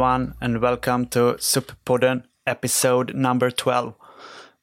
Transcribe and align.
Everyone 0.00 0.34
and 0.40 0.62
welcome 0.62 1.04
to 1.08 1.36
SUP-podden 1.38 2.24
episode 2.46 3.14
number 3.14 3.50
12. 3.50 3.92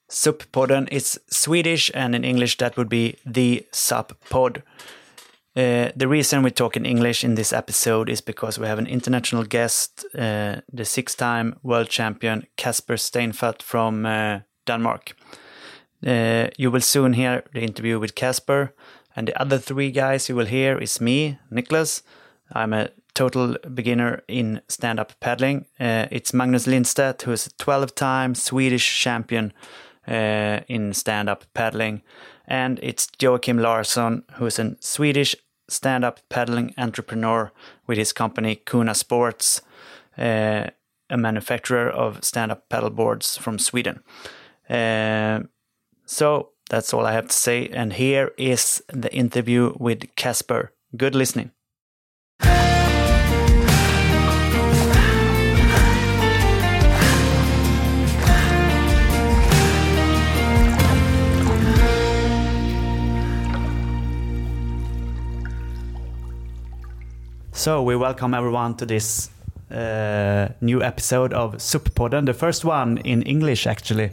SUP-podden 0.10 0.88
is 0.92 1.20
Swedish 1.30 1.92
and 1.94 2.16
in 2.16 2.24
English 2.24 2.58
that 2.58 2.76
would 2.76 2.90
be 2.90 3.18
the 3.24 3.64
SUP 3.72 4.20
pod. 4.32 4.64
Uh, 5.56 5.92
the 5.96 6.08
reason 6.08 6.42
we 6.42 6.50
talk 6.50 6.76
in 6.76 6.88
English 6.88 7.24
in 7.24 7.36
this 7.36 7.54
episode 7.54 8.10
is 8.10 8.20
because 8.20 8.58
we 8.58 8.66
have 8.66 8.80
an 8.80 8.88
international 8.88 9.44
guest, 9.44 10.08
uh, 10.18 10.56
the 10.74 10.86
six-time 10.86 11.60
world 11.62 11.90
champion 11.90 12.48
Casper 12.56 12.96
Steinfath 12.96 13.62
from 13.62 14.08
uh, 14.08 14.40
Denmark. 14.66 15.16
Uh, 16.04 16.48
you 16.58 16.72
will 16.72 16.82
soon 16.82 17.14
hear 17.14 17.44
the 17.54 17.62
interview 17.62 18.00
with 18.00 18.16
Casper, 18.16 18.74
and 19.16 19.28
the 19.28 19.40
other 19.40 19.60
three 19.60 19.92
guys 19.92 20.30
you 20.30 20.36
will 20.36 20.48
hear 20.48 20.80
is 20.80 21.00
me, 21.00 21.38
Niklas. 21.52 22.02
I'm 22.52 22.74
a 22.74 22.90
total 23.18 23.58
beginner 23.74 24.22
in 24.28 24.62
stand-up 24.68 25.12
paddling. 25.20 25.66
Uh, 25.80 26.06
it's 26.12 26.36
Magnus 26.36 26.68
Lindstedt, 26.68 27.24
who 27.24 27.32
is 27.32 27.48
a 27.48 27.50
12-time 27.64 28.36
Swedish 28.36 29.02
champion 29.02 29.54
uh, 30.08 30.60
in 30.68 30.94
stand-up 30.94 31.46
paddling, 31.56 32.04
and 32.48 32.80
it's 32.84 33.08
Joakim 33.20 33.60
Larsson, 33.60 34.24
who 34.34 34.46
is 34.46 34.60
a 34.60 34.76
Swedish 34.80 35.36
stand-up 35.68 36.20
paddling 36.30 36.76
entrepreneur 36.78 37.52
with 37.88 37.98
his 37.98 38.14
company 38.14 38.56
Kona 38.56 38.94
Sports, 38.94 39.62
uh, 40.20 40.68
a 41.10 41.18
manufacturer 41.18 41.90
of 41.90 42.24
stand-up 42.24 42.70
paddle 42.70 42.92
boards 42.92 43.36
from 43.36 43.58
Sweden. 43.58 44.04
Uh, 44.70 45.40
so 46.06 46.50
that's 46.70 46.94
all 46.94 47.08
I 47.08 47.14
have 47.14 47.30
to 47.30 47.36
say, 47.36 47.68
and 47.70 47.94
here 47.94 48.32
is 48.38 48.84
the 48.94 49.12
interview 49.12 49.74
with 49.80 50.16
Casper. 50.16 50.72
Good 50.96 51.16
listening. 51.16 51.52
So 67.58 67.82
we 67.82 67.96
welcome 67.96 68.36
everyone 68.36 68.76
to 68.76 68.86
this 68.86 69.32
uh, 69.72 70.50
new 70.62 70.84
episode 70.84 71.34
of 71.34 71.60
SUP-podden, 71.60 72.26
the 72.28 72.34
first 72.34 72.64
one 72.64 73.00
in 73.00 73.24
English 73.24 73.66
actually. 73.66 74.12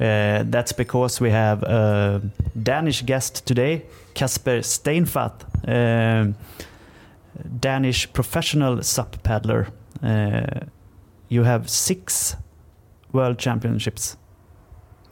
Uh, 0.00 0.44
that's 0.50 0.72
because 0.72 1.20
we 1.20 1.30
have 1.30 1.62
a 1.62 2.22
Danish 2.62 3.02
guest 3.04 3.44
today, 3.46 3.82
Casper 4.14 4.62
Steinfath, 4.62 5.44
uh, 5.68 6.32
Danish 7.60 8.10
professional 8.14 8.82
SUP 8.82 9.22
paddler. 9.22 9.66
Uh, 10.02 10.66
you 11.28 11.42
have 11.44 11.68
six 11.68 12.36
world 13.12 13.38
championships 13.38 14.16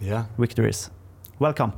Yeah. 0.01 0.25
victories. 0.39 0.91
Welcome. 1.39 1.73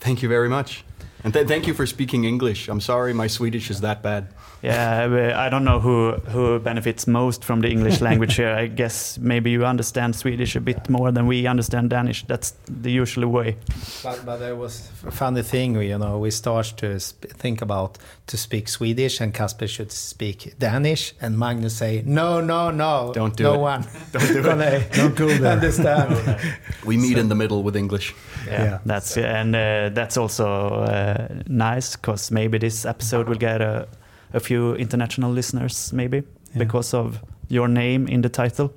Thank 0.00 0.22
you 0.22 0.28
very 0.28 0.48
much. 0.48 0.84
And 1.24 1.32
th- 1.32 1.46
thank 1.46 1.68
you 1.68 1.74
for 1.74 1.86
speaking 1.86 2.24
English. 2.24 2.68
I'm 2.68 2.80
sorry 2.80 3.12
my 3.14 3.28
Swedish 3.28 3.70
is 3.70 3.80
that 3.80 4.02
bad. 4.02 4.26
Yeah, 4.62 5.44
I 5.46 5.48
don't 5.50 5.64
know 5.64 5.80
who 5.80 6.12
who 6.32 6.58
benefits 6.60 7.06
most 7.06 7.44
from 7.44 7.60
the 7.62 7.68
English 7.68 8.00
language 8.08 8.36
here. 8.36 8.54
I 8.64 8.68
guess 8.68 9.18
maybe 9.18 9.50
you 9.50 9.64
understand 9.66 10.14
Swedish 10.14 10.56
a 10.56 10.60
bit 10.60 10.88
more 10.88 11.10
than 11.12 11.26
we 11.26 11.48
understand 11.50 11.90
Danish. 11.90 12.24
That's 12.28 12.54
the 12.82 12.90
usual 13.02 13.26
way. 13.28 13.56
But, 14.04 14.24
but 14.24 14.36
there 14.38 14.54
was 14.54 14.88
a 15.06 15.10
funny 15.10 15.42
thing, 15.42 15.74
you 15.82 15.98
know, 15.98 16.18
we 16.18 16.30
start 16.30 16.74
to 16.76 17.00
sp- 17.02 17.26
think 17.42 17.60
about 17.62 17.98
to 18.26 18.36
speak 18.36 18.68
Swedish 18.68 19.20
and 19.20 19.34
Casper 19.34 19.66
should 19.66 19.90
speak 19.90 20.54
Danish 20.58 21.14
and 21.20 21.36
Magnus 21.38 21.76
say, 21.76 22.02
no, 22.06 22.40
no, 22.40 22.70
no, 22.70 23.12
Don't 23.14 23.36
do 23.36 23.42
no 23.44 23.54
it. 23.54 23.58
one. 23.58 23.84
Don't 24.12 24.32
do 24.32 24.50
it. 24.60 24.92
Don't 24.92 25.16
go 25.16 25.26
there. 25.26 25.52
understand. 25.52 26.38
We 26.86 26.96
meet 26.96 27.18
in 27.18 27.28
the 27.28 27.34
middle 27.34 27.62
with 27.64 27.76
English. 27.76 28.14
Yeah. 28.46 28.78
that's 28.86 29.16
and 29.16 29.54
uh, 29.56 29.90
that's 29.94 30.16
also 30.16 30.46
uh, 30.84 31.26
nice 31.48 31.96
because 31.96 32.30
maybe 32.30 32.58
this 32.58 32.84
episode 32.84 33.28
will 33.28 33.38
get 33.38 33.60
a, 33.60 33.86
a 34.32 34.40
few 34.40 34.74
international 34.74 35.32
listeners, 35.32 35.92
maybe 35.92 36.22
because 36.56 36.94
of 36.94 37.20
your 37.48 37.68
name 37.68 38.08
in 38.08 38.22
the 38.22 38.28
title. 38.28 38.72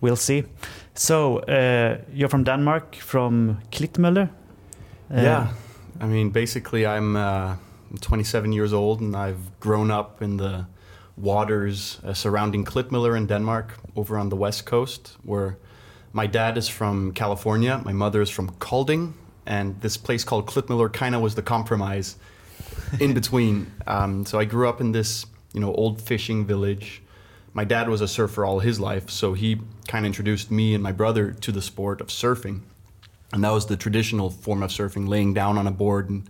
We'll 0.00 0.16
see. 0.16 0.44
So 0.94 1.38
uh, 1.38 1.98
you're 2.12 2.28
from 2.28 2.44
Denmark, 2.44 2.96
from 2.96 3.58
Klitmøller. 3.70 4.28
Uh, 5.10 5.20
yeah. 5.20 5.48
I 6.00 6.06
mean, 6.06 6.30
basically, 6.30 6.86
I'm 6.86 7.16
uh, 7.16 7.56
27 8.00 8.52
years 8.52 8.72
old 8.72 9.00
and 9.00 9.14
I've 9.14 9.60
grown 9.60 9.90
up 9.90 10.22
in 10.22 10.36
the 10.36 10.66
waters 11.16 12.00
uh, 12.04 12.14
surrounding 12.14 12.64
Klitmøller 12.64 13.16
in 13.16 13.26
Denmark 13.26 13.78
over 13.96 14.18
on 14.18 14.28
the 14.30 14.36
west 14.36 14.64
coast, 14.66 15.16
where 15.22 15.56
my 16.12 16.26
dad 16.26 16.56
is 16.56 16.68
from 16.68 17.12
California, 17.12 17.80
my 17.84 17.92
mother 17.92 18.22
is 18.22 18.30
from 18.30 18.50
Kolding, 18.58 19.14
and 19.46 19.80
this 19.80 19.96
place 19.96 20.24
called 20.24 20.46
Klitmøller 20.46 20.92
kind 20.92 21.14
of 21.14 21.22
was 21.22 21.34
the 21.34 21.42
compromise 21.42 22.16
in 23.00 23.14
between. 23.14 23.72
Um, 23.86 24.24
so 24.26 24.38
I 24.38 24.44
grew 24.44 24.68
up 24.68 24.80
in 24.80 24.92
this, 24.92 25.26
you 25.52 25.60
know, 25.60 25.72
old 25.74 26.00
fishing 26.00 26.46
village. 26.46 27.02
My 27.54 27.64
dad 27.64 27.88
was 27.88 28.00
a 28.00 28.08
surfer 28.08 28.44
all 28.44 28.60
his 28.60 28.80
life, 28.80 29.10
so 29.10 29.34
he 29.34 29.60
kind 29.88 30.04
of 30.04 30.08
introduced 30.08 30.50
me 30.50 30.74
and 30.74 30.82
my 30.82 30.92
brother 30.92 31.32
to 31.32 31.52
the 31.52 31.62
sport 31.62 32.00
of 32.00 32.08
surfing. 32.08 32.60
And 33.32 33.44
that 33.44 33.52
was 33.52 33.66
the 33.66 33.76
traditional 33.76 34.30
form 34.30 34.62
of 34.62 34.70
surfing, 34.70 35.08
laying 35.08 35.34
down 35.34 35.58
on 35.58 35.66
a 35.66 35.70
board 35.70 36.10
and 36.10 36.28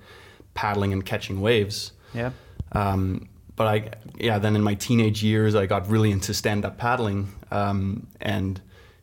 paddling 0.55 0.93
and 0.93 1.05
catching 1.05 1.41
waves. 1.41 1.93
Yeah. 2.15 2.31
Um, 2.73 3.29
but 3.55 3.67
I, 3.67 3.91
yeah, 4.17 4.39
then 4.39 4.57
in 4.57 4.63
my 4.63 4.75
teenage 4.75 5.23
years, 5.23 5.55
I 5.55 5.67
got 5.67 5.89
really 5.89 6.11
into 6.11 6.33
stand-up 6.33 6.79
paddling, 6.79 7.33
um, 7.51 8.07
and 8.21 8.61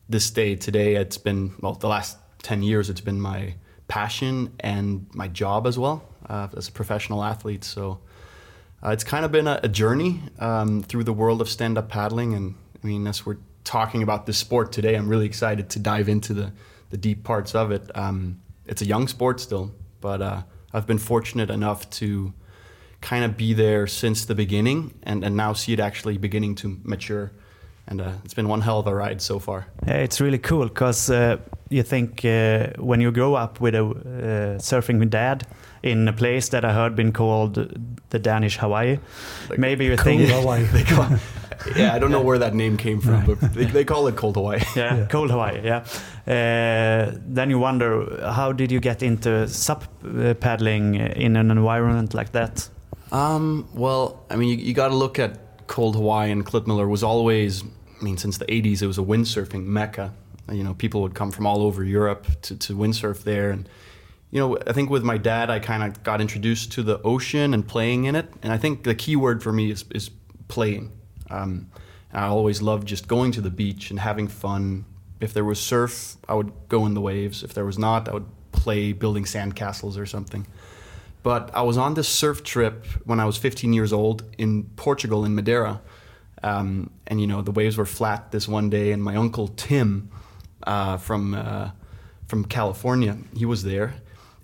this 0.09 0.31
day 0.31 0.55
today, 0.55 0.95
it's 0.95 1.19
been 1.19 1.53
well, 1.61 1.73
the 1.73 1.87
last 1.87 2.17
ten 2.41 2.63
years, 2.63 2.89
it's 2.89 3.01
been 3.01 3.21
my 3.21 3.53
passion 3.87 4.53
and 4.59 5.07
my 5.13 5.27
job 5.27 5.67
as 5.67 5.77
well 5.77 6.08
uh, 6.27 6.47
as 6.57 6.67
a 6.67 6.71
professional 6.71 7.23
athlete. 7.23 7.63
So 7.63 7.99
uh, 8.83 8.89
it's 8.89 9.03
kind 9.03 9.25
of 9.25 9.31
been 9.31 9.47
a, 9.47 9.59
a 9.63 9.67
journey 9.67 10.21
um, 10.39 10.83
through 10.83 11.03
the 11.03 11.13
world 11.13 11.41
of 11.41 11.49
stand-up 11.49 11.89
paddling, 11.89 12.33
and 12.33 12.55
I 12.83 12.87
mean, 12.87 13.07
as 13.07 13.25
we're 13.25 13.37
talking 13.63 14.03
about 14.03 14.25
this 14.25 14.37
sport 14.37 14.71
today, 14.71 14.95
I'm 14.95 15.09
really 15.09 15.25
excited 15.25 15.69
to 15.71 15.79
dive 15.79 16.09
into 16.09 16.33
the 16.33 16.51
the 16.89 16.97
deep 16.97 17.23
parts 17.23 17.55
of 17.55 17.71
it. 17.71 17.89
Um, 17.95 18.41
it's 18.65 18.81
a 18.81 18.85
young 18.85 19.07
sport 19.07 19.39
still, 19.39 19.71
but 20.01 20.21
uh, 20.21 20.41
I've 20.73 20.87
been 20.87 20.97
fortunate 20.97 21.49
enough 21.49 21.89
to 21.91 22.33
kind 23.01 23.23
of 23.23 23.37
be 23.37 23.53
there 23.53 23.87
since 23.87 24.25
the 24.25 24.35
beginning 24.35 24.93
and, 25.03 25.23
and 25.23 25.35
now 25.35 25.53
see 25.53 25.73
it 25.73 25.79
actually 25.79 26.17
beginning 26.17 26.55
to 26.55 26.79
mature. 26.83 27.31
And 27.87 28.01
uh, 28.01 28.11
it's 28.23 28.33
been 28.33 28.47
one 28.47 28.61
hell 28.61 28.79
of 28.79 28.87
a 28.87 28.93
ride 28.93 29.21
so 29.21 29.39
far. 29.39 29.67
It's 29.87 30.21
really 30.21 30.37
cool 30.37 30.67
because 30.67 31.09
uh, 31.09 31.37
you 31.69 31.81
think 31.81 32.23
uh, 32.23 32.67
when 32.77 33.01
you 33.01 33.11
grow 33.11 33.33
up 33.33 33.59
with 33.59 33.73
a 33.73 33.83
uh, 33.83 34.59
surfing 34.59 35.09
dad 35.09 35.47
in 35.83 36.07
a 36.07 36.13
place 36.13 36.49
that 36.49 36.63
I 36.65 36.73
heard 36.73 36.95
been 36.95 37.11
called 37.11 37.55
the 38.09 38.19
Danish 38.19 38.57
Hawaii, 38.57 38.97
Like, 39.49 39.59
maybe 39.59 39.85
you 39.85 39.95
think, 39.97 40.29
Hawaii. 40.29 40.65
Call, 40.87 41.07
yeah, 41.75 41.93
I 41.95 41.99
don't 41.99 42.11
know 42.11 42.21
where 42.21 42.39
that 42.39 42.53
name 42.53 42.77
came 42.77 42.99
from, 43.01 43.25
but 43.25 43.39
they, 43.53 43.65
they 43.65 43.83
call 43.85 44.07
it 44.07 44.15
Cold 44.15 44.35
Hawaii. 44.35 44.59
yeah, 44.75 44.97
Yeah. 44.97 45.05
cold 45.07 45.29
Hawaii, 45.31 45.61
yeah. 45.63 45.83
Uh, 46.27 47.17
then 47.27 47.49
you 47.49 47.59
wonder 47.59 48.19
how 48.31 48.51
did 48.51 48.71
you 48.71 48.79
get 48.79 49.01
into 49.03 49.47
sup 49.47 49.83
uh, 50.05 50.33
paddling 50.35 50.95
in 50.95 51.35
an 51.35 51.51
environment 51.51 52.13
like 52.13 52.31
that? 52.31 52.69
Um, 53.11 53.67
well, 53.73 54.23
I 54.29 54.35
mean, 54.35 54.49
you, 54.49 54.55
you 54.65 54.73
got 54.73 54.89
to 54.89 54.95
look 54.95 55.17
at 55.19 55.67
Cold 55.67 55.95
Hawaii 55.95 56.31
and 56.31 56.45
Klitmøller 56.45 56.87
was 56.89 57.03
always, 57.03 57.63
I 57.99 58.03
mean, 58.03 58.17
since 58.17 58.37
the 58.37 58.45
80s, 58.45 58.81
it 58.81 58.87
was 58.87 58.97
a 58.97 59.03
windsurfing 59.03 59.65
mecca. 59.65 60.13
You 60.51 60.63
know, 60.63 60.73
people 60.73 61.01
would 61.01 61.13
come 61.15 61.31
from 61.31 61.45
all 61.45 61.61
over 61.61 61.83
Europe 61.83 62.25
to, 62.43 62.55
to 62.57 62.75
windsurf 62.75 63.23
there. 63.23 63.51
And, 63.51 63.67
you 64.31 64.39
know, 64.39 64.57
I 64.67 64.73
think 64.73 64.89
with 64.89 65.03
my 65.03 65.17
dad, 65.17 65.49
I 65.49 65.59
kind 65.59 65.83
of 65.83 66.03
got 66.03 66.21
introduced 66.21 66.71
to 66.73 66.83
the 66.83 67.01
ocean 67.01 67.53
and 67.53 67.67
playing 67.67 68.05
in 68.05 68.15
it. 68.15 68.31
And 68.43 68.53
I 68.53 68.57
think 68.57 68.83
the 68.83 68.93
key 68.93 69.15
word 69.15 69.41
for 69.41 69.51
me 69.51 69.71
is, 69.71 69.85
is 69.93 70.11
playing. 70.47 70.91
Um, 71.29 71.69
I 72.13 72.27
always 72.27 72.61
loved 72.61 72.87
just 72.87 73.07
going 73.07 73.31
to 73.33 73.41
the 73.41 73.49
beach 73.49 73.89
and 73.89 73.99
having 73.99 74.27
fun. 74.27 74.85
If 75.19 75.33
there 75.33 75.43
was 75.43 75.59
surf, 75.59 76.17
I 76.27 76.35
would 76.35 76.51
go 76.69 76.85
in 76.85 76.93
the 76.93 77.01
waves. 77.01 77.43
If 77.43 77.53
there 77.53 77.65
was 77.65 77.79
not, 77.79 78.07
I 78.07 78.13
would 78.13 78.27
play 78.51 78.93
building 78.93 79.25
sandcastles 79.25 79.97
or 79.97 80.05
something. 80.05 80.45
But 81.23 81.53
I 81.53 81.63
was 81.63 81.77
on 81.77 81.95
this 81.95 82.07
surf 82.07 82.43
trip 82.43 82.85
when 83.05 83.19
I 83.19 83.25
was 83.25 83.35
15 83.37 83.73
years 83.73 83.91
old 83.91 84.23
in 84.37 84.63
Portugal, 84.75 85.25
in 85.25 85.35
Madeira. 85.35 85.81
Um, 86.41 86.91
and, 87.07 87.19
you 87.19 87.27
know, 87.27 87.41
the 87.41 87.51
waves 87.51 87.77
were 87.77 87.85
flat 87.85 88.31
this 88.31 88.47
one 88.47 88.69
day, 88.69 88.91
and 88.91 89.03
my 89.03 89.15
uncle 89.15 89.49
Tim 89.49 90.09
uh, 90.63 90.97
from, 90.97 91.33
uh, 91.33 91.71
from 92.27 92.45
California, 92.45 93.17
he 93.35 93.45
was 93.45 93.63
there. 93.63 93.95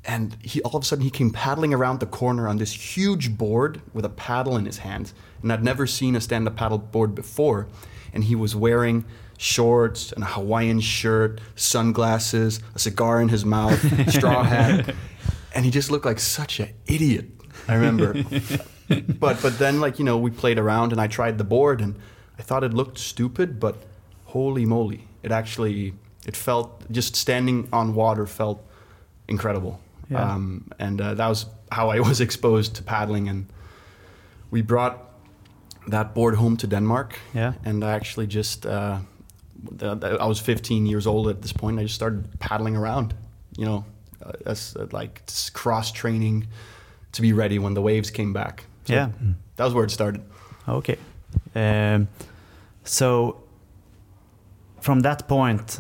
And 0.08 0.38
he 0.42 0.62
all 0.62 0.78
of 0.78 0.84
a 0.84 0.86
sudden 0.86 1.04
he 1.04 1.10
came 1.10 1.32
paddling 1.32 1.74
around 1.74 2.00
the 2.00 2.06
corner 2.06 2.48
on 2.48 2.58
this 2.58 2.96
huge 2.96 3.38
board 3.38 3.82
with 3.94 4.06
a 4.06 4.10
paddle 4.10 4.56
in 4.56 4.66
his 4.66 4.80
hand. 4.80 5.14
And 5.42 5.52
I'd 5.52 5.64
never 5.64 5.88
seen 5.88 6.16
a 6.16 6.22
stand-up 6.22 6.56
paddle 6.56 6.78
board 6.78 7.16
before. 7.16 7.68
And 8.14 8.24
he 8.24 8.36
was 8.36 8.56
wearing 8.56 9.06
shorts 9.38 10.12
and 10.12 10.24
a 10.24 10.28
Hawaiian 10.28 10.80
shirt, 10.80 11.42
sunglasses, 11.56 12.62
a 12.74 12.80
cigar 12.80 13.22
in 13.22 13.30
his 13.30 13.46
mouth, 13.46 13.80
straw 14.12 14.44
hat, 14.44 14.96
and 15.54 15.66
he 15.66 15.72
just 15.72 15.92
looked 15.92 16.06
like 16.06 16.20
such 16.20 16.60
an 16.60 16.70
idiot. 16.88 17.26
I 17.68 17.76
remember, 17.76 18.14
but 19.20 19.42
but 19.42 19.58
then 19.60 19.80
like 19.80 20.00
you 20.00 20.06
know 20.06 20.18
we 20.18 20.32
played 20.32 20.60
around 20.60 20.92
and 20.92 21.02
I 21.02 21.08
tried 21.08 21.38
the 21.38 21.44
board 21.44 21.82
and 21.82 21.96
I 22.38 22.44
thought 22.44 22.64
it 22.64 22.74
looked 22.74 22.98
stupid, 22.98 23.60
but 23.60 23.78
holy 24.26 24.66
moly, 24.66 25.08
it 25.24 25.32
actually 25.32 25.94
it 26.26 26.36
felt 26.36 26.92
just 26.92 27.16
standing 27.16 27.68
on 27.72 27.96
water 27.96 28.26
felt 28.26 28.64
incredible. 29.28 29.80
Yeah. 30.10 30.34
Um, 30.34 30.68
and 30.80 31.02
uh, 31.02 31.14
that 31.16 31.28
was 31.28 31.46
how 31.72 31.90
I 31.90 32.00
was 32.10 32.22
exposed 32.22 32.76
to 32.76 32.84
paddling. 32.84 33.30
And 33.30 33.46
we 34.52 34.62
brought 34.62 34.98
that 35.88 36.14
board 36.14 36.36
home 36.36 36.58
to 36.58 36.68
Denmark. 36.68 37.20
Yeah. 37.34 37.54
And 37.66 37.84
I 37.84 37.92
actually 37.96 38.28
just, 38.28 38.66
uh, 38.66 39.00
the, 39.78 39.96
the- 39.96 40.18
I 40.22 40.26
was 40.28 40.40
15 40.40 40.86
years 40.86 41.08
old 41.08 41.28
at 41.28 41.42
this 41.42 41.54
point. 41.54 41.80
I 41.80 41.84
just 41.84 41.96
started 41.96 42.24
paddling 42.40 42.76
around, 42.78 43.14
you 43.58 43.66
know, 43.66 43.86
uh, 44.26 44.32
as 44.52 44.76
uh, 44.76 44.86
like 44.92 45.22
cross 45.54 45.92
training 45.92 46.48
to 47.12 47.22
be 47.22 47.34
ready 47.34 47.60
when 47.60 47.74
the 47.74 47.82
waves 47.82 48.12
came 48.12 48.34
back. 48.34 48.64
So 48.86 48.94
Yeah. 48.94 49.10
That 49.56 49.66
was 49.66 49.74
where 49.74 49.86
it 49.86 49.92
started. 49.92 50.22
Okay. 50.68 50.98
Um, 51.56 52.08
so 52.84 53.36
from 54.82 55.02
that 55.02 55.28
point 55.28 55.80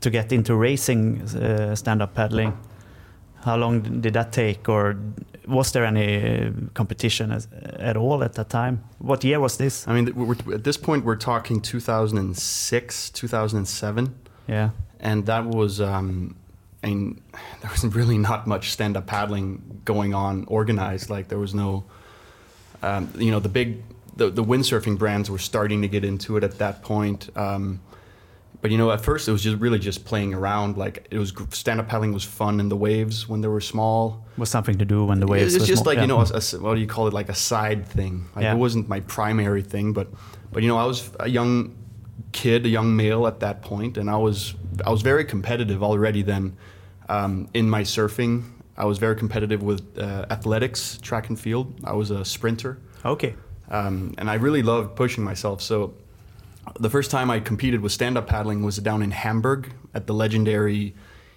to 0.00 0.10
get 0.10 0.32
into 0.32 0.54
racing 0.54 1.22
uh, 1.22 1.74
stand-up 1.74 2.14
paddling, 2.14 2.52
how 3.44 3.56
long 3.56 4.00
did 4.00 4.14
that 4.14 4.32
take, 4.32 4.68
or 4.68 4.96
was 5.46 5.72
there 5.72 5.84
any 5.84 6.46
uh, 6.46 6.50
competition 6.74 7.32
as, 7.32 7.48
at 7.78 7.96
all 7.96 8.22
at 8.22 8.34
that 8.34 8.50
time? 8.50 8.84
What 8.98 9.24
year 9.24 9.40
was 9.40 9.56
this? 9.56 9.86
I 9.88 9.94
mean, 9.94 10.14
we're, 10.14 10.54
at 10.54 10.64
this 10.64 10.76
point, 10.76 11.04
we're 11.04 11.16
talking 11.16 11.60
2006, 11.60 13.10
2007. 13.10 14.14
Yeah. 14.48 14.70
and 15.00 15.26
that 15.26 15.44
was 15.44 15.80
um, 15.80 16.34
I 16.82 16.88
mean 16.88 17.20
there 17.60 17.70
was 17.70 17.84
really 17.84 18.18
not 18.18 18.46
much 18.46 18.70
stand 18.70 18.96
up 18.96 19.06
paddling 19.06 19.82
going 19.84 20.14
on 20.14 20.44
organized 20.46 21.10
like 21.10 21.28
there 21.28 21.38
was 21.38 21.54
no 21.54 21.84
um, 22.82 23.12
you 23.16 23.30
know 23.30 23.40
the 23.40 23.48
big 23.48 23.82
the, 24.16 24.30
the 24.30 24.42
windsurfing 24.42 24.98
brands 24.98 25.30
were 25.30 25.38
starting 25.38 25.82
to 25.82 25.88
get 25.88 26.04
into 26.04 26.36
it 26.36 26.44
at 26.44 26.58
that 26.58 26.82
point 26.82 27.30
um, 27.36 27.80
but 28.60 28.70
you 28.70 28.78
know 28.78 28.90
at 28.90 29.00
first 29.00 29.28
it 29.28 29.32
was 29.32 29.42
just 29.42 29.56
really 29.58 29.78
just 29.78 30.04
playing 30.04 30.34
around 30.34 30.76
like 30.76 31.06
it 31.10 31.18
was 31.18 31.32
stand 31.50 31.80
up 31.80 31.88
paddling 31.88 32.12
was 32.12 32.24
fun 32.24 32.60
in 32.60 32.68
the 32.68 32.76
waves 32.76 33.28
when 33.28 33.40
they 33.40 33.48
were 33.48 33.60
small 33.60 34.24
Was 34.36 34.50
something 34.50 34.78
to 34.78 34.84
do 34.84 35.04
when 35.04 35.20
the 35.20 35.26
waves. 35.26 35.54
it's 35.54 35.62
were 35.62 35.66
just 35.66 35.82
small. 35.82 35.94
like 35.94 36.00
you 36.02 36.06
know, 36.08 36.20
a, 36.20 36.40
a- 36.40 36.60
what 36.62 36.74
do 36.74 36.80
you 36.80 36.86
call 36.86 37.06
it? 37.08 37.14
Like 37.14 37.28
a 37.28 37.34
side 37.34 37.86
thing. 37.86 38.26
Like 38.34 38.42
Yeah. 38.44 38.54
it 38.54 38.58
wasn't 38.58 38.88
my 38.88 39.00
primary 39.00 39.62
thing, 39.62 39.92
but 39.92 40.06
but 40.52 40.62
you 40.62 40.68
know, 40.68 40.78
I 40.78 40.86
was 40.86 41.10
a 41.20 41.28
young 41.28 41.74
kid, 42.32 42.66
a 42.66 42.68
young 42.68 42.96
male 42.96 43.26
at 43.26 43.40
that 43.40 43.62
point, 43.62 43.96
and 43.98 44.08
I 44.10 44.16
was 44.16 44.54
I 44.86 44.90
was 44.90 45.02
very 45.02 45.24
competitive 45.24 45.82
already 45.82 46.22
then. 46.22 46.56
Um, 47.08 47.48
in 47.54 47.70
my 47.70 47.82
surfing, 47.84 48.42
I 48.76 48.84
was 48.84 48.98
very 48.98 49.16
competitive 49.16 49.62
with 49.62 49.82
uh, 49.98 50.26
athletics, 50.30 50.98
track 51.00 51.28
and 51.30 51.38
field. 51.40 51.66
I 51.84 51.94
was 51.94 52.10
a 52.10 52.24
sprinter, 52.24 52.78
Okay. 53.04 53.34
um, 53.70 54.14
and 54.18 54.28
I 54.30 54.34
really 54.34 54.62
loved 54.62 54.94
pushing 54.96 55.24
myself. 55.24 55.62
So 55.62 55.94
the 56.80 56.90
first 56.90 57.10
time 57.10 57.30
I 57.30 57.40
competed 57.40 57.80
with 57.80 57.92
stand 57.92 58.16
up 58.18 58.26
paddling 58.26 58.62
was 58.64 58.76
down 58.78 59.02
in 59.02 59.10
Hamburg 59.10 59.72
at 59.94 60.06
the 60.06 60.14
legendary 60.14 60.94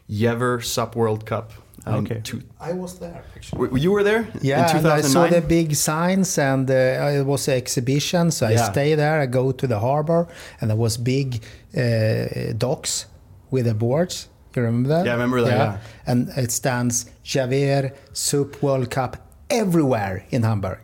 Jever 0.10 0.62
Sup 0.62 0.96
World 0.96 1.26
Cup. 1.26 1.52
in 1.88 1.94
Okay. 1.94 2.22
two- 2.24 2.44
I 2.60 2.74
was 2.74 3.00
there 3.00 3.24
actually. 3.36 3.82
you 3.82 3.92
were 3.92 4.04
there 4.04 4.28
Yeah, 4.42 4.70
in 4.70 4.78
and 4.78 4.88
I 4.88 5.02
saw 5.02 5.26
the 5.28 5.42
big 5.42 5.74
signs, 5.76 6.38
and 6.38 6.70
uh, 6.70 6.74
it 7.20 7.26
was 7.26 7.48
an 7.48 7.56
exhibition. 7.56 8.30
So 8.32 8.46
I 8.46 8.52
Yeah. 8.52 8.72
stay 8.72 8.94
there. 8.96 9.20
I 9.20 9.26
go 9.26 9.52
to 9.52 9.66
the 9.68 9.80
harbor, 9.80 10.28
and 10.60 10.70
there 10.70 10.78
was 10.78 10.98
big 10.98 11.42
uh, 11.76 12.54
docks 12.58 13.08
with 13.50 13.66
the 13.66 13.74
boards. 13.74 14.28
You 14.56 14.62
remember 14.64 14.90
that? 14.90 15.06
Yeah, 15.06 15.14
I 15.14 15.16
remember 15.16 15.42
that, 15.42 15.58
yeah. 15.58 15.78
And 16.06 16.30
it 16.38 16.52
stands 16.52 17.06
Jever 17.24 17.92
Sup 18.14 18.62
World 18.62 18.90
Cup 18.92 19.18
everywhere 19.50 20.24
in 20.30 20.44
Hamburg. 20.44 20.78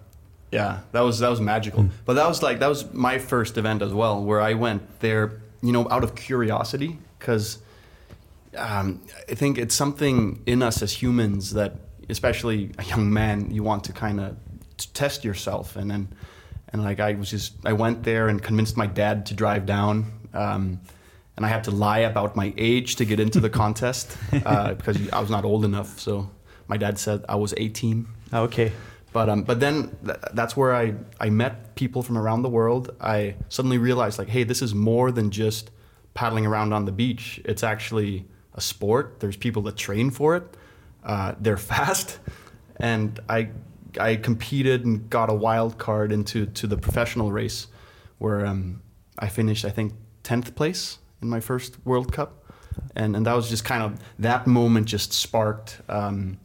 Yeah, 0.52 0.80
that 0.94 1.02
was 1.02 1.20
that 1.20 1.30
was 1.30 1.42
magical. 1.42 1.90
But 2.06 2.14
that 2.14 2.28
was 2.28 2.42
like 2.42 2.60
that 2.60 2.68
was 2.68 2.94
my 2.94 3.18
first 3.18 3.58
event 3.58 3.82
as 3.82 3.94
well, 3.94 4.24
where 4.24 4.40
I 4.40 4.54
went 4.54 5.00
there, 5.00 5.42
you 5.62 5.72
know, 5.72 5.90
out 5.90 6.04
of 6.04 6.16
curiosity, 6.16 6.98
because 7.20 7.60
um, 8.56 9.02
I 9.30 9.36
think 9.36 9.58
it's 9.58 9.76
something 9.76 10.42
in 10.46 10.64
us 10.64 10.82
as 10.82 10.94
humans 10.94 11.54
that, 11.54 11.76
especially 12.10 12.72
a 12.78 12.84
young 12.84 13.12
man, 13.12 13.52
you 13.52 13.62
want 13.64 13.84
to 13.86 13.94
kind 13.94 14.20
of 14.20 14.38
test 14.94 15.26
yourself, 15.26 15.76
and 15.76 15.92
then 15.92 16.08
and 16.72 16.84
like 16.84 17.00
I 17.00 17.14
was 17.14 17.30
just 17.30 17.54
I 17.66 17.74
went 17.74 18.04
there 18.04 18.30
and 18.30 18.42
convinced 18.42 18.78
my 18.78 18.88
dad 18.88 19.26
to 19.28 19.34
drive 19.34 19.66
down. 19.66 20.12
Um, 20.34 20.80
and 21.36 21.46
I 21.46 21.50
had 21.50 21.66
to 21.66 21.72
lie 21.72 22.00
about 22.00 22.36
my 22.36 22.52
age 22.58 22.96
to 22.96 23.06
get 23.06 23.20
into 23.20 23.40
the 23.40 23.50
contest 23.62 24.18
uh, 24.46 24.74
because 24.74 24.98
I 25.10 25.20
was 25.20 25.30
not 25.30 25.46
old 25.46 25.66
enough. 25.66 26.00
So 26.00 26.30
my 26.68 26.78
dad 26.78 26.98
said 26.98 27.24
I 27.30 27.36
was 27.36 27.54
18. 27.56 28.08
Okay. 28.34 28.72
But 29.14 29.30
um, 29.30 29.44
but 29.44 29.60
then 29.60 29.96
th- 30.06 30.18
that's 30.34 30.58
where 30.58 30.76
I 30.76 30.94
I 31.20 31.30
met 31.30 31.76
people 31.76 32.04
from 32.04 32.18
around 32.18 32.42
the 32.42 32.50
world. 32.50 32.96
I 33.00 33.36
suddenly 33.50 33.78
realized 33.78 34.20
like, 34.20 34.30
hey, 34.30 34.44
this 34.44 34.62
is 34.62 34.76
more 34.76 35.12
than 35.12 35.32
just 35.32 35.72
paddling 36.14 36.46
around 36.46 36.74
on 36.74 36.86
the 36.86 36.92
beach. 36.92 37.40
It's 37.46 37.64
actually 37.64 38.26
a 38.54 38.62
sport. 38.62 39.20
There's 39.20 39.38
people 39.38 39.62
that 39.64 39.78
train 39.78 40.10
for 40.10 40.36
it. 40.36 40.44
Uh, 41.04 41.36
they're 41.40 41.58
fast, 41.74 42.20
and 42.76 43.20
I 43.30 43.50
I 44.00 44.18
competed 44.18 44.86
and 44.86 45.10
got 45.10 45.30
a 45.30 45.34
wild 45.34 45.78
card 45.78 46.12
into 46.12 46.46
to 46.48 46.68
the 46.68 46.78
professional 46.78 47.32
race, 47.32 47.68
where 48.18 48.46
um, 48.46 48.82
I 49.18 49.30
finished 49.30 49.64
I 49.64 49.70
think 49.70 49.94
tenth 50.24 50.54
place 50.56 51.00
in 51.22 51.30
my 51.30 51.40
first 51.40 51.78
World 51.86 52.12
Cup, 52.12 52.44
and 52.96 53.16
and 53.16 53.26
that 53.26 53.36
was 53.36 53.50
just 53.50 53.64
kind 53.64 53.84
of 53.84 54.00
that 54.20 54.48
moment 54.48 54.88
just 54.88 55.14
sparked 55.14 55.82
um, 55.88 56.40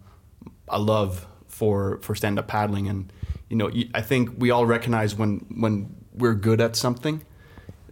a 0.69 0.79
love 0.79 1.27
for 1.63 1.99
for 2.03 2.17
stand 2.17 2.41
up 2.41 2.49
paddling, 2.49 2.89
and 2.89 3.13
you 3.49 3.57
know 3.57 3.71
I 3.95 4.03
think 4.03 4.31
we 4.37 4.51
all 4.51 4.67
recognize 4.67 5.15
when 5.15 5.47
when 5.65 5.95
we're 6.13 6.35
good 6.35 6.61
at 6.61 6.75
something, 6.75 7.23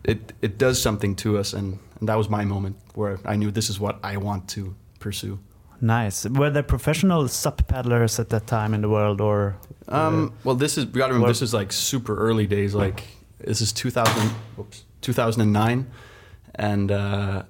it 0.02 0.32
it 0.42 0.58
does 0.58 0.82
something 0.82 1.14
to 1.16 1.38
us, 1.38 1.52
and, 1.52 1.78
and 2.00 2.08
that 2.08 2.18
was 2.18 2.28
my 2.28 2.44
moment 2.44 2.76
where 2.94 3.20
I 3.24 3.36
knew 3.36 3.52
this 3.52 3.70
is 3.70 3.78
what 3.78 4.00
I 4.02 4.16
want 4.16 4.48
to 4.56 4.74
pursue. 4.98 5.38
Nice. 5.80 6.26
Were 6.26 6.50
there 6.50 6.64
professional 6.64 7.28
SUP 7.28 7.68
paddlers 7.68 8.18
at 8.18 8.28
that 8.30 8.48
time 8.48 8.74
in 8.74 8.80
the 8.82 8.88
world, 8.88 9.20
or? 9.20 9.56
Um, 9.86 10.32
well, 10.42 10.56
this 10.56 10.76
is 10.76 10.86
we 10.86 10.98
got 10.98 11.06
to 11.06 11.12
remember 11.12 11.28
this 11.28 11.42
is 11.42 11.54
like 11.54 11.72
super 11.72 12.16
early 12.16 12.48
days. 12.48 12.74
Like 12.74 13.04
this 13.38 13.60
is 13.60 13.72
2000, 13.72 14.30
whoops, 14.56 14.84
2009, 15.00 15.86
and 16.56 16.90
uh, 16.90 17.44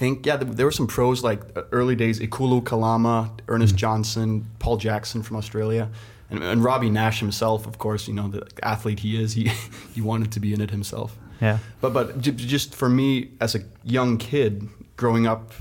think 0.00 0.24
yeah, 0.24 0.36
there 0.36 0.66
were 0.66 0.72
some 0.72 0.86
pros 0.86 1.22
like 1.22 1.40
uh, 1.54 1.62
early 1.70 1.94
days: 1.94 2.20
Ikulu 2.20 2.64
Kalama, 2.64 3.30
Ernest 3.48 3.76
Johnson, 3.76 4.46
Paul 4.58 4.78
Jackson 4.78 5.22
from 5.22 5.36
Australia, 5.36 5.90
and, 6.30 6.42
and 6.42 6.64
Robby 6.64 6.88
Naish 6.88 7.18
himself. 7.20 7.66
Of 7.66 7.76
course, 7.76 8.08
you 8.08 8.14
know 8.14 8.28
the 8.28 8.42
athlete 8.62 9.00
he 9.00 9.22
is. 9.22 9.34
He 9.34 9.44
he 9.94 10.00
wanted 10.00 10.32
to 10.32 10.40
be 10.40 10.54
in 10.54 10.60
it 10.60 10.70
himself. 10.70 11.18
Yeah. 11.40 11.58
But 11.82 11.92
but 11.92 12.06
j- 12.20 12.32
just 12.32 12.74
for 12.74 12.88
me 12.88 13.28
as 13.40 13.54
a 13.54 13.60
young 13.84 14.18
kid 14.18 14.68
growing 14.96 15.26
up 15.26 15.52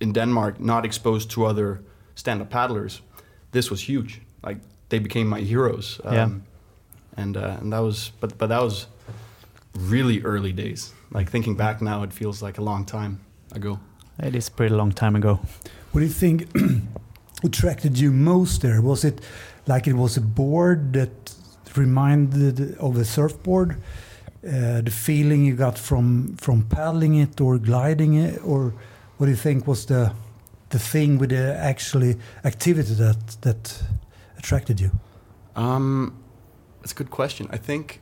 in 0.00 0.12
Denmark, 0.12 0.60
not 0.60 0.84
exposed 0.84 1.30
to 1.30 1.46
other 1.46 1.80
stand-up 2.14 2.50
paddlers, 2.50 3.02
this 3.52 3.70
was 3.70 3.80
huge. 3.88 4.20
Like 4.46 4.58
they 4.90 4.98
became 4.98 5.26
my 5.36 5.40
heroes. 5.40 6.00
Yeah. 6.04 6.30
And 7.16 7.36
uh, 7.36 7.60
and 7.60 7.72
that 7.72 7.82
was 7.82 8.12
but 8.20 8.38
but 8.38 8.48
that 8.48 8.62
was 8.62 8.86
really 9.74 10.20
early 10.22 10.52
days. 10.52 10.92
Like 11.10 11.30
thinking 11.30 11.56
back 11.56 11.80
now, 11.80 12.04
it 12.04 12.12
feels 12.12 12.42
like 12.42 12.60
a 12.60 12.62
long 12.62 12.84
time 12.84 13.20
ago. 13.56 13.80
It 14.18 14.34
is 14.34 14.48
pretty 14.48 14.74
long 14.74 14.92
time 14.92 15.16
ago. 15.16 15.40
What 15.92 16.00
do 16.00 16.06
you 16.06 16.12
think 16.12 16.48
attracted 17.44 17.98
you 17.98 18.12
most 18.12 18.62
there? 18.62 18.80
Was 18.80 19.04
it 19.04 19.20
like 19.66 19.86
it 19.86 19.94
was 19.94 20.16
a 20.16 20.20
board 20.20 20.92
that 20.92 21.34
reminded 21.74 22.76
of 22.78 22.96
a 22.96 23.04
surfboard? 23.04 23.76
Uh, 24.46 24.80
the 24.80 24.90
feeling 24.90 25.44
you 25.44 25.56
got 25.56 25.76
from 25.78 26.36
from 26.36 26.62
paddling 26.62 27.16
it 27.16 27.40
or 27.40 27.58
gliding 27.58 28.14
it, 28.14 28.40
or 28.44 28.72
what 29.16 29.26
do 29.26 29.30
you 29.30 29.36
think 29.36 29.66
was 29.66 29.86
the 29.86 30.12
the 30.68 30.78
thing 30.78 31.18
with 31.18 31.30
the 31.30 31.56
actually 31.56 32.16
activity 32.44 32.94
that 32.94 33.36
that 33.40 33.82
attracted 34.38 34.80
you? 34.80 34.90
Um, 35.56 36.12
that's 36.80 36.92
a 36.92 36.94
good 36.94 37.10
question. 37.10 37.48
I 37.50 37.56
think, 37.56 38.00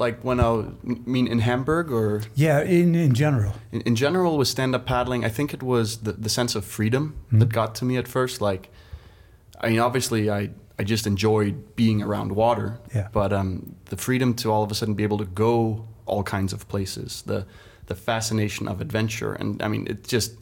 like 0.00 0.24
when 0.24 0.40
I 0.40 0.64
mean 0.82 1.26
in 1.28 1.40
Hamburg 1.40 1.92
or 1.92 2.22
Yeah, 2.34 2.62
in 2.62 2.94
in 2.94 3.14
general. 3.14 3.52
in, 3.72 3.80
in 3.82 3.94
general 3.96 4.38
with 4.38 4.48
stand-up 4.48 4.84
paddling, 4.86 5.24
I 5.24 5.28
think 5.28 5.52
it 5.54 5.62
was 5.62 5.98
the, 5.98 6.12
the 6.12 6.28
sense 6.28 6.58
of 6.58 6.64
freedom 6.64 7.02
that 7.38 7.52
got 7.52 7.74
to 7.78 7.84
me 7.84 7.98
at 7.98 8.08
first. 8.08 8.40
Like, 8.40 8.70
I 9.64 9.68
mean, 9.70 9.78
obviously, 9.80 10.30
I 10.30 10.50
I 10.80 10.84
just 10.84 11.06
enjoyed 11.06 11.54
being 11.76 12.02
around 12.02 12.32
water. 12.32 12.78
Yeah. 12.94 13.08
But 13.12 13.32
um, 13.32 13.76
the 13.84 13.96
freedom 13.96 14.34
to 14.34 14.50
all 14.52 14.62
of 14.62 14.70
a 14.70 14.74
sudden 14.74 14.94
be 14.94 15.02
able 15.04 15.18
to 15.18 15.30
go 15.34 15.84
all 16.06 16.22
kinds 16.22 16.52
of 16.52 16.66
places, 16.68 17.22
the 17.26 17.44
the 17.86 17.94
fascination 17.94 18.68
of 18.68 18.80
adventure, 18.80 19.32
and 19.40 19.62
I 19.62 19.68
mean, 19.68 19.86
it 19.90 20.08
just 20.08 20.32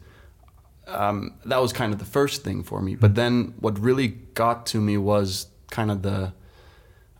um, 0.86 1.34
that 1.50 1.60
was 1.60 1.72
kind 1.72 1.92
of 1.92 1.98
the 1.98 2.10
first 2.18 2.44
thing 2.44 2.62
for 2.64 2.80
me. 2.80 2.96
But 2.96 3.14
then 3.14 3.54
what 3.60 3.78
really 3.78 4.08
got 4.34 4.66
to 4.72 4.80
me 4.80 4.96
was 4.98 5.48
kind 5.70 5.90
of 5.90 6.02
the 6.02 6.32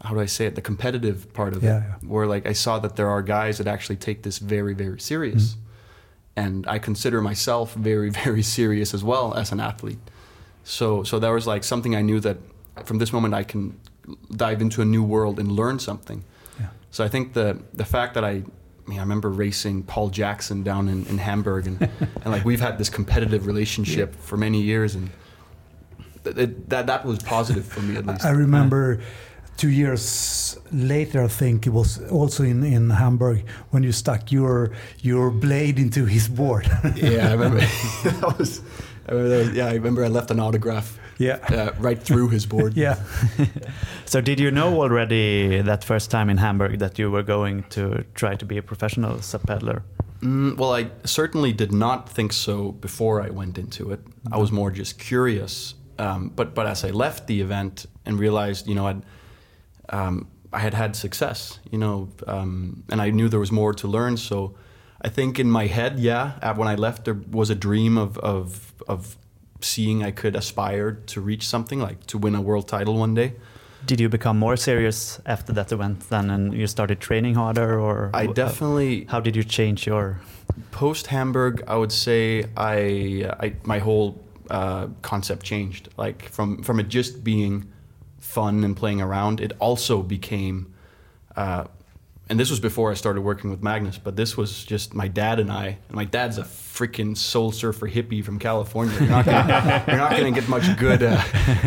how 0.03 0.15
do 0.15 0.21
I 0.21 0.27
say 0.27 0.47
it, 0.47 0.55
the 0.55 0.63
competitive 0.63 1.33
part 1.33 1.55
of 1.57 1.63
Yeah, 1.63 1.79
it, 1.79 1.81
yeah. 1.81 2.09
where 2.09 2.27
like 2.27 2.47
I 2.47 2.53
saw 2.53 2.79
that 2.79 2.97
there 2.97 3.09
are 3.09 3.23
guys 3.23 3.59
that 3.59 3.67
actually 3.67 3.97
take 3.97 4.23
this 4.23 4.39
very, 4.39 4.75
very 4.75 5.01
serious, 5.01 5.55
mm-hmm. 5.55 5.61
and 6.37 6.67
I 6.69 6.79
consider 6.79 7.21
myself 7.21 7.75
very, 7.75 8.11
very 8.25 8.43
serious 8.43 8.95
as 8.95 9.03
well 9.03 9.35
as 9.35 9.53
an 9.53 9.61
athlete. 9.61 9.99
So, 10.65 11.03
so 11.03 11.19
that 11.19 11.31
was 11.31 11.47
like 11.47 11.65
something 11.65 11.97
I 11.97 12.03
knew 12.03 12.21
that 12.21 12.37
from 12.85 12.99
this 12.99 13.13
moment 13.13 13.35
I 13.35 13.43
can 13.43 13.79
dive 14.35 14.61
into 14.61 14.83
a 14.83 14.85
new 14.85 15.03
world 15.03 15.39
and 15.39 15.51
learn 15.51 15.79
something. 15.79 16.25
Yeah. 16.61 16.67
So 16.91 17.05
I 17.05 17.09
think 17.09 17.33
the 17.33 17.59
the 17.75 17.85
fact 17.85 18.15
that 18.15 18.25
I, 18.25 18.31
I 18.31 18.91
mean, 18.91 18.99
I 18.99 19.03
remember 19.03 19.31
racing 19.31 19.83
Paul 19.83 20.11
Jackson 20.11 20.63
down 20.63 20.89
in, 20.89 21.07
in 21.07 21.19
Hamburg, 21.19 21.67
and, 21.67 21.81
and 22.23 22.27
like 22.27 22.45
we've 22.45 22.61
had 22.61 22.79
this 22.79 22.89
competitive 22.89 23.47
relationship 23.47 24.15
for 24.15 24.37
many 24.37 24.63
years, 24.63 24.95
and 24.95 25.11
th- 26.25 26.37
it, 26.37 26.69
that 26.69 26.87
that 26.87 27.05
was 27.05 27.19
positive 27.19 27.67
for 27.67 27.81
me 27.81 27.97
at 27.97 28.07
least. 28.07 28.25
I 28.25 28.31
remember 28.31 29.01
two 29.59 29.69
years 29.69 30.59
later, 30.73 31.25
I 31.25 31.29
think 31.29 31.67
it 31.67 31.71
was 31.71 32.01
also 32.11 32.45
in, 32.45 32.65
in 32.65 32.91
Hamburg 32.91 33.45
when 33.71 33.83
you 33.83 33.93
stuck 33.93 34.33
your 34.33 34.71
your 35.03 35.31
blade 35.31 35.79
into 35.79 36.07
his 36.07 36.29
board. 36.29 36.67
yeah, 36.97 37.29
I 37.29 37.33
remember 37.33 37.59
that 38.05 38.35
was. 38.39 38.63
I 39.07 39.13
remember 39.13 39.29
that 39.29 39.47
was- 39.47 39.57
yeah, 39.57 39.67
I 39.67 39.75
remember 39.75 40.05
I 40.05 40.09
left 40.09 40.31
an 40.31 40.41
autograph 40.41 40.99
yeah. 41.19 41.39
uh, 41.49 41.73
right 41.79 42.03
through 42.03 42.29
his 42.29 42.47
board. 42.47 42.77
Yeah. 42.77 42.97
So 44.07 44.21
did 44.21 44.41
you 44.41 44.51
know 44.51 44.81
already 44.81 45.61
that 45.63 45.85
first 45.85 46.11
time 46.11 46.31
in 46.31 46.39
Hamburg 46.39 46.79
that 46.79 46.99
you 46.99 47.11
were 47.11 47.23
going 47.23 47.65
to 47.71 48.05
try 48.15 48.37
to 48.37 48.47
be 48.47 48.59
a 48.59 48.63
professional 48.63 49.21
SUP 49.21 49.47
peddler? 49.47 49.83
Mm, 50.23 50.57
well, 50.57 50.73
I 50.73 50.91
certainly 51.05 51.53
did 51.53 51.73
not 51.73 52.09
think 52.09 52.33
so 52.33 52.73
before 52.73 53.21
I 53.23 53.31
went 53.31 53.59
into 53.59 53.91
it. 53.93 54.01
I 54.33 54.39
was 54.39 54.51
more 54.51 54.71
just 54.71 54.99
curious. 54.99 55.75
Um, 55.99 56.31
but 56.35 56.55
but 56.55 56.67
as 56.67 56.85
I 56.85 56.91
left 56.91 57.27
the 57.27 57.41
event 57.41 57.87
and 58.05 58.19
realized, 58.19 58.69
you 58.69 58.75
know, 58.75 58.87
I'd, 58.87 59.03
um, 59.91 60.29
I 60.53 60.59
had 60.59 60.75
had 60.75 60.97
success, 60.97 61.59
you 61.71 61.79
know, 61.79 62.09
um, 62.27 62.85
and 62.91 63.01
I 63.01 63.11
knew 63.11 63.29
there 63.29 63.41
was 63.41 63.53
more 63.53 63.75
to 63.75 63.89
learn. 63.89 64.17
So 64.17 64.55
I 65.03 65.09
think 65.09 65.39
in 65.39 65.51
my 65.51 65.67
head, 65.67 65.99
yeah, 65.99 66.39
uh, 66.43 66.55
when 66.55 66.69
I 66.69 66.75
left, 66.75 67.05
there 67.05 67.21
was 67.31 67.51
a 67.51 67.55
dream 67.55 67.99
of 67.99 68.19
of 68.19 68.73
of 68.89 69.17
seeing 69.61 70.03
I 70.03 70.13
could 70.13 70.37
aspire 70.37 70.93
to 70.93 71.21
reach 71.21 71.47
something 71.47 71.81
like 71.81 72.07
to 72.07 72.19
win 72.19 72.35
a 72.35 72.41
world 72.41 72.69
title 72.69 72.97
one 72.97 73.15
day. 73.15 73.35
Did 73.87 74.01
you 74.01 74.09
become 74.09 74.39
more 74.39 74.57
serious 74.57 75.21
after 75.25 75.53
that 75.53 75.73
event 75.73 76.11
then 76.11 76.31
and 76.31 76.53
you 76.53 76.67
started 76.67 77.01
training 77.01 77.35
harder 77.35 77.79
or 77.81 78.11
I 78.13 78.27
definitely 78.27 79.07
how 79.09 79.21
did 79.21 79.37
you 79.37 79.45
change 79.45 79.87
your 79.87 80.21
post 80.71 81.07
Hamburg, 81.09 81.63
I 81.67 81.77
would 81.77 81.93
say 81.93 82.45
I, 82.57 83.31
I 83.41 83.55
my 83.65 83.79
whole 83.79 84.21
uh, 84.51 84.89
concept 85.03 85.45
changed. 85.45 85.89
Like 85.97 86.29
from 86.31 86.63
from 86.63 86.81
it 86.81 86.89
just 86.89 87.25
being 87.25 87.71
fun 88.39 88.63
and 88.65 88.77
playing 88.77 89.01
around, 89.01 89.41
it 89.41 89.53
also 89.59 90.01
became. 90.03 90.73
Uh, 91.37 91.65
and 92.31 92.39
this 92.39 92.51
was 92.51 92.61
before 92.61 92.91
I 92.91 92.95
started 92.95 93.23
working 93.23 93.49
with 93.51 93.63
Magnus, 93.63 93.97
but 93.99 94.15
this 94.15 94.37
was 94.37 94.63
just 94.65 94.93
my 94.95 95.09
dad 95.09 95.41
and 95.41 95.51
I. 95.51 95.79
And 95.89 95.95
my 96.03 96.05
dad's 96.05 96.37
a 96.39 96.43
freaking 96.43 97.17
soul 97.17 97.51
surfer 97.53 97.89
hippie 97.89 98.23
from 98.23 98.39
California. 98.39 98.95
You're 99.01 99.09
not 99.09 99.27
not 100.05 100.11
gonna 100.11 100.31
get 100.31 100.47
much 100.49 100.67
good, 100.79 101.03
uh, 101.03 101.21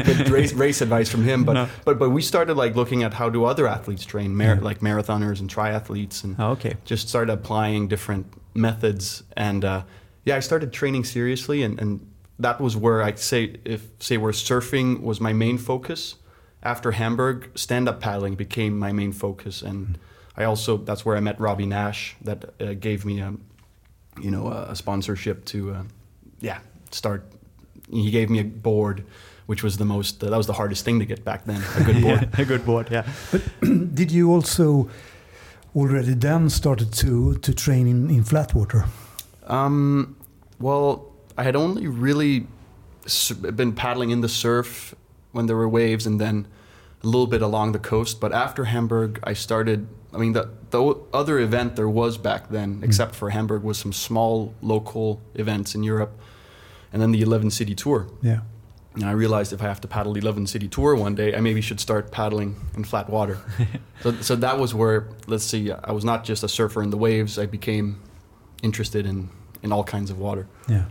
good 0.05 0.29
race, 0.29 0.53
race 0.53 0.79
advice 0.81 1.09
from 1.09 1.23
him. 1.23 1.43
But, 1.43 1.53
No. 1.53 1.67
but 1.83 1.97
but 1.99 2.11
we 2.11 2.21
started 2.21 2.55
like 2.63 2.75
looking 2.75 3.01
at 3.03 3.13
how 3.13 3.27
do 3.29 3.43
other 3.45 3.67
athletes 3.67 4.05
train, 4.05 4.35
mar- 4.37 4.61
like 4.69 4.79
marathoners 4.81 5.39
and 5.41 5.49
triathletes, 5.53 6.23
and 6.23 6.35
Oh, 6.39 6.51
okay. 6.51 6.75
just 6.85 7.09
started 7.09 7.33
applying 7.33 7.87
different 7.89 8.25
methods 8.53 9.23
and 9.37 9.63
uh, 9.65 9.81
yeah 10.25 10.35
i 10.35 10.41
started 10.41 10.71
training 10.73 11.03
seriously 11.05 11.63
and, 11.63 11.79
and 11.81 11.91
that 12.37 12.59
was 12.59 12.75
where 12.75 13.01
i'd 13.07 13.17
say 13.17 13.55
if 13.63 13.81
say 13.99 14.17
where 14.17 14.33
surfing 14.33 14.89
was 15.01 15.21
my 15.21 15.31
main 15.33 15.57
focus 15.57 16.15
after 16.63 16.91
hamburg 16.91 17.49
stand-up 17.55 17.99
paddling 17.99 18.35
became 18.35 18.77
my 18.77 18.91
main 18.91 19.11
focus 19.11 19.61
and 19.61 19.97
i 20.37 20.43
also 20.43 20.77
that's 20.77 21.05
where 21.05 21.17
i 21.17 21.19
met 21.19 21.39
robby 21.39 21.65
naish 21.65 22.15
that 22.21 22.53
uh, 22.61 22.73
gave 22.73 23.05
me 23.05 23.19
a 23.19 23.33
you 24.21 24.31
know 24.31 24.47
a, 24.47 24.71
a 24.71 24.75
sponsorship 24.75 25.45
to 25.45 25.71
uh, 25.71 25.83
yeah 26.39 26.59
start 26.91 27.23
he 27.89 28.11
gave 28.11 28.29
me 28.29 28.39
a 28.39 28.43
board 28.43 29.03
which 29.51 29.63
was 29.63 29.75
the 29.75 29.85
most 29.85 30.19
that 30.19 30.31
was 30.31 30.47
the 30.47 30.53
hardest 30.53 30.85
thing 30.85 30.99
to 30.99 31.05
get 31.05 31.25
back 31.25 31.43
then 31.45 31.61
a 31.75 31.83
good 31.83 32.01
board 32.05 32.29
a 32.39 32.45
good 32.45 32.65
board, 32.65 32.89
yeah. 32.89 33.05
But 33.31 33.41
Did 33.95 34.09
you 34.09 34.31
also 34.31 34.89
already 35.75 36.13
then 36.13 36.49
started 36.49 36.93
to 36.93 37.35
to 37.35 37.53
train 37.53 37.87
in, 37.87 38.09
in 38.09 38.23
flat 38.23 38.53
water? 38.53 38.85
Um, 39.47 40.15
well, 40.59 41.11
I 41.37 41.43
had 41.43 41.55
only 41.55 41.87
really 41.87 42.47
been 43.55 43.73
paddling 43.73 44.11
in 44.11 44.21
the 44.21 44.29
surf 44.29 44.95
when 45.31 45.45
there 45.45 45.55
were 45.55 45.69
waves, 45.69 46.05
and 46.05 46.19
then 46.19 46.47
a 47.03 47.07
little 47.07 47.27
bit 47.27 47.41
along 47.41 47.71
the 47.71 47.79
coast. 47.79 48.19
But 48.19 48.33
after 48.33 48.65
Hamburg, 48.65 49.19
I 49.23 49.33
started. 49.33 49.87
I 50.13 50.17
mean, 50.17 50.33
the 50.33 50.49
the 50.71 50.95
other 51.13 51.39
event 51.39 51.75
there 51.75 51.89
was 51.89 52.17
back 52.17 52.49
then, 52.49 52.75
hmm. 52.75 52.83
except 52.83 53.15
for 53.15 53.29
Hamburg, 53.29 53.63
was 53.63 53.77
some 53.77 53.93
small 53.93 54.53
local 54.61 55.21
events 55.35 55.75
in 55.75 55.83
Europe, 55.83 56.19
and 56.91 57.01
then 57.01 57.11
the 57.11 57.21
Eleven 57.21 57.49
City 57.51 57.75
Tour. 57.75 58.07
Yeah. 58.21 58.41
And 58.93 59.05
I 59.05 59.11
realized 59.11 59.53
if 59.53 59.61
I 59.61 59.65
have 59.65 59.79
to 59.81 59.87
paddle 59.87 60.11
the 60.13 60.19
11 60.19 60.47
City 60.47 60.67
Tour 60.67 60.95
one 60.95 61.15
day, 61.15 61.33
I 61.33 61.39
maybe 61.39 61.61
should 61.61 61.79
start 61.79 62.11
paddling 62.11 62.57
in 62.75 62.83
flat 62.83 63.09
water. 63.09 63.37
so, 64.01 64.11
so 64.19 64.35
that 64.35 64.59
was 64.59 64.73
where, 64.73 65.07
let's 65.27 65.45
see, 65.45 65.71
I 65.71 65.93
was 65.93 66.03
not 66.03 66.25
just 66.25 66.43
a 66.43 66.49
surfer 66.49 66.83
in 66.83 66.89
the 66.89 66.97
waves. 66.97 67.39
I 67.39 67.45
became 67.45 68.01
interested 68.61 69.05
in, 69.05 69.29
in 69.63 69.71
all 69.71 69.85
kinds 69.85 70.11
of 70.11 70.19
water. 70.19 70.47
Yeah. 70.67 70.85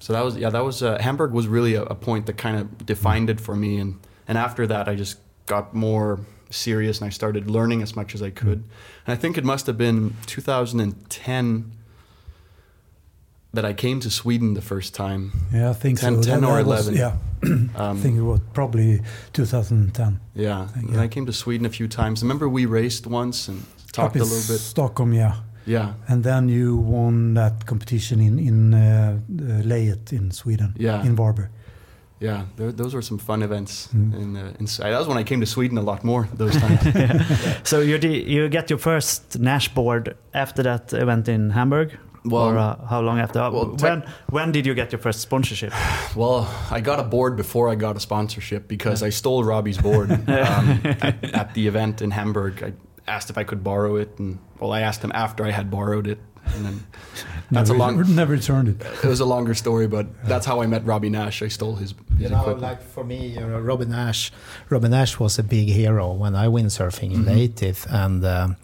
So 0.00 0.12
that 0.12 0.24
was, 0.24 0.36
yeah, 0.36 0.50
that 0.50 0.64
was, 0.64 0.82
uh, 0.82 0.98
Hamburg 1.00 1.32
was 1.32 1.46
really 1.48 1.74
a, 1.74 1.82
a 1.82 1.94
point 1.94 2.26
that 2.26 2.36
kind 2.38 2.56
of 2.58 2.86
defined 2.86 3.28
it 3.30 3.40
for 3.40 3.54
me. 3.56 3.78
And, 3.78 3.98
and 4.28 4.38
after 4.38 4.66
that, 4.66 4.88
I 4.88 4.94
just 4.94 5.18
got 5.46 5.74
more 5.74 6.20
serious 6.50 7.00
and 7.00 7.06
I 7.06 7.10
started 7.10 7.50
learning 7.50 7.82
as 7.82 7.96
much 7.96 8.14
as 8.14 8.22
I 8.22 8.30
could. 8.30 8.58
And 9.06 9.12
I 9.12 9.16
think 9.16 9.36
it 9.36 9.44
must 9.44 9.66
have 9.66 9.76
been 9.76 10.14
2010 10.26 11.72
that 13.54 13.64
I 13.64 13.72
came 13.72 13.98
to 14.00 14.10
Sweden 14.10 14.54
the 14.54 14.60
first 14.62 14.94
time. 14.94 15.32
Yeah, 15.52 15.70
I 15.70 15.72
think 15.72 15.98
10 16.00 16.22
so. 16.22 16.30
10 16.30 16.44
or 16.44 16.56
that 16.58 16.66
was- 16.66 16.88
11. 16.88 16.96
yeah, 16.96 17.16
I 17.76 17.88
Um, 17.90 17.96
think 17.98 18.16
it 18.16 18.22
was 18.22 18.40
probably 18.52 19.00
2010. 19.32 20.20
Yeah, 20.34 20.66
think, 20.66 20.86
and 20.86 20.94
yeah. 20.96 21.02
I 21.02 21.08
came 21.08 21.26
to 21.26 21.32
Sweden 21.32 21.66
a 21.66 21.70
few 21.70 21.88
times. 21.88 22.22
Remember 22.22 22.48
we 22.48 22.66
raced 22.66 23.06
once 23.06 23.48
and 23.48 23.64
talked 23.92 24.16
a 24.16 24.18
little 24.20 24.36
bit. 24.54 24.60
Stockholm, 24.60 25.12
yeah. 25.12 25.36
Yeah, 25.68 25.92
And 26.08 26.24
then 26.24 26.48
you 26.48 26.76
won 26.76 27.34
that 27.34 27.66
competition 27.66 28.20
in 28.20 28.38
in 28.38 28.74
uh, 28.74 28.78
uh, 28.80 29.62
Leyet 29.68 30.12
in 30.12 30.30
Sweden, 30.30 30.72
Yeah. 30.78 31.04
in 31.06 31.16
Varberg. 31.16 31.48
yeah. 32.20 32.42
There, 32.56 32.72
those 32.72 32.94
were 32.94 33.02
some 33.02 33.18
fun 33.20 33.42
events. 33.42 33.88
Mm. 33.94 34.14
In, 34.22 34.36
uh, 34.36 34.52
in, 34.60 34.66
that 34.66 34.98
was 34.98 35.06
when 35.08 35.18
I 35.20 35.24
came 35.24 35.40
to 35.40 35.46
Sweden 35.46 35.78
a 35.78 35.82
lot 35.82 36.02
more 36.04 36.28
those 36.38 36.56
times. 36.60 36.80
So 37.64 37.80
you 37.80 37.98
you 37.98 38.48
get 38.48 38.70
your 38.70 38.78
first 38.80 39.38
Naish 39.40 39.68
board 39.74 40.14
after 40.34 40.62
that 40.62 40.92
event 40.92 41.28
in 41.28 41.50
Hamburg? 41.50 41.88
Well- 42.24 42.48
or 42.48 42.58
uh, 42.58 42.86
how 42.90 43.00
long 43.02 43.20
after? 43.20 43.38
well, 43.50 43.76
when 43.82 44.02
when 44.30 44.52
did 44.52 44.66
you 44.66 44.74
get 44.74 44.92
your 44.92 45.02
first 45.02 45.20
sponsorship? 45.20 45.72
well, 46.16 46.46
I 46.76 46.80
got 46.80 46.98
a 46.98 47.04
board 47.04 47.36
before 47.36 47.72
I 47.72 47.76
got 47.76 47.96
a 47.96 48.00
sponsorship 48.00 48.68
because 48.68 49.06
I 49.06 49.10
stole 49.10 49.44
Robby's 49.44 49.78
board 49.82 50.10
um, 50.10 50.24
at, 51.02 51.14
at 51.34 51.54
the 51.54 51.66
event 51.68 52.00
in 52.02 52.10
Hamburg. 52.10 52.62
I 52.62 52.72
asked 53.08 53.30
if 53.30 53.38
I 53.38 53.44
could 53.44 53.62
borrow 53.64 53.96
it, 53.96 54.10
and 54.18 54.38
well, 54.60 54.72
I 54.72 54.80
asked 54.82 55.02
him 55.02 55.12
after 55.14 55.44
I 55.44 55.50
had 55.50 55.70
borrowed 55.70 56.06
it, 56.06 56.18
and 56.54 56.64
then 56.66 56.86
that's 57.50 57.70
never, 57.70 57.74
a 57.74 57.78
long. 57.78 58.14
never 58.14 58.32
returned 58.34 58.68
it. 58.68 58.76
It 59.04 59.08
was 59.08 59.20
a 59.20 59.24
longer 59.26 59.54
story, 59.54 59.86
but 59.88 60.06
that's 60.24 60.46
how 60.46 60.60
I 60.62 60.66
met 60.66 60.84
Robby 60.86 61.10
Naish. 61.10 61.42
I 61.44 61.48
stole 61.48 61.76
his, 61.76 61.90
his 62.16 62.20
You 62.22 62.28
know, 62.30 62.40
equipment. 62.40 62.62
like 62.62 62.82
for 62.82 63.04
me, 63.04 63.28
you 63.34 63.40
know, 63.40 63.60
Robby 63.60 63.86
Naish, 63.86 64.30
Robby 64.70 64.88
Naish 64.88 65.18
was 65.18 65.38
a 65.38 65.42
big 65.42 65.68
hero 65.68 66.12
when 66.12 66.34
I 66.34 66.46
windsurfing 66.46 67.12
in 67.14 67.24
Mhm. 67.24 67.34
native, 67.34 67.86
and 67.90 68.24
um, 68.24 68.56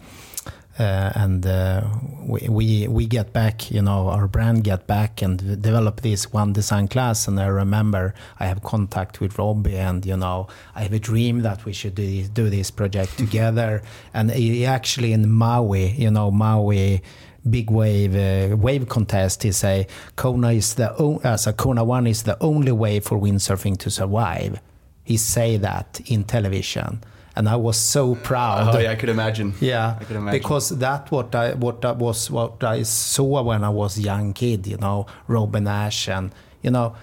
and 0.83 1.45
uh, 1.45 1.87
we, 2.21 2.47
we 2.49 2.87
we 2.87 3.05
get 3.05 3.31
back, 3.31 3.71
you 3.71 3.81
know, 3.81 4.09
our 4.09 4.27
brand 4.27 4.63
get 4.63 4.87
back 4.87 5.21
and 5.21 5.61
develop 5.61 6.01
this 6.01 6.33
one 6.33 6.53
design 6.53 6.87
class. 6.87 7.27
And 7.27 7.39
I 7.39 7.47
remember 7.47 8.13
I 8.39 8.47
have 8.47 8.61
contact 8.61 9.21
with 9.21 9.37
Robby, 9.37 9.77
and 9.77 10.05
you 10.05 10.17
know, 10.17 10.47
I 10.75 10.83
have 10.83 10.93
a 10.93 10.99
dream 10.99 11.41
that 11.41 11.63
we 11.65 11.71
should 11.73 11.95
do, 11.95 12.23
do 12.27 12.49
this 12.49 12.71
project 12.71 13.17
together. 13.17 13.83
And 14.13 14.31
he 14.31 14.65
actually 14.65 15.13
in 15.13 15.29
Maui, 15.29 15.91
you 15.91 16.11
know, 16.11 16.31
Maui 16.31 17.01
big 17.47 17.69
wave 17.69 18.15
uh, 18.15 18.55
wave 18.57 18.89
contest 18.89 19.43
he 19.43 19.51
say 19.51 19.85
Kona 20.15 20.49
is 20.49 20.73
the 20.73 20.91
o- 20.97 21.21
as 21.23 21.45
a 21.45 21.53
Kona 21.53 21.83
one 21.83 22.07
is 22.07 22.23
the 22.23 22.35
only 22.41 22.71
way 22.71 22.99
for 22.99 23.19
windsurfing 23.19 23.77
to 23.77 23.91
survive. 23.91 24.59
He 25.03 25.17
say 25.17 25.57
that 25.57 26.01
in 26.07 26.23
television, 26.23 27.01
and 27.35 27.47
I 27.49 27.55
was 27.57 27.77
so 27.77 28.15
proud. 28.15 28.75
Oh, 28.75 28.79
yeah, 28.79 28.91
I 28.91 28.95
could 28.95 29.09
imagine. 29.09 29.53
Yeah, 29.59 29.97
I 29.99 30.03
could 30.03 30.15
imagine. 30.17 30.39
because 30.39 30.69
that 30.79 31.11
what 31.11 31.35
I 31.35 31.53
what 31.53 31.81
that 31.81 31.97
was 31.97 32.31
what 32.31 32.63
I 32.63 32.83
saw 32.83 33.41
when 33.43 33.63
I 33.63 33.69
was 33.69 33.99
young 33.99 34.33
kid. 34.33 34.67
You 34.67 34.77
know, 34.77 35.05
Robby 35.27 35.59
Naish, 35.59 36.07
and 36.17 36.31
you 36.63 36.71
know, 36.71 36.95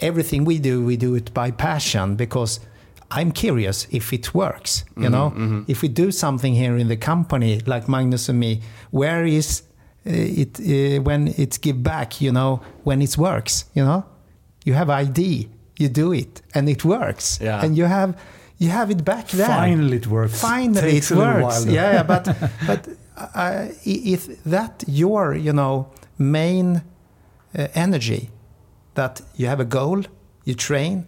everything 0.00 0.44
we 0.44 0.58
do, 0.58 0.84
we 0.84 0.96
do 0.96 1.14
it 1.14 1.32
by 1.34 1.50
passion 1.50 2.16
because 2.16 2.60
I'm 3.10 3.30
curious 3.32 3.86
if 3.90 4.12
it 4.12 4.34
works. 4.34 4.84
You 4.96 5.08
Mm-hmm, 5.10 5.12
know, 5.58 5.64
if 5.68 5.82
we 5.82 5.88
do 5.88 6.10
something 6.10 6.54
here 6.54 6.76
in 6.76 6.88
the 6.88 6.96
company, 6.96 7.60
like 7.66 7.88
Magnus 7.88 8.28
and 8.28 8.38
me, 8.40 8.60
where 8.90 9.24
is 9.26 9.62
uh, 10.06 10.10
it 10.10 10.58
uh, 10.60 11.02
when 11.02 11.28
it's 11.36 11.58
give 11.58 11.82
back? 11.82 12.20
You 12.20 12.32
know, 12.32 12.60
when 12.84 13.02
it 13.02 13.16
works. 13.18 13.66
You 13.74 13.84
know, 13.84 14.04
you 14.64 14.74
have 14.74 14.88
ID, 14.90 15.48
you 15.78 15.88
do 15.88 16.12
it, 16.12 16.40
and 16.54 16.68
it 16.68 16.84
works, 16.84 17.38
Yeah. 17.42 17.62
and 17.64 17.76
you 17.76 17.84
have. 17.86 18.14
You 18.62 18.70
have 18.70 18.90
it 18.92 19.02
back 19.04 19.26
there. 19.28 19.46
Finally, 19.46 19.96
it 19.96 20.06
works. 20.06 20.40
Finally, 20.40 20.92
Takes 20.92 21.10
it 21.10 21.16
a 21.16 21.18
little 21.18 21.42
works. 21.42 21.64
while, 21.64 21.74
yeah, 21.74 21.92
yeah, 21.96 22.02
but 22.04 22.24
but 22.66 22.88
uh, 23.34 23.66
if 23.84 24.42
that 24.44 24.84
your 24.86 25.34
you 25.46 25.52
know 25.52 25.86
main 26.18 26.76
uh, 27.58 27.66
energy, 27.74 28.30
that 28.94 29.20
you 29.38 29.46
have 29.48 29.60
a 29.60 29.64
goal, 29.64 30.02
you 30.44 30.54
train, 30.54 31.06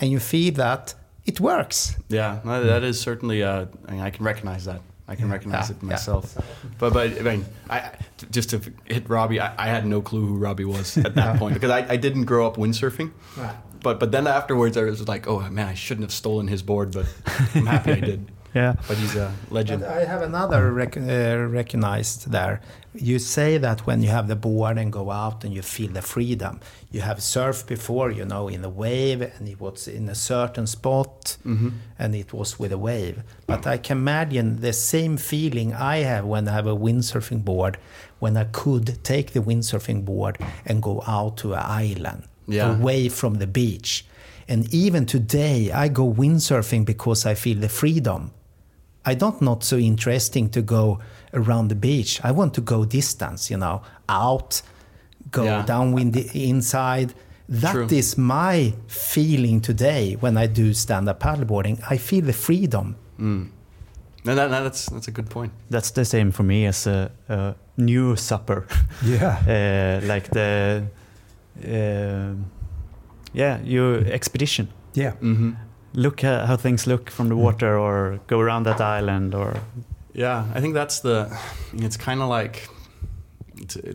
and 0.00 0.10
you 0.10 0.18
feel 0.18 0.54
that 0.54 0.94
it 1.26 1.40
works. 1.40 1.96
Yeah, 2.08 2.40
no, 2.44 2.64
that 2.64 2.82
is 2.82 3.00
certainly. 3.00 3.42
Uh, 3.42 3.66
I, 3.88 3.92
mean, 3.92 4.00
I 4.00 4.10
can 4.10 4.24
recognize 4.24 4.64
that. 4.64 4.80
I 5.06 5.14
can 5.16 5.28
recognize 5.30 5.68
Yeah, 5.68 5.76
it 5.76 5.82
yeah. 5.82 5.88
myself. 5.90 6.34
But 6.78 6.92
but 6.94 7.18
I 7.20 7.22
mean, 7.22 7.44
I 7.68 7.80
just 8.30 8.48
to 8.50 8.60
hit 8.86 9.08
Robby, 9.10 9.40
I, 9.40 9.52
I 9.58 9.66
had 9.68 9.84
no 9.86 10.00
clue 10.00 10.26
who 10.26 10.36
Robby 10.46 10.64
was 10.64 10.96
at 10.96 11.14
that 11.14 11.38
point 11.40 11.54
because 11.54 11.70
I, 11.70 11.92
I 11.92 11.96
didn't 11.98 12.24
grow 12.24 12.46
up 12.46 12.56
windsurfing. 12.56 13.10
But 13.84 14.00
but 14.00 14.10
then 14.10 14.26
afterwards, 14.26 14.76
I 14.76 14.82
was 14.84 15.06
like, 15.14 15.24
oh 15.32 15.40
man, 15.56 15.68
I 15.68 15.74
shouldn't 15.84 16.04
have 16.08 16.16
stolen 16.22 16.46
his 16.48 16.62
board, 16.70 16.88
but 16.98 17.06
I'm 17.54 17.66
happy 17.66 17.92
I 17.92 18.00
did. 18.00 18.22
Yeah. 18.54 18.74
But 18.86 18.96
he's 18.98 19.16
a 19.16 19.28
legend. 19.50 19.80
But 19.82 19.90
I 19.90 20.04
have 20.04 20.22
another 20.22 20.70
rec- 20.72 20.96
uh, 20.96 21.38
recognized 21.60 22.30
there. 22.30 22.60
You 22.94 23.18
say 23.18 23.58
that 23.58 23.78
when 23.86 23.98
you 24.00 24.10
have 24.10 24.28
the 24.28 24.36
board 24.36 24.78
and 24.78 24.92
go 24.92 25.10
out 25.10 25.42
and 25.44 25.52
you 25.52 25.60
feel 25.62 25.90
the 25.90 26.02
freedom. 26.02 26.60
You 26.92 27.00
have 27.00 27.18
surfed 27.18 27.66
before, 27.66 28.12
you 28.12 28.24
know, 28.24 28.46
in 28.46 28.64
a 28.64 28.68
wave, 28.68 29.22
and 29.22 29.48
it 29.48 29.58
was 29.60 29.88
in 29.88 30.08
a 30.08 30.14
certain 30.14 30.66
spot, 30.68 31.36
and 31.98 32.14
it 32.14 32.32
was 32.32 32.56
with 32.60 32.70
a 32.70 32.78
wave. 32.78 33.16
But 33.48 33.66
I 33.66 33.76
can 33.86 33.98
imagine 33.98 34.60
the 34.60 34.72
same 34.72 35.16
feeling 35.16 35.68
I 35.74 35.96
have 36.10 36.24
when 36.24 36.46
I 36.46 36.52
have 36.52 36.68
a 36.68 36.76
windsurfing 36.86 37.42
board, 37.44 37.74
when 38.20 38.36
I 38.36 38.44
could 38.44 38.86
take 39.02 39.32
the 39.32 39.40
windsurfing 39.40 40.04
board 40.04 40.38
and 40.64 40.80
go 40.80 41.02
out 41.08 41.36
to 41.38 41.54
an 41.54 41.64
island, 41.88 42.22
Yeah. 42.46 42.76
away 42.76 43.08
from 43.08 43.34
the 43.34 43.46
beach. 43.46 44.04
And 44.48 44.72
even 44.74 45.06
today, 45.06 45.70
I 45.72 45.88
go 45.88 46.12
windsurfing 46.12 46.84
because 46.84 47.24
I 47.24 47.34
feel 47.34 47.58
the 47.58 47.68
freedom. 47.68 48.30
I 49.06 49.14
don't 49.14 49.40
not 49.40 49.64
so 49.64 49.76
interesting 49.76 50.50
to 50.50 50.62
go 50.62 50.98
around 51.32 51.68
the 51.68 51.74
beach. 51.74 52.20
I 52.24 52.30
want 52.32 52.54
to 52.54 52.60
go 52.60 52.84
distance, 52.84 53.50
you 53.50 53.56
know, 53.58 53.82
out, 54.08 54.62
go 55.30 55.44
Yeah. 55.44 55.64
downwind 55.66 56.16
inside. 56.34 57.14
That 57.48 57.92
is 57.92 58.14
True. 58.14 58.24
my 58.24 58.72
feeling 58.86 59.60
today 59.60 60.16
when 60.20 60.36
I 60.38 60.46
do 60.46 60.72
stand-up 60.72 61.20
paddleboarding. 61.20 61.78
I 61.90 61.98
feel 61.98 62.24
the 62.24 62.32
freedom. 62.32 62.96
No, 63.18 64.34
that, 64.34 64.48
that's 64.48 64.86
that's 64.86 65.08
a 65.08 65.10
good 65.10 65.28
point. 65.28 65.52
That's 65.68 65.90
the 65.90 66.04
same 66.04 66.30
for 66.32 66.42
me 66.44 66.64
as 66.66 66.86
a, 66.86 67.10
a 67.28 67.54
new 67.76 68.16
supper. 68.16 68.66
Yeah. 69.04 69.36
uh, 70.02 70.06
like 70.06 70.30
the, 70.30 70.84
uh, 71.62 72.34
yeah, 73.32 73.60
your 73.64 73.98
expedition. 74.06 74.68
Yeah. 74.94 75.12
hmm 75.20 75.52
Look 75.96 76.24
at 76.24 76.46
how 76.48 76.56
things 76.56 76.86
look 76.86 77.10
from 77.10 77.28
the 77.28 77.36
water, 77.36 77.78
or 77.78 78.18
go 78.26 78.40
around 78.40 78.64
that 78.66 78.80
island, 78.80 79.34
or 79.34 79.54
Yeah, 80.12 80.44
I 80.56 80.60
think 80.60 80.74
that's 80.74 81.00
the. 81.00 81.28
It's 81.72 81.96
kind 81.96 82.20
of 82.20 82.28
like, 82.28 82.68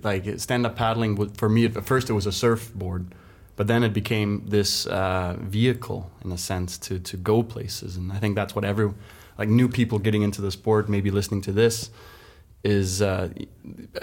like 0.04 0.40
stand-up 0.40 0.76
paddling. 0.76 1.16
would- 1.18 1.38
For 1.38 1.50
me, 1.50 1.66
at 1.66 1.86
first 1.86 2.10
it 2.10 2.14
was 2.14 2.26
a 2.26 2.32
surfboard, 2.32 3.06
but 3.56 3.68
then 3.68 3.84
it 3.84 3.94
became 3.94 4.44
this 4.50 4.86
uh, 4.88 5.36
vehicle 5.42 6.10
in 6.24 6.32
a 6.32 6.38
sense 6.38 6.78
to 6.88 7.00
to 7.00 7.18
go 7.18 7.44
places, 7.44 7.98
and 7.98 8.12
I 8.14 8.20
think 8.20 8.36
that's 8.36 8.56
what 8.56 8.64
every 8.66 8.92
like 9.38 9.50
new 9.50 9.68
people 9.70 10.00
getting 10.00 10.22
into 10.24 10.42
the 10.42 10.52
sport, 10.52 10.90
maybe 10.90 11.12
listening 11.12 11.42
to 11.44 11.52
this, 11.52 11.90
is. 12.64 13.02
Uh, 13.02 13.30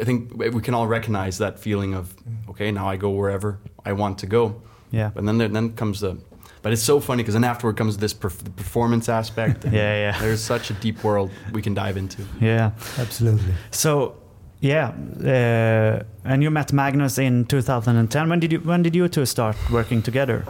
I 0.00 0.04
think 0.04 0.32
we 0.36 0.60
can 0.62 0.74
all 0.74 0.86
recognize 0.86 1.38
that 1.38 1.58
feeling 1.58 1.94
of 1.94 2.14
okay, 2.50 2.70
now 2.72 2.88
I 2.88 2.96
go 2.96 3.10
wherever 3.10 3.58
I 3.84 3.92
want 3.92 4.18
to 4.18 4.26
go. 4.26 4.62
yeah, 4.90 5.10
But 5.14 5.24
then 5.24 5.38
there, 5.38 5.48
then 5.48 5.72
comes 5.74 6.00
the. 6.00 6.16
But 6.62 6.72
it's 6.72 6.82
so 6.82 7.00
funny 7.00 7.22
because 7.22 7.34
then 7.34 7.44
afterward 7.44 7.76
comes 7.76 7.96
this 7.98 8.14
perf- 8.14 8.42
the 8.42 8.50
performance 8.50 9.08
aspect. 9.08 9.64
and 9.64 9.72
Yeah, 9.80 9.94
yeah. 10.10 10.18
There's 10.20 10.40
such 10.42 10.70
a 10.70 10.74
deep 10.74 11.04
world 11.04 11.30
we 11.52 11.62
can 11.62 11.74
dive 11.74 11.96
into. 11.96 12.22
yeah. 12.40 12.70
Absolutely. 12.98 13.54
So, 13.70 14.16
yeah, 14.60 14.92
uh, 15.24 16.02
and 16.24 16.42
you 16.42 16.50
met 16.50 16.72
Magnus 16.72 17.18
in 17.18 17.44
2010. 17.44 18.28
When 18.28 18.40
did 18.40 18.52
you 18.52 18.58
when 18.60 18.82
did 18.82 18.94
you 18.96 19.08
two 19.08 19.26
start 19.26 19.56
working 19.70 20.02
together? 20.02 20.44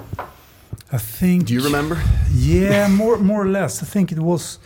I 0.93 0.99
think. 0.99 1.47
Do 1.47 1.53
you 1.55 1.63
remember? 1.65 2.01
Yeah, 2.33 2.89
more 2.89 3.19
more 3.19 3.43
or 3.43 3.49
less. 3.51 3.83
I 3.83 3.87
think 3.87 4.13
it 4.13 4.19
was. 4.19 4.59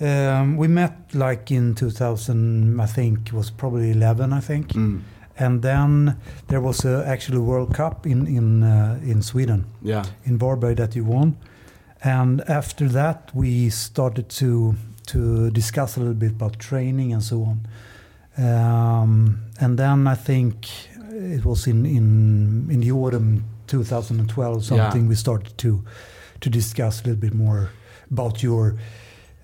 Um, 0.00 0.56
we 0.58 0.68
met 0.68 0.92
like 1.14 1.50
in 1.54 1.74
2000. 1.74 2.80
I 2.80 2.86
think 2.86 3.28
it 3.28 3.32
was 3.32 3.50
probably 3.50 3.90
11. 3.90 4.32
I 4.32 4.40
think, 4.40 4.72
Mm. 4.74 5.00
and 5.38 5.62
then 5.62 6.16
there 6.48 6.60
was 6.60 6.84
a 6.84 7.04
actually 7.06 7.38
World 7.38 7.74
Cup 7.74 8.06
in 8.06 8.26
in 8.26 8.62
uh, 8.62 8.98
in 9.02 9.22
Sweden 9.22 9.64
Yeah. 9.82 10.04
in 10.24 10.38
Varberg 10.38 10.76
that 10.76 10.94
you 10.96 11.04
won, 11.04 11.36
and 12.04 12.42
after 12.48 12.88
that 12.92 13.30
we 13.34 13.70
started 13.70 14.28
to 14.40 14.74
to 15.06 15.50
discuss 15.50 15.96
a 15.96 16.00
little 16.00 16.14
bit 16.18 16.32
about 16.32 16.58
training 16.58 17.12
and 17.14 17.22
so 17.22 17.42
on. 17.44 17.60
Um, 18.38 19.38
and 19.60 19.78
then 19.78 20.06
I 20.06 20.14
think 20.14 20.66
it 21.10 21.44
was 21.44 21.66
in 21.66 21.86
in 21.86 22.68
in 22.70 22.80
the 22.80 22.90
autumn 22.92 23.44
2012 23.66 24.64
something 24.64 25.02
Yeah. 25.02 25.08
we 25.08 25.14
started 25.14 25.56
to 25.58 25.82
to 26.40 26.50
discuss 26.50 27.00
a 27.00 27.04
little 27.04 27.20
bit 27.20 27.34
more 27.34 27.68
about 28.10 28.42
your. 28.42 28.74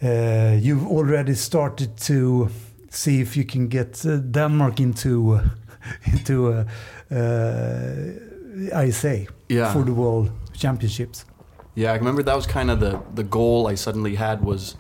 Uh, 0.03 0.57
you've 0.61 0.87
already 0.87 1.35
started 1.35 1.97
to 1.97 2.49
see 2.91 3.21
if 3.21 3.37
you 3.37 3.45
can 3.45 3.69
get 3.69 4.05
uh, 4.07 4.17
Denmark 4.17 4.81
into 4.81 5.41
into 6.13 6.53
uh, 6.53 6.65
uh, 7.15 8.83
ISA 8.85 9.27
Yeah. 9.49 9.73
for 9.73 9.85
the 9.85 9.93
World 9.93 10.31
Championships. 10.53 11.25
Yeah, 11.75 11.93
I 11.95 11.97
remember 11.99 12.23
that 12.23 12.37
was 12.37 12.47
kind 12.47 12.71
of 12.71 12.81
the 12.81 12.99
the 13.15 13.25
goal 13.29 13.73
I 13.73 13.77
suddenly 13.77 14.15
had 14.17 14.45
was 14.45 14.77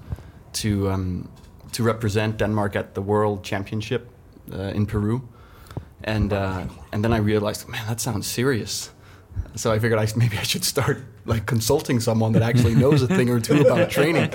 to 0.62 0.68
um, 0.90 1.28
to 1.72 1.82
represent 1.85 2.38
Denmark 2.38 2.76
at 2.76 2.94
the 2.94 3.00
World 3.02 3.42
Championship 3.44 4.02
uh, 4.52 4.74
in 4.76 4.87
Peru, 4.87 5.20
and 6.04 6.32
uh, 6.32 6.64
and 6.92 7.02
then 7.04 7.12
I 7.12 7.18
realized, 7.26 7.68
man, 7.68 7.87
that 7.87 8.00
sounds 8.00 8.26
serious. 8.26 8.90
So 9.54 9.74
I 9.74 9.78
figured 9.78 10.00
I 10.00 10.06
maybe 10.18 10.37
I 10.38 10.44
should 10.44 10.64
start 10.64 10.96
like 11.24 11.46
consulting 11.46 12.00
someone 12.00 12.32
that 12.32 12.42
actually 12.42 12.74
knows 12.74 13.02
a 13.02 13.06
thing 13.06 13.30
or 13.30 13.38
two 13.40 13.61
about 13.61 13.90
training. 13.96 14.30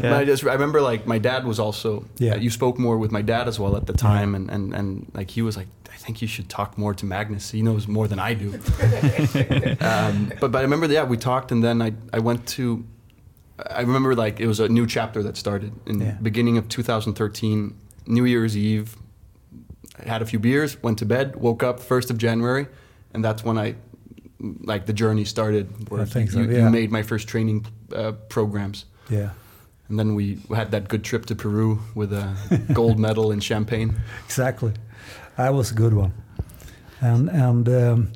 Yeah. 0.00 0.16
I 0.16 0.24
just 0.24 0.44
I 0.44 0.52
remember 0.52 0.80
like 0.80 1.06
my 1.06 1.18
dad 1.18 1.44
was 1.44 1.58
also 1.58 2.04
Yeah. 2.18 2.36
you 2.36 2.50
spoke 2.50 2.78
more 2.78 2.96
with 2.98 3.10
my 3.12 3.22
dad 3.22 3.48
as 3.48 3.58
well 3.60 3.76
at 3.76 3.86
the 3.86 3.92
time 3.92 4.34
and, 4.34 4.50
and 4.50 4.74
and 4.74 5.10
like 5.14 5.30
he 5.30 5.42
was 5.42 5.56
like 5.56 5.66
I 5.92 5.96
think 5.96 6.22
you 6.22 6.28
should 6.28 6.48
talk 6.48 6.78
more 6.78 6.94
to 6.94 7.04
Magnus 7.06 7.50
he 7.50 7.60
knows 7.62 7.86
more 7.88 8.08
than 8.08 8.18
I 8.18 8.32
do 8.34 8.48
um, 9.80 10.32
but 10.40 10.50
but 10.52 10.58
I 10.58 10.62
remember 10.62 10.86
yeah 10.86 11.04
we 11.04 11.16
talked 11.16 11.52
and 11.52 11.62
then 11.62 11.82
I 11.82 11.92
I 12.12 12.18
went 12.20 12.46
to 12.56 12.84
I 13.68 13.80
remember 13.80 14.14
like 14.14 14.40
it 14.40 14.46
was 14.46 14.60
a 14.60 14.68
new 14.68 14.86
chapter 14.86 15.22
that 15.22 15.36
started 15.36 15.72
in 15.86 16.00
Yeah. 16.00 16.12
the 16.12 16.22
beginning 16.22 16.58
of 16.58 16.68
2013 16.68 17.74
New 18.06 18.24
Year's 18.24 18.56
Eve 18.56 18.96
I 20.02 20.08
had 20.08 20.22
a 20.22 20.26
few 20.26 20.38
beers 20.38 20.82
went 20.82 20.98
to 21.00 21.06
bed 21.06 21.36
woke 21.36 21.62
up 21.62 21.80
1st 21.80 22.10
of 22.10 22.18
January 22.18 22.66
and 23.12 23.24
that's 23.24 23.42
when 23.44 23.58
I 23.58 23.74
like 24.40 24.86
the 24.86 24.92
journey 24.92 25.24
started 25.24 25.90
where 25.90 26.02
I 26.02 26.04
think 26.04 26.30
so, 26.30 26.40
you, 26.40 26.50
you 26.50 26.70
made 26.70 26.90
my 26.90 27.02
first 27.02 27.28
training 27.28 27.66
uh, 27.94 28.12
programs 28.28 28.84
Yeah, 29.08 29.30
and 29.88 29.98
then 29.98 30.14
we 30.14 30.38
had 30.54 30.70
that 30.70 30.88
good 30.88 31.04
trip 31.04 31.26
to 31.26 31.34
Peru 31.34 31.80
with 31.94 32.12
a 32.12 32.34
gold 32.72 32.98
medal 32.98 33.32
in 33.32 33.40
Champagne. 33.40 33.94
exactly. 34.24 34.72
That 35.36 35.54
was 35.54 35.70
a 35.70 35.74
good 35.74 35.94
one, 35.94 36.12
and 37.00 37.28
and 37.30 37.68
um, 37.68 38.12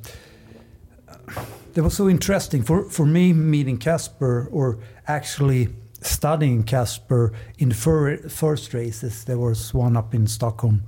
that 1.75 1.83
was 1.83 1.95
so 1.95 2.09
interesting 2.09 2.63
for 2.63 2.89
for 2.91 3.07
me 3.07 3.33
meeting 3.33 3.79
Casper 3.79 4.49
or 4.53 4.79
actually 5.07 5.69
studying 6.01 6.65
Casper 6.65 7.33
in 7.59 7.69
the 7.71 7.75
fir- 7.75 8.29
first 8.29 8.75
races. 8.75 9.25
There 9.25 9.39
was 9.39 9.75
one 9.75 9.97
up 9.97 10.15
in 10.15 10.27
Stockholm, 10.27 10.83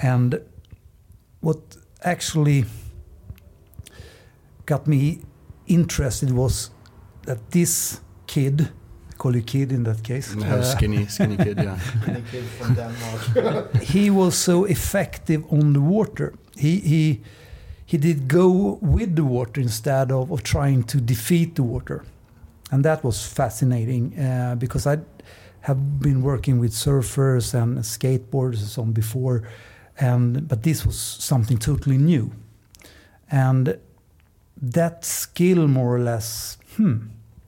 and 0.00 0.40
what 1.40 1.76
actually 2.02 2.64
got 4.66 4.86
me 4.86 5.20
interested 5.66 6.30
was 6.30 6.70
that 7.26 7.50
this 7.50 8.00
kid, 8.26 8.70
I 9.10 9.12
call 9.14 9.34
you 9.36 9.42
kid 9.42 9.72
in 9.72 9.84
that 9.84 10.02
case, 10.02 10.32
And 10.32 10.44
I 10.44 10.46
have 10.46 10.58
a 10.58 10.62
uh, 10.62 10.64
skinny, 10.64 11.06
skinny 11.06 11.36
kid. 11.36 11.58
Yeah, 11.58 11.78
he 13.80 14.10
was 14.10 14.36
so 14.36 14.64
effective 14.64 15.44
on 15.52 15.72
the 15.72 15.80
water. 15.80 16.34
He 16.56 16.80
he 16.80 17.20
he 17.86 17.98
did 17.98 18.28
go 18.28 18.78
with 18.80 19.16
the 19.16 19.24
water 19.24 19.60
instead 19.60 20.10
of, 20.10 20.30
of 20.30 20.42
trying 20.42 20.84
to 20.84 21.00
defeat 21.00 21.54
the 21.54 21.62
water, 21.62 22.04
and 22.70 22.84
that 22.84 23.04
was 23.04 23.26
fascinating 23.26 24.18
uh, 24.18 24.56
because 24.58 24.86
I 24.86 24.98
have 25.60 26.00
been 26.00 26.22
working 26.22 26.58
with 26.58 26.72
surfers 26.72 27.54
and 27.54 27.78
skateboarders 27.78 28.60
and 28.60 28.68
so 28.68 28.82
on 28.82 28.92
before, 28.92 29.42
and 29.98 30.46
but 30.48 30.62
this 30.62 30.84
was 30.84 30.98
something 30.98 31.58
totally 31.58 31.98
new, 31.98 32.32
and 33.30 33.78
that 34.72 35.04
skill 35.04 35.68
more 35.68 35.94
or 35.96 36.00
less, 36.00 36.58
hmm, 36.76 36.96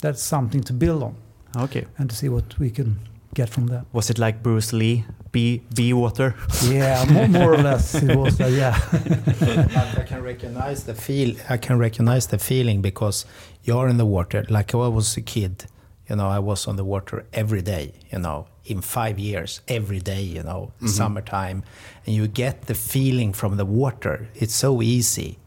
that's 0.01 0.23
something 0.23 0.63
to 0.65 0.73
build 0.73 1.03
on 1.03 1.17
Okay. 1.57 1.87
and 1.99 2.11
to 2.11 2.17
see 2.17 2.29
what 2.29 2.59
we 2.59 2.71
can 2.71 2.99
get 3.35 3.49
from 3.49 3.67
that. 3.69 3.85
Was 3.93 4.11
it 4.11 4.19
like 4.19 4.43
Bruce 4.43 4.73
Lee, 4.73 5.05
be 5.33 5.63
be 5.75 5.93
water? 5.93 6.35
Yeah, 6.65 7.05
more, 7.11 7.29
more 7.29 7.55
or 7.55 7.59
less 7.59 7.95
it 7.95 8.17
was 8.17 8.39
like 8.41 8.53
yeah. 8.53 8.75
I 9.99 10.05
can 10.07 10.23
recognize 10.23 10.85
the 10.85 10.95
feel. 10.95 11.37
I 11.49 11.57
can 11.59 11.79
recognize 11.79 12.27
the 12.29 12.39
feeling 12.39 12.81
because 12.83 13.25
you're 13.65 13.89
in 13.89 13.97
the 13.99 14.07
water. 14.07 14.45
Like 14.49 14.73
when 14.73 14.85
I 14.85 14.89
was 14.89 15.17
a 15.17 15.21
kid, 15.23 15.65
you 16.09 16.17
know, 16.17 16.29
I 16.29 16.39
was 16.39 16.67
on 16.67 16.77
the 16.77 16.85
water 16.85 17.25
every 17.33 17.63
day. 17.63 17.93
You 18.13 18.19
know, 18.21 18.47
in 18.65 18.81
five 18.81 19.19
years, 19.19 19.61
every 19.69 20.01
day. 20.01 20.23
You 20.23 20.43
know, 20.43 20.73
summertime, 20.87 21.63
and 22.07 22.15
you 22.15 22.27
get 22.29 22.67
the 22.67 22.75
feeling 22.75 23.33
from 23.35 23.57
the 23.57 23.67
water. 23.67 24.29
It's 24.35 24.55
so 24.55 24.81
easy. 24.83 25.39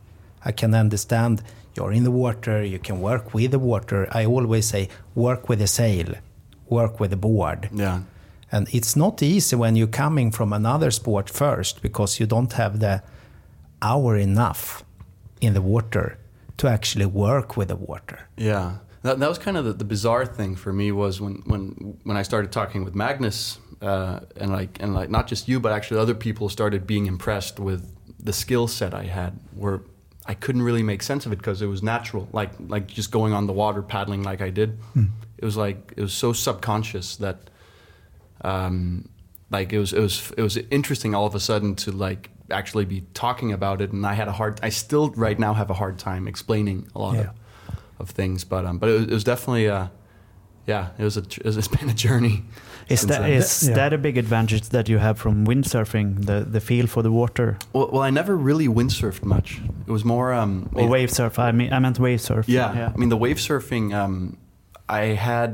I 0.45 0.51
can 0.51 0.73
understand 0.73 1.41
You're 1.79 1.93
in 1.93 2.03
the 2.03 2.11
water, 2.11 2.63
you 2.63 2.77
can 2.77 2.99
work 2.99 3.33
with 3.33 3.51
the 3.51 3.59
water. 3.59 4.07
I 4.11 4.25
always 4.25 4.65
say, 4.67 4.89
work 5.15 5.47
with 5.47 5.59
the 5.59 5.67
sail, 5.67 6.15
work 6.67 6.99
with 6.99 7.11
the 7.11 7.17
board. 7.17 7.69
Yeah. 7.73 8.01
And 8.51 8.67
it's 8.73 8.95
not 8.95 9.23
easy 9.23 9.55
when 9.55 9.75
you're 9.75 9.87
coming 9.87 10.31
from 10.31 10.51
another 10.51 10.91
sport 10.91 11.29
first 11.29 11.81
because 11.81 12.19
you 12.19 12.25
don't 12.25 12.53
have 12.53 12.79
the 12.79 13.01
hour 13.81 14.17
enough 14.17 14.83
in 15.39 15.53
the 15.53 15.61
water 15.61 16.17
to 16.57 16.67
actually 16.67 17.05
work 17.05 17.55
with 17.55 17.69
the 17.69 17.75
water. 17.75 18.27
Yeah, 18.35 18.79
that, 19.03 19.19
that 19.19 19.29
was 19.29 19.37
kind 19.37 19.55
of 19.55 19.63
the, 19.65 19.73
the 19.73 19.85
bizarre 19.85 20.25
thing 20.25 20.55
for 20.55 20.73
me 20.73 20.91
was 20.91 21.21
when 21.21 21.35
when 21.45 21.97
when 22.03 22.17
I 22.17 22.23
started 22.23 22.51
talking 22.51 22.83
with 22.83 22.95
Magnus 22.95 23.59
uh, 23.81 24.19
and 24.35 24.51
like 24.51 24.77
and 24.81 24.93
like 24.93 25.09
not 25.09 25.27
just 25.27 25.47
you 25.47 25.59
but 25.59 25.71
actually 25.71 26.01
other 26.01 26.15
people 26.15 26.49
started 26.49 26.85
being 26.85 27.05
impressed 27.05 27.59
with 27.59 27.81
the 28.19 28.33
skill 28.33 28.67
set 28.67 28.93
I 28.93 29.03
had 29.03 29.39
where 29.55 29.81
I 30.25 30.33
couldn't 30.35 30.61
really 30.61 30.83
make 30.83 31.01
sense 31.03 31.25
of 31.25 31.31
it 31.31 31.37
because 31.37 31.61
it 31.61 31.67
was 31.67 31.81
natural 31.81 32.27
like 32.33 32.51
like 32.67 32.87
just 32.87 33.11
going 33.11 33.33
on 33.33 33.47
the 33.47 33.53
water 33.53 33.81
paddling 33.81 34.21
like 34.23 34.41
I 34.41 34.49
did. 34.51 34.77
It 35.37 35.45
was 35.45 35.57
like 35.57 35.93
it 35.97 36.01
was 36.01 36.13
so 36.13 36.33
subconscious 36.33 37.15
that 37.17 37.49
um, 38.41 39.09
like 39.49 39.73
it 39.73 39.79
was 39.79 39.93
it 39.93 39.99
was 40.01 40.31
it 40.37 40.41
was 40.41 40.57
interesting 40.57 41.15
all 41.15 41.25
of 41.25 41.35
a 41.35 41.39
sudden 41.39 41.75
to 41.75 41.91
like 41.91 42.29
actually 42.51 42.85
be 42.85 43.01
talking 43.13 43.51
about 43.51 43.81
it 43.81 43.91
and 43.91 44.05
I 44.05 44.13
had 44.13 44.27
a 44.27 44.31
hard 44.31 44.59
I 44.63 44.69
still 44.69 45.11
right 45.11 45.37
now 45.37 45.53
have 45.53 45.69
a 45.69 45.73
hard 45.75 45.99
time 45.99 46.27
explaining 46.27 46.87
a 46.95 46.99
lot 46.99 47.15
Yeah. 47.15 47.21
of, 47.21 47.35
of 47.99 48.09
things 48.09 48.43
but 48.43 48.65
um 48.65 48.77
but 48.79 48.89
it 48.89 48.93
was, 48.93 49.03
it 49.03 49.11
was 49.11 49.23
definitely 49.23 49.69
uh 49.69 49.87
yeah 50.65 50.89
it 50.97 51.03
was 51.03 51.17
a 51.17 51.23
it's 51.45 51.67
been 51.67 51.89
a 51.89 51.93
journey 51.93 52.43
Is 52.89 53.01
since 53.01 53.11
that 53.11 53.69
Yeah. 53.69 53.75
that 53.75 53.93
a 53.93 53.97
big 53.97 54.17
advantage 54.17 54.69
that 54.69 54.89
you 54.89 54.97
have 54.99 55.17
from 55.17 55.45
windsurfing? 55.45 56.25
The 56.25 56.37
the 56.55 56.59
feel 56.59 56.87
for 56.87 57.01
the 57.03 57.11
water 57.11 57.57
well, 57.73 57.89
well 57.93 58.01
I 58.01 58.11
never 58.11 58.35
really 58.35 58.67
windsurfed 58.67 59.23
much 59.23 59.59
it 59.87 59.91
was 59.91 60.03
more 60.03 60.33
um 60.33 60.69
or 60.73 60.87
wave 60.87 61.11
surf? 61.11 61.37
I 61.39 61.51
mean, 61.51 61.71
I 61.73 61.79
meant 61.79 61.99
wave 61.99 62.21
surf. 62.21 62.45
Yeah. 62.47 62.91
I 62.93 62.97
mean, 62.97 63.09
the 63.09 63.17
wave 63.25 63.37
surfing, 63.37 63.93
um, 63.93 64.37
I 64.87 65.03
had 65.29 65.49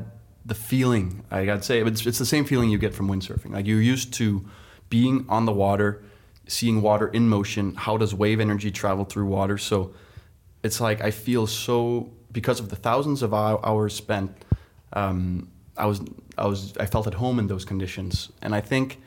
the 0.45 0.55
feeling, 0.55 1.23
I 1.31 1.45
gotta 1.45 1.63
say, 1.63 1.81
it's, 1.81 2.05
it's 2.05 2.19
the 2.19 2.25
same 2.35 2.45
feeling 2.45 2.69
you 2.69 2.77
get 2.77 2.93
from 2.93 3.07
windsurfing. 3.09 3.51
Like 3.51 3.65
you're 3.65 3.81
used 3.81 4.13
to 4.15 4.45
being 4.89 5.25
on 5.29 5.45
the 5.45 5.51
water, 5.51 5.89
seeing 6.47 6.81
water 6.81 7.07
in 7.07 7.27
motion. 7.27 7.73
How 7.75 7.97
does 7.97 8.13
wave 8.13 8.39
energy 8.39 8.71
travel 8.71 9.03
through 9.05 9.25
water? 9.25 9.57
So 9.57 9.93
it's 10.63 10.79
like 10.79 11.01
I 11.01 11.11
feel 11.11 11.47
so, 11.47 12.11
because 12.31 12.59
of 12.59 12.67
the 12.69 12.75
thousands 12.75 13.23
of 13.23 13.33
hours 13.33 13.93
spent, 13.95 14.31
um, 14.93 15.47
I 15.77 15.85
was, 15.87 15.99
I 16.37 16.45
was, 16.47 16.75
I 16.77 16.85
felt 16.85 17.07
at 17.07 17.13
home 17.15 17.39
in 17.39 17.47
those 17.47 17.65
conditions. 17.65 18.31
And 18.41 18.53
I 18.55 18.61
think, 18.61 19.01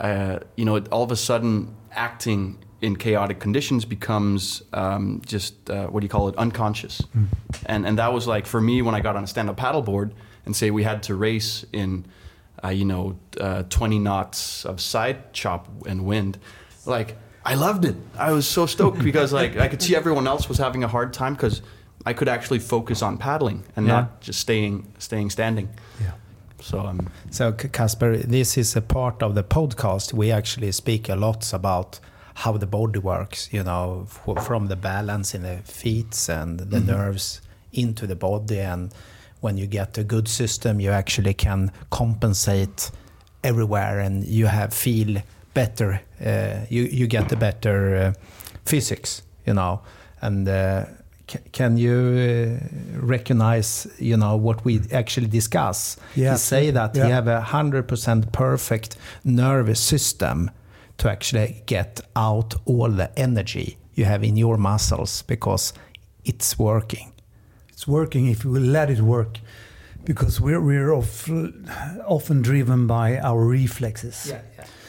uh, 0.00 0.40
you 0.56 0.64
know, 0.64 0.78
all 0.92 1.02
of 1.02 1.10
a 1.10 1.16
sudden 1.16 1.74
acting 1.92 2.58
in 2.82 2.96
chaotic 2.96 3.40
conditions 3.40 3.84
becomes 3.84 4.62
um, 4.72 5.22
just 5.24 5.70
uh, 5.70 5.86
what 5.86 6.00
do 6.00 6.04
you 6.04 6.10
call 6.10 6.28
it, 6.28 6.36
unconscious. 6.36 7.02
And 7.64 7.86
and 7.86 7.98
that 7.98 8.12
was 8.12 8.26
like 8.26 8.46
for 8.46 8.60
me 8.60 8.82
when 8.82 8.94
I 8.94 9.00
got 9.00 9.16
on 9.16 9.24
a 9.24 9.26
stand-up 9.26 9.56
paddleboard 9.56 10.10
and 10.44 10.54
say 10.54 10.70
we 10.70 10.82
had 10.84 11.02
to 11.04 11.14
race 11.14 11.64
in, 11.72 12.04
uh, 12.62 12.68
you 12.68 12.84
know, 12.84 13.16
uh, 13.40 13.62
20 13.70 13.98
knots 13.98 14.64
of 14.66 14.80
side 14.80 15.32
chop 15.32 15.68
and 15.86 16.04
wind, 16.04 16.38
like 16.84 17.16
I 17.46 17.54
loved 17.54 17.84
it. 17.86 17.96
I 18.18 18.32
was 18.32 18.46
so 18.46 18.66
stoked 18.66 19.02
because 19.10 19.32
like 19.32 19.56
I 19.56 19.68
could 19.68 19.80
see 19.80 19.96
everyone 19.96 20.26
else 20.26 20.46
was 20.48 20.58
having 20.58 20.84
a 20.84 20.88
hard 20.88 21.14
time 21.14 21.32
because 21.34 21.62
I 22.04 22.12
could 22.12 22.28
actually 22.28 22.58
focus 22.58 23.00
on 23.02 23.16
paddling 23.16 23.64
and 23.74 23.86
Yeah. 23.86 23.92
not 23.92 24.20
just 24.20 24.38
staying 24.40 24.86
staying 24.98 25.30
standing. 25.30 25.70
Yeah. 26.00 26.10
So 26.60 26.80
um, 26.80 27.08
So, 27.30 27.52
Casper, 27.52 28.16
this 28.16 28.56
is 28.56 28.76
a 28.76 28.80
part 28.80 29.22
of 29.22 29.34
the 29.34 29.44
podcast. 29.44 30.12
We 30.12 30.32
actually 30.32 30.72
speak 30.72 31.08
a 31.08 31.16
lot 31.16 31.52
about 31.52 32.00
how 32.34 32.52
the 32.56 32.66
body 32.66 32.98
works, 32.98 33.48
you 33.52 33.62
know, 33.62 34.06
from 34.42 34.66
the 34.68 34.76
balance 34.76 35.34
in 35.34 35.42
the 35.42 35.58
feet 35.64 36.28
and 36.28 36.58
the 36.60 36.80
nerves 36.80 37.40
into 37.72 38.06
the 38.06 38.16
body. 38.16 38.60
And 38.60 38.92
when 39.40 39.56
you 39.58 39.66
get 39.66 39.98
a 39.98 40.04
good 40.04 40.28
system, 40.28 40.80
you 40.80 40.90
actually 40.90 41.34
can 41.34 41.70
compensate 41.90 42.90
everywhere 43.44 44.00
and 44.00 44.24
you 44.26 44.46
have 44.46 44.72
feel 44.74 45.22
better. 45.54 46.00
Uh, 46.24 46.66
you, 46.68 46.82
you 46.84 47.06
get 47.06 47.32
a 47.32 47.36
better 47.36 47.96
uh, 47.96 48.12
physics, 48.64 49.22
you 49.46 49.54
know. 49.54 49.80
And 50.20 50.48
uh, 50.48 50.86
can 51.52 51.76
you 51.76 51.92
uh, 51.92 53.00
recognize, 53.00 53.86
you 53.98 54.16
know, 54.16 54.36
what 54.36 54.64
we 54.64 54.80
actually 54.92 55.26
discuss? 55.26 55.96
Yeah. 56.14 56.32
He 56.32 56.38
say 56.38 56.70
that 56.70 56.94
he 56.94 57.02
have 57.02 57.26
a 57.26 57.40
hundred 57.40 57.88
percent 57.88 58.32
perfect 58.32 58.96
nervous 59.24 59.80
system 59.80 60.50
to 60.98 61.10
actually 61.10 61.62
get 61.66 62.00
out 62.14 62.54
all 62.64 62.88
the 62.88 63.10
energy 63.18 63.76
you 63.94 64.04
have 64.04 64.22
in 64.22 64.36
your 64.36 64.56
muscles 64.56 65.22
because 65.22 65.72
it's 66.24 66.58
working. 66.58 67.12
It's 67.68 67.86
working 67.86 68.28
if 68.28 68.44
we 68.44 68.60
let 68.60 68.90
it 68.90 69.00
work, 69.00 69.40
because 70.04 70.40
we're 70.40 70.60
we're 70.60 70.92
of, 70.92 71.28
often 72.06 72.42
driven 72.42 72.86
by 72.86 73.18
our 73.18 73.44
reflexes. 73.44 74.32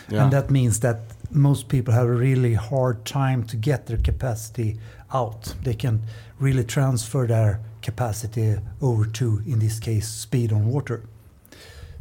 yeah. 0.10 0.23
And 0.23 0.32
that 0.32 0.50
means 0.50 0.80
that 0.80 1.00
most 1.32 1.67
people 1.67 1.93
have 1.93 2.08
a 2.08 2.13
really 2.13 2.54
hard 2.54 3.04
time 3.06 3.43
to 3.43 3.58
get 3.58 3.88
their 3.88 3.97
capacity 3.97 4.80
out. 5.13 5.56
They 5.63 5.73
can 5.73 6.02
really 6.39 6.63
transfer 6.63 7.28
their 7.28 7.60
capacity 7.82 8.58
over 8.82 9.06
to, 9.06 9.41
in 9.45 9.60
this 9.60 9.80
case, 9.80 10.08
speed 10.08 10.52
on 10.52 10.67
water. 10.67 11.04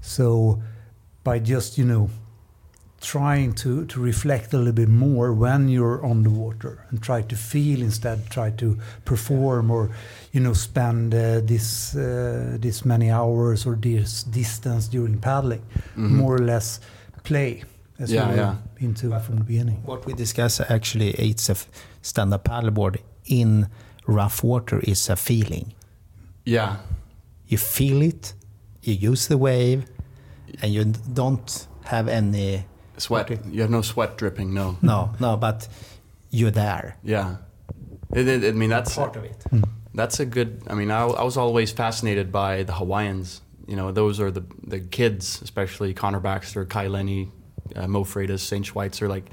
So 0.00 0.62
by 1.24 1.38
just, 1.38 1.78
you 1.78 1.84
know, 1.84 2.10
trying 3.00 3.52
to, 3.52 3.84
to 3.86 4.00
reflect 4.00 4.52
a 4.52 4.56
little 4.56 4.72
bit 4.72 4.88
more 4.88 5.32
when 5.32 5.68
you're 5.68 6.04
on 6.04 6.22
the 6.22 6.30
water 6.30 6.84
and 6.90 7.02
try 7.02 7.22
to 7.22 7.36
feel 7.36 7.82
instead, 7.82 8.28
try 8.30 8.50
to 8.50 8.78
perform 9.04 9.70
or, 9.70 9.90
you 10.32 10.40
know, 10.40 10.54
spend 10.54 11.14
uh, 11.14 11.40
this, 11.40 11.94
uh, 11.94 12.56
this 12.58 12.84
many 12.84 13.10
hours 13.10 13.66
or 13.66 13.76
this 13.76 14.22
distance 14.24 14.88
during 14.88 15.18
paddling, 15.18 15.62
more 15.94 16.34
or 16.36 16.38
less 16.38 16.80
play 17.22 17.62
as 17.98 18.10
Yeah, 18.12 18.24
we 18.24 18.30
were 18.30 18.36
yeah. 18.36 18.54
into 18.80 19.20
from 19.20 19.36
the 19.36 19.44
beginning. 19.44 19.82
What 19.84 20.06
we 20.06 20.12
discuss 20.14 20.60
actually, 20.60 21.10
it's 21.10 21.48
a 21.48 21.52
f- 21.52 21.68
stand-up 22.02 22.44
paddleboard 22.44 22.98
in 23.26 23.68
rough 24.06 24.42
water 24.44 24.80
is 24.82 25.08
a 25.10 25.16
feeling. 25.16 25.72
yeah. 26.44 26.76
You 27.48 27.58
feel 27.58 28.02
it, 28.02 28.34
you 28.82 28.94
use 28.94 29.28
the 29.28 29.38
wave, 29.38 29.84
and 30.62 30.72
you 30.74 30.84
don't 31.12 31.68
have 31.84 32.08
any 32.08 32.64
Sweat. 32.98 33.30
You 33.52 33.60
have 33.60 33.70
no 33.70 33.82
sweat 33.82 34.16
dripping. 34.18 34.52
No. 34.54 34.76
no 34.82 35.12
no, 35.20 35.36
but 35.36 35.68
you're 36.30 36.50
there. 36.50 36.96
Yeah. 37.04 37.36
It, 38.12 38.26
it- 38.26 38.44
I 38.44 38.50
mean, 38.52 38.70
that's 38.70 38.96
part 38.96 39.14
of 39.16 39.22
it. 39.24 39.36
that's 39.94 40.18
a 40.18 40.26
good. 40.26 40.62
I 40.66 40.74
mean, 40.74 40.90
I, 40.90 41.02
I 41.04 41.22
was 41.22 41.36
always 41.36 41.70
fascinated 41.72 42.32
by 42.32 42.64
the 42.64 42.72
Hawaiians. 42.72 43.42
You 43.68 43.76
know, 43.76 43.92
those 43.92 44.18
are 44.18 44.30
the 44.32 44.42
the 44.66 44.80
kids, 44.80 45.40
especially 45.42 45.94
Connor 45.94 46.20
Baxter, 46.20 46.64
Kai 46.64 46.88
Lenny, 46.88 47.30
uh, 47.76 47.86
Mo 47.86 48.02
Freitas, 48.04 48.40
Zane 48.40 48.64
Schweitzer. 48.64 49.08
Like, 49.08 49.26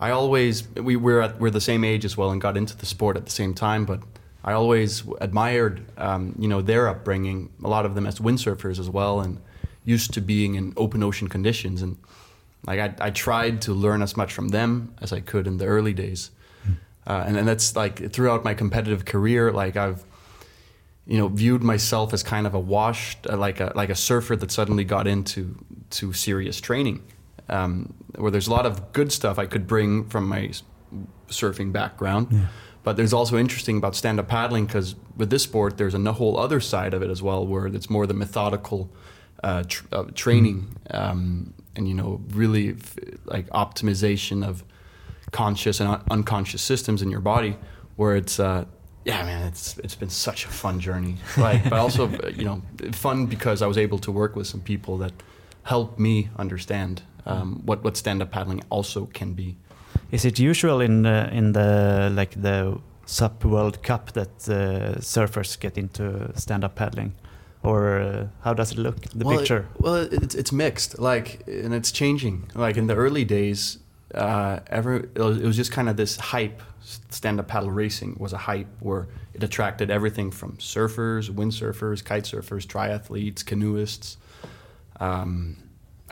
I 0.00 0.10
always 0.10 0.68
we 0.74 0.96
were 0.96 1.22
at 1.22 1.40
we're 1.40 1.50
the 1.50 1.60
same 1.60 1.84
age 1.84 2.04
as 2.04 2.16
well 2.16 2.30
and 2.30 2.40
got 2.40 2.56
into 2.56 2.76
the 2.76 2.86
sport 2.86 3.16
at 3.16 3.24
the 3.24 3.32
same 3.32 3.54
time, 3.54 3.84
but. 3.84 4.00
I 4.46 4.52
always 4.52 5.04
admired, 5.22 5.80
um, 5.96 6.34
you 6.38 6.48
know, 6.48 6.60
their 6.60 6.86
upbringing. 6.86 7.48
A 7.64 7.68
lot 7.68 7.86
of 7.86 7.94
them 7.94 8.06
as 8.06 8.18
windsurfers 8.18 8.78
as 8.78 8.90
well, 8.90 9.20
and 9.20 9.40
used 9.84 10.12
to 10.14 10.20
being 10.20 10.54
in 10.54 10.74
open 10.76 11.02
ocean 11.02 11.28
conditions. 11.28 11.82
And 11.82 11.96
like 12.66 12.78
I, 12.78 13.06
I 13.06 13.10
tried 13.10 13.62
to 13.62 13.72
learn 13.72 14.02
as 14.02 14.16
much 14.16 14.32
from 14.32 14.48
them 14.48 14.94
as 15.00 15.12
I 15.12 15.20
could 15.20 15.46
in 15.46 15.58
the 15.58 15.66
early 15.66 15.92
days. 15.92 16.30
Uh, 17.06 17.24
and, 17.26 17.36
and 17.36 17.46
that's 17.46 17.76
like 17.76 18.12
throughout 18.12 18.44
my 18.44 18.54
competitive 18.54 19.04
career, 19.04 19.52
like 19.52 19.76
I've, 19.76 20.02
you 21.06 21.18
know, 21.18 21.28
viewed 21.28 21.62
myself 21.62 22.14
as 22.14 22.22
kind 22.22 22.46
of 22.46 22.54
a 22.54 22.58
washed, 22.58 23.26
uh, 23.28 23.36
like 23.36 23.60
a 23.60 23.72
like 23.74 23.90
a 23.90 23.94
surfer 23.94 24.36
that 24.36 24.50
suddenly 24.50 24.84
got 24.84 25.06
into 25.06 25.54
to 25.90 26.14
serious 26.14 26.60
training, 26.62 27.02
um, 27.48 27.92
where 28.16 28.30
there's 28.30 28.46
a 28.48 28.50
lot 28.50 28.66
of 28.66 28.92
good 28.92 29.12
stuff 29.12 29.38
I 29.38 29.46
could 29.46 29.66
bring 29.66 30.08
from 30.08 30.28
my 30.28 30.50
surfing 31.28 31.72
background. 31.72 32.48
But 32.82 32.96
there's 32.96 33.14
also 33.14 33.38
interesting 33.38 33.78
about 33.78 33.96
stand-up 33.96 34.28
paddling 34.28 34.66
because 34.66 34.94
with 35.16 35.30
this 35.30 35.42
sport, 35.42 35.78
there's 35.78 35.94
a 35.94 36.12
whole 36.12 36.38
other 36.38 36.60
side 36.60 36.92
of 36.92 37.02
it 37.02 37.10
as 37.10 37.22
well, 37.22 37.46
where 37.46 37.66
it's 37.66 37.88
more 37.88 38.06
the 38.06 38.12
methodical 38.14 38.90
uh, 39.42 39.62
tr- 39.66 39.86
uh, 39.92 40.04
training 40.14 40.76
um, 40.90 41.54
and 41.76 41.88
you 41.88 41.94
know 41.94 42.20
really 42.30 42.70
f- 42.70 42.96
like 43.24 43.46
optimization 43.50 44.46
of 44.46 44.64
conscious 45.32 45.80
and 45.80 45.88
un- 45.88 46.02
unconscious 46.10 46.62
systems 46.62 47.02
in 47.02 47.10
your 47.10 47.20
body 47.20 47.56
where 47.96 48.14
it's 48.16 48.38
uh 48.38 48.64
yeah 49.04 49.22
man 49.24 49.46
it's 49.46 49.76
it's 49.78 49.94
been 49.96 50.08
such 50.08 50.44
a 50.44 50.48
fun 50.48 50.78
journey. 50.80 51.16
Like 51.36 51.64
but 51.64 51.74
also 51.74 52.08
uh, 52.08 52.28
you 52.28 52.44
know 52.44 52.62
fun 52.92 53.26
because 53.26 53.60
i 53.60 53.66
was 53.66 53.76
able 53.76 53.98
to 53.98 54.12
work 54.12 54.36
with 54.36 54.46
some 54.46 54.60
people 54.60 54.96
that 54.98 55.12
helped 55.64 55.98
me 55.98 56.28
understand 56.38 57.02
um, 57.26 57.62
what 57.64 57.82
what 57.84 57.96
stand-up 57.96 58.30
paddling 58.30 58.62
also 58.70 59.06
can 59.06 59.34
be 59.34 59.56
Is 60.10 60.24
it 60.24 60.38
usual 60.38 60.80
in 60.80 61.02
the, 61.02 61.28
in 61.32 61.52
the 61.52 62.10
like 62.14 62.40
the 62.40 62.78
SUP 63.06 63.44
World 63.44 63.82
Cup 63.82 64.12
that 64.12 64.48
uh, 64.48 64.98
surfers 65.00 65.58
get 65.58 65.76
into 65.76 66.30
stand-up 66.38 66.74
paddling, 66.74 67.14
or 67.62 68.00
uh, 68.00 68.26
how 68.42 68.54
does 68.54 68.72
it 68.72 68.78
look? 68.78 69.00
The 69.14 69.24
well, 69.24 69.38
picture. 69.38 69.66
It, 69.74 69.80
well, 69.80 69.96
it's 69.96 70.34
it's 70.34 70.52
mixed, 70.52 70.98
like, 70.98 71.42
and 71.46 71.74
it's 71.74 71.92
changing. 71.92 72.50
Like 72.54 72.76
in 72.76 72.86
the 72.86 72.94
early 72.94 73.24
days, 73.24 73.78
uh, 74.14 74.60
ever 74.68 74.96
it 75.14 75.18
was, 75.18 75.38
it 75.38 75.46
was 75.46 75.56
just 75.56 75.72
kind 75.72 75.88
of 75.88 75.96
this 75.96 76.16
hype. 76.16 76.62
Stand-up 77.10 77.48
paddle 77.48 77.70
racing 77.70 78.16
was 78.20 78.34
a 78.34 78.38
hype 78.38 78.68
where 78.80 79.08
it 79.32 79.42
attracted 79.42 79.90
everything 79.90 80.30
from 80.30 80.58
surfers, 80.58 81.30
windsurfers, 81.30 82.04
kite 82.04 82.24
surfers, 82.24 82.66
triathletes, 82.66 83.42
canoeists. 83.42 84.18
Um, 85.00 85.56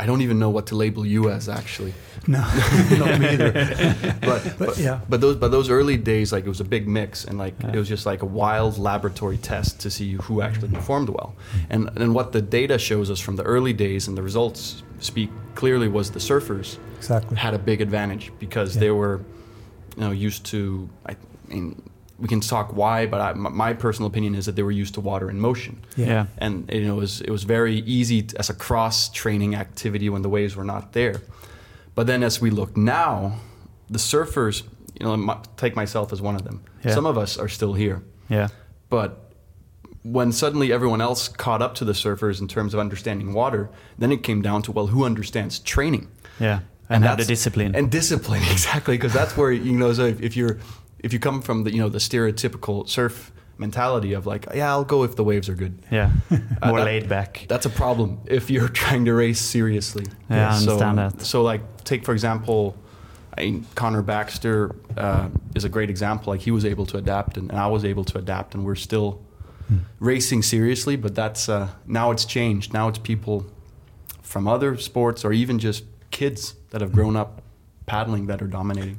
I 0.02 0.06
don't 0.06 0.22
even 0.22 0.38
know 0.40 0.50
what 0.50 0.66
to 0.66 0.74
label 0.74 1.06
you 1.06 1.30
as 1.30 1.48
actually. 1.48 1.94
No, 2.26 2.40
not 2.98 3.20
me 3.20 3.28
either. 3.28 3.52
but, 4.20 4.54
but 4.58 4.76
yeah. 4.78 5.00
but 5.08 5.20
those 5.20 5.36
but 5.36 5.50
those 5.52 5.70
early 5.70 5.96
days 5.96 6.32
like 6.32 6.44
it 6.44 6.48
was 6.48 6.60
a 6.60 6.64
big 6.64 6.88
mix 6.88 7.24
and 7.24 7.38
like 7.38 7.54
Yeah. 7.60 7.74
it 7.74 7.78
was 7.78 7.88
just 7.88 8.04
like 8.04 8.22
a 8.22 8.26
wild 8.26 8.78
laboratory 8.78 9.38
test 9.38 9.78
to 9.80 9.90
see 9.90 10.14
who 10.24 10.42
actually 10.42 10.68
mm-hmm. 10.68 10.76
performed 10.76 11.08
well 11.08 11.30
and 11.70 11.88
and 12.02 12.14
what 12.16 12.32
the 12.32 12.42
data 12.42 12.78
shows 12.78 13.10
us 13.10 13.20
from 13.20 13.36
the 13.36 13.44
early 13.44 13.72
days 13.72 14.08
and 14.08 14.16
the 14.18 14.22
results 14.22 14.82
speak 14.98 15.30
clearly 15.54 15.88
was 15.88 16.10
the 16.10 16.20
surfers 16.20 16.78
Exactly. 16.98 17.36
had 17.36 17.54
a 17.54 17.58
big 17.58 17.80
advantage 17.80 18.32
because 18.40 18.74
Yeah. 18.74 18.80
they 18.80 18.90
were 18.90 19.20
you 19.96 20.02
know 20.04 20.10
used 20.10 20.44
to 20.46 20.88
I 21.06 21.14
mean 21.48 21.80
we 22.22 22.28
can 22.28 22.40
talk 22.40 22.66
why 22.82 23.06
but 23.12 23.20
I, 23.20 23.30
m- 23.30 23.56
my 23.64 23.72
personal 23.74 24.06
opinion 24.12 24.34
is 24.34 24.44
that 24.46 24.54
they 24.56 24.62
were 24.68 24.76
used 24.84 24.94
to 24.94 25.00
water 25.10 25.28
in 25.32 25.38
motion 25.48 25.74
Yeah. 25.96 26.06
Yeah. 26.06 26.26
and 26.44 26.54
you 26.72 26.86
know 26.86 26.96
it 26.98 27.00
was 27.06 27.20
it 27.28 27.30
was 27.30 27.44
very 27.44 27.76
easy 27.98 28.22
t- 28.22 28.36
as 28.42 28.48
a 28.50 28.54
cross 28.66 28.96
training 29.20 29.54
activity 29.64 30.08
when 30.08 30.22
the 30.22 30.28
waves 30.38 30.54
were 30.56 30.64
not 30.74 30.92
there. 30.92 31.16
But 31.96 32.06
then 32.06 32.22
as 32.22 32.40
we 32.40 32.50
look 32.50 32.76
now, 32.76 33.12
the 33.90 33.98
surfers, 33.98 34.62
you 34.98 35.04
know, 35.06 35.40
take 35.56 35.74
myself 35.76 36.12
as 36.12 36.20
one 36.22 36.36
of 36.36 36.44
them. 36.44 36.58
Yeah. 36.84 36.94
Some 36.94 37.06
of 37.12 37.16
us 37.18 37.36
are 37.38 37.48
still 37.48 37.74
here, 37.74 37.98
Yeah. 38.30 38.48
but 38.88 39.10
when 40.04 40.32
suddenly 40.32 40.72
everyone 40.72 41.00
else 41.00 41.28
caught 41.28 41.62
up 41.62 41.74
to 41.76 41.84
the 41.84 41.92
surfers 41.92 42.40
in 42.40 42.48
terms 42.48 42.74
of 42.74 42.80
understanding 42.80 43.32
water, 43.34 43.68
then 43.98 44.10
it 44.12 44.22
came 44.22 44.42
down 44.42 44.62
to 44.62 44.72
well, 44.72 44.86
who 44.88 45.04
understands 45.04 45.58
training? 45.60 46.06
Yeah. 46.40 46.60
And, 46.88 47.04
have 47.04 47.16
the 47.18 47.22
that's- 47.22 47.26
discipline. 47.28 47.74
and 47.76 47.90
discipline 47.90 48.42
exactly 48.50 48.96
because 48.96 49.12
that's 49.12 49.36
where 49.36 49.52
you 49.52 49.72
know 49.72 49.92
so 49.92 50.04
if, 50.06 50.20
if 50.20 50.36
you're 50.36 50.58
if 51.02 51.12
you 51.12 51.18
come 51.18 51.42
from 51.42 51.64
the 51.64 51.72
you 51.72 51.80
know 51.80 51.88
the 51.88 51.98
stereotypical 51.98 52.88
surf 52.88 53.32
mentality 53.58 54.12
of 54.12 54.26
like 54.26 54.46
yeah 54.54 54.70
I'll 54.70 54.84
go 54.84 55.04
if 55.04 55.14
the 55.16 55.24
waves 55.24 55.48
are 55.48 55.54
good 55.54 55.78
yeah. 55.90 56.10
More 56.64 56.78
that- 56.78 56.84
laid 56.84 57.08
back. 57.08 57.46
that's 57.48 57.66
a 57.66 57.70
problem 57.70 58.20
if 58.26 58.50
you're 58.50 58.68
trying 58.82 59.04
to 59.06 59.14
race 59.14 59.40
seriously. 59.40 60.06
Yeah, 60.30 60.50
I 60.50 60.58
so, 60.58 60.72
understand 60.72 60.98
that. 60.98 61.22
So, 61.22 61.42
like, 61.42 61.60
take 61.84 62.04
for 62.04 62.12
example, 62.12 62.76
I 63.36 63.42
mean, 63.42 63.66
Connor 63.74 64.02
Baxter 64.02 64.74
uh, 64.96 65.28
is 65.54 65.64
a 65.64 65.68
great 65.68 65.90
example. 65.90 66.32
Like, 66.32 66.40
he 66.40 66.50
was 66.50 66.64
able 66.64 66.86
to 66.86 66.98
adapt, 66.98 67.36
and, 67.36 67.50
and 67.50 67.58
I 67.58 67.66
was 67.66 67.84
able 67.84 68.04
to 68.04 68.18
adapt, 68.18 68.54
and 68.54 68.64
we're 68.64 68.74
still 68.74 69.20
racing 70.00 70.42
seriously. 70.42 70.96
But 70.96 71.14
that's 71.14 71.48
uh, 71.48 71.68
now 71.86 72.10
it's 72.10 72.24
changed. 72.24 72.72
Now 72.74 72.88
it's 72.88 72.98
people 72.98 73.46
from 74.22 74.46
other 74.48 74.76
sports, 74.78 75.24
or 75.24 75.32
even 75.32 75.58
just 75.58 75.84
kids 76.10 76.54
that 76.70 76.80
have 76.80 76.92
grown 76.92 77.16
up 77.16 77.42
paddling 77.86 78.26
that 78.26 78.42
are 78.42 78.46
dominating. 78.46 78.98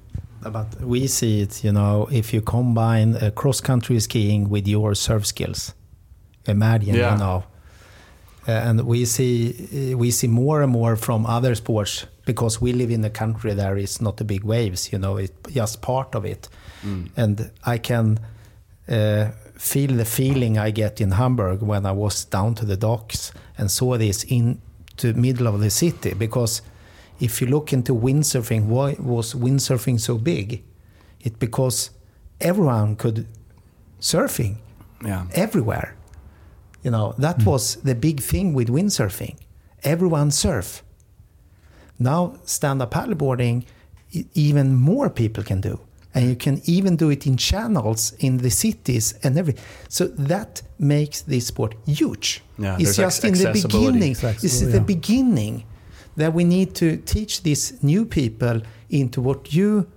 But 0.51 0.81
we 0.81 1.07
see 1.07 1.41
it, 1.41 1.63
you 1.63 1.71
know, 1.71 2.07
if 2.11 2.33
you 2.33 2.41
combine 2.41 3.15
uh, 3.15 3.31
cross 3.31 3.61
country 3.61 3.99
skiing 3.99 4.49
with 4.49 4.67
your 4.67 4.95
surf 4.95 5.25
skills. 5.25 5.73
Imagine, 6.47 6.95
Yeah. 6.95 7.13
you 7.13 7.19
know. 7.19 7.43
Uh, 8.45 8.51
and 8.51 8.81
we 8.81 9.05
see 9.05 9.93
uh, 9.93 9.97
we 9.97 10.11
see 10.11 10.27
more 10.27 10.61
and 10.63 10.71
more 10.71 10.97
from 10.97 11.25
other 11.25 11.55
sports 11.55 12.05
because 12.25 12.59
we 12.61 12.73
live 12.73 12.91
in 12.91 13.05
a 13.05 13.09
country 13.09 13.53
there 13.53 13.77
is 13.77 14.01
not 14.01 14.17
the 14.17 14.25
big 14.25 14.43
waves, 14.43 14.91
you 14.91 14.99
know, 14.99 15.15
it's 15.17 15.31
just 15.53 15.81
part 15.81 16.15
of 16.15 16.25
it. 16.25 16.49
And 17.15 17.49
I 17.65 17.77
can 17.77 18.19
uh, 18.89 19.31
feel 19.57 19.95
the 19.95 20.03
feeling 20.05 20.57
I 20.57 20.71
get 20.71 20.99
in 20.99 21.11
Hamburg 21.11 21.61
when 21.61 21.85
I 21.85 21.93
was 21.93 22.25
down 22.25 22.55
to 22.55 22.65
the 22.65 22.75
docks 22.75 23.31
and 23.57 23.71
saw 23.71 23.97
this 23.97 24.25
in 24.25 24.59
the 24.97 25.13
middle 25.13 25.47
of 25.47 25.61
the 25.61 25.69
city 25.69 26.13
because 26.13 26.61
if 27.27 27.39
you 27.41 27.47
look 27.55 27.71
into 27.73 27.93
windsurfing, 28.07 28.61
why 28.73 28.95
was 28.99 29.33
windsurfing 29.45 29.97
so 29.99 30.13
big? 30.17 30.47
It 31.25 31.33
because 31.39 31.77
everyone 32.49 32.95
could 32.95 33.25
surfing 33.99 34.55
Yeah. 35.05 35.25
everywhere. 35.45 35.89
You 36.83 36.91
know, 36.91 37.13
that 37.17 37.37
was 37.45 37.63
the 37.89 37.95
big 37.95 38.17
thing 38.31 38.53
with 38.57 38.67
windsurfing. 38.69 39.35
Everyone 39.83 40.31
surf. 40.31 40.83
Now 41.99 42.19
stand-up 42.45 42.91
paddleboarding, 42.91 43.63
even 44.33 44.75
more 44.75 45.09
people 45.09 45.43
can 45.43 45.61
do. 45.61 45.79
And 46.15 46.29
you 46.29 46.35
can 46.35 46.61
even 46.65 46.95
do 46.95 47.09
it 47.09 47.25
in 47.25 47.37
channels 47.37 48.13
in 48.19 48.37
the 48.37 48.49
cities 48.51 49.15
and 49.23 49.37
every. 49.37 49.55
So 49.89 50.07
that 50.31 50.61
makes 50.77 51.21
this 51.21 51.47
sport 51.47 51.73
huge. 51.87 52.43
Yeah, 52.59 52.77
it's 52.79 52.95
just 52.97 53.25
ac- 53.25 53.27
in 53.29 53.33
the 53.45 53.51
beginning. 53.61 54.11
It's 54.11 54.41
This 54.41 54.61
is 54.61 54.71
the 54.71 54.81
beginning 54.95 55.63
that 56.15 56.33
we 56.33 56.43
need 56.43 56.75
to 56.75 56.97
teach 56.97 57.43
these 57.43 57.81
new 57.83 58.05
people 58.05 58.61
into 58.89 59.21
what 59.21 59.53
you 59.53 59.87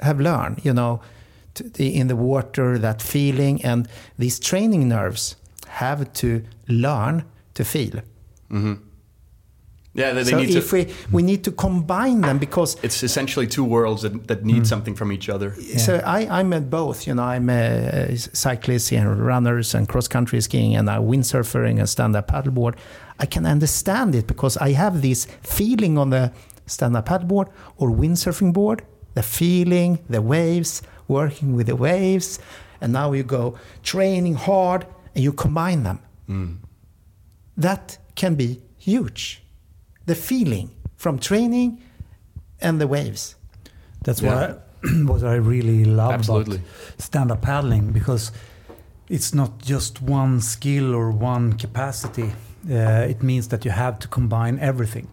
have 0.00 0.20
learned. 0.20 0.64
You 0.64 0.72
know, 0.72 1.00
the, 1.54 1.94
in 1.96 2.08
the 2.08 2.16
water, 2.16 2.78
that 2.78 3.02
feeling, 3.02 3.64
and 3.64 3.88
these 4.18 4.38
training 4.38 4.88
nerves 4.88 5.36
have 5.68 6.12
to 6.14 6.42
learn 6.68 7.24
to 7.54 7.64
feel. 7.64 8.00
Mm-hmm. 8.50 8.74
Yeah, 9.94 10.12
they, 10.12 10.24
they 10.24 10.30
so 10.32 10.38
need 10.38 10.50
if 10.50 10.70
to. 10.70 10.76
we 10.76 10.94
we 11.12 11.22
need 11.22 11.44
to 11.44 11.52
combine 11.52 12.20
them 12.20 12.38
because 12.38 12.76
it's 12.82 13.04
essentially 13.04 13.46
two 13.46 13.64
worlds 13.64 14.02
that, 14.02 14.26
that 14.26 14.44
need 14.44 14.62
mm. 14.62 14.66
something 14.66 14.96
from 14.96 15.12
each 15.12 15.28
other. 15.28 15.54
so 15.78 16.02
I, 16.04 16.26
I'm 16.40 16.52
at 16.52 16.68
both. 16.68 17.06
You 17.06 17.14
know, 17.14 17.22
I'm 17.22 17.48
a 17.48 18.16
cyclist 18.16 18.92
and 18.92 19.24
runners 19.24 19.74
and 19.74 19.88
cross 19.88 20.08
country 20.08 20.40
skiing 20.40 20.74
and 20.74 20.88
a 20.88 20.94
windsurfing 20.94 21.78
and 21.78 21.88
stand 21.88 22.16
up 22.16 22.26
paddleboard. 22.28 22.74
I 23.20 23.26
can 23.26 23.46
understand 23.46 24.16
it 24.16 24.26
because 24.26 24.56
I 24.56 24.72
have 24.72 25.00
this 25.00 25.26
feeling 25.42 25.96
on 25.96 26.10
the 26.10 26.32
stand 26.66 26.96
up 26.96 27.06
paddleboard 27.06 27.50
or 27.76 27.90
windsurfing 27.90 28.52
board, 28.52 28.82
the 29.14 29.22
feeling, 29.22 30.00
the 30.10 30.20
waves, 30.20 30.82
working 31.06 31.54
with 31.54 31.68
the 31.68 31.76
waves, 31.76 32.40
and 32.80 32.92
now 32.92 33.12
you 33.12 33.22
go 33.22 33.56
training 33.84 34.34
hard 34.34 34.86
and 35.14 35.22
you 35.22 35.32
combine 35.32 35.84
them. 35.84 36.00
Mm. 36.28 36.56
That 37.56 37.98
can 38.16 38.34
be 38.34 38.60
huge. 38.76 39.43
The 40.06 40.14
feeling 40.14 40.70
from 40.96 41.18
training 41.18 41.80
and 42.60 42.80
the 42.80 42.86
waves. 42.86 43.36
That's 44.04 44.20
Yeah. 44.22 44.34
what 44.34 44.50
I, 44.84 44.88
what 45.12 45.22
I 45.24 45.34
really 45.34 45.84
love 45.84 46.12
Absolutely. 46.12 46.56
about 46.56 47.00
stand-up 47.00 47.42
paddling 47.42 47.92
because 47.92 48.32
it's 49.08 49.34
not 49.34 49.58
just 49.58 50.02
one 50.02 50.40
skill 50.40 50.94
or 50.94 51.10
one 51.10 51.52
capacity. 51.54 52.32
Uh, 52.70 53.06
it 53.10 53.22
means 53.22 53.48
that 53.48 53.64
you 53.64 53.70
have 53.70 53.98
to 53.98 54.08
combine 54.08 54.58
everything. 54.58 55.08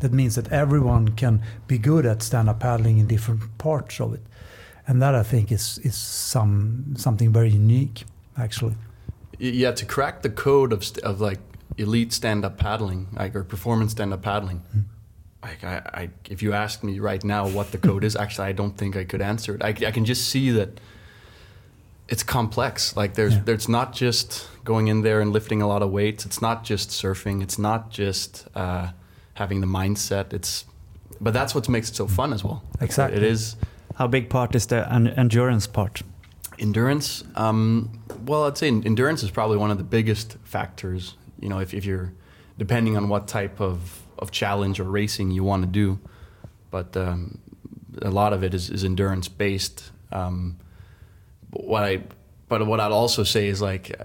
That 0.00 0.12
means 0.12 0.34
that 0.34 0.50
everyone 0.52 1.08
can 1.16 1.40
be 1.66 1.78
good 1.78 2.06
at 2.06 2.22
stand-up 2.22 2.58
paddling 2.60 2.98
in 2.98 3.06
different 3.06 3.40
parts 3.58 4.00
of 4.00 4.14
it, 4.14 4.20
and 4.86 5.00
that 5.02 5.14
I 5.14 5.22
think 5.22 5.52
is 5.52 5.78
is 5.84 5.94
some 5.96 6.94
something 6.96 7.32
very 7.32 7.50
unique, 7.50 8.04
actually. 8.36 8.74
Yeah 9.38 9.72
to 9.74 9.84
crack 9.86 10.22
the 10.22 10.30
code 10.30 10.72
of, 10.72 10.82
st- 10.84 11.04
of 11.04 11.20
like 11.20 11.38
elite 11.78 12.12
stand-up 12.12 12.58
paddling 12.58 13.08
like 13.12 13.34
or 13.34 13.44
performance 13.44 13.92
stand-up 13.92 14.22
paddling 14.22 14.62
like 15.42 15.64
I, 15.64 15.76
I 15.94 16.10
if 16.28 16.42
you 16.42 16.52
ask 16.52 16.82
me 16.84 16.98
right 16.98 17.22
now 17.24 17.48
what 17.48 17.72
the 17.72 17.78
code 17.78 18.04
is 18.04 18.14
actually 18.16 18.48
i 18.48 18.52
don't 18.52 18.76
think 18.76 18.96
i 18.96 19.04
could 19.04 19.22
answer 19.22 19.54
it 19.54 19.62
i, 19.64 19.68
I 19.68 19.90
can 19.90 20.04
just 20.04 20.28
see 20.28 20.50
that 20.50 20.80
it's 22.08 22.22
complex 22.22 22.96
like 22.96 23.14
there's 23.14 23.34
Yeah. 23.34 23.42
there's 23.44 23.68
not 23.68 23.92
just 23.94 24.48
going 24.64 24.88
in 24.88 25.02
there 25.02 25.20
and 25.20 25.32
lifting 25.32 25.62
a 25.62 25.66
lot 25.66 25.82
of 25.82 25.90
weights 25.90 26.26
it's 26.26 26.42
not 26.42 26.62
just 26.64 26.90
surfing 26.90 27.42
it's 27.42 27.58
not 27.58 27.90
just 27.90 28.46
uh, 28.54 28.88
having 29.34 29.60
the 29.60 29.66
mindset 29.66 30.32
it's 30.32 30.66
but 31.20 31.32
that's 31.32 31.54
what 31.54 31.68
makes 31.68 31.88
it 31.90 31.96
so 31.96 32.06
fun 32.06 32.32
as 32.32 32.44
well 32.44 32.62
Exactly. 32.80 33.16
it 33.16 33.22
is 33.24 33.56
How 33.96 34.08
big 34.08 34.28
part 34.28 34.54
is 34.54 34.66
the 34.66 34.90
en- 34.92 35.08
endurance 35.08 35.66
part? 35.68 36.02
Endurance. 36.58 37.24
Um, 37.36 37.90
well, 38.26 38.44
I'd 38.46 38.56
say 38.58 38.68
endurance 38.68 39.22
is 39.22 39.30
probably 39.30 39.56
one 39.58 39.70
of 39.70 39.78
the 39.78 39.84
biggest 39.84 40.36
factors. 40.44 41.14
You 41.42 41.48
know, 41.48 41.58
if, 41.58 41.74
if 41.74 41.84
you're 41.84 42.12
depending 42.58 42.96
on 42.96 43.08
what 43.08 43.26
type 43.28 43.60
of, 43.60 44.02
of 44.18 44.30
challenge 44.30 44.78
or 44.80 44.84
racing 44.84 45.30
you 45.30 45.42
want 45.44 45.62
to 45.64 45.68
do, 45.68 45.98
but 46.70 46.96
um, 46.96 47.38
a 48.00 48.10
lot 48.10 48.32
of 48.32 48.42
it 48.44 48.54
is, 48.54 48.70
is 48.70 48.84
endurance 48.84 49.28
based. 49.28 49.90
Um, 50.12 50.56
but 51.50 51.64
what 51.64 51.82
I 51.84 52.02
but 52.48 52.66
what 52.66 52.80
I'd 52.80 52.92
also 52.92 53.24
say 53.24 53.48
is 53.48 53.62
like 53.62 53.96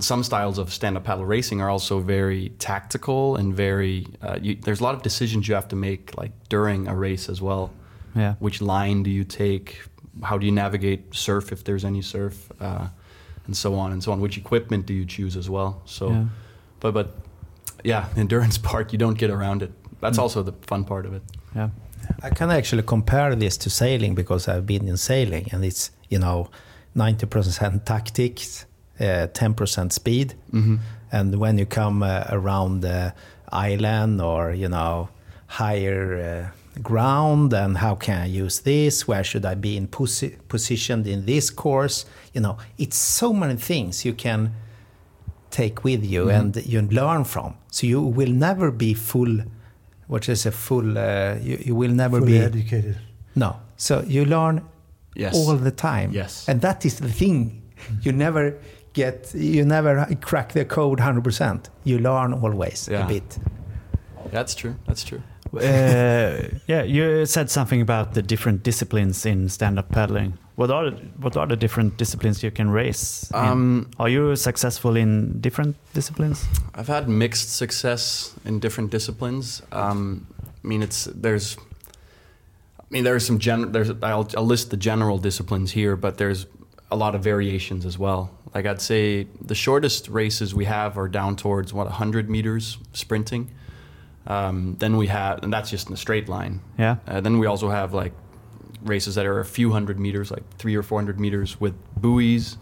some 0.00 0.22
styles 0.24 0.58
of 0.58 0.72
stand 0.72 0.96
up 0.96 1.04
paddle 1.04 1.24
racing 1.24 1.60
are 1.60 1.70
also 1.70 2.00
very 2.00 2.50
tactical 2.58 3.36
and 3.36 3.54
very. 3.54 4.06
Uh, 4.20 4.38
you, 4.42 4.56
there's 4.56 4.80
a 4.80 4.84
lot 4.84 4.94
of 4.94 5.02
decisions 5.02 5.46
you 5.48 5.54
have 5.54 5.68
to 5.68 5.76
make 5.76 6.16
like 6.18 6.32
during 6.48 6.88
a 6.88 6.94
race 6.96 7.28
as 7.28 7.40
well 7.40 7.70
Yeah. 8.16 8.34
which 8.40 8.60
line 8.60 9.02
do 9.04 9.10
you 9.10 9.24
take 9.24 9.82
how 10.22 10.36
do 10.36 10.44
you 10.46 10.52
navigate 10.52 11.14
surf 11.14 11.52
if 11.52 11.62
there's 11.64 11.84
any 11.84 12.02
surf 12.02 12.50
uh, 12.60 12.88
and 13.46 13.56
so 13.56 13.74
on 13.76 13.92
and 13.92 14.02
so 14.04 14.12
on 14.12 14.20
which 14.20 14.36
equipment 14.36 14.84
do 14.84 14.92
you 14.92 15.06
choose 15.06 15.36
as 15.38 15.48
well 15.48 15.80
so 15.86 16.10
Yeah. 16.10 16.24
But 16.82 16.92
but 16.94 17.06
yeah 17.84 18.04
endurance 18.22 18.58
part 18.58 18.92
you 18.92 18.98
don't 18.98 19.18
get 19.18 19.30
around 19.30 19.62
it 19.62 19.70
that's 20.02 20.18
Mm. 20.18 20.22
also 20.22 20.42
the 20.42 20.52
fun 20.70 20.84
part 20.84 21.06
of 21.06 21.12
it 21.14 21.22
Yeah. 21.56 21.68
I 22.24 22.30
can 22.38 22.50
actually 22.50 22.82
compare 22.82 23.36
this 23.36 23.56
to 23.58 23.70
sailing 23.70 24.14
because 24.16 24.48
I've 24.52 24.66
been 24.66 24.88
in 24.88 24.96
sailing 24.96 25.44
and 25.52 25.64
it's, 25.64 25.90
you 26.10 26.18
know, 26.18 26.48
90% 26.96 27.84
tactics, 27.84 28.66
uh, 29.00 29.26
10% 29.32 29.92
speed. 29.92 30.34
mm-hmm. 30.52 30.76
And 31.12 31.38
when 31.38 31.58
you 31.58 31.66
come 31.66 32.02
uh, 32.02 32.24
around 32.30 32.80
the 32.82 33.12
island 33.52 34.20
or, 34.20 34.52
you 34.52 34.68
know, 34.68 35.08
higher 35.46 36.02
uh, 36.76 36.80
ground 36.82 37.52
and 37.52 37.78
how 37.78 37.94
can 37.94 38.22
I 38.22 38.26
use 38.26 38.60
this? 38.60 39.06
Where 39.08 39.24
should 39.24 39.44
I 39.44 39.54
be 39.54 39.76
in 39.76 39.86
posi- 39.88 40.36
positioned 40.48 41.06
in 41.06 41.26
this 41.26 41.50
course? 41.50 42.04
You 42.34 42.40
know, 42.40 42.56
it's 42.78 42.96
so 42.96 43.32
many 43.32 43.56
things 43.56 44.04
you 44.04 44.14
can 44.14 44.52
take 45.52 45.84
with 45.84 46.02
you 46.04 46.24
Mm-hmm. 46.26 46.40
and 46.40 46.66
you 46.66 46.80
learn 47.00 47.24
from. 47.24 47.54
So 47.70 47.86
you 47.86 48.00
will 48.18 48.32
never 48.48 48.70
be 48.72 48.94
full. 48.94 49.34
What 50.08 50.28
is 50.28 50.46
a 50.46 50.50
full? 50.50 50.98
Uh, 50.98 51.36
you, 51.48 51.56
you 51.66 51.74
will 51.76 51.92
never 51.94 52.18
Fully 52.20 52.32
be 52.32 52.38
educated. 52.38 52.96
no. 53.36 53.50
So 53.76 54.02
you 54.06 54.24
learn 54.24 54.62
Yes. 55.14 55.34
all 55.36 55.56
the 55.56 55.70
time. 55.70 56.08
Yes. 56.12 56.48
And 56.48 56.60
that 56.62 56.84
is 56.86 56.94
the 56.98 57.08
thing. 57.20 57.62
You 58.02 58.12
never 58.12 58.54
get, 58.94 59.34
you 59.34 59.64
never 59.64 60.06
crack 60.20 60.52
the 60.52 60.64
code 60.64 61.00
100%. 61.00 61.68
You 61.84 61.98
learn 61.98 62.32
always 62.32 62.88
Yeah. 62.90 63.04
a 63.04 63.08
bit. 63.08 63.38
That's 64.30 64.54
true. 64.54 64.74
That's 64.86 65.04
true. 65.04 65.20
Uh, 65.52 66.48
yeah, 66.66 66.82
you 66.82 67.26
said 67.26 67.50
something 67.50 67.80
about 67.82 68.14
the 68.14 68.22
different 68.22 68.62
disciplines 68.62 69.26
in 69.26 69.48
stand-up 69.50 69.90
paddling. 69.90 70.38
What 70.62 70.70
are 70.70 70.90
what 71.18 71.36
are 71.36 71.48
the 71.48 71.56
different 71.56 71.96
disciplines 71.96 72.40
you 72.44 72.52
can 72.52 72.70
race? 72.70 73.28
Um, 73.34 73.90
are 73.98 74.08
you 74.08 74.36
successful 74.36 74.96
in 74.96 75.40
different 75.40 75.74
disciplines? 75.92 76.46
I've 76.72 76.86
had 76.86 77.08
mixed 77.08 77.56
success 77.56 78.32
in 78.44 78.60
different 78.60 78.92
disciplines. 78.92 79.62
Um, 79.72 80.24
I 80.64 80.68
mean, 80.68 80.82
it's 80.84 81.06
there's. 81.06 81.56
I 82.78 82.84
mean, 82.90 83.02
there's 83.02 83.26
some 83.26 83.40
gen. 83.40 83.72
There's 83.72 83.90
I'll, 83.90 84.28
I'll 84.36 84.46
list 84.46 84.70
the 84.70 84.76
general 84.76 85.18
disciplines 85.18 85.72
here, 85.72 85.96
but 85.96 86.18
there's 86.18 86.46
a 86.92 86.96
lot 86.96 87.16
of 87.16 87.24
variations 87.24 87.84
as 87.84 87.98
well. 87.98 88.30
Like 88.54 88.64
I'd 88.64 88.80
say 88.80 89.26
the 89.40 89.56
shortest 89.56 90.08
races 90.08 90.54
we 90.54 90.66
have 90.66 90.96
are 90.96 91.08
down 91.08 91.34
towards 91.34 91.72
what 91.72 91.86
100 91.86 92.30
meters 92.30 92.78
sprinting. 92.92 93.50
Um, 94.28 94.76
then 94.78 94.96
we 94.96 95.08
have, 95.08 95.42
and 95.42 95.52
that's 95.52 95.70
just 95.70 95.88
in 95.88 95.94
a 95.94 95.96
straight 95.96 96.28
line. 96.28 96.60
Yeah. 96.78 96.98
Uh, 97.08 97.20
then 97.20 97.40
we 97.40 97.46
also 97.48 97.68
have 97.68 97.92
like 97.92 98.12
races 98.84 99.14
that 99.14 99.26
are 99.26 99.40
a 99.40 99.44
few 99.44 99.72
hundred 99.72 99.98
meters, 100.00 100.30
like 100.30 100.42
three 100.58 100.74
or 100.76 100.82
four 100.82 100.98
hundred 100.98 101.18
meters 101.20 101.60
with 101.60 101.74
buoys. 101.96 102.56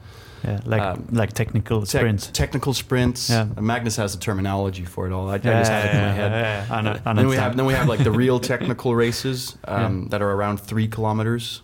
Yeah, 0.44 0.58
like 0.64 0.80
Um, 0.80 1.06
like 1.12 1.34
technical 1.34 1.82
Tec- 1.82 2.00
sprints. 2.00 2.30
technical 2.32 2.72
sprints. 2.72 3.28
Yeah. 3.28 3.46
Uh, 3.56 3.60
Magnus 3.60 3.96
has 3.96 4.14
the 4.14 4.20
terminology 4.20 4.86
for 4.86 5.06
it 5.06 5.12
all. 5.12 5.28
I, 5.28 5.34
I 5.34 5.40
Yeah, 5.44 5.58
just 5.60 5.70
have 5.70 5.84
it 5.84 5.94
in 5.94 6.00
my 6.00 6.12
head. 6.12 6.32
yeah, 6.32 6.66
yeah. 6.66 6.74
I 6.74 6.80
know- 6.80 6.98
I 7.04 7.12
then 7.12 7.26
we 7.28 7.36
have 7.36 7.56
then 7.56 7.66
we 7.66 7.74
have 7.74 7.88
like 7.88 8.02
the 8.02 8.10
real 8.10 8.40
technical 8.52 8.94
races 8.94 9.58
um, 9.66 10.08
that 10.08 10.22
are 10.22 10.30
around 10.32 10.58
three 10.58 10.88
kilometers. 10.88 11.60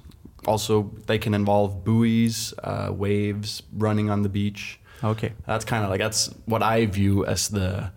Also, 0.46 0.90
they 1.06 1.18
can 1.18 1.32
involve 1.34 1.84
buoys, 1.84 2.52
uh, 2.62 2.90
waves, 2.92 3.62
running 3.72 4.10
on 4.10 4.22
the 4.22 4.28
beach. 4.28 4.78
Okay. 5.02 5.32
That's 5.46 5.64
kind 5.64 5.82
of 5.82 5.88
like 5.90 5.98
that's 6.00 6.28
what 6.44 6.62
I 6.62 6.84
view 6.86 7.24
as 7.24 7.48
the 7.48 7.90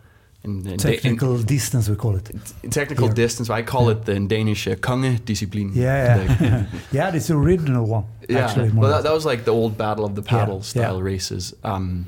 in, 0.44 0.66
in, 0.68 0.78
Technical 0.78 1.38
distance, 1.44 1.90
we 1.90 1.96
call 1.96 2.16
it. 2.16 2.32
technical 2.72 3.08
Here. 3.08 3.14
distance. 3.16 3.50
I 3.50 3.62
call 3.62 3.90
it 3.90 4.06
the 4.06 4.14
in 4.14 4.28
Danish 4.28 4.68
uh, 4.68 4.76
konge-disciplin. 4.76 5.76
Yeah, 5.76 6.18
The- 6.18 6.46
yeah. 6.46 6.66
yeah, 6.92 7.16
it's 7.16 7.28
the 7.28 7.36
original 7.36 7.86
one. 7.86 8.06
Yeah, 8.30 8.46
Actually, 8.46 8.70
well, 8.72 8.92
that, 8.92 9.04
that 9.04 9.14
was 9.14 9.26
like 9.26 9.44
the 9.44 9.52
old 9.54 9.78
battle 9.78 10.06
of 10.06 10.16
the 10.16 10.22
paddle 10.22 10.58
Yeah, 10.58 10.62
style 10.64 10.98
yeah. 10.98 11.04
races. 11.04 11.54
Um, 11.64 12.06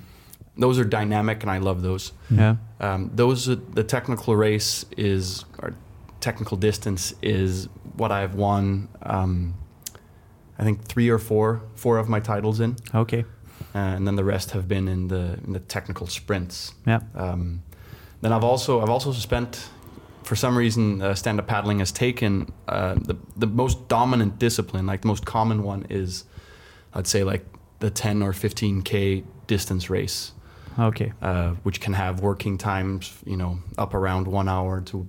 those 0.57 0.79
are 0.79 0.85
dynamic, 0.85 1.41
and 1.43 1.51
I 1.51 1.57
love 1.57 1.81
those. 1.81 2.13
Yeah. 2.29 2.55
Um, 2.79 3.11
those 3.13 3.49
are, 3.49 3.55
the 3.55 3.83
technical 3.83 4.35
race 4.35 4.85
is 4.97 5.43
or 5.59 5.73
technical 6.21 6.55
distance 6.57 7.13
is 7.21 7.67
what 7.97 8.11
I've 8.11 8.35
won. 8.35 8.87
Um, 9.03 9.55
I 10.57 10.63
think 10.63 10.83
three 10.85 11.09
or 11.09 11.17
four, 11.19 11.63
four 11.75 11.97
of 11.97 12.07
my 12.07 12.19
titles 12.19 12.59
in, 12.59 12.77
Okay. 12.93 13.25
uh, 13.73 13.77
and 13.77 14.07
then 14.07 14.15
the 14.15 14.23
rest 14.23 14.51
have 14.51 14.67
been 14.67 14.87
in 14.87 15.07
the 15.07 15.37
in 15.45 15.53
the 15.53 15.59
technical 15.59 16.07
sprints. 16.07 16.73
Yeah. 16.85 17.01
Um, 17.15 17.63
then 18.21 18.31
I've 18.33 18.43
also 18.43 18.81
I've 18.81 18.89
also 18.89 19.11
spent, 19.11 19.69
for 20.23 20.35
some 20.35 20.57
reason, 20.57 21.01
uh, 21.01 21.15
stand 21.15 21.39
up 21.39 21.47
paddling 21.47 21.79
has 21.79 21.91
taken 21.91 22.51
uh, 22.67 22.95
the 22.95 23.15
the 23.37 23.47
most 23.47 23.87
dominant 23.87 24.39
discipline, 24.39 24.85
like 24.85 25.01
the 25.01 25.07
most 25.07 25.25
common 25.25 25.63
one 25.63 25.85
is, 25.89 26.25
I'd 26.93 27.07
say 27.07 27.23
like 27.23 27.45
the 27.79 27.89
ten 27.89 28.21
or 28.21 28.33
fifteen 28.33 28.81
k 28.83 29.23
distance 29.47 29.89
race, 29.89 30.33
Okay. 30.79 31.11
uh, 31.21 31.51
which 31.63 31.81
can 31.81 31.93
have 31.93 32.21
working 32.21 32.57
times, 32.57 33.13
you 33.25 33.35
know, 33.37 33.59
up 33.77 33.93
around 33.93 34.27
one 34.27 34.47
hour 34.47 34.81
to 34.81 35.07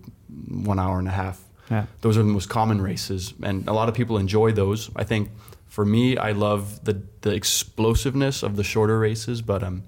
one 0.48 0.78
hour 0.78 0.98
and 0.98 1.06
a 1.08 1.12
half. 1.12 1.38
Yeah. 1.70 1.84
Those 2.00 2.16
are 2.18 2.22
the 2.22 2.32
most 2.32 2.48
common 2.48 2.80
races, 2.80 3.34
and 3.42 3.68
a 3.68 3.72
lot 3.72 3.88
of 3.88 3.94
people 3.94 4.16
enjoy 4.18 4.52
those. 4.52 4.90
I 4.96 5.04
think 5.04 5.30
for 5.68 5.84
me, 5.84 6.16
I 6.16 6.32
love 6.32 6.84
the 6.84 7.02
the 7.20 7.34
explosiveness 7.34 8.42
of 8.42 8.56
the 8.56 8.64
shorter 8.64 8.98
races, 8.98 9.42
but 9.42 9.62
um, 9.62 9.82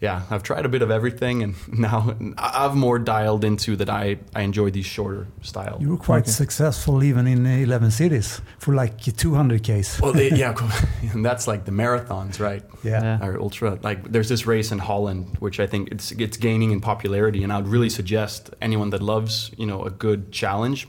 yeah, 0.00 0.22
I've 0.30 0.42
tried 0.42 0.64
a 0.64 0.68
bit 0.68 0.82
of 0.82 0.90
everything, 0.90 1.42
and 1.42 1.54
now 1.78 2.14
I've 2.38 2.74
more 2.74 2.98
dialed 2.98 3.44
into 3.44 3.76
that. 3.76 3.90
I 3.90 4.16
I 4.34 4.42
enjoy 4.42 4.70
these 4.70 4.86
shorter 4.86 5.26
style. 5.42 5.76
You 5.80 5.90
were 5.90 5.96
quite 5.98 6.22
Okay. 6.24 6.30
successful 6.30 7.02
even 7.04 7.26
in 7.26 7.46
11 7.46 7.90
cities 7.90 8.40
for 8.58 8.74
like 8.74 8.98
200 9.00 9.62
Ks. 9.62 10.00
well, 10.00 10.12
they, 10.12 10.30
yeah, 10.30 10.54
and 11.12 11.24
that's 11.24 11.46
like 11.46 11.64
the 11.64 11.72
marathons, 11.72 12.40
right? 12.40 12.62
Yeah. 12.82 13.02
Yeah. 13.02 13.26
Or 13.26 13.38
ultra. 13.40 13.78
Like 13.82 14.10
there's 14.12 14.28
this 14.28 14.46
race 14.46 14.72
in 14.72 14.78
Holland, 14.78 15.36
which 15.40 15.60
I 15.60 15.66
think 15.66 15.88
it's 15.92 16.12
it's 16.12 16.38
gaining 16.38 16.70
in 16.72 16.80
popularity, 16.80 17.44
and 17.44 17.52
I'd 17.52 17.68
really 17.68 17.90
suggest 17.90 18.50
anyone 18.60 18.90
that 18.90 19.02
loves 19.02 19.50
you 19.58 19.66
know 19.66 19.84
a 19.84 19.90
good 19.90 20.20
challenge 20.32 20.88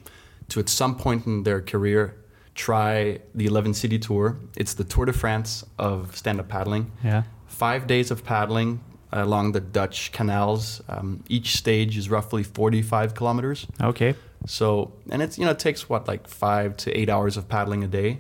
to 0.50 0.60
at 0.60 0.70
some 0.70 0.96
point 0.96 1.26
in 1.28 1.44
their 1.44 1.62
career 1.62 2.14
try 2.56 3.20
the 3.36 3.46
11 3.46 3.74
city 3.74 3.98
tour. 4.00 4.36
It's 4.58 4.74
the 4.74 4.84
Tour 4.84 5.06
de 5.06 5.14
France 5.14 5.66
of 5.78 6.16
stand-up 6.16 6.48
paddling. 6.50 6.92
Yeah. 7.04 7.24
Five 7.48 7.88
days 7.88 8.12
of 8.12 8.24
paddling 8.24 8.80
along 9.12 9.52
the 9.54 9.60
Dutch 9.60 10.12
canals. 10.12 10.82
Um, 10.88 11.24
each 11.28 11.56
stage 11.58 11.98
is 11.98 12.10
roughly 12.10 12.44
45 12.44 13.14
kilometers. 13.14 13.68
Okay. 13.82 14.16
So, 14.48 14.94
and 15.10 15.22
it's, 15.22 15.38
you 15.38 15.46
know, 15.46 15.52
it 15.52 15.60
takes 15.60 15.90
what, 15.90 16.08
like 16.08 16.28
five 16.28 16.76
to 16.78 16.92
eight 16.98 17.10
hours 17.10 17.38
of 17.38 17.48
paddling 17.48 17.84
a 17.84 17.88
day. 17.88 18.20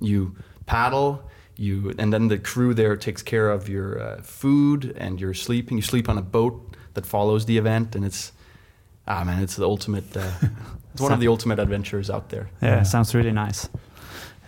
You 0.00 0.34
paddle, 0.66 1.22
you, 1.56 1.94
and 1.98 2.12
then 2.12 2.28
the 2.28 2.38
crew 2.38 2.74
there 2.74 2.96
takes 2.96 3.22
care 3.22 3.50
of 3.50 3.68
your 3.68 4.00
uh, 4.00 4.22
food 4.22 4.94
and 4.96 5.20
your 5.20 5.34
sleeping. 5.34 5.76
You 5.76 5.82
sleep 5.82 6.08
on 6.08 6.18
a 6.18 6.22
boat 6.22 6.74
that 6.94 7.06
follows 7.06 7.44
the 7.46 7.58
event, 7.58 7.94
and 7.94 8.04
it's, 8.04 8.32
ah, 9.06 9.22
man, 9.24 9.42
it's 9.42 9.56
the 9.56 9.64
ultimate, 9.66 10.16
uh, 10.16 10.30
it's 10.92 11.00
one 11.02 11.12
of 11.12 11.20
the 11.20 11.28
ultimate 11.28 11.58
adventures 11.58 12.10
out 12.10 12.28
there. 12.30 12.48
Yeah, 12.60 12.76
Yeah. 12.76 12.82
sounds 12.82 13.14
really 13.14 13.32
nice. 13.32 13.68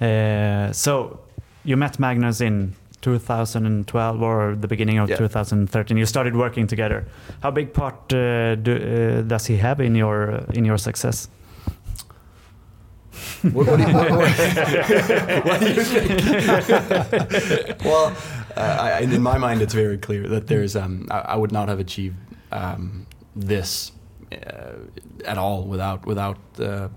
Uh, 0.01 0.73
so 0.73 1.21
you 1.65 1.77
met 1.77 1.99
Magnus 1.99 2.41
in 2.41 2.75
2012 3.05 4.23
or 4.23 4.57
the 4.57 4.67
beginning 4.69 4.99
of 4.99 5.09
Yeah. 5.11 5.17
2013. 5.19 5.97
You 5.99 6.07
started 6.07 6.35
working 6.35 6.67
together. 6.67 7.05
How 7.43 7.51
big 7.53 7.73
part 7.73 8.13
uh, 8.13 8.55
do, 8.57 8.73
uh, 8.73 9.23
does 9.29 9.47
he 9.47 9.57
have 9.59 9.81
in 9.85 9.95
your 9.95 10.31
uh, 10.33 10.59
in 10.59 10.65
your 10.65 10.79
success? 10.79 11.29
What, 13.53 13.67
what 13.67 13.77
do 13.79 13.83
you, 13.87 13.95
what, 13.95 14.11
what- 14.11 15.45
what 15.47 15.61
do 15.61 15.67
you 15.67 15.83
think? 15.85 16.11
well, 17.85 18.07
uh, 18.57 18.61
I, 18.61 19.01
in 19.01 19.23
my 19.23 19.39
mind, 19.39 19.61
it's 19.63 19.75
very 19.75 19.99
clear 19.99 20.29
that 20.29 20.47
there's. 20.47 20.75
Um, 20.77 21.07
I, 21.11 21.19
I 21.19 21.37
would 21.37 21.53
not 21.53 21.69
have 21.69 21.79
achieved 21.81 22.17
um, 22.53 23.07
this 23.37 23.93
uh, 24.33 25.27
at 25.27 25.39
all 25.39 25.63
without 25.65 26.07
without 26.07 26.39
uh, 26.59 26.89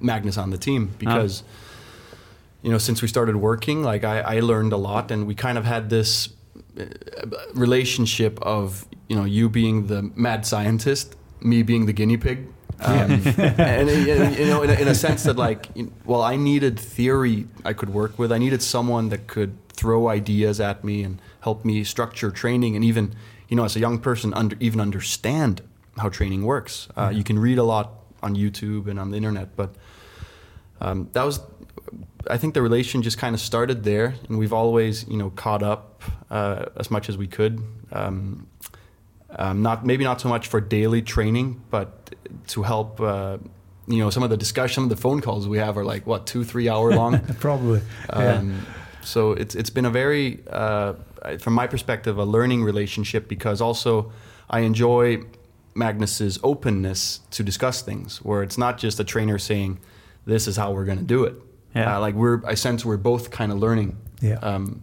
Magnus 0.00 0.38
on 0.38 0.50
the 0.50 0.58
team 0.58 0.90
because. 0.98 1.42
You 2.66 2.72
know, 2.72 2.78
since 2.78 3.00
we 3.00 3.06
started 3.06 3.36
working, 3.36 3.84
like 3.84 4.02
I, 4.02 4.38
I 4.38 4.40
learned 4.40 4.72
a 4.72 4.76
lot, 4.76 5.12
and 5.12 5.24
we 5.24 5.36
kind 5.36 5.56
of 5.56 5.64
had 5.64 5.88
this 5.88 6.30
uh, 6.76 6.82
relationship 7.54 8.40
of 8.42 8.84
you 9.08 9.14
know 9.14 9.24
you 9.24 9.48
being 9.48 9.86
the 9.86 10.02
mad 10.16 10.44
scientist, 10.44 11.14
me 11.40 11.62
being 11.62 11.86
the 11.86 11.92
guinea 11.92 12.16
pig, 12.16 12.38
um, 12.80 13.10
and, 13.38 13.88
and, 13.88 14.36
you 14.36 14.46
know 14.46 14.62
in 14.62 14.70
a, 14.70 14.72
in 14.82 14.88
a 14.88 14.96
sense 14.96 15.22
that 15.22 15.36
like 15.36 15.68
you- 15.76 15.92
well 16.04 16.22
I 16.22 16.34
needed 16.34 16.76
theory 16.76 17.46
I 17.64 17.72
could 17.72 17.90
work 17.90 18.18
with. 18.18 18.32
I 18.32 18.38
needed 18.38 18.62
someone 18.62 19.10
that 19.10 19.28
could 19.28 19.52
throw 19.68 20.08
ideas 20.08 20.58
at 20.60 20.82
me 20.82 21.04
and 21.04 21.22
help 21.42 21.64
me 21.64 21.84
structure 21.84 22.32
training, 22.32 22.74
and 22.74 22.84
even 22.84 23.14
you 23.48 23.54
know 23.56 23.64
as 23.64 23.76
a 23.76 23.80
young 23.80 24.00
person 24.00 24.34
under, 24.34 24.56
even 24.58 24.80
understand 24.80 25.62
how 25.98 26.08
training 26.08 26.42
works. 26.42 26.88
Uh, 26.96 27.12
You 27.14 27.22
can 27.22 27.38
read 27.38 27.58
a 27.58 27.64
lot 27.74 27.90
on 28.24 28.34
YouTube 28.34 28.90
and 28.90 28.98
on 28.98 29.10
the 29.12 29.16
internet, 29.16 29.54
but 29.54 29.70
um, 30.80 31.08
that 31.12 31.24
was 31.24 31.38
I 32.30 32.38
think 32.38 32.54
the 32.54 32.62
relation 32.62 33.02
just 33.02 33.18
kind 33.18 33.34
of 33.34 33.40
started 33.40 33.84
there, 33.84 34.14
and 34.28 34.38
we've 34.38 34.52
always, 34.52 35.06
you 35.08 35.16
know, 35.16 35.30
caught 35.30 35.62
up 35.62 36.02
uh, 36.30 36.66
as 36.76 36.90
much 36.90 37.08
as 37.08 37.16
we 37.16 37.26
could. 37.26 37.62
Um, 37.92 38.46
um, 39.30 39.62
not 39.62 39.84
maybe 39.84 40.04
not 40.04 40.20
so 40.20 40.28
much 40.28 40.46
for 40.46 40.60
daily 40.60 41.02
training, 41.02 41.62
but 41.70 42.14
to 42.48 42.62
help. 42.62 43.00
Uh, 43.00 43.38
you 43.88 43.98
know, 43.98 44.10
some 44.10 44.24
of 44.24 44.30
the 44.30 44.36
discussion, 44.36 44.88
the 44.88 44.96
phone 44.96 45.20
calls 45.20 45.46
we 45.46 45.58
have 45.58 45.78
are 45.78 45.84
like 45.84 46.06
what 46.06 46.26
two, 46.26 46.42
three 46.42 46.68
hour 46.68 46.92
long. 46.92 47.20
Probably. 47.40 47.80
yeah. 48.10 48.34
Um, 48.34 48.66
so 49.02 49.32
it's 49.32 49.54
it's 49.54 49.70
been 49.70 49.84
a 49.84 49.90
very, 49.90 50.42
uh, 50.50 50.94
from 51.38 51.52
my 51.52 51.66
perspective, 51.66 52.18
a 52.18 52.24
learning 52.24 52.64
relationship 52.64 53.28
because 53.28 53.60
also 53.60 54.10
I 54.50 54.60
enjoy 54.60 55.22
Magnus's 55.74 56.38
openness 56.42 57.20
to 57.30 57.44
discuss 57.44 57.82
things, 57.82 58.18
where 58.24 58.42
it's 58.42 58.58
not 58.58 58.78
just 58.78 58.98
a 58.98 59.04
trainer 59.04 59.38
saying, 59.38 59.78
"This 60.24 60.48
is 60.48 60.56
how 60.56 60.72
we're 60.72 60.84
going 60.84 60.98
to 60.98 61.04
do 61.04 61.24
it." 61.24 61.34
Yeah. 61.76 61.96
Uh, 61.96 62.00
like 62.06 62.14
we're, 62.16 62.40
I 62.52 62.54
sense 62.54 62.84
we're 62.88 62.96
both 63.02 63.30
kind 63.30 63.52
of 63.52 63.58
learning. 63.58 63.96
Yeah. 64.22 64.38
Um, 64.42 64.82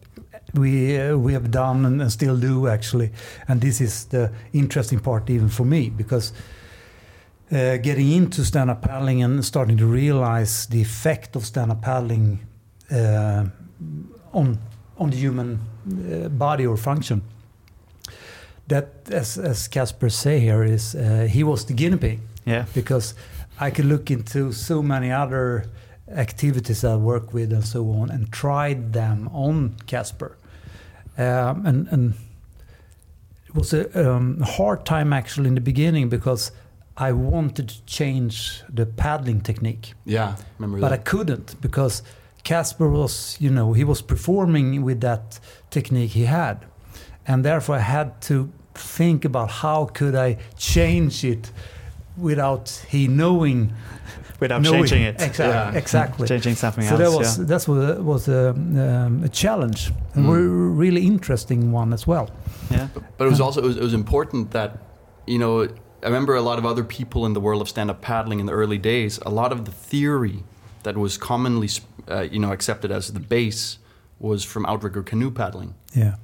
we 0.54 1.00
uh, 1.00 1.18
we 1.18 1.34
have 1.34 1.50
done 1.50 1.86
and 1.86 2.12
still 2.12 2.38
do 2.38 2.68
actually 2.68 3.10
and 3.48 3.60
this 3.62 3.82
is 3.82 4.06
the 4.06 4.30
interesting 4.52 5.00
part 5.00 5.30
even 5.30 5.50
for 5.50 5.66
me 5.66 5.90
because 5.90 6.32
uh, 7.52 7.78
getting 7.78 8.12
into 8.12 8.44
stand-up 8.44 8.82
paddling 8.82 9.24
and 9.24 9.44
starting 9.44 9.78
to 9.78 9.86
realize 9.86 10.68
the 10.68 10.82
effect 10.82 11.36
of 11.36 11.44
stand-up 11.46 11.82
paddling 11.82 12.40
uh, 12.92 13.46
on 14.32 14.58
on 14.98 15.10
the 15.10 15.18
human 15.18 15.60
uh, 15.88 16.30
body 16.30 16.68
or 16.68 16.78
function. 16.78 17.22
That, 18.68 18.88
as 19.12 19.38
as 19.38 19.68
Casper 19.68 20.10
say 20.10 20.40
here, 20.40 20.64
is 20.64 20.96
uh, 20.96 21.28
he 21.30 21.44
was 21.44 21.66
the 21.66 21.74
guinea 21.74 21.98
pig 21.98 22.20
Yeah. 22.46 22.66
because 22.74 23.16
I 23.60 23.72
could 23.72 23.86
look 23.86 24.10
into 24.12 24.52
so 24.52 24.82
many 24.82 25.12
other 25.12 25.66
activities 26.14 26.84
I 26.84 26.96
work 26.96 27.34
with 27.34 27.52
and 27.52 27.66
so 27.66 27.90
on 27.92 28.10
and 28.10 28.32
tried 28.32 28.94
them 28.94 29.30
on 29.34 29.76
Casper. 29.88 30.38
Um, 31.18 31.66
and, 31.66 31.88
and 31.90 32.14
it 33.48 33.56
was 33.56 33.74
a 33.74 34.12
um, 34.12 34.40
hard 34.42 34.86
time 34.86 35.14
actually 35.14 35.48
in 35.48 35.56
the 35.56 35.62
beginning 35.62 36.10
because 36.10 36.52
I 36.98 37.12
wanted 37.12 37.70
to 37.70 37.86
change 37.86 38.64
the 38.70 38.86
paddling 38.86 39.42
technique, 39.42 39.94
Yeah, 40.06 40.36
remember 40.60 40.80
but 40.80 40.92
I 40.92 40.98
couldn't 40.98 41.60
because 41.62 42.04
Casper 42.44 42.90
was, 42.90 43.38
you 43.40 43.50
know, 43.50 43.74
he 43.74 43.84
was 43.84 44.02
performing 44.02 44.84
with 44.84 45.02
that 45.02 45.40
technique 45.70 46.12
he 46.12 46.26
had. 46.26 46.66
And 47.26 47.44
therefore 47.44 47.76
I 47.76 47.80
had 47.80 48.22
to 48.24 48.52
think 48.76 49.26
about 49.26 49.50
how 49.50 49.86
could 49.86 50.16
I 50.16 50.38
change 50.58 51.24
it 51.24 51.52
without 52.18 52.86
he 52.90 53.08
knowing 53.08 53.74
Without 54.40 54.62
knowing- 54.62 54.80
changing 54.86 55.04
it. 55.04 55.16
Exactly. 55.22 55.46
Yeah. 55.46 55.72
Exactly. 55.82 56.28
Changing 56.28 56.56
something 56.56 56.84
So 56.88 56.96
else. 56.96 57.02
that 57.04 57.18
was 57.18 57.38
yeah. 57.40 57.46
that 57.46 57.68
was 57.68 58.00
was 58.00 58.28
a, 58.28 58.50
um, 58.50 59.24
a 59.24 59.30
challenge, 59.30 59.92
and 60.16 60.26
Mm. 60.26 60.30
a 60.36 60.42
really 60.84 61.06
interesting 61.06 61.72
one 61.74 61.94
as 61.94 62.08
well. 62.08 62.28
yeah. 62.72 62.88
But 63.18 63.26
it 63.28 63.30
was 63.30 63.40
also 63.42 63.62
it 63.64 63.68
was, 63.68 63.78
it 63.78 63.84
was 63.84 63.94
important 63.94 64.52
that 64.52 64.70
you 65.28 65.40
know 65.40 65.64
I 66.04 66.08
remember 66.08 66.36
a 66.36 66.42
lot 66.42 66.58
of 66.60 66.66
other 66.66 66.84
people 66.84 67.26
in 67.26 67.34
the 67.34 67.40
world 67.40 67.62
of 67.62 67.70
stand-up 67.70 68.02
paddling 68.02 68.40
in 68.42 68.46
the 68.46 68.54
early 68.54 68.78
days. 68.78 69.20
A 69.26 69.30
lot 69.30 69.52
of 69.52 69.60
the 69.66 69.72
theory 69.90 70.44
that 70.84 70.96
was 70.98 71.18
commonly 71.18 71.70
uh, 72.12 72.28
you 72.34 72.40
know 72.40 72.52
accepted 72.52 72.92
as 72.92 73.12
the 73.14 73.20
base 73.22 73.78
was 74.20 74.44
from 74.46 74.66
outrigger 74.66 75.04
canoe 75.04 75.32
paddling, 75.32 75.74
Yeah. 75.96 76.16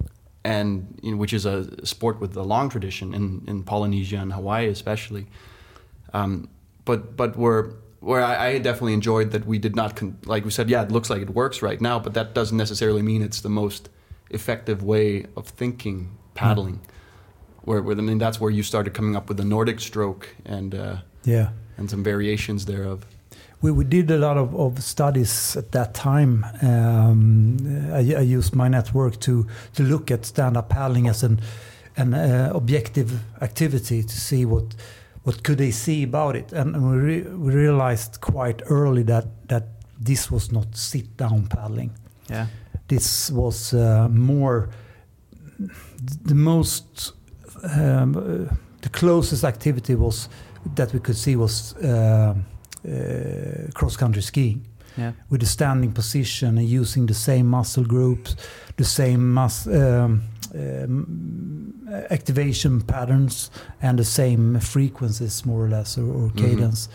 and 0.43 0.85
you 1.03 1.11
know, 1.11 1.17
which 1.21 1.33
is 1.33 1.45
a 1.45 1.85
sport 1.85 2.19
with 2.21 2.35
a 2.37 2.43
long 2.43 2.69
tradition 2.69 3.13
in, 3.13 3.41
in 3.47 3.63
Polynesia 3.63 4.17
and 4.17 4.33
Hawaii 4.33 4.67
especially. 4.69 5.25
Um, 6.13 6.47
but 6.85 7.15
but 7.17 7.37
where 7.37 7.71
where 8.01 8.21
I, 8.23 8.47
I 8.47 8.57
definitely 8.59 8.93
enjoyed 8.93 9.31
that 9.31 9.45
we 9.45 9.57
did 9.59 9.75
not 9.75 9.95
con- 9.95 10.17
like 10.25 10.45
we 10.45 10.51
said 10.51 10.69
yeah 10.69 10.81
it 10.83 10.91
looks 10.91 11.09
like 11.09 11.21
it 11.21 11.29
works 11.31 11.61
right 11.61 11.81
now 11.81 11.99
but 11.99 12.13
that 12.13 12.33
doesn't 12.33 12.57
necessarily 12.57 13.01
mean 13.01 13.21
it's 13.21 13.41
the 13.41 13.49
most 13.49 13.89
effective 14.29 14.83
way 14.83 15.25
of 15.35 15.47
thinking 15.47 16.09
paddling. 16.35 16.79
Where, 17.63 17.81
where 17.81 17.97
I 17.97 18.01
mean 18.01 18.17
that's 18.19 18.39
where 18.39 18.51
you 18.51 18.63
started 18.63 18.93
coming 18.93 19.15
up 19.15 19.27
with 19.27 19.37
the 19.37 19.43
Nordic 19.45 19.79
stroke 19.79 20.29
and 20.45 20.73
uh, 20.73 20.95
Yeah. 21.23 21.49
and 21.77 21.89
some 21.89 22.03
variations 22.03 22.65
thereof. 22.65 23.05
We, 23.61 23.71
we 23.71 23.83
did 23.83 24.09
a 24.09 24.17
lot 24.17 24.37
of, 24.37 24.55
of 24.55 24.81
studies 24.81 25.57
at 25.57 25.71
that 25.73 25.93
time. 25.93 26.45
Um, 26.61 27.57
I, 27.91 27.97
I 27.97 28.21
used 28.21 28.55
my 28.55 28.69
network 28.69 29.19
to, 29.21 29.47
to 29.75 29.83
look 29.83 30.09
at 30.11 30.25
stand-up 30.25 30.69
paddling 30.69 31.07
as 31.09 31.23
an, 31.23 31.41
an 31.97 32.13
uh, 32.13 32.51
objective 32.55 33.19
activity 33.41 34.01
to 34.03 34.15
see 34.21 34.45
what 34.45 34.63
what 35.29 35.43
could 35.43 35.59
they 35.59 35.71
see 35.71 36.03
about 36.03 36.35
it, 36.35 36.53
and, 36.53 36.75
we, 36.75 36.97
re- 36.97 37.29
we 37.37 37.53
realized 37.53 38.19
quite 38.19 38.63
early 38.65 39.03
that 39.03 39.25
that 39.47 39.63
this 40.05 40.31
was 40.31 40.51
not 40.51 40.75
sit-down 40.75 41.47
paddling. 41.47 41.91
Yeah. 42.29 42.47
This 42.87 43.29
was 43.31 43.73
uh, 43.73 44.07
more 44.09 44.69
the 46.25 46.35
most 46.35 47.13
um, 47.63 48.15
uh, 48.15 48.55
the 48.81 48.89
closest 48.89 49.43
activity 49.43 49.95
was 49.95 50.29
that 50.75 50.93
we 50.93 50.99
could 50.99 51.17
see 51.17 51.35
was 51.35 51.75
uh, 51.75 52.33
uh, 52.87 53.71
cross 53.73 53.97
country 53.97 54.21
skiing 54.21 54.65
Yeah. 54.97 55.11
with 55.29 55.39
the 55.41 55.47
standing 55.47 55.91
position 55.93 56.57
and 56.57 56.67
using 56.67 57.05
the 57.07 57.13
same 57.13 57.43
muscle 57.47 57.85
groups, 57.85 58.35
the 58.75 58.83
same 58.83 59.33
mus- 59.33 59.67
um, 59.67 60.23
um, 60.55 61.73
activation 62.09 62.81
patterns, 62.81 63.51
and 63.81 63.97
the 63.99 64.03
same 64.03 64.59
frequencies, 64.59 65.45
more 65.45 65.65
or 65.65 65.69
less, 65.69 65.97
or, 65.97 66.05
or 66.05 66.29
Mhm. 66.29 66.37
cadence. 66.37 66.89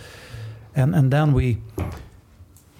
And 0.76 0.94
and 0.94 1.10
then 1.10 1.32
we 1.34 1.56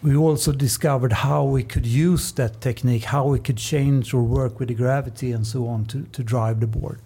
we 0.03 0.15
also 0.17 0.53
discovered 0.53 1.13
how 1.13 1.45
we 1.55 1.63
could 1.63 1.87
use 1.87 2.33
that 2.35 2.61
technique, 2.61 3.05
how 3.05 3.27
we 3.33 3.39
could 3.39 3.57
change 3.57 4.13
or 4.15 4.23
work 4.23 4.59
with 4.61 4.69
the 4.69 4.75
gravity 4.75 5.33
and 5.33 5.47
so 5.47 5.67
on 5.67 5.85
to, 5.87 6.03
to 6.13 6.23
drive 6.23 6.61
the 6.61 6.67
board. 6.67 6.99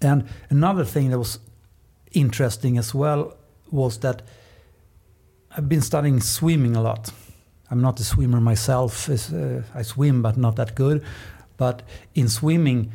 And 0.00 0.22
another 0.50 0.84
thing 0.84 1.10
that 1.10 1.18
was 1.18 1.40
interesting 2.12 2.78
as 2.78 2.94
well 2.94 3.32
was 3.72 3.98
that 3.98 4.22
I've 5.56 5.70
been 5.70 5.80
studying 5.80 6.20
swimming 6.20 6.76
a 6.76 6.82
lot. 6.82 7.10
I'm 7.70 7.80
not 7.80 7.98
a 7.98 8.04
swimmer 8.04 8.42
myself. 8.42 9.08
Uh, 9.08 9.62
I 9.74 9.80
swim, 9.80 10.20
but 10.20 10.36
not 10.36 10.56
that 10.56 10.74
good. 10.74 11.02
But 11.56 11.82
in 12.14 12.28
swimming, 12.28 12.92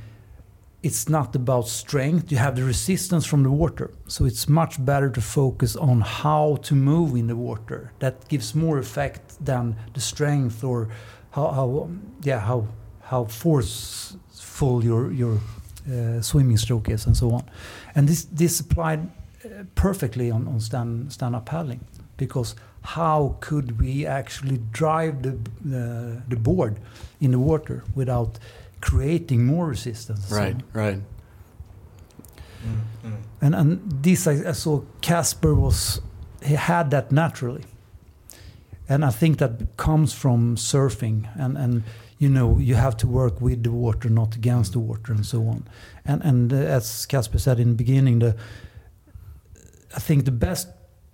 it's 0.83 1.09
not 1.09 1.35
about 1.35 1.67
strength. 1.67 2.31
You 2.31 2.37
have 2.37 2.55
the 2.55 2.63
resistance 2.63 3.25
from 3.25 3.41
the 3.41 3.49
water. 3.49 3.89
So 4.05 4.25
it's 4.25 4.47
much 4.47 4.83
better 4.85 5.09
to 5.09 5.21
focus 5.21 5.75
on 5.75 6.01
how 6.01 6.57
to 6.61 6.75
move 6.75 7.15
in 7.15 7.25
the 7.25 7.35
water. 7.35 7.93
That 7.97 8.27
gives 8.27 8.53
more 8.53 8.77
effect 8.77 9.43
than 9.43 9.75
the 9.95 10.01
strength 10.01 10.63
or 10.63 10.89
how, 11.31 11.47
how 11.51 11.89
yeah, 12.21 12.39
how, 12.39 12.67
how 13.01 13.25
forceful 13.25 14.83
your, 14.83 15.11
your 15.11 15.39
uh, 15.91 16.21
swimming 16.21 16.57
stroke 16.57 16.89
is 16.89 17.07
and 17.07 17.17
so 17.17 17.31
on. 17.31 17.43
And 17.95 18.07
this, 18.07 18.25
this 18.25 18.59
applied 18.59 19.09
uh, 19.43 19.63
perfectly 19.73 20.29
on, 20.29 20.47
on 20.47 20.59
stand, 20.59 21.11
stand-up 21.11 21.47
paddling 21.47 21.79
because 22.21 22.55
how 22.95 23.35
could 23.39 23.79
we 23.81 24.05
actually 24.07 24.59
drive 24.71 25.13
the, 25.23 25.37
the, 25.73 26.21
the 26.29 26.35
board 26.35 26.73
in 27.19 27.31
the 27.31 27.39
water 27.39 27.83
without 27.95 28.39
creating 28.79 29.45
more 29.45 29.67
resistance? 29.67 30.25
So- 30.27 30.35
Right, 30.37 30.57
right. 30.73 31.01
and 33.41 33.55
and 33.55 34.03
this 34.03 34.27
I, 34.27 34.49
I 34.49 34.53
saw 34.53 34.81
Casper 35.01 35.53
was 35.55 36.01
he 36.43 36.55
had 36.55 36.91
that 36.91 37.11
naturally, 37.11 37.63
and 38.89 39.03
I 39.03 39.09
think 39.11 39.37
that 39.37 39.51
comes 39.77 40.13
from 40.13 40.55
surfing 40.55 41.27
and 41.35 41.57
and 41.57 41.83
you 42.19 42.29
know 42.29 42.59
you 42.59 42.75
have 42.75 42.95
to 42.97 43.07
work 43.07 43.41
with 43.41 43.63
the 43.63 43.71
water, 43.71 44.09
not 44.09 44.35
against 44.35 44.71
the 44.73 44.79
water, 44.79 45.13
and 45.13 45.25
so 45.25 45.37
on. 45.47 45.63
And 46.05 46.21
and 46.23 46.53
uh, 46.53 46.57
as 46.77 47.05
Casper 47.07 47.39
said 47.39 47.59
in 47.59 47.69
the 47.69 47.75
beginning, 47.83 48.19
the 48.19 48.35
I 49.97 49.99
think 49.99 50.25
the 50.25 50.31
best 50.31 50.67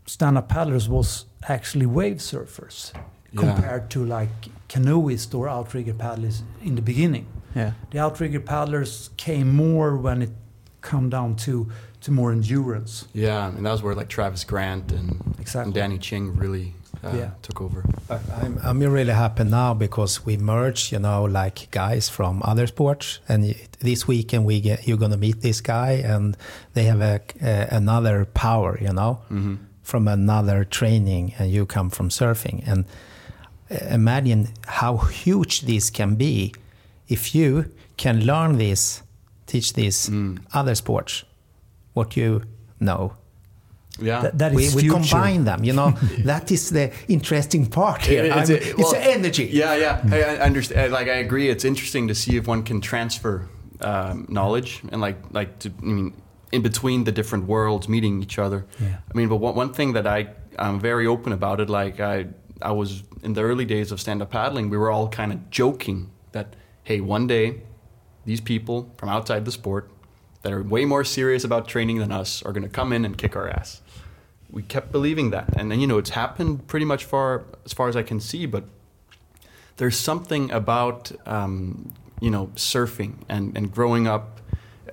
stand-up 0.08 0.48
paddlers 0.50 0.88
was 0.90 1.26
actually 1.48 1.86
wave 1.86 2.18
surfers 2.18 2.92
Yeah. 3.32 3.42
compared 3.42 3.90
to 3.92 4.06
like 4.06 4.30
canoeists 4.70 5.34
or 5.34 5.48
outrigger 5.50 5.94
paddlers 5.94 6.44
in 6.64 6.76
the 6.76 6.82
beginning 6.82 7.26
Yeah. 7.56 7.72
the 7.92 8.00
outrigger 8.00 8.40
paddlers 8.40 9.10
came 9.18 9.56
more 9.56 9.98
when 9.98 10.22
it 10.22 10.32
come 10.82 11.10
down 11.10 11.36
to 11.36 11.68
to 12.02 12.12
more 12.12 12.32
endurance. 12.32 13.06
Yeah, 13.14 13.48
and 13.58 13.66
that 13.66 13.72
was 13.72 13.82
where 13.82 13.96
like 13.96 14.08
Travis 14.08 14.44
Grant 14.46 14.92
and, 14.92 15.10
Exactly. 15.40 15.64
and 15.70 15.74
Danny 15.74 15.98
Ching 15.98 16.38
really 16.38 16.74
uh, 17.04 17.12
Yeah. 17.18 17.30
took 17.42 17.60
over. 17.62 17.84
But 18.08 18.22
I'm, 18.44 18.60
I'm 18.64 18.80
really 18.80 19.14
happy 19.14 19.44
now 19.44 19.74
because 19.74 20.26
we 20.26 20.38
merge, 20.38 20.92
you 20.92 21.00
know, 21.00 21.24
like 21.26 21.68
guys 21.72 22.08
from 22.10 22.42
other 22.46 22.68
sports. 22.68 23.20
And 23.28 23.44
y- 23.44 23.56
this 23.80 24.08
weekend 24.08 24.46
we 24.46 24.62
get 24.62 24.88
you're 24.88 24.98
gonna 25.00 25.18
meet 25.18 25.42
this 25.42 25.60
guy, 25.62 25.92
and 26.14 26.38
they 26.74 26.84
have 26.86 27.02
a, 27.02 27.20
a 27.42 27.68
another 27.76 28.26
power, 28.26 28.78
you 28.80 28.94
know, 28.94 29.14
hmm 29.30 29.56
from 29.88 30.06
another 30.08 30.66
training, 30.66 31.34
and 31.40 31.50
you 31.50 31.66
come 31.66 31.90
from 31.90 32.10
surfing. 32.10 32.62
And 32.68 32.84
uh, 33.72 33.94
imagine 33.96 34.50
how 34.66 34.98
huge 34.98 35.62
this 35.62 35.90
can 35.90 36.16
be 36.16 36.54
if 37.08 37.34
you 37.34 37.72
can 37.96 38.26
learn 38.26 38.58
this, 38.58 39.02
teach 39.46 39.72
this 39.74 40.10
Mm. 40.10 40.40
other 40.54 40.76
sports, 40.76 41.24
what 41.94 42.18
you 42.18 42.42
know. 42.80 43.14
Yeah. 44.00 44.22
That, 44.24 44.38
that 44.38 44.54
we, 44.54 44.70
we 44.76 44.90
combine 44.90 45.46
them, 45.46 45.64
you 45.64 45.74
know. 45.74 45.92
that 46.26 46.52
is 46.52 46.70
the 46.70 46.92
interesting 47.08 47.66
part 47.70 48.02
here. 48.06 48.26
It- 48.26 48.32
it's- 48.32 48.50
It's, 48.50 48.78
well, 48.78 48.94
energy. 48.96 49.46
Yeah, 49.54 49.76
yeah. 49.78 50.02
I, 50.12 50.18
I 50.36 50.46
understand. 50.46 50.92
Like, 50.92 51.08
I 51.08 51.20
agree. 51.26 51.48
It's 51.50 51.64
interesting 51.66 52.10
to 52.10 52.14
see 52.14 52.36
if 52.38 52.46
one 52.48 52.64
can 52.64 52.82
transfer 52.82 53.48
um, 53.80 54.26
knowledge 54.28 54.82
and 54.92 55.00
like, 55.02 55.18
like 55.32 55.60
to. 55.60 55.70
I 55.82 55.86
mean, 55.86 56.14
in 56.52 56.62
between 56.62 57.04
the 57.04 57.12
different 57.12 57.46
worlds, 57.46 57.90
meeting 57.90 58.22
each 58.22 58.40
other. 58.40 58.66
Yeah. 58.80 58.98
I 59.12 59.18
mean, 59.18 59.28
but 59.28 59.38
one, 59.38 59.56
one 59.56 59.74
thing 59.74 59.94
that 59.94 60.08
I 60.08 60.30
I'm 60.58 60.80
very 60.80 61.06
open 61.06 61.34
about 61.34 61.60
it. 61.60 61.70
Like, 61.70 62.00
I 62.00 62.28
I 62.62 62.72
was 62.72 63.04
in 63.24 63.34
the 63.34 63.42
early 63.42 63.66
days 63.66 63.92
of 63.92 64.00
stand 64.00 64.22
up 64.22 64.32
paddling. 64.32 64.70
We 64.70 64.78
were 64.78 64.92
all 64.92 65.08
kind 65.10 65.32
of 65.32 65.50
joking 65.50 66.12
that 66.32 66.56
hey, 66.84 67.02
one 67.02 67.28
day, 67.28 67.62
these 68.26 68.40
people 68.40 68.94
from 68.98 69.10
outside 69.10 69.44
the 69.44 69.52
sport 69.52 69.92
that 70.42 70.54
are 70.54 70.64
way 70.64 70.86
more 70.86 71.04
serious 71.04 71.44
about 71.44 71.68
training 71.68 71.98
than 71.98 72.12
us 72.12 72.42
are 72.44 72.54
going 72.54 72.64
to 72.64 72.70
come 72.70 72.94
in 72.94 73.04
and 73.04 73.18
kick 73.18 73.36
our 73.36 73.50
ass. 73.50 73.82
We 74.50 74.64
kept 74.64 74.94
believing 74.94 75.32
that, 75.32 75.50
and 75.58 75.70
then 75.70 75.82
you 75.82 75.88
know 75.88 75.98
it's 75.98 76.12
happened 76.12 76.68
pretty 76.68 76.86
much 76.86 77.04
far 77.04 77.44
as 77.66 77.74
far 77.74 77.90
as 77.90 77.98
I 77.98 78.04
can 78.04 78.22
see. 78.22 78.46
But 78.46 78.64
there's 79.76 79.98
something 79.98 80.50
about 80.52 81.12
um, 81.26 81.94
you 82.22 82.30
know 82.30 82.48
surfing 82.56 83.16
and, 83.28 83.58
and 83.58 83.72
growing 83.72 84.08
up, 84.08 84.37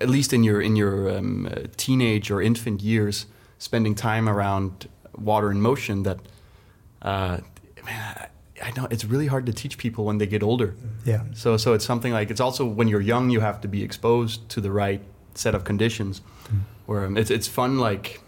at 0.01 0.09
least 0.09 0.32
in 0.32 0.45
your 0.45 0.61
in 0.61 0.76
your 0.76 1.18
um, 1.18 1.47
uh, 1.47 1.66
teenage 1.76 2.30
or 2.30 2.42
infant 2.42 2.82
years, 2.82 3.26
spending 3.59 3.95
time 3.95 4.28
around 4.28 4.88
water 5.16 5.51
in 5.51 5.61
motion 5.61 6.03
that, 6.03 6.18
uh, 7.03 7.38
man, 7.84 8.28
I, 8.62 8.68
I 8.68 8.72
know 8.76 8.86
it's 8.90 9.05
really 9.05 9.26
hard 9.26 9.47
to 9.47 9.53
teach 9.53 9.78
people 9.78 10.05
when 10.05 10.18
they 10.18 10.26
get 10.26 10.42
older. 10.42 10.74
Yeah. 11.05 11.22
So, 11.34 11.57
so 11.57 11.72
it's 11.74 11.84
something 11.84 12.12
like 12.12 12.30
it's 12.30 12.40
also 12.40 12.64
when 12.64 12.88
you're 12.88 13.01
young, 13.01 13.30
you 13.30 13.40
have 13.40 13.61
to 13.61 13.68
be 13.68 13.82
exposed 13.82 14.49
to 14.51 14.61
the 14.61 14.70
right 14.70 15.01
set 15.34 15.55
of 15.55 15.64
conditions. 15.64 16.22
Where 16.86 17.07
um, 17.07 17.16
it's 17.16 17.30
it's 17.30 17.49
fun. 17.49 17.78
Like, 17.78 18.20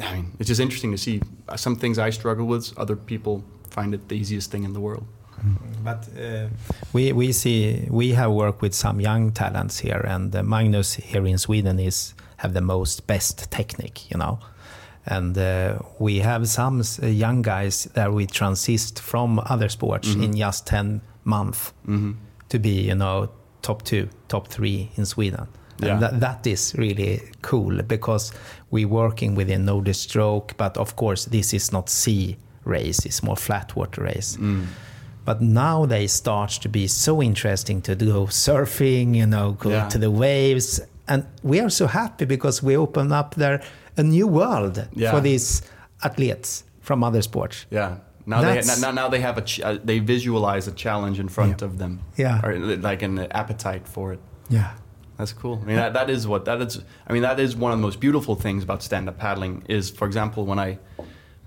I 0.00 0.14
mean, 0.14 0.32
it's 0.38 0.48
just 0.48 0.60
interesting 0.60 0.92
to 0.92 0.98
see 0.98 1.22
some 1.56 1.76
things 1.76 1.98
I 1.98 2.10
struggle 2.10 2.46
with. 2.46 2.78
Other 2.78 2.96
people 2.96 3.42
find 3.70 3.94
it 3.94 4.08
the 4.08 4.16
easiest 4.16 4.50
thing 4.50 4.64
in 4.64 4.72
the 4.72 4.80
world. 4.80 5.06
But 5.84 6.08
uh, 6.16 6.48
we 6.92 7.12
we 7.12 7.32
see 7.32 7.86
we 7.90 8.12
have 8.12 8.30
worked 8.30 8.62
with 8.62 8.74
some 8.74 9.00
young 9.00 9.32
talents 9.32 9.80
here, 9.80 10.04
and 10.08 10.34
uh, 10.34 10.42
Magnus 10.42 10.94
here 10.94 11.26
in 11.26 11.38
Sweden 11.38 11.78
is 11.78 12.14
have 12.36 12.54
the 12.54 12.60
most 12.60 13.06
best 13.06 13.50
technique, 13.50 14.10
you 14.10 14.18
know. 14.18 14.38
And 15.06 15.36
uh, 15.36 15.78
we 15.98 16.20
have 16.20 16.46
some 16.46 16.80
uh, 16.80 17.06
young 17.06 17.42
guys 17.42 17.88
that 17.94 18.12
we 18.12 18.26
transist 18.26 19.00
from 19.00 19.40
other 19.40 19.68
sports 19.68 20.14
in 20.14 20.36
just 20.36 20.66
ten 20.66 21.00
months 21.24 21.72
hmm 21.84 22.12
to 22.52 22.58
be, 22.58 22.82
you 22.82 22.94
know, 22.94 23.30
top 23.62 23.82
two, 23.82 24.06
top 24.28 24.46
three 24.46 24.90
in 24.96 25.06
Sweden. 25.06 25.46
Yeah. 25.78 25.94
And 25.94 26.02
that, 26.02 26.20
that 26.20 26.46
is 26.46 26.74
really 26.76 27.22
cool 27.40 27.82
because 27.82 28.30
we're 28.70 28.88
working 28.88 29.34
within 29.34 29.64
Nordic 29.64 29.94
stroke, 29.94 30.54
but 30.58 30.76
of 30.76 30.94
course 30.96 31.24
this 31.24 31.54
is 31.54 31.72
not 31.72 31.88
sea 31.88 32.36
race; 32.64 33.06
it's 33.06 33.22
more 33.22 33.36
flat 33.36 33.74
water 33.74 34.02
race. 34.02 34.36
Mm. 34.36 34.66
But 35.24 35.40
now 35.40 35.86
they 35.86 36.06
start 36.08 36.50
to 36.62 36.68
be 36.68 36.86
so 36.88 37.22
interesting 37.22 37.80
to 37.82 37.94
go 37.94 38.26
surfing, 38.26 39.14
you 39.14 39.26
know, 39.26 39.52
go 39.52 39.70
Yeah. 39.70 39.88
to 39.88 39.98
the 39.98 40.10
waves. 40.10 40.80
And 41.08 41.24
we 41.42 41.60
are 41.60 41.70
so 41.70 41.86
happy 41.86 42.24
because 42.24 42.62
we 42.62 42.76
open 42.76 43.12
up 43.12 43.34
there 43.36 43.60
a 43.96 44.02
new 44.02 44.26
world 44.26 44.88
Yeah. 44.94 45.10
for 45.12 45.20
these 45.20 45.62
athletes 46.02 46.64
from 46.80 47.04
other 47.04 47.22
sports. 47.22 47.66
Yeah. 47.70 47.96
Now 48.26 48.40
they 48.40 48.60
now, 48.80 48.90
now 48.92 49.08
they 49.08 49.20
have 49.20 49.36
a 49.38 49.42
ch- 49.42 49.60
uh, 49.60 49.78
they 49.84 49.98
visualize 49.98 50.68
a 50.68 50.72
challenge 50.72 51.18
in 51.20 51.28
front 51.28 51.62
of 51.62 51.78
them. 51.78 52.00
Yeah. 52.16 52.40
Or 52.44 52.56
like 52.90 53.02
an 53.02 53.18
appetite 53.32 53.86
for 53.88 54.12
it. 54.12 54.20
Yeah. 54.48 54.70
That's 55.18 55.32
cool. 55.32 55.60
I 55.62 55.66
mean, 55.66 55.76
that, 55.76 55.92
that 55.94 56.08
is 56.10 56.26
what 56.26 56.44
that 56.46 56.60
is. 56.62 56.80
I 57.08 57.12
mean, 57.12 57.22
that 57.22 57.38
is 57.38 57.54
one 57.56 57.70
of 57.72 57.78
the 57.78 57.82
most 57.82 58.00
beautiful 58.00 58.34
things 58.34 58.62
about 58.64 58.82
stand-up 58.82 59.18
paddling. 59.18 59.62
Is, 59.68 59.90
for 59.90 60.06
example, 60.06 60.46
when 60.46 60.58
I 60.58 60.78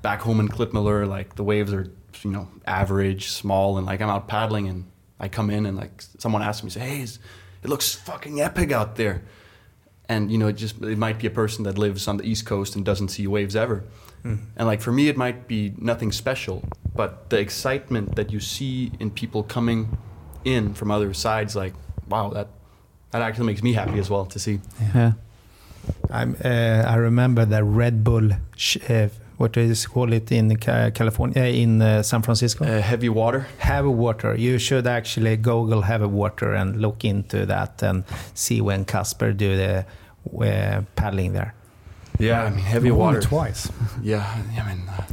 back 0.02 0.22
home 0.22 0.40
in 0.40 0.48
Klitmøller, 0.48 1.08
like 1.08 1.36
the 1.36 1.44
waves 1.44 1.74
are, 1.74 1.88
you 2.24 2.32
know, 2.32 2.48
average, 2.66 3.30
small, 3.30 3.78
and 3.78 3.86
like 3.88 4.02
I'm 4.02 4.10
out 4.10 4.28
paddling, 4.28 4.68
and 4.70 4.86
I 5.20 5.28
come 5.28 5.50
in, 5.50 5.66
and 5.66 5.76
like 5.76 6.04
someone 6.20 6.42
asks 6.42 6.64
me, 6.64 6.70
say, 6.70 6.82
"Hey, 6.82 7.02
is- 7.02 7.20
it 7.64 7.70
looks 7.70 7.94
fucking 7.96 8.40
epic 8.42 8.72
out 8.72 8.96
there," 8.96 9.24
and 10.08 10.32
you 10.32 10.38
know, 10.38 10.48
it 10.48 10.54
just 10.58 10.82
it 10.82 10.98
might 10.98 11.18
be 11.20 11.28
a 11.28 11.32
person 11.32 11.64
that 11.64 11.78
lives 11.78 12.08
on 12.08 12.18
the 12.18 12.24
East 12.24 12.46
Coast 12.46 12.76
and 12.76 12.86
doesn't 12.86 13.10
see 13.10 13.26
waves 13.28 13.56
ever, 13.56 13.84
and 14.24 14.68
like 14.68 14.82
for 14.82 14.92
me, 14.92 15.08
it 15.08 15.18
might 15.18 15.48
be 15.48 15.74
nothing 15.78 16.12
special, 16.12 16.64
but 16.96 17.30
the 17.30 17.40
excitement 17.40 18.16
that 18.16 18.32
you 18.32 18.40
see 18.40 18.92
in 19.00 19.10
people 19.12 19.44
coming 19.44 19.98
in 20.44 20.74
from 20.74 20.92
other 20.92 21.14
sides, 21.14 21.56
like, 21.56 21.74
wow, 22.10 22.30
that 22.30 22.48
that 23.12 23.22
actually 23.22 23.46
makes 23.48 23.64
me 23.64 23.74
happy 23.74 24.00
as 24.00 24.10
well 24.10 24.26
to 24.28 24.40
see. 24.40 24.60
Yeah. 24.96 25.14
I'm, 26.10 26.36
uh, 26.44 26.84
I 26.94 26.96
remember 26.96 27.46
the 27.46 27.64
Red 27.64 28.04
Bull, 28.04 28.32
sh- 28.56 28.78
uh, 28.90 29.10
what 29.38 29.52
do 29.54 29.62
you 29.62 29.76
call 29.94 30.14
it 30.14 30.32
in 30.32 30.56
California, 30.58 31.42
uh, 31.42 31.46
in 31.46 31.82
uh, 31.82 32.04
San 32.04 32.22
Francisco? 32.22 32.66
Uh, 32.66 32.82
heavy 32.82 33.10
water. 33.10 33.48
Heavy 33.58 33.88
water. 33.90 34.36
You 34.36 34.58
should 34.60 34.88
actually 34.88 35.36
Google 35.38 35.82
heavy 35.82 36.06
water 36.06 36.54
and 36.54 36.82
look 36.82 37.04
into 37.06 37.46
that 37.46 37.84
and 37.84 38.04
see 38.34 38.62
when 38.62 38.86
Casper 38.86 39.34
do 39.34 39.56
the 39.58 39.86
uh, 40.42 40.82
paddling 40.96 41.34
there. 41.34 41.54
Yeah, 42.20 42.44
I 42.46 42.50
mean 42.50 42.60
heavy 42.60 42.90
Only 42.92 43.00
water. 43.04 43.22
twice. 43.22 43.70
Yeah, 44.02 44.24
I 44.58 44.74
mean, 44.74 44.88
uh, 44.88 45.04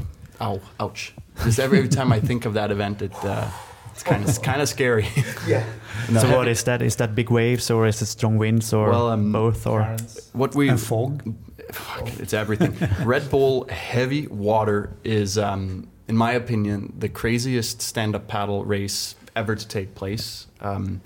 ow, 0.45 0.61
ouch. 0.79 1.14
Just 1.45 1.59
every, 1.59 1.79
every 1.79 1.91
time 1.91 2.12
I 2.12 2.20
think 2.20 2.45
of 2.47 2.55
that 2.55 2.70
event, 2.70 3.03
it 3.03 3.12
uh, 3.25 3.49
it's 3.93 4.03
kind 4.05 4.29
of 4.29 4.43
kind 4.43 4.61
of 4.62 4.68
scary. 4.68 5.07
Yeah. 5.49 5.64
No, 6.11 6.20
so 6.20 6.37
what 6.37 6.49
is 6.49 6.62
that? 6.64 6.81
Is 6.83 6.97
that 6.97 7.14
big 7.14 7.31
waves 7.31 7.70
or 7.70 7.87
is 7.87 8.01
it 8.03 8.07
strong 8.07 8.39
winds 8.39 8.73
or 8.73 8.89
Well, 8.91 9.11
um, 9.11 9.33
both 9.33 9.66
or? 9.66 9.97
What 10.33 10.55
we 10.55 10.68
And 10.68 10.81
fog. 10.81 11.23
Fuck, 11.71 12.09
it's 12.19 12.33
everything. 12.33 12.77
Red 13.07 13.31
Bull 13.31 13.67
heavy 13.69 14.27
water 14.27 14.91
is, 15.05 15.39
um, 15.39 15.89
in 16.09 16.17
my 16.17 16.33
opinion, 16.33 16.93
the 16.99 17.09
craziest 17.09 17.81
stand-up 17.81 18.27
paddle 18.29 18.65
race 18.65 19.15
ever 19.37 19.55
to 19.55 19.69
take 19.69 19.95
place. 19.95 20.47
Um, 20.61 21.01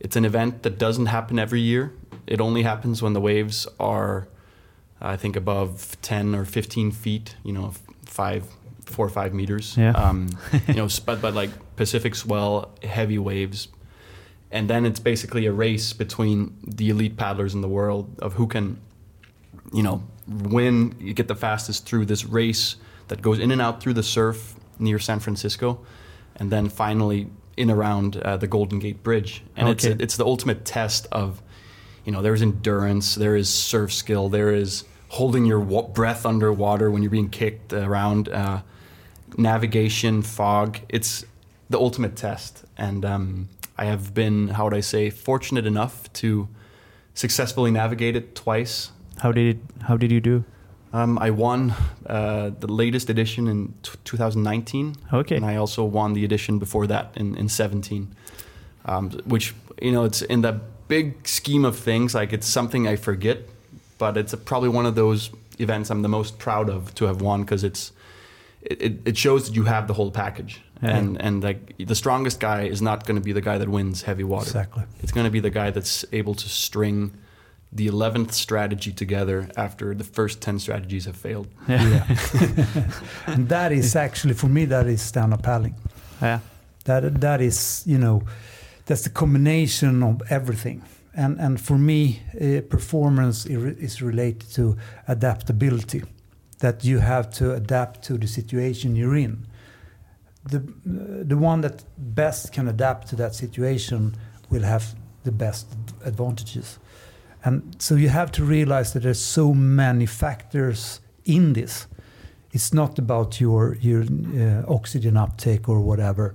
it's 0.00 0.16
an 0.16 0.24
event 0.24 0.62
that 0.64 0.78
doesn't 0.78 1.06
happen 1.06 1.38
every 1.38 1.60
year. 1.60 1.92
It 2.26 2.40
only 2.40 2.62
happens 2.62 3.02
when 3.02 3.14
the 3.14 3.20
waves 3.20 3.66
are, 3.78 4.28
I 5.00 5.16
think, 5.16 5.36
above 5.36 5.96
ten 6.02 6.34
or 6.34 6.44
fifteen 6.44 6.90
feet. 6.90 7.36
You 7.44 7.52
know, 7.52 7.72
five, 8.04 8.44
four 8.84 9.06
or 9.06 9.10
five 9.10 9.32
meters. 9.32 9.76
Yeah. 9.76 9.92
Um, 9.92 10.28
you 10.68 10.74
know, 10.74 10.88
but 11.06 11.22
but 11.22 11.34
like 11.34 11.50
Pacific 11.76 12.14
swell, 12.14 12.74
heavy 12.82 13.18
waves, 13.18 13.68
and 14.50 14.68
then 14.68 14.84
it's 14.84 15.00
basically 15.00 15.46
a 15.46 15.52
race 15.52 15.92
between 15.92 16.56
the 16.66 16.90
elite 16.90 17.16
paddlers 17.16 17.54
in 17.54 17.60
the 17.60 17.68
world 17.68 18.10
of 18.20 18.34
who 18.34 18.46
can 18.46 18.78
you 19.72 19.82
know, 19.82 20.02
win, 20.28 20.94
you 21.00 21.14
get 21.14 21.28
the 21.28 21.34
fastest 21.34 21.86
through 21.86 22.06
this 22.06 22.24
race 22.24 22.76
that 23.08 23.22
goes 23.22 23.38
in 23.38 23.50
and 23.50 23.60
out 23.60 23.80
through 23.82 23.94
the 23.94 24.02
surf 24.02 24.54
near 24.78 24.98
San 24.98 25.18
Francisco, 25.20 25.80
and 26.36 26.50
then 26.50 26.68
finally 26.68 27.28
in 27.56 27.70
around 27.70 28.16
uh, 28.16 28.36
the 28.36 28.46
Golden 28.46 28.78
Gate 28.78 29.02
Bridge. 29.02 29.42
And 29.56 29.68
Okay. 29.68 29.90
it's 29.90 30.02
it's 30.02 30.16
the 30.16 30.24
ultimate 30.24 30.64
test 30.64 31.06
of, 31.12 31.42
you 32.04 32.12
know, 32.12 32.22
there's 32.22 32.42
endurance, 32.42 33.14
there 33.14 33.36
is 33.36 33.48
surf 33.48 33.92
skill, 33.92 34.28
there 34.28 34.54
is 34.54 34.84
holding 35.08 35.44
your 35.44 35.60
wa- 35.60 35.82
breath 35.82 36.24
underwater 36.24 36.90
when 36.90 37.02
you're 37.02 37.10
being 37.10 37.28
kicked 37.28 37.72
around, 37.72 38.28
uh, 38.30 38.62
navigation, 39.36 40.22
fog. 40.22 40.78
It's 40.88 41.24
the 41.68 41.78
ultimate 41.78 42.16
test, 42.16 42.64
and 42.76 43.04
um, 43.04 43.48
I 43.76 43.84
have 43.86 44.14
been, 44.14 44.48
how 44.48 44.64
would 44.64 44.74
I 44.74 44.80
say, 44.80 45.10
fortunate 45.10 45.66
enough 45.66 46.10
to 46.14 46.48
successfully 47.14 47.70
navigate 47.70 48.16
it 48.16 48.34
twice 48.34 48.90
How 49.22 49.32
did 49.32 49.60
how 49.88 49.96
did 49.96 50.10
you 50.12 50.20
do? 50.20 50.44
um, 50.94 51.18
I 51.18 51.30
won 51.30 51.74
uh, 52.06 52.50
the 52.60 52.66
latest 52.66 53.08
edition 53.08 53.48
in 53.48 53.72
t- 53.82 53.92
2019. 54.04 54.94
Okay. 55.12 55.36
And 55.36 55.44
I 55.46 55.56
also 55.56 55.84
won 55.84 56.12
the 56.12 56.24
edition 56.24 56.58
before 56.58 56.86
that 56.88 57.06
in, 57.16 57.34
in 57.36 57.48
17. 57.48 58.14
Um, 58.84 59.10
which, 59.24 59.54
you 59.80 59.90
know, 59.92 60.04
it's 60.04 60.20
in 60.22 60.42
the 60.42 60.52
big 60.88 61.26
scheme 61.26 61.64
of 61.64 61.78
things, 61.78 62.14
like 62.14 62.34
it's 62.34 62.46
something 62.46 62.86
I 62.86 62.96
forget, 62.96 63.38
but 63.96 64.16
it's 64.16 64.34
probably 64.44 64.68
one 64.68 64.84
of 64.84 64.94
those 64.94 65.30
events 65.58 65.90
I'm 65.90 66.02
the 66.02 66.08
most 66.08 66.38
proud 66.38 66.68
of 66.68 66.94
to 66.96 67.06
have 67.06 67.22
won 67.22 67.42
because 67.42 67.64
it's. 67.64 67.92
It, 68.62 69.00
it- 69.06 69.16
shows 69.18 69.46
that 69.46 69.56
you 69.56 69.64
have 69.64 69.86
the 69.88 69.94
whole 69.94 70.10
package, 70.10 70.60
Yeah. 70.82 70.96
and 70.98 71.20
and 71.26 71.42
like 71.42 71.60
the 71.78 71.94
strongest 71.94 72.38
guy 72.40 72.60
is 72.70 72.80
not 72.80 73.06
going 73.06 73.18
to 73.20 73.24
be 73.24 73.32
the 73.32 73.40
guy 73.50 73.58
that 73.58 73.68
wins 73.68 74.02
heavy 74.02 74.24
water. 74.24 74.46
Exactly. 74.46 74.84
It's 75.02 75.12
going 75.12 75.24
to 75.26 75.32
be 75.32 75.40
the 75.40 75.50
guy 75.60 75.70
that's 75.72 76.04
able 76.12 76.34
to 76.34 76.48
string 76.48 77.10
the 77.72 77.88
11th 77.88 78.32
strategy 78.32 78.92
together 78.92 79.48
after 79.56 79.94
the 79.94 80.04
first 80.04 80.42
10 80.42 80.58
strategies 80.58 81.06
have 81.06 81.16
failed. 81.16 81.48
Yeah. 81.68 82.06
and 83.26 83.48
that 83.48 83.72
is 83.72 83.96
actually, 83.96 84.34
for 84.34 84.48
me, 84.48 84.66
that 84.66 84.86
is 84.86 85.00
stand-up 85.00 85.42
paddling. 85.42 85.74
Yeah. 86.20 86.40
That 86.84 87.20
that 87.20 87.40
is, 87.40 87.84
you 87.86 87.98
know, 87.98 88.22
that's 88.86 89.02
the 89.02 89.10
combination 89.10 90.02
of 90.02 90.22
everything. 90.30 90.82
And 91.14 91.38
and 91.40 91.60
for 91.60 91.78
me, 91.78 92.22
uh, 92.34 92.62
performance 92.68 93.46
is 93.46 94.02
related 94.02 94.52
to 94.54 94.76
adaptability. 95.06 96.02
That 96.58 96.84
you 96.84 97.00
have 97.00 97.30
to 97.34 97.54
adapt 97.54 98.02
to 98.04 98.18
the 98.18 98.26
situation 98.26 98.96
you're 98.96 99.16
in. 99.16 99.46
The 100.50 100.62
the 101.28 101.36
one 101.36 101.60
that 101.60 101.84
best 101.96 102.52
can 102.52 102.68
adapt 102.68 103.08
to 103.08 103.16
that 103.16 103.34
situation 103.34 104.16
will 104.50 104.62
have 104.64 104.84
the 105.24 105.32
best 105.32 105.66
advantages. 106.04 106.78
And 107.44 107.62
so 107.78 107.94
you 107.96 108.08
have 108.08 108.30
to 108.32 108.44
realize 108.44 108.92
that 108.92 109.02
there's 109.02 109.20
so 109.24 109.54
many 109.54 110.06
factors 110.06 111.00
in 111.24 111.52
this. 111.52 111.86
It's 112.54 112.72
not 112.74 112.98
about 112.98 113.40
your 113.40 113.76
your 113.80 114.02
uh, 114.02 114.74
oxygen 114.74 115.16
uptake 115.16 115.68
or 115.68 115.80
whatever. 115.80 116.34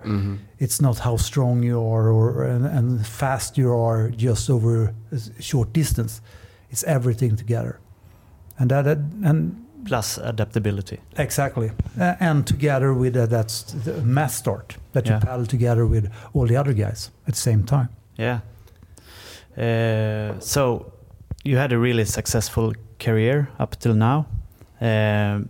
It's 0.59 0.81
not 0.81 0.99
how 0.99 1.17
strong 1.17 1.63
you 1.63 1.79
are 1.79 2.09
or 2.09 2.43
and, 2.43 2.65
and 2.65 3.05
fast 3.05 3.57
you 3.57 3.71
are 3.71 4.09
just 4.09 4.49
over 4.49 4.93
a 5.11 5.41
short 5.41 5.73
distance. 5.73 6.21
It's 6.71 6.83
everything 6.83 7.37
together, 7.37 7.79
and 8.59 8.69
that 8.71 8.87
and 9.23 9.63
Plus 9.85 10.17
adaptability. 10.17 10.97
exactly, 11.17 11.69
uh, 11.99 12.15
and 12.19 12.45
together 12.47 12.93
with 12.93 13.15
uh, 13.15 13.25
that's 13.27 13.63
the 13.85 14.01
mass 14.03 14.35
start 14.35 14.77
that 14.91 15.05
Yeah. 15.05 15.13
you 15.19 15.25
paddle 15.25 15.45
together 15.45 15.85
with 15.85 16.09
all 16.33 16.47
the 16.47 16.57
other 16.59 16.73
guys 16.73 17.11
at 17.27 17.33
the 17.35 17.39
same 17.39 17.63
time. 17.63 17.87
Yeah. 18.19 18.39
Uh, 19.57 20.39
so 20.39 20.91
you 21.43 21.57
had 21.57 21.71
a 21.71 21.77
really 21.77 22.05
successful 22.05 22.73
career 22.99 23.49
up 23.59 23.75
till 23.79 23.93
now. 23.95 24.25
Um, 24.81 25.49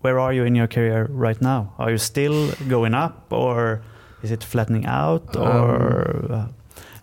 where 0.00 0.18
are 0.18 0.32
you 0.32 0.44
in 0.44 0.54
your 0.54 0.66
career 0.66 1.06
right 1.10 1.40
now? 1.40 1.72
Are 1.78 1.90
you 1.90 1.98
still 1.98 2.52
going 2.68 2.94
up, 2.94 3.32
or 3.32 3.80
is 4.22 4.30
it 4.30 4.44
flattening 4.44 4.86
out, 4.86 5.34
or 5.36 6.26
uh, 6.32 6.46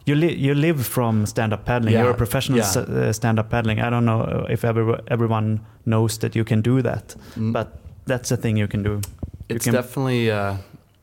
you 0.05 0.15
li- 0.15 0.35
you 0.35 0.53
live 0.55 0.85
from 0.85 1.25
stand 1.25 1.53
up 1.53 1.65
paddling. 1.65 1.93
Yeah, 1.93 2.01
You're 2.03 2.11
a 2.11 2.17
professional 2.17 2.59
yeah. 2.59 2.71
uh, 3.09 3.13
stand 3.13 3.39
up 3.39 3.49
paddling. 3.49 3.79
I 3.79 3.89
don't 3.89 4.05
know 4.05 4.45
if 4.49 4.63
every, 4.63 4.95
everyone 5.07 5.59
knows 5.85 6.17
that 6.19 6.35
you 6.35 6.43
can 6.43 6.61
do 6.61 6.81
that, 6.81 7.15
Mm. 7.35 7.53
but 7.53 7.67
that's 8.05 8.31
a 8.31 8.37
thing 8.37 8.57
you 8.57 8.67
can 8.67 8.83
do. 8.83 8.89
You 9.49 9.55
it's 9.55 9.65
can- 9.65 9.73
definitely 9.73 10.29
uh, 10.31 10.55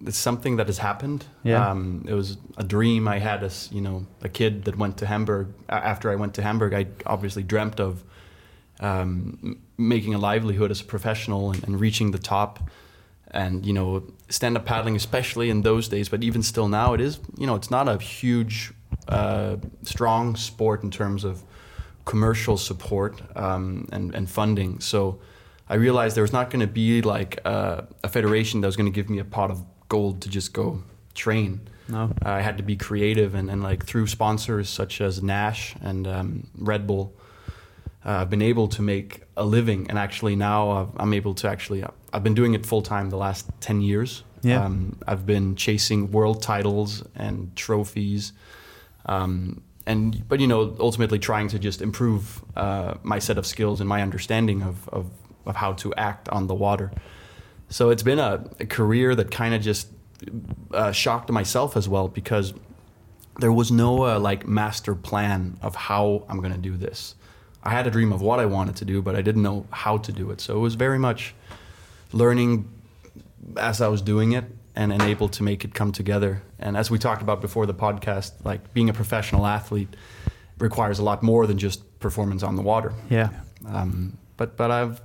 it's 0.07 0.18
something 0.18 0.57
that 0.57 0.66
has 0.66 0.78
happened. 0.78 1.24
Yeah. 1.42 1.70
Um, 1.70 2.05
it 2.09 2.14
was 2.14 2.38
a 2.57 2.64
dream 2.64 3.09
I 3.09 3.18
had 3.18 3.42
as 3.42 3.68
you 3.72 3.80
know 3.80 4.07
a 4.22 4.28
kid 4.28 4.64
that 4.64 4.76
went 4.76 4.99
to 4.99 5.07
Hamburg. 5.07 5.49
After 5.68 6.11
I 6.11 6.14
went 6.14 6.34
to 6.34 6.42
Hamburg, 6.42 6.72
I 6.74 6.86
obviously 7.07 7.42
dreamt 7.42 7.80
of 7.80 8.05
um, 8.80 9.59
making 9.76 10.14
a 10.14 10.18
livelihood 10.18 10.70
as 10.70 10.80
a 10.80 10.84
professional 10.84 11.51
and, 11.51 11.64
and 11.64 11.80
reaching 11.80 12.12
the 12.12 12.18
top. 12.18 12.70
And 13.30 13.66
you 13.66 13.74
know, 13.74 14.05
stand-up 14.30 14.64
paddling, 14.64 14.96
especially 14.96 15.51
in 15.51 15.61
those 15.61 15.88
days, 15.88 16.09
but 16.09 16.24
even 16.24 16.42
still 16.42 16.68
now, 16.68 16.94
it 16.94 17.01
is 17.01 17.18
you 17.36 17.46
know 17.46 17.57
it's 17.57 17.70
not 17.70 17.88
a 17.88 17.99
huge, 17.99 18.72
uh, 19.09 19.57
strong 19.82 20.36
sport 20.36 20.82
in 20.82 20.90
terms 20.90 21.24
of 21.24 21.42
commercial 22.05 22.57
support 22.57 23.20
um, 23.36 23.86
and 23.92 24.14
and 24.14 24.30
funding. 24.30 24.80
So 24.80 25.20
I 25.68 25.74
realized 25.74 26.16
there 26.16 26.22
was 26.22 26.32
not 26.32 26.49
going 26.49 26.61
to 26.61 26.72
be 26.72 27.03
like 27.03 27.40
a 27.44 28.09
federation 28.09 28.62
that 28.62 28.68
was 28.68 28.76
going 28.76 28.90
to 28.90 28.94
give 28.94 29.11
me 29.11 29.18
a 29.18 29.24
pot 29.24 29.51
of 29.51 29.62
gold 29.89 30.22
to 30.22 30.28
just 30.28 30.53
go 30.53 30.82
train. 31.14 31.68
No. 31.89 32.12
I 32.22 32.43
had 32.43 32.59
to 32.59 32.62
be 32.62 32.76
creative 32.76 33.34
and, 33.34 33.51
and 33.51 33.62
like 33.62 33.84
through 33.84 34.07
sponsors 34.07 34.68
such 34.68 35.01
as 35.01 35.20
Naish 35.20 35.74
and 35.80 36.07
um, 36.07 36.47
Red 36.57 36.86
Bull, 36.86 37.14
uh, 38.05 38.18
I've 38.20 38.30
been 38.30 38.43
able 38.43 38.68
to 38.68 38.82
make 38.82 39.22
a 39.36 39.45
living. 39.45 39.86
And 39.89 39.99
actually 39.99 40.36
now 40.36 40.70
I've, 40.70 40.89
I'm 40.97 41.14
able 41.14 41.34
to 41.36 41.49
actually, 41.49 41.84
I've 42.12 42.22
been 42.22 42.34
doing 42.34 42.55
it 42.55 42.66
full 42.66 42.82
time 42.82 43.11
the 43.11 43.16
last 43.16 43.49
10 43.61 43.80
years. 43.80 44.22
Yeah. 44.43 44.64
Um, 44.64 44.99
I've 45.07 45.26
been 45.26 45.57
chasing 45.57 46.12
world 46.12 46.43
titles 46.43 47.03
and 47.14 47.55
trophies. 47.57 48.32
Um, 49.07 49.62
and, 49.86 50.28
but 50.28 50.39
you 50.39 50.47
know, 50.47 50.76
ultimately 50.78 51.18
trying 51.18 51.49
to 51.49 51.59
just 51.59 51.80
improve 51.80 52.45
uh, 52.55 52.95
my 53.03 53.18
set 53.18 53.39
of 53.39 53.47
skills 53.47 53.80
and 53.80 53.89
my 53.89 54.03
understanding 54.03 54.62
of, 54.62 54.89
of, 54.91 55.11
of 55.47 55.57
how 55.57 55.72
to 55.72 55.95
act 55.95 56.28
on 56.28 56.47
the 56.47 56.55
water. 56.55 56.93
So 57.68 57.90
it's 57.90 58.02
been 58.02 58.18
a, 58.18 58.44
a 58.60 58.66
career 58.66 59.14
that 59.14 59.30
kind 59.30 59.54
of 59.54 59.62
just 59.62 59.88
uh, 60.72 60.92
shocked 60.92 61.30
myself 61.30 61.76
as 61.76 61.88
well 61.88 62.08
because 62.08 62.54
there 63.38 63.52
was 63.52 63.70
no 63.70 64.04
uh, 64.04 64.18
like 64.18 64.46
master 64.46 64.94
plan 64.94 65.58
of 65.62 65.74
how 65.74 66.24
I'm 66.28 66.40
going 66.40 66.52
to 66.52 66.58
do 66.58 66.76
this. 66.76 67.14
I 67.62 67.70
had 67.70 67.86
a 67.86 67.90
dream 67.90 68.12
of 68.12 68.22
what 68.22 68.40
I 68.40 68.46
wanted 68.46 68.76
to 68.76 68.84
do, 68.84 69.02
but 69.02 69.14
I 69.14 69.22
didn't 69.22 69.42
know 69.42 69.66
how 69.70 69.98
to 69.98 70.12
do 70.12 70.30
it. 70.30 70.40
So 70.40 70.56
it 70.56 70.60
was 70.60 70.74
very 70.74 70.98
much 70.98 71.34
learning 72.12 72.68
as 73.56 73.80
I 73.80 73.88
was 73.88 74.02
doing 74.02 74.32
it 74.32 74.44
and, 74.74 74.92
and 74.92 75.02
able 75.02 75.28
to 75.30 75.42
make 75.42 75.64
it 75.64 75.74
come 75.74 75.92
together. 75.92 76.42
And 76.58 76.76
as 76.76 76.90
we 76.90 76.98
talked 76.98 77.22
about 77.22 77.40
before 77.40 77.66
the 77.66 77.74
podcast, 77.74 78.44
like 78.44 78.72
being 78.72 78.88
a 78.88 78.92
professional 78.92 79.46
athlete 79.46 79.94
requires 80.58 80.98
a 80.98 81.02
lot 81.02 81.22
more 81.22 81.46
than 81.46 81.58
just 81.58 81.98
performance 82.00 82.42
on 82.42 82.56
the 82.56 82.62
water. 82.62 82.92
Yeah. 83.10 83.30
Um, 83.66 84.18
but 84.36 84.56
but 84.56 84.70
I've 84.70 85.00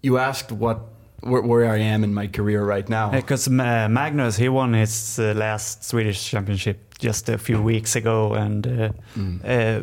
you 0.00 0.18
asked 0.18 0.52
what 0.52 0.80
where, 1.22 1.42
where 1.42 1.74
I 1.74 1.78
am 1.78 2.04
in 2.04 2.14
my 2.14 2.26
career 2.28 2.62
right 2.64 2.88
now. 2.88 3.10
Because 3.10 3.48
uh, 3.48 3.88
Magnus, 3.90 4.36
he 4.36 4.48
won 4.48 4.74
his 4.74 5.18
uh, 5.18 5.32
last 5.36 5.84
Swedish 5.84 6.30
championship 6.30 6.78
just 6.98 7.28
a 7.28 7.38
few 7.38 7.60
weeks 7.62 7.96
ago, 7.96 8.34
and 8.34 8.66
uh, 8.66 8.88
Mm. 9.16 9.40
uh, 9.44 9.82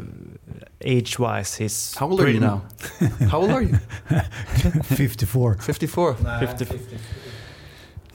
age-wise, 0.81 1.55
he's 1.57 1.95
How 1.97 2.09
old 2.09 2.21
are 2.21 2.29
you 2.29 2.39
now? 2.39 2.61
How 3.31 3.41
old 3.41 3.51
are 3.51 3.61
you? 3.61 3.77
54. 4.83 5.55
54. 5.55 6.13
Fifty- 6.39 6.65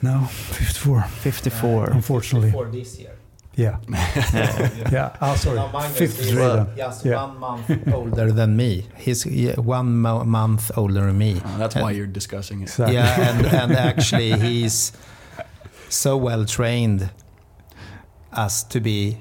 No, 0.03 0.21
54. 0.27 1.03
54. 1.03 1.91
Unfortunately. 1.91 2.53
this 2.81 2.99
year. 2.99 3.11
Yeah. 3.57 3.79
Yeah. 4.93 5.17
Oh, 5.21 5.37
sorry. 5.37 5.61
53 5.91 6.35
then. 6.35 6.67
just 6.77 7.05
Yeah. 7.05 7.25
one 7.25 7.39
month 7.39 7.71
older 7.95 8.33
than 8.33 8.57
me. 8.57 8.87
He's 8.97 9.25
one 9.57 10.01
mo- 10.01 10.25
month 10.25 10.71
older 10.77 11.03
than 11.07 11.17
me. 11.19 11.41
Oh, 11.45 11.57
that's 11.59 11.77
why 11.77 11.93
you're 11.93 12.07
discussing 12.09 12.61
it. 12.63 12.65
Exactly. 12.65 12.95
Yeah, 12.97 13.29
and, 13.31 13.47
and 13.63 13.73
actually 13.73 14.33
he's 14.39 14.93
so 15.89 16.17
well 16.17 16.45
trained 16.45 17.11
as 18.33 18.65
to 18.65 18.81
be, 18.81 19.19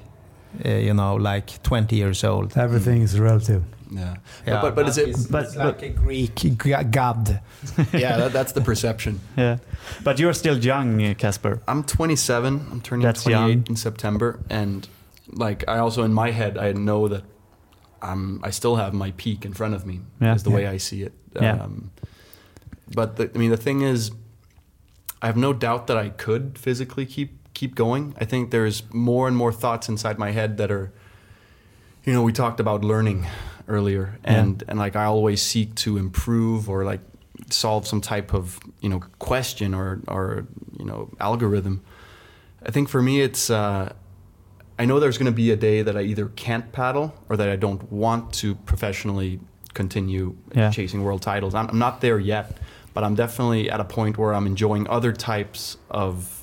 uh, 0.64 0.68
you 0.68 0.94
know, 0.94 1.14
like 1.14 1.62
20 1.62 1.94
years 1.96 2.24
old. 2.24 2.56
Everything 2.56 3.02
is 3.02 3.18
relative. 3.20 3.62
Yeah. 3.94 4.16
Yeah, 4.46 4.60
but, 4.60 4.74
but 4.74 4.88
is 4.88 4.98
it? 4.98 5.06
he's- 5.06 5.26
but- 5.26 5.44
he's 5.44 5.56
like 5.56 5.82
a 5.82 5.88
Greek 5.90 6.34
g- 6.34 6.50
god. 6.50 7.40
yeah, 7.92 8.16
that, 8.16 8.32
that's 8.32 8.52
the 8.52 8.60
perception. 8.60 9.20
Yeah, 9.36 9.58
but 10.02 10.18
you're 10.18 10.34
still 10.34 10.58
young, 10.58 11.02
uh, 11.02 11.14
Casper. 11.16 11.62
I'm 11.68 11.82
27. 11.84 12.66
I'm 12.72 12.80
turning 12.80 13.04
That's 13.06 13.22
28 13.22 13.38
young. 13.38 13.64
in 13.68 13.76
September, 13.76 14.40
and 14.50 14.88
like 15.32 15.64
I 15.68 15.78
also 15.78 16.02
in 16.02 16.12
my 16.12 16.30
head 16.32 16.58
I 16.58 16.72
know 16.72 17.08
that 17.08 17.22
I'm 18.02 18.40
I 18.44 18.50
still 18.50 18.76
have 18.76 18.92
my 18.92 19.12
peak 19.16 19.44
in 19.44 19.52
front 19.54 19.74
of 19.74 19.86
me. 19.86 20.00
Yeah. 20.20 20.34
Is 20.34 20.42
the 20.42 20.50
Yeah. 20.50 20.56
way 20.56 20.66
I 20.66 20.78
see 20.78 21.02
it. 21.02 21.12
Yeah. 21.40 21.62
Um, 21.64 21.90
but 22.94 23.16
the, 23.16 23.30
I 23.34 23.38
mean 23.38 23.50
the 23.50 23.56
thing 23.56 23.82
is, 23.82 24.10
I 25.22 25.26
have 25.26 25.36
no 25.36 25.52
doubt 25.52 25.86
that 25.86 25.96
I 25.96 26.10
could 26.10 26.58
physically 26.58 27.06
keep 27.06 27.30
keep 27.54 27.74
going. 27.74 28.14
I 28.20 28.24
think 28.24 28.50
there's 28.50 28.82
more 28.92 29.28
and 29.28 29.36
more 29.36 29.52
thoughts 29.52 29.88
inside 29.88 30.18
my 30.18 30.32
head 30.32 30.56
that 30.58 30.70
are, 30.70 30.92
you 32.04 32.12
know, 32.12 32.22
we 32.22 32.32
talked 32.32 32.60
about 32.60 32.84
learning 32.84 33.26
earlier, 33.68 34.18
Yeah. 34.24 34.40
and 34.40 34.62
and 34.68 34.78
like 34.78 34.96
I 34.96 35.04
always 35.04 35.40
seek 35.42 35.74
to 35.76 35.96
improve 35.98 36.68
or 36.68 36.84
like 36.84 37.00
solve 37.50 37.86
some 37.86 38.00
type 38.00 38.32
of 38.34 38.58
you 38.80 38.88
know 38.88 39.00
question 39.18 39.74
or 39.74 40.00
or 40.08 40.46
you 40.78 40.84
know 40.84 41.10
algorithm. 41.20 41.82
I 42.66 42.70
think 42.70 42.88
for 42.88 43.02
me 43.02 43.20
it's. 43.20 43.50
Uh, 43.50 43.92
I 44.76 44.86
know 44.86 44.98
there's 44.98 45.18
going 45.18 45.32
to 45.32 45.36
be 45.44 45.52
a 45.52 45.56
day 45.56 45.82
that 45.82 45.96
I 45.96 46.00
either 46.02 46.26
can't 46.34 46.72
paddle 46.72 47.14
or 47.28 47.36
that 47.36 47.48
I 47.48 47.54
don't 47.54 47.92
want 47.92 48.32
to 48.40 48.56
professionally 48.66 49.38
continue 49.72 50.34
Yeah. 50.56 50.70
chasing 50.70 51.04
world 51.04 51.22
titles. 51.22 51.54
I'm, 51.54 51.68
I'm 51.68 51.78
not 51.78 52.00
there 52.00 52.18
yet, 52.18 52.58
but 52.92 53.04
I'm 53.04 53.14
definitely 53.14 53.70
at 53.70 53.78
a 53.78 53.84
point 53.84 54.18
where 54.18 54.34
I'm 54.34 54.46
enjoying 54.48 54.88
other 54.88 55.12
types 55.12 55.76
of 55.90 56.42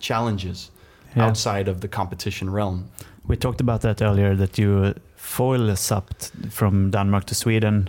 challenges 0.00 0.70
Yeah. 1.16 1.26
outside 1.26 1.68
of 1.68 1.80
the 1.80 1.88
competition 1.88 2.50
realm. 2.50 2.84
We 3.28 3.36
talked 3.36 3.60
about 3.60 3.80
that 3.82 4.02
earlier. 4.02 4.34
That 4.34 4.58
you 4.58 4.94
foil 5.28 5.76
supped 5.76 6.32
from 6.50 6.90
Denmark 6.90 7.24
to 7.24 7.34
Sweden 7.34 7.88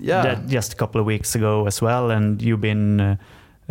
Yeah, 0.00 0.22
that 0.22 0.52
just 0.54 0.72
a 0.72 0.76
couple 0.76 1.00
of 1.00 1.06
weeks 1.06 1.36
ago 1.36 1.66
as 1.66 1.82
well, 1.82 2.10
and 2.10 2.42
you've 2.42 2.60
been 2.60 3.00
uh, 3.00 3.16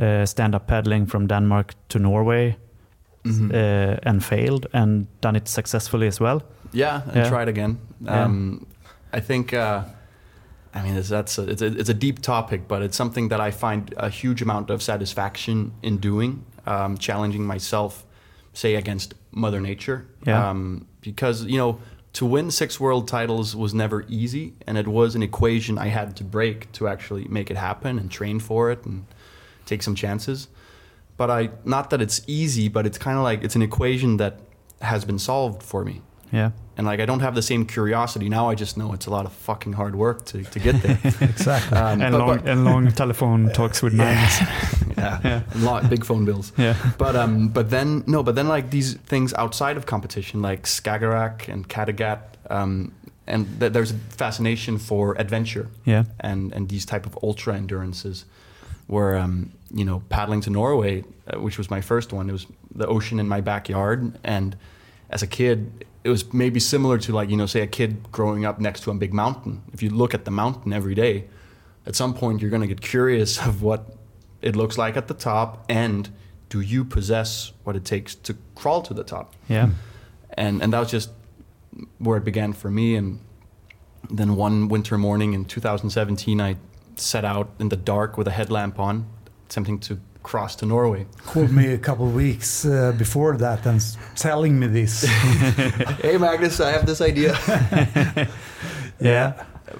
uh, 0.01 0.25
stand-up 0.25 0.67
paddling 0.67 1.05
from 1.09 1.27
Denmark 1.27 1.73
to 1.89 1.99
Norway 1.99 2.55
Mhm. 3.25 3.51
uh, 3.53 4.09
and 4.09 4.23
failed, 4.23 4.65
and 4.73 5.07
done 5.21 5.37
it 5.37 5.47
successfully 5.47 6.07
as 6.07 6.19
well. 6.21 6.41
yeah, 6.73 7.01
and 7.07 7.15
Yeah. 7.15 7.41
it 7.41 7.47
again. 7.49 7.77
Yeah. 8.05 8.25
Um, 8.25 8.65
I 9.17 9.21
think. 9.21 9.53
Uh, 9.53 9.81
I 10.75 10.81
mean, 10.81 10.97
it's, 10.99 11.09
that's 11.09 11.37
a, 11.37 11.43
it's 11.51 11.61
a 11.61 11.65
it's 11.79 11.89
a 11.89 11.93
deep 11.93 12.19
topic, 12.21 12.61
but 12.67 12.81
it's 12.81 12.97
something 12.97 13.29
that 13.29 13.39
I 13.47 13.51
find 13.51 13.93
a 13.97 14.09
huge 14.09 14.41
amount 14.43 14.69
of 14.71 14.81
satisfaction 14.81 15.71
in 15.81 15.99
doing, 15.99 16.43
um, 16.65 16.97
challenging 16.97 17.47
myself, 17.53 18.05
say 18.53 18.75
against 18.75 19.13
Mother 19.31 19.61
Nature. 19.61 20.05
Yeah. 20.27 20.49
Um, 20.49 20.85
because 21.01 21.45
you 21.45 21.57
know, 21.57 21.77
to 22.13 22.25
win 22.25 22.51
six 22.51 22.79
world 22.79 23.07
titles 23.07 23.55
was 23.55 23.73
never 23.73 24.05
easy, 24.07 24.53
and 24.67 24.77
it 24.77 24.87
was 24.87 25.15
an 25.15 25.23
equation 25.23 25.77
I 25.77 25.87
had 25.87 26.15
to 26.17 26.23
break 26.23 26.71
to 26.73 26.87
actually 26.87 27.25
make 27.25 27.49
it 27.49 27.57
happen 27.57 27.97
and 27.97 28.09
train 28.09 28.39
for 28.39 28.71
it 28.71 28.85
and 28.85 29.05
take 29.65 29.81
some 29.81 29.95
chances. 29.95 30.47
But 31.17 31.29
I 31.29 31.49
not 31.65 31.89
that 31.89 32.01
it's 32.01 32.21
easy, 32.27 32.69
but 32.69 32.85
it's 32.85 32.97
kind 32.97 33.17
of 33.17 33.23
like 33.23 33.43
it's 33.43 33.55
an 33.55 33.61
equation 33.61 34.17
that 34.17 34.39
has 34.81 35.05
been 35.05 35.19
solved 35.19 35.63
for 35.63 35.85
me 35.85 36.01
Yeah, 36.31 36.51
and 36.77 36.87
like 36.87 36.99
I 36.99 37.05
don't 37.05 37.19
have 37.21 37.35
the 37.35 37.41
same 37.41 37.65
curiosity 37.65 38.29
now. 38.29 38.49
I 38.49 38.55
just 38.55 38.77
know 38.77 38.93
it's 38.93 39.05
a 39.05 39.11
lot 39.11 39.25
of 39.25 39.33
fucking 39.33 39.73
hard 39.73 39.95
work 39.95 40.25
to, 40.25 40.43
to 40.43 40.59
get 40.59 40.81
there. 40.81 40.97
Exactly. 41.21 41.77
Um, 41.77 42.01
and 42.01 42.11
but- 42.13 42.19
long 42.19 42.37
but- 42.37 42.47
and 42.49 42.65
long 42.65 42.91
telephone 42.91 43.49
talks 43.51 43.81
with 43.83 43.93
Magnus. 43.93 44.39
yeah, 44.97 45.19
Yeah. 45.23 45.41
and 45.53 45.63
lot 45.63 45.89
big 45.89 46.03
phone 46.05 46.25
bills. 46.25 46.51
Yeah, 46.57 46.75
But 46.97 47.15
um, 47.15 47.49
but 47.49 47.69
then 47.69 48.03
no, 48.07 48.23
but 48.23 48.35
then 48.35 48.47
like 48.47 48.69
these 48.69 48.95
things 49.05 49.33
outside 49.35 49.77
of 49.77 49.85
competition, 49.85 50.41
like 50.41 50.63
Skagerrak 50.63 51.47
and 51.53 51.67
Kattegat, 51.67 52.19
um, 52.49 52.91
and 53.27 53.45
th- 53.59 53.71
there's 53.73 53.91
a 53.91 53.97
fascination 54.17 54.77
for 54.79 55.15
adventure 55.19 55.67
yeah, 55.85 56.03
and 56.19 56.53
and 56.53 56.69
these 56.69 56.85
type 56.85 57.05
of 57.05 57.17
ultra 57.23 57.55
endurances, 57.55 58.25
where 58.87 59.15
um, 59.17 59.51
you 59.71 59.85
know 59.85 60.01
paddling 60.09 60.41
to 60.41 60.49
Norway, 60.49 61.03
uh, 61.27 61.39
which 61.39 61.57
was 61.57 61.69
my 61.69 61.81
first 61.81 62.11
one. 62.13 62.29
It 62.29 62.33
was 62.33 62.45
the 62.75 62.87
ocean 62.87 63.19
in 63.19 63.27
my 63.27 63.41
backyard, 63.41 64.17
and 64.23 64.55
as 65.09 65.21
a 65.23 65.27
kid, 65.27 65.85
it 66.03 66.09
was 66.09 66.33
maybe 66.33 66.59
similar 66.59 66.97
to 66.97 67.13
like 67.13 67.29
you 67.29 67.37
know 67.37 67.45
say 67.45 67.61
a 67.61 67.67
kid 67.67 68.11
growing 68.11 68.45
up 68.45 68.59
next 68.59 68.81
to 68.83 68.91
a 68.91 68.93
big 68.93 69.13
mountain. 69.13 69.63
If 69.73 69.81
you 69.81 69.89
look 69.89 70.13
at 70.13 70.25
the 70.25 70.31
mountain 70.31 70.73
every 70.73 70.95
day, 70.95 71.25
at 71.85 71.95
some 71.95 72.13
point 72.13 72.41
you're 72.41 72.49
going 72.49 72.61
to 72.61 72.67
get 72.67 72.81
curious 72.81 73.39
of 73.47 73.61
what 73.61 73.95
it 74.41 74.55
looks 74.55 74.77
like 74.77 74.97
at 74.97 75.07
the 75.07 75.13
top, 75.13 75.65
and 75.69 76.09
do 76.49 76.59
you 76.61 76.83
possess 76.83 77.53
what 77.63 77.75
it 77.75 77.85
takes 77.85 78.15
to 78.15 78.35
crawl 78.55 78.81
to 78.83 78.93
the 78.93 79.03
top? 79.03 79.33
yeah, 79.47 79.69
and 80.31 80.61
and 80.61 80.73
that 80.73 80.79
was 80.79 80.91
just 80.91 81.09
where 81.97 82.17
it 82.17 82.23
began 82.23 82.53
for 82.53 82.69
me 82.69 82.95
and 82.95 83.19
then 84.09 84.35
one 84.35 84.67
winter 84.67 84.97
morning 84.97 85.33
in 85.33 85.45
2017 85.45 86.39
i 86.39 86.55
set 86.97 87.25
out 87.25 87.49
in 87.57 87.69
the 87.69 87.75
dark 87.75 88.17
with 88.17 88.27
a 88.27 88.31
headlamp 88.31 88.79
on 88.79 89.07
attempting 89.47 89.79
to 89.79 89.99
cross 90.23 90.55
to 90.55 90.65
Norway. 90.65 91.05
Called 91.25 91.51
me 91.51 91.73
a 91.73 91.77
couple 91.77 92.05
of 92.07 92.15
weeks 92.15 92.65
uh, 92.65 92.91
before 92.97 93.37
that 93.37 93.65
and 93.65 93.75
s- 93.77 93.97
telling 94.15 94.57
me 94.59 94.67
this. 94.67 95.03
hey 96.01 96.17
Magnus, 96.17 96.59
I 96.59 96.71
have 96.71 96.85
this 96.85 97.01
idea. 97.01 97.35
Yeah. 98.99 99.33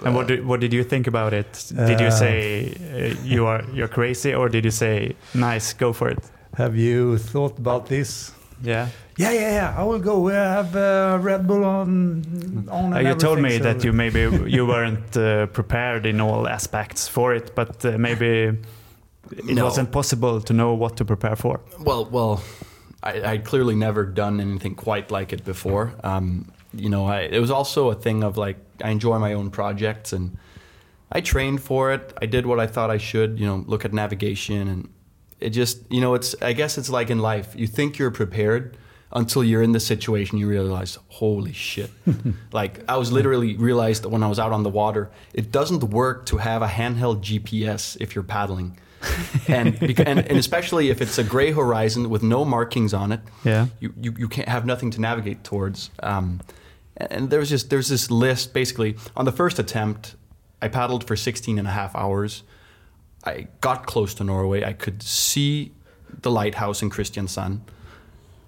And 0.06 0.16
what 0.16 0.28
did, 0.28 0.46
what 0.46 0.60
did 0.60 0.74
you 0.74 0.84
think 0.84 1.08
about 1.08 1.34
it? 1.34 1.72
Did 1.88 2.00
you 2.00 2.08
Uh, 2.08 2.12
say 2.12 2.74
uh, 2.74 3.16
you 3.24 3.46
are 3.46 3.64
you're 3.74 3.88
crazy, 3.88 4.34
or 4.34 4.50
did 4.50 4.64
you 4.66 4.72
say 4.72 5.16
nice, 5.34 5.74
go 5.74 5.94
for 5.94 6.10
it? 6.10 6.20
Have 6.58 6.76
you 6.76 7.18
thought 7.18 7.58
about 7.60 7.86
this? 7.88 8.32
Yeah. 8.64 8.88
Yeah, 9.18 9.32
yeah, 9.34 9.52
yeah. 9.54 9.76
I 9.78 9.84
will 9.84 10.00
go. 10.00 10.20
We 10.20 10.34
have 10.34 10.76
uh, 10.76 11.20
Red 11.22 11.46
Bull 11.48 11.64
on. 11.64 12.68
on 12.72 12.94
Uh, 12.94 13.00
you 13.00 13.16
told 13.16 13.38
me 13.40 13.56
everything, 13.56 13.64
that 13.64 13.84
you 13.86 13.94
maybe 13.94 14.22
you 14.50 14.66
weren't 14.66 15.16
uh, 15.18 15.46
prepared 15.54 16.06
in 16.06 16.20
all 16.22 16.48
aspects 16.48 17.08
for 17.08 17.36
it, 17.36 17.54
but 17.56 17.86
uh, 17.86 17.98
maybe 17.98 18.58
it 19.32 19.46
No. 19.46 19.64
wasn't 19.66 19.92
possible 19.92 20.42
to 20.42 20.54
know 20.54 20.74
what 20.74 20.98
to 20.98 21.06
prepare 21.06 21.36
for. 21.36 21.60
Well, 21.80 22.06
well, 22.06 22.44
I, 23.02 23.22
I'd 23.32 23.46
clearly 23.46 23.76
never 23.76 24.06
done 24.06 24.40
anything 24.40 24.76
quite 24.76 25.12
like 25.12 25.34
it 25.34 25.44
before. 25.44 25.94
Um, 26.04 26.52
you 26.74 26.90
know, 26.90 27.06
I, 27.06 27.22
it 27.22 27.40
was 27.40 27.52
also 27.52 27.90
a 27.92 27.96
thing 27.96 28.24
of 28.24 28.38
like 28.38 28.58
I 28.84 28.90
enjoy 28.90 29.20
my 29.20 29.34
own 29.34 29.50
projects, 29.52 30.14
and 30.14 30.38
I 31.12 31.22
trained 31.22 31.62
for 31.62 31.92
it. 31.94 32.14
I 32.22 32.26
did 32.26 32.46
what 32.46 32.60
I 32.60 32.68
thought 32.68 32.90
I 32.90 32.98
should. 32.98 33.40
You 33.40 33.46
know, 33.46 33.64
look 33.68 33.86
at 33.86 33.94
navigation, 33.94 34.68
and 34.68 34.90
it 35.40 35.52
just, 35.52 35.80
you 35.92 36.02
know, 36.02 36.16
it's. 36.16 36.36
I 36.42 36.54
guess 36.54 36.78
it's 36.78 36.90
like 36.90 37.10
in 37.10 37.20
life. 37.20 37.54
You 37.56 37.68
think 37.68 37.98
you're 38.00 38.12
prepared 38.12 38.78
until 39.12 39.44
you're 39.44 39.62
in 39.62 39.74
the 39.74 39.80
situation. 39.80 40.40
You 40.40 40.48
realize, 40.50 40.98
holy 41.10 41.54
shit! 41.54 41.92
like 42.52 42.80
I 42.90 42.98
was 42.98 43.12
literally 43.12 43.56
realized 43.58 44.04
that 44.04 44.10
when 44.10 44.24
I 44.24 44.28
was 44.28 44.40
out 44.40 44.52
on 44.52 44.64
the 44.64 44.70
water, 44.72 45.12
it 45.34 45.52
doesn't 45.52 45.84
work 45.84 46.26
to 46.28 46.38
have 46.38 46.62
a 46.64 46.68
handheld 46.68 47.22
GPS 47.22 47.96
if 48.00 48.16
you're 48.16 48.24
paddling 48.24 48.78
and, 49.48 49.82
and 50.00 50.20
and 50.20 50.38
especially 50.38 50.90
if 50.90 51.02
it's 51.02 51.18
a 51.18 51.24
gray 51.24 51.52
horizon 51.52 52.10
with 52.10 52.24
no 52.24 52.46
markings 52.46 52.94
on 52.94 53.12
it, 53.12 53.22
Yeah. 53.44 53.68
you, 53.80 53.94
you, 54.02 54.14
you 54.18 54.28
can't 54.28 54.48
have 54.50 54.66
nothing 54.66 54.92
to 54.92 55.02
navigate 55.02 55.44
towards. 55.44 55.90
Um, 56.02 56.42
and 56.98 57.30
there's 57.30 57.50
just 57.50 57.70
there's 57.70 57.90
this 57.90 58.10
list 58.12 58.54
basically 58.54 58.96
on 59.16 59.26
the 59.26 59.32
first 59.32 59.60
attempt, 59.60 60.16
I 60.62 60.68
paddled 60.68 61.06
for 61.06 61.16
16 61.16 61.58
and 61.60 61.68
a 61.68 61.72
half 61.72 61.96
hours. 61.96 62.44
I 63.26 63.48
got 63.62 63.86
close 63.86 64.14
to 64.16 64.24
Norway. 64.24 64.64
I 64.64 64.74
could 64.74 65.02
see 65.02 65.72
the 66.22 66.30
lighthouse 66.32 66.82
in 66.82 66.90
Kristiansand, 66.90 67.62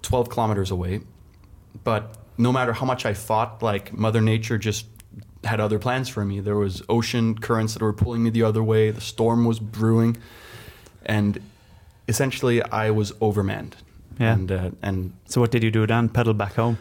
12 0.02 0.28
kilometers 0.28 0.70
away. 0.70 1.00
But 1.84 2.16
no 2.38 2.52
matter 2.52 2.72
how 2.72 2.86
much 2.86 3.04
I 3.06 3.14
fought, 3.14 3.62
like 3.62 3.92
Mother 3.92 4.20
Nature 4.20 4.58
just 4.58 4.86
had 5.44 5.60
other 5.60 5.78
plans 5.78 6.08
for 6.08 6.24
me. 6.24 6.40
There 6.40 6.56
was 6.56 6.82
ocean 6.88 7.38
currents 7.38 7.74
that 7.74 7.82
were 7.82 7.92
pulling 7.92 8.22
me 8.22 8.30
the 8.30 8.42
other 8.42 8.62
way. 8.62 8.90
The 8.90 9.00
storm 9.00 9.44
was 9.44 9.58
brewing, 9.60 10.16
and 11.06 11.38
essentially 12.08 12.62
I 12.62 12.90
was 12.90 13.12
overmanned. 13.20 13.72
Yeah. 14.20 14.32
And 14.34 14.50
uh, 14.52 14.70
and 14.82 15.12
So 15.26 15.40
what 15.40 15.50
did 15.50 15.62
you 15.62 15.70
do 15.70 15.86
then? 15.86 16.08
Pedal 16.08 16.34
back 16.34 16.54
home? 16.54 16.76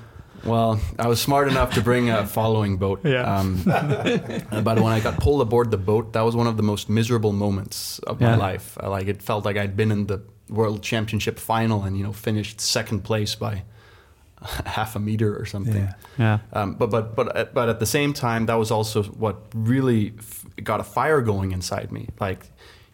well, 0.46 0.80
I 1.00 1.08
was 1.08 1.20
smart 1.22 1.48
enough 1.48 1.74
to 1.74 1.82
bring 1.82 2.10
a 2.12 2.26
following 2.28 2.78
boat. 2.78 3.00
Yeah. 3.04 3.40
Um, 3.40 3.64
but 3.66 4.80
when 4.80 4.94
I 4.94 5.00
got 5.00 5.18
pulled 5.20 5.42
aboard 5.42 5.72
the 5.72 5.78
boat, 5.78 6.14
that 6.14 6.22
was 6.22 6.36
one 6.36 6.48
of 6.48 6.56
the 6.58 6.64
most 6.64 6.88
miserable 6.90 7.32
moments 7.34 8.00
of 8.00 8.22
Yeah. 8.22 8.36
my 8.36 8.52
life. 8.52 8.78
Like 8.82 9.08
it 9.08 9.22
felt 9.24 9.46
like 9.46 9.58
I'd 9.58 9.76
been 9.76 9.92
in 9.92 10.06
the 10.08 10.20
world 10.50 10.82
championship 10.84 11.40
final 11.40 11.84
and 11.84 11.98
you 11.98 12.04
know 12.04 12.14
finished 12.14 12.62
second 12.62 13.02
place 13.04 13.36
by 13.36 13.64
half 14.66 14.96
a 14.96 15.00
meter 15.00 15.36
or 15.40 15.46
something. 15.46 15.84
Yeah. 15.84 15.94
Yeah. 16.18 16.38
Um, 16.54 16.76
but 16.76 16.90
but 16.92 17.16
but 17.16 17.36
at- 17.36 17.54
but 17.54 17.70
at 17.70 17.80
the 17.80 17.86
same 17.86 18.14
time, 18.14 18.46
that 18.46 18.56
was 18.60 18.72
also 18.72 19.04
what 19.04 19.36
really 19.56 20.14
f- 20.20 20.46
got 20.64 20.80
a 20.80 20.84
fire 20.84 21.22
going 21.22 21.52
inside 21.54 21.92
me. 21.92 22.08
Like, 22.20 22.46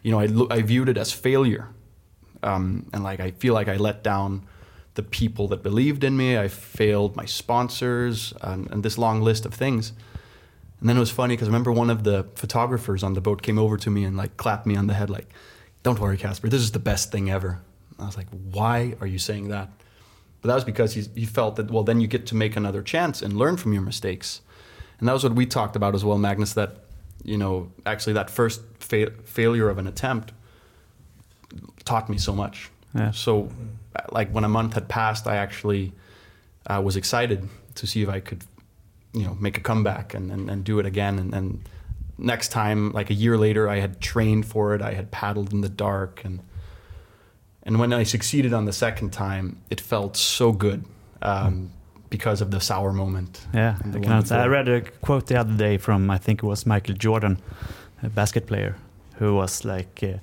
you 0.02 0.10
know, 0.10 0.20
I 0.20 0.26
lo- 0.26 0.48
I 0.50 0.62
viewed 0.62 0.88
it 0.88 0.96
as 0.98 1.12
failure, 1.12 1.68
um, 2.42 2.88
and 2.92 3.02
like 3.02 3.20
I 3.20 3.30
feel 3.30 3.54
like 3.54 3.68
I 3.68 3.76
let 3.76 4.02
down 4.02 4.46
the 4.94 5.02
people 5.02 5.48
that 5.48 5.62
believed 5.62 6.04
in 6.04 6.16
me. 6.16 6.36
I 6.36 6.48
failed 6.48 7.16
my 7.16 7.24
sponsors, 7.24 8.34
and, 8.42 8.70
and 8.70 8.82
this 8.82 8.98
long 8.98 9.22
list 9.22 9.46
of 9.46 9.54
things. 9.54 9.92
And 10.80 10.88
then 10.88 10.96
it 10.96 11.00
was 11.00 11.10
funny 11.10 11.34
because 11.34 11.48
I 11.48 11.50
remember 11.50 11.70
one 11.70 11.90
of 11.90 12.02
the 12.02 12.26
photographers 12.34 13.04
on 13.04 13.14
the 13.14 13.20
boat 13.20 13.40
came 13.40 13.58
over 13.58 13.76
to 13.76 13.90
me 13.90 14.04
and 14.04 14.16
like 14.16 14.36
clapped 14.36 14.66
me 14.66 14.76
on 14.76 14.88
the 14.88 14.94
head, 14.94 15.10
like, 15.10 15.28
"Don't 15.82 15.98
worry, 15.98 16.16
Casper, 16.16 16.48
this 16.48 16.62
is 16.62 16.72
the 16.72 16.80
best 16.80 17.12
thing 17.12 17.30
ever." 17.30 17.60
I 17.98 18.06
was 18.06 18.16
like, 18.16 18.28
"Why 18.50 18.94
are 19.00 19.06
you 19.06 19.18
saying 19.18 19.48
that?" 19.48 19.70
But 20.42 20.48
that 20.48 20.54
was 20.56 20.64
because 20.64 20.94
he, 20.94 21.04
he 21.14 21.24
felt 21.24 21.56
that, 21.56 21.70
well, 21.70 21.84
then 21.84 22.00
you 22.00 22.08
get 22.08 22.26
to 22.26 22.34
make 22.34 22.56
another 22.56 22.82
chance 22.82 23.22
and 23.22 23.34
learn 23.34 23.56
from 23.56 23.72
your 23.72 23.82
mistakes. 23.82 24.40
And 24.98 25.08
that 25.08 25.12
was 25.12 25.22
what 25.22 25.34
we 25.34 25.46
talked 25.46 25.76
about 25.76 25.94
as 25.94 26.04
well, 26.04 26.18
Magnus, 26.18 26.52
that, 26.54 26.78
you 27.24 27.38
know, 27.38 27.70
actually 27.86 28.14
that 28.14 28.30
first 28.30 28.62
fa- 28.78 29.12
failure 29.24 29.68
of 29.68 29.78
an 29.78 29.86
attempt 29.86 30.32
taught 31.84 32.08
me 32.08 32.18
so 32.18 32.34
much. 32.34 32.70
Yeah. 32.94 33.10
So, 33.10 33.50
like, 34.10 34.30
when 34.30 34.44
a 34.44 34.48
month 34.48 34.74
had 34.74 34.88
passed, 34.88 35.26
I 35.26 35.36
actually 35.36 35.92
uh, 36.66 36.80
was 36.84 36.96
excited 36.96 37.48
to 37.74 37.86
see 37.86 38.02
if 38.02 38.08
I 38.08 38.20
could, 38.20 38.44
you 39.12 39.24
know, 39.24 39.36
make 39.40 39.56
a 39.56 39.60
comeback 39.60 40.14
and, 40.14 40.30
and, 40.30 40.50
and 40.50 40.64
do 40.64 40.78
it 40.78 40.86
again. 40.86 41.18
And, 41.18 41.34
and 41.34 41.68
next 42.18 42.48
time, 42.48 42.92
like 42.92 43.10
a 43.10 43.14
year 43.14 43.38
later, 43.38 43.68
I 43.68 43.80
had 43.80 44.00
trained 44.00 44.46
for 44.46 44.74
it. 44.74 44.82
I 44.82 44.92
had 44.94 45.10
paddled 45.10 45.52
in 45.52 45.60
the 45.60 45.68
dark 45.68 46.24
and 46.24 46.40
and 47.64 47.78
when 47.78 47.92
I 47.92 48.02
succeeded 48.02 48.52
on 48.52 48.64
the 48.64 48.72
second 48.72 49.12
time, 49.12 49.58
it 49.70 49.80
felt 49.80 50.16
so 50.16 50.52
good 50.52 50.84
um, 51.20 51.70
because 52.12 52.44
of 52.44 52.50
the 52.50 52.60
sour 52.60 52.92
moment. 52.92 53.40
Yeah, 53.54 53.76
I 53.80 53.98
can 53.98 54.12
understand. 54.12 54.42
I 54.42 54.46
read 54.46 54.68
a 54.68 54.80
quote 55.00 55.26
the 55.26 55.40
other 55.40 55.56
day 55.56 55.78
from 55.78 56.10
I 56.10 56.18
think 56.18 56.42
it 56.42 56.46
was 56.46 56.66
Michael 56.66 56.94
Jordan, 56.94 57.38
a 58.02 58.08
basket 58.08 58.46
player, 58.46 58.76
who 59.18 59.34
was 59.34 59.64
like, 59.64 60.02
uh, 60.02 60.18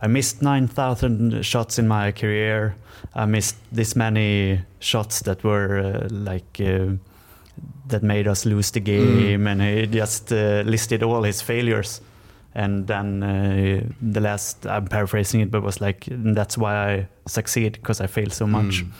"I 0.00 0.06
missed 0.06 0.40
nine 0.42 0.68
thousand 0.68 1.44
shots 1.44 1.78
in 1.78 1.88
my 1.88 2.12
career. 2.12 2.74
I 3.14 3.26
missed 3.26 3.56
this 3.76 3.96
many 3.96 4.60
shots 4.78 5.22
that 5.22 5.42
were 5.42 5.78
uh, 5.78 6.08
like 6.10 6.60
uh, 6.60 6.96
that 7.88 8.02
made 8.02 8.30
us 8.30 8.46
lose 8.46 8.70
the 8.70 8.80
game," 8.80 9.46
and 9.50 9.60
he 9.60 9.86
just 9.86 10.32
uh, 10.32 10.62
listed 10.64 11.02
all 11.02 11.24
his 11.24 11.42
failures. 11.42 12.00
And 12.54 12.86
then 12.86 13.22
uh, 13.22 13.80
the 14.12 14.20
last, 14.20 14.66
I'm 14.66 14.86
paraphrasing 14.86 15.40
it, 15.40 15.50
but 15.50 15.62
was 15.62 15.80
like, 15.80 16.06
"That's 16.10 16.56
why 16.56 16.74
I 16.94 17.08
succeed 17.26 17.72
because 17.72 18.04
I 18.04 18.06
failed 18.06 18.32
so 18.32 18.46
much." 18.46 18.84
Mm. 18.84 18.92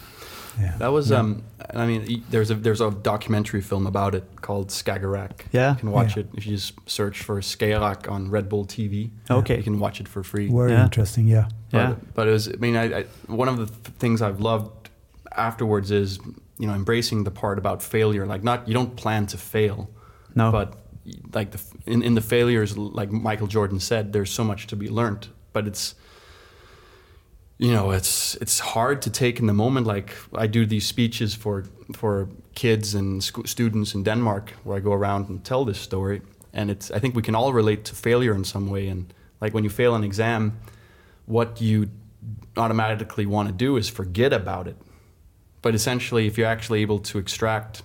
Yeah. 0.61 0.77
That 0.79 0.89
was, 0.89 1.11
Yeah. 1.11 1.19
um, 1.19 1.43
I 1.75 1.87
mean, 1.87 2.25
there's 2.31 2.51
a 2.51 2.55
there's 2.55 2.81
a 2.81 2.91
documentary 2.91 3.61
film 3.63 3.87
about 3.87 4.15
it 4.15 4.25
called 4.41 4.69
Skagerrak. 4.69 5.33
Yeah. 5.53 5.73
You 5.73 5.79
can 5.79 5.91
watch 5.91 6.17
Yeah. 6.17 6.21
it 6.25 6.29
if 6.37 6.47
you 6.47 6.57
just 6.57 6.75
search 6.87 7.23
for 7.23 7.41
Skagerrak 7.41 8.11
on 8.11 8.31
Red 8.31 8.49
Bull 8.49 8.65
TV. 8.67 9.11
Okay. 9.31 9.57
You 9.57 9.63
can 9.63 9.79
watch 9.79 10.01
it 10.01 10.09
for 10.09 10.23
free. 10.23 10.49
Very 10.51 10.73
Yeah. 10.73 10.85
interesting. 10.85 11.27
Yeah. 11.29 11.49
But, 11.71 11.79
Yeah. 11.79 11.95
but 12.15 12.29
it 12.29 12.33
was. 12.33 12.49
I 12.49 12.57
mean, 12.59 12.77
I, 12.77 12.99
I 13.01 13.05
one 13.29 13.49
of 13.49 13.57
the 13.59 13.67
th- 13.67 13.97
things 13.99 14.21
I've 14.21 14.41
loved 14.41 14.91
afterwards 15.37 15.91
is 15.91 16.19
you 16.59 16.67
know 16.67 16.75
embracing 16.75 17.25
the 17.25 17.31
part 17.31 17.59
about 17.59 17.83
failure. 17.83 18.27
Like 18.27 18.43
not 18.45 18.69
you 18.69 18.75
don't 18.75 18.95
plan 18.97 19.27
to 19.29 19.39
fail, 19.39 19.89
No. 20.35 20.51
but 20.53 20.75
like 21.35 21.51
the 21.53 21.61
in 21.87 22.03
in 22.03 22.15
the 22.15 22.21
failures, 22.21 22.77
like 22.77 23.11
Michael 23.11 23.47
Jordan 23.47 23.81
said, 23.81 24.13
there's 24.13 24.31
so 24.31 24.45
much 24.45 24.67
to 24.69 24.77
be 24.77 24.89
learned. 24.89 25.29
But 25.53 25.67
it's 25.67 25.95
you 27.63 27.73
know 27.73 27.93
it's 27.93 28.35
it's 28.41 28.59
hard 28.59 29.03
to 29.03 29.11
take 29.11 29.39
in 29.39 29.47
the 29.47 29.53
moment. 29.53 29.87
Like 29.87 30.17
I 30.35 30.49
do 30.49 30.67
these 30.67 30.85
speeches 30.85 31.33
for 31.35 31.65
for 31.95 32.29
kids 32.55 32.95
and 32.95 33.23
sc- 33.23 33.47
students 33.47 33.95
in 33.95 34.03
Denmark, 34.03 34.51
where 34.65 34.77
I 34.77 34.81
go 34.81 34.93
around 34.93 35.29
and 35.29 35.45
tell 35.45 35.65
this 35.65 35.79
story. 35.79 36.23
And 36.53 36.71
it's 36.71 36.91
I 36.91 36.99
think 36.99 37.15
we 37.15 37.23
can 37.23 37.37
all 37.37 37.53
relate 37.53 37.85
to 37.85 37.95
failure 37.95 38.35
in 38.35 38.45
some 38.45 38.69
way. 38.69 38.89
And 38.89 39.15
like 39.41 39.55
when 39.55 39.63
you 39.65 39.71
fail 39.71 39.95
an 39.95 40.03
exam, 40.03 40.59
what 41.27 41.61
you 41.61 41.89
automatically 42.57 43.27
want 43.27 43.49
to 43.49 43.55
do 43.55 43.77
is 43.77 43.89
forget 43.89 44.33
about 44.33 44.67
it. 44.67 44.77
But 45.63 45.75
essentially, 45.75 46.27
if 46.27 46.37
you're 46.37 46.53
actually 46.53 46.83
able 46.83 46.99
to 46.99 47.19
extract 47.19 47.83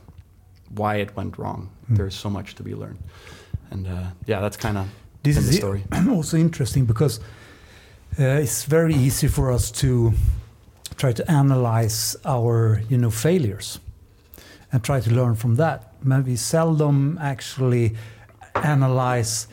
why 0.69 0.95
it 1.01 1.15
went 1.15 1.37
wrong, 1.37 1.69
there's 1.87 2.15
so 2.15 2.29
much 2.29 2.55
to 2.55 2.63
be 2.63 2.73
learned. 2.73 2.99
And 3.69 3.87
uh, 3.87 4.03
yeah, 4.25 4.41
that's 4.41 4.57
kind 4.57 4.77
of 4.77 4.87
This 5.21 5.37
is 5.37 5.47
the 5.47 5.53
story. 5.53 5.83
also 6.09 6.37
interesting 6.37 6.85
because 6.87 7.19
Uh, 8.19 8.23
it's 8.41 8.63
very 8.63 8.95
easy 8.95 9.27
for 9.27 9.51
us 9.51 9.71
to 9.71 10.13
try 10.95 11.11
to 11.11 11.31
analyze 11.31 12.15
our 12.25 12.81
you 12.89 12.97
know 12.97 13.11
failures 13.11 13.79
and 14.71 14.83
try 14.83 14.99
to 14.99 15.11
learn 15.11 15.35
from 15.35 15.55
that. 15.55 15.93
Maybe 16.03 16.35
seldom 16.35 17.17
actually 17.21 17.95
analyze 18.55 19.47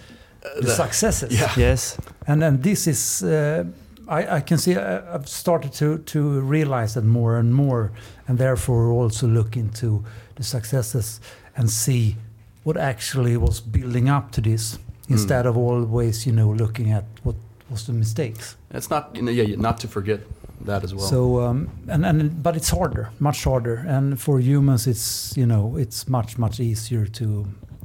the, 0.57 0.63
the- 0.63 0.71
successes. 0.71 1.39
yeah. 1.41 1.53
yes. 1.57 1.99
And 2.27 2.43
then 2.43 2.61
this 2.61 2.87
is, 2.87 3.23
uh, 3.23 3.65
I, 4.09 4.37
I 4.37 4.41
can 4.41 4.59
see, 4.59 4.77
I, 4.77 5.15
I've 5.15 5.29
started 5.29 5.73
to, 5.75 5.99
to 5.99 6.41
realize 6.41 6.95
that 6.95 7.05
more 7.05 7.39
and 7.39 7.55
more, 7.55 7.93
and 8.29 8.39
therefore 8.39 8.91
also 8.91 9.27
look 9.27 9.57
into 9.57 10.05
the 10.37 10.43
successes 10.43 11.21
and 11.57 11.71
see 11.71 12.17
what 12.65 12.77
actually 12.77 13.37
was 13.37 13.61
building 13.61 14.09
up 14.09 14.33
to 14.33 14.41
this, 14.41 14.79
hmm. 15.07 15.13
instead 15.13 15.47
of 15.47 15.57
always, 15.57 16.27
you 16.27 16.33
know, 16.33 16.51
looking 16.51 16.93
at 16.93 17.05
what 17.23 17.37
was 17.75 17.85
the 17.87 17.93
mistakes. 17.93 18.57
It's 18.71 18.91
not, 18.91 19.03
yeah, 19.17 19.57
not 19.57 19.77
to 19.81 19.89
forget 19.89 20.21
that 20.67 20.85
as 20.85 20.93
well. 20.95 21.07
So, 21.09 21.21
um, 21.47 21.69
and, 21.89 22.05
and 22.07 22.43
but 22.43 22.55
it's 22.57 22.71
harder, 22.71 23.09
much 23.19 23.45
harder, 23.45 23.85
and 23.89 24.19
for 24.19 24.39
humans, 24.41 24.87
it's 24.87 25.37
you 25.37 25.47
know, 25.47 25.77
it's 25.79 26.09
much 26.09 26.39
much 26.39 26.61
easier 26.61 27.07
to 27.07 27.27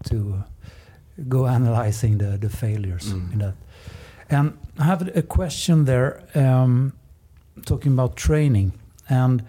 to 0.09 0.43
go 1.27 1.45
analyzing 1.47 2.17
the 2.19 2.37
the 2.37 2.49
failures 2.49 3.13
Mm. 3.13 3.31
in 3.33 3.39
that. 3.39 3.53
And 4.29 4.51
I 4.77 4.83
have 4.83 5.01
a 5.17 5.21
question 5.21 5.85
there. 5.85 6.11
Um, 6.35 6.91
talking 7.65 7.93
about 7.99 8.15
training, 8.15 8.71
and 9.09 9.41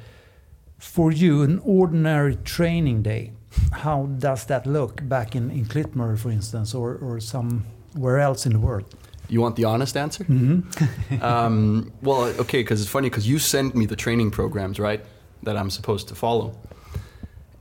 for 0.79 1.13
you, 1.13 1.43
an 1.43 1.61
ordinary 1.65 2.37
training 2.45 3.03
day, 3.05 3.31
how 3.73 4.07
does 4.19 4.45
that 4.47 4.67
look 4.67 5.09
back 5.09 5.35
in 5.37 5.51
in 5.51 5.65
Klitmøller, 5.67 6.17
for 6.19 6.31
instance, 6.33 6.79
or 6.79 6.99
or 7.03 7.21
somewhere 7.21 8.19
else 8.29 8.47
in 8.49 8.53
the 8.53 8.59
world? 8.59 8.85
You 9.31 9.41
want 9.41 9.57
the 9.57 9.65
honest 9.65 9.97
answer? 9.97 10.25
hmm 10.25 10.61
um, 11.23 11.93
well, 12.03 12.23
okay, 12.41 12.61
because 12.63 12.81
it's 12.83 12.91
funny 12.91 13.09
because 13.09 13.29
you 13.29 13.39
sent 13.39 13.75
me 13.75 13.87
the 13.87 13.97
training 13.97 14.31
programs, 14.31 14.79
right, 14.79 15.05
that 15.43 15.57
I'm 15.57 15.71
supposed 15.71 16.09
to 16.09 16.15
follow, 16.15 16.53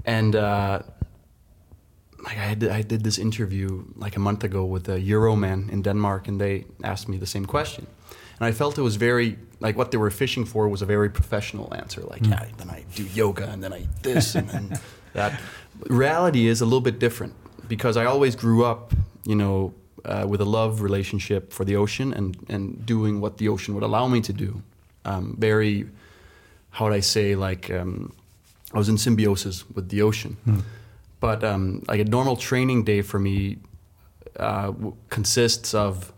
and 0.05 0.35
uh, 0.35 0.79
like 2.23 2.37
I 2.37 2.55
did, 2.55 2.71
I 2.71 2.81
did 2.81 3.03
this 3.03 3.17
interview 3.17 3.85
like 3.95 4.15
a 4.17 4.19
month 4.19 4.43
ago 4.43 4.65
with 4.65 4.89
a 4.89 4.99
Euroman 4.99 5.69
in 5.69 5.81
Denmark, 5.81 6.27
and 6.27 6.41
they 6.41 6.65
asked 6.83 7.07
me 7.07 7.17
the 7.17 7.27
same 7.27 7.45
question, 7.45 7.87
and 8.39 8.45
I 8.49 8.51
felt 8.51 8.77
it 8.77 8.83
was 8.83 8.95
very 8.97 9.37
like 9.59 9.77
what 9.77 9.91
they 9.91 9.97
were 9.97 10.11
fishing 10.11 10.45
for 10.45 10.67
was 10.67 10.81
a 10.81 10.85
very 10.85 11.09
professional 11.09 11.73
answer, 11.73 12.01
like 12.01 12.25
yeah, 12.25 12.45
then 12.57 12.69
I 12.69 12.83
do 12.95 13.03
yoga 13.03 13.49
and 13.49 13.63
then 13.63 13.73
I 13.73 13.79
eat 13.79 14.03
this 14.03 14.35
and 14.35 14.49
then 14.49 14.79
that. 15.13 15.39
Reality 15.87 16.47
is 16.47 16.61
a 16.61 16.65
little 16.65 16.81
bit 16.81 16.99
different 16.99 17.33
because 17.67 17.95
I 17.95 18.05
always 18.05 18.35
grew 18.35 18.65
up, 18.65 18.93
you 19.25 19.35
know, 19.35 19.73
uh, 20.09 20.25
with 20.27 20.41
a 20.41 20.45
love 20.45 20.81
relationship 20.81 21.53
for 21.53 21.65
the 21.65 21.75
ocean 21.75 22.13
and 22.13 22.35
and 22.49 22.85
doing 22.85 23.21
what 23.21 23.37
the 23.37 23.47
ocean 23.47 23.73
would 23.75 23.83
allow 23.83 24.07
me 24.07 24.21
to 24.21 24.33
do. 24.33 24.61
Um, 25.05 25.35
very, 25.39 25.85
how 26.71 26.85
would 26.85 26.97
I 26.97 27.01
say, 27.01 27.35
like 27.35 27.69
um, 27.79 28.11
I 28.73 28.77
was 28.77 28.89
in 28.89 28.97
symbiosis 28.97 29.65
with 29.75 29.89
the 29.89 30.01
ocean. 30.01 30.37
But 31.19 31.43
um, 31.43 31.83
like 31.87 31.99
a 31.99 32.09
normal 32.09 32.35
training 32.37 32.85
day 32.85 33.01
for 33.01 33.19
me 33.19 33.57
uh, 34.39 34.67
w- 34.67 34.95
consists 35.09 35.73
of 35.73 36.13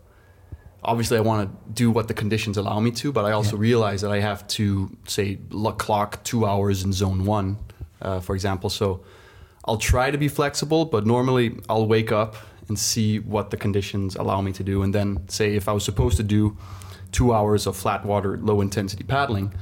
obviously 0.84 1.16
I 1.18 1.20
want 1.20 1.48
to 1.48 1.72
do 1.72 1.90
what 1.90 2.06
the 2.08 2.14
conditions 2.14 2.56
allow 2.56 2.80
me 2.80 2.90
to, 2.92 3.12
but 3.12 3.24
I 3.24 3.32
also 3.32 3.56
realize 3.56 4.00
that 4.02 4.12
I 4.12 4.20
have 4.20 4.46
to 4.58 4.90
say 5.06 5.38
lo- 5.50 5.72
clock 5.72 6.22
two 6.24 6.46
hours 6.46 6.84
in 6.84 6.92
zone 6.92 7.24
one, 7.24 7.56
uh, 8.00 8.20
for 8.20 8.34
example. 8.34 8.70
So 8.70 9.00
I'll 9.64 9.82
try 9.92 10.10
to 10.10 10.18
be 10.18 10.28
flexible, 10.28 10.84
but 10.84 11.06
normally 11.06 11.58
I'll 11.68 11.86
wake 11.86 12.12
up 12.12 12.36
and 12.68 12.78
see 12.78 13.18
what 13.18 13.50
the 13.50 13.56
conditions 13.56 14.16
allow 14.16 14.40
me 14.40 14.52
to 14.52 14.62
do, 14.62 14.82
and 14.82 14.94
then 14.94 15.28
say 15.28 15.54
if 15.54 15.68
I 15.68 15.72
was 15.72 15.84
supposed 15.84 16.16
to 16.16 16.22
do 16.22 16.56
two 17.10 17.32
hours 17.32 17.66
of 17.66 17.76
flat 17.76 18.04
water, 18.04 18.38
low 18.38 18.60
intensity 18.60 19.04
paddling, 19.04 19.52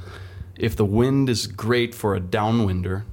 if 0.55 0.75
the 0.75 0.85
wind 0.85 1.29
is 1.29 1.47
great 1.47 1.93
for 1.95 2.15
a 2.15 2.21
downwinder, 2.21 3.03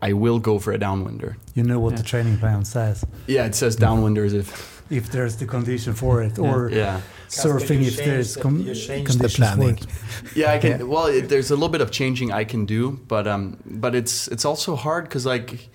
I 0.00 0.12
will 0.12 0.38
go 0.38 0.58
for 0.58 0.72
a 0.72 0.78
downwinder. 0.78 1.36
You 1.54 1.64
know 1.64 1.80
what 1.80 1.96
the 1.96 2.02
training 2.02 2.38
plan 2.38 2.64
says. 2.64 3.04
Yeah, 3.26 3.46
it 3.46 3.54
says 3.54 3.76
downwinder 3.76 4.24
as 4.24 4.34
if 4.34 4.74
If 4.90 5.10
there's 5.10 5.36
the 5.36 5.46
condition 5.46 5.94
for 5.94 6.22
it, 6.22 6.38
or 6.38 6.68
yeah. 6.70 7.00
surfing 7.28 7.86
if 7.86 7.96
there's 7.96 8.36
com- 8.36 8.58
the 8.64 9.02
conditions 9.04 9.32
planning. 9.34 9.76
for 9.76 9.84
it. 9.84 10.36
Yeah, 10.36 10.52
I 10.52 10.58
can. 10.58 10.80
Yeah. 10.80 10.82
Well, 10.84 11.06
it, 11.06 11.30
there's 11.30 11.50
a 11.50 11.54
little 11.54 11.70
bit 11.70 11.80
of 11.80 11.90
changing 11.90 12.32
I 12.32 12.44
can 12.44 12.66
do, 12.66 13.00
but 13.08 13.26
um, 13.26 13.56
but 13.64 13.94
it's 13.94 14.28
it's 14.28 14.44
also 14.44 14.76
hard 14.76 15.04
because 15.04 15.24
like, 15.24 15.70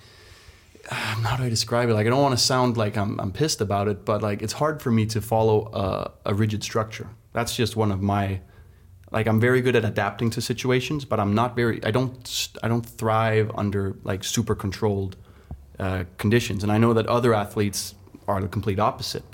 how 0.94 1.36
do 1.36 1.44
I 1.44 1.48
describe 1.48 1.88
it? 1.88 1.94
Like, 1.94 2.06
I 2.06 2.10
don't 2.10 2.22
want 2.22 2.36
to 2.38 2.44
sound 2.44 2.76
like 2.76 2.96
I'm 2.96 3.18
I'm 3.20 3.32
pissed 3.32 3.60
about 3.60 3.88
it, 3.88 4.04
but 4.04 4.22
like, 4.22 4.42
it's 4.42 4.52
hard 4.54 4.82
for 4.82 4.90
me 4.90 5.06
to 5.06 5.20
follow 5.20 5.70
a, 5.72 6.10
a 6.30 6.34
rigid 6.34 6.62
structure. 6.64 7.08
That's 7.32 7.54
just 7.56 7.76
one 7.76 7.92
of 7.92 8.00
my, 8.02 8.40
like, 9.12 9.28
I'm 9.28 9.40
very 9.40 9.60
good 9.60 9.76
at 9.76 9.84
adapting 9.84 10.30
to 10.30 10.40
situations, 10.40 11.04
but 11.04 11.20
I'm 11.20 11.34
not 11.34 11.54
very. 11.56 11.82
I 11.84 11.90
don't 11.92 12.48
I 12.62 12.68
don't 12.68 12.84
thrive 12.84 13.50
under 13.54 13.96
like 14.02 14.24
super 14.24 14.54
controlled 14.54 15.16
uh, 15.78 16.04
conditions, 16.18 16.62
and 16.64 16.72
I 16.72 16.78
know 16.78 16.92
that 16.94 17.06
other 17.06 17.34
athletes 17.34 17.94
are 18.26 18.40
the 18.40 18.48
complete 18.48 18.78
opposite. 18.80 19.24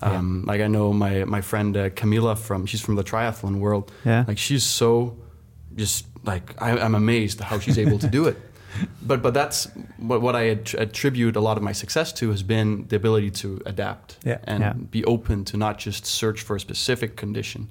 Um, 0.00 0.44
Like 0.46 0.60
I 0.60 0.68
know 0.68 0.92
my 0.92 1.24
my 1.24 1.40
friend 1.42 1.76
uh, 1.76 1.90
Camila 1.90 2.36
from 2.36 2.66
she's 2.66 2.80
from 2.80 2.96
the 2.96 3.04
triathlon 3.04 3.58
world. 3.58 3.92
Yeah. 4.04 4.24
Like 4.28 4.38
she's 4.38 4.64
so 4.64 5.16
just 5.74 6.06
like 6.24 6.54
I, 6.62 6.70
I'm 6.78 6.94
amazed 6.94 7.40
how 7.40 7.58
she's 7.58 7.78
able 7.78 7.98
to 7.98 8.06
do 8.08 8.26
it. 8.28 8.36
But 9.06 9.22
but 9.22 9.34
that's 9.34 9.68
what 9.98 10.20
what 10.22 10.34
I 10.36 10.42
attribute 10.78 11.36
a 11.36 11.40
lot 11.40 11.56
of 11.56 11.62
my 11.62 11.72
success 11.74 12.12
to 12.14 12.30
has 12.30 12.42
been 12.42 12.86
the 12.88 12.96
ability 12.96 13.30
to 13.30 13.60
adapt 13.66 14.16
Yeah. 14.24 14.38
and 14.44 14.60
Yeah. 14.60 14.72
be 14.90 15.04
open 15.04 15.44
to 15.44 15.56
not 15.56 15.78
just 15.78 16.04
search 16.06 16.42
for 16.42 16.56
a 16.56 16.60
specific 16.60 17.16
condition. 17.16 17.68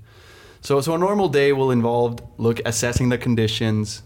So 0.61 0.81
so 0.81 0.93
a 0.93 0.97
normal 0.97 1.29
day 1.29 1.53
will 1.53 1.71
involve 1.71 2.19
look 2.37 2.59
assessing 2.65 3.09
the 3.09 3.17
conditions, 3.17 4.03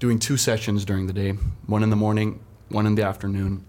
doing 0.00 0.18
two 0.18 0.36
sessions 0.36 0.84
during 0.84 1.06
the 1.06 1.12
day, 1.14 1.32
one 1.66 1.82
in 1.84 1.90
the 1.90 1.96
morning, 1.96 2.38
one 2.70 2.86
in 2.86 2.94
the 2.96 3.04
afternoon. 3.06 3.64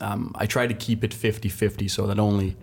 Um, 0.00 0.32
I 0.42 0.46
try 0.46 0.66
to 0.66 0.74
keep 0.74 1.04
it 1.04 1.14
50-50 1.14 1.88
so 1.88 2.06
that 2.06 2.18
only 2.18 2.56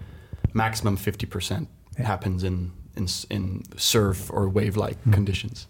maximum 0.53 0.97
50% 0.97 1.67
Yeah. 1.97 2.05
happens 2.07 2.43
in, 2.43 2.71
in 2.95 3.07
in 3.29 3.63
surf 3.77 4.29
or 4.31 4.49
wave-like 4.49 4.97
Mm. 5.05 5.13
conditions. 5.13 5.67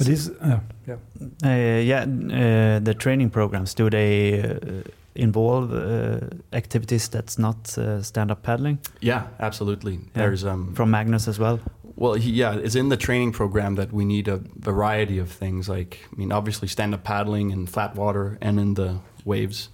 But 0.00 0.06
this, 0.06 0.30
uh, 0.40 0.60
yeah. 0.88 0.96
Uh, 1.44 1.80
yeah, 1.82 2.02
uh, 2.02 2.78
the 2.78 2.94
training 2.94 3.30
programs 3.30 3.74
do 3.74 3.90
they 3.90 4.40
uh, 4.40 4.82
involve 5.14 5.74
uh, 5.74 6.20
activities 6.52 7.08
that's 7.08 7.38
not 7.38 7.76
uh, 7.78 8.02
stand-up 8.02 8.42
paddling 8.42 8.78
Yeah, 9.00 9.26
absolutely. 9.38 9.98
There's 10.14 10.44
um, 10.44 10.74
from 10.74 10.90
Magnus 10.90 11.28
as 11.28 11.38
well? 11.38 11.58
Well, 11.96 12.14
he, 12.14 12.30
yeah, 12.30 12.54
it's 12.54 12.76
in 12.76 12.88
the 12.88 12.96
training 12.96 13.32
program 13.32 13.74
that 13.74 13.92
we 13.92 14.04
need 14.06 14.26
a 14.28 14.40
variety 14.56 15.18
of 15.18 15.28
things. 15.30 15.68
Like, 15.68 15.98
I 16.10 16.16
mean, 16.16 16.32
obviously 16.32 16.66
stand-up 16.68 17.04
paddling 17.04 17.50
in 17.50 17.66
flat 17.66 17.94
water 17.94 18.38
and 18.40 18.58
in 18.58 18.74
the 18.74 19.00
waves. 19.26 19.68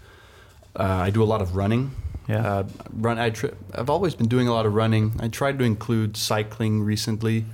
Uh, 0.75 0.83
I 1.07 1.11
do 1.11 1.23
a 1.23 1.29
lot 1.33 1.41
of 1.41 1.55
running. 1.55 1.93
Yeah. 2.29 2.45
Uh, 2.45 2.65
run. 2.93 3.21
I 3.21 3.31
tri- 3.31 3.53
I've 3.79 3.89
always 3.91 4.17
been 4.17 4.27
doing 4.29 4.49
a 4.49 4.53
lot 4.53 4.67
of 4.67 4.75
running. 4.75 5.15
I 5.21 5.29
tried 5.29 5.59
to 5.61 5.65
include 5.65 6.17
cycling 6.17 6.83
recently. 6.83 7.45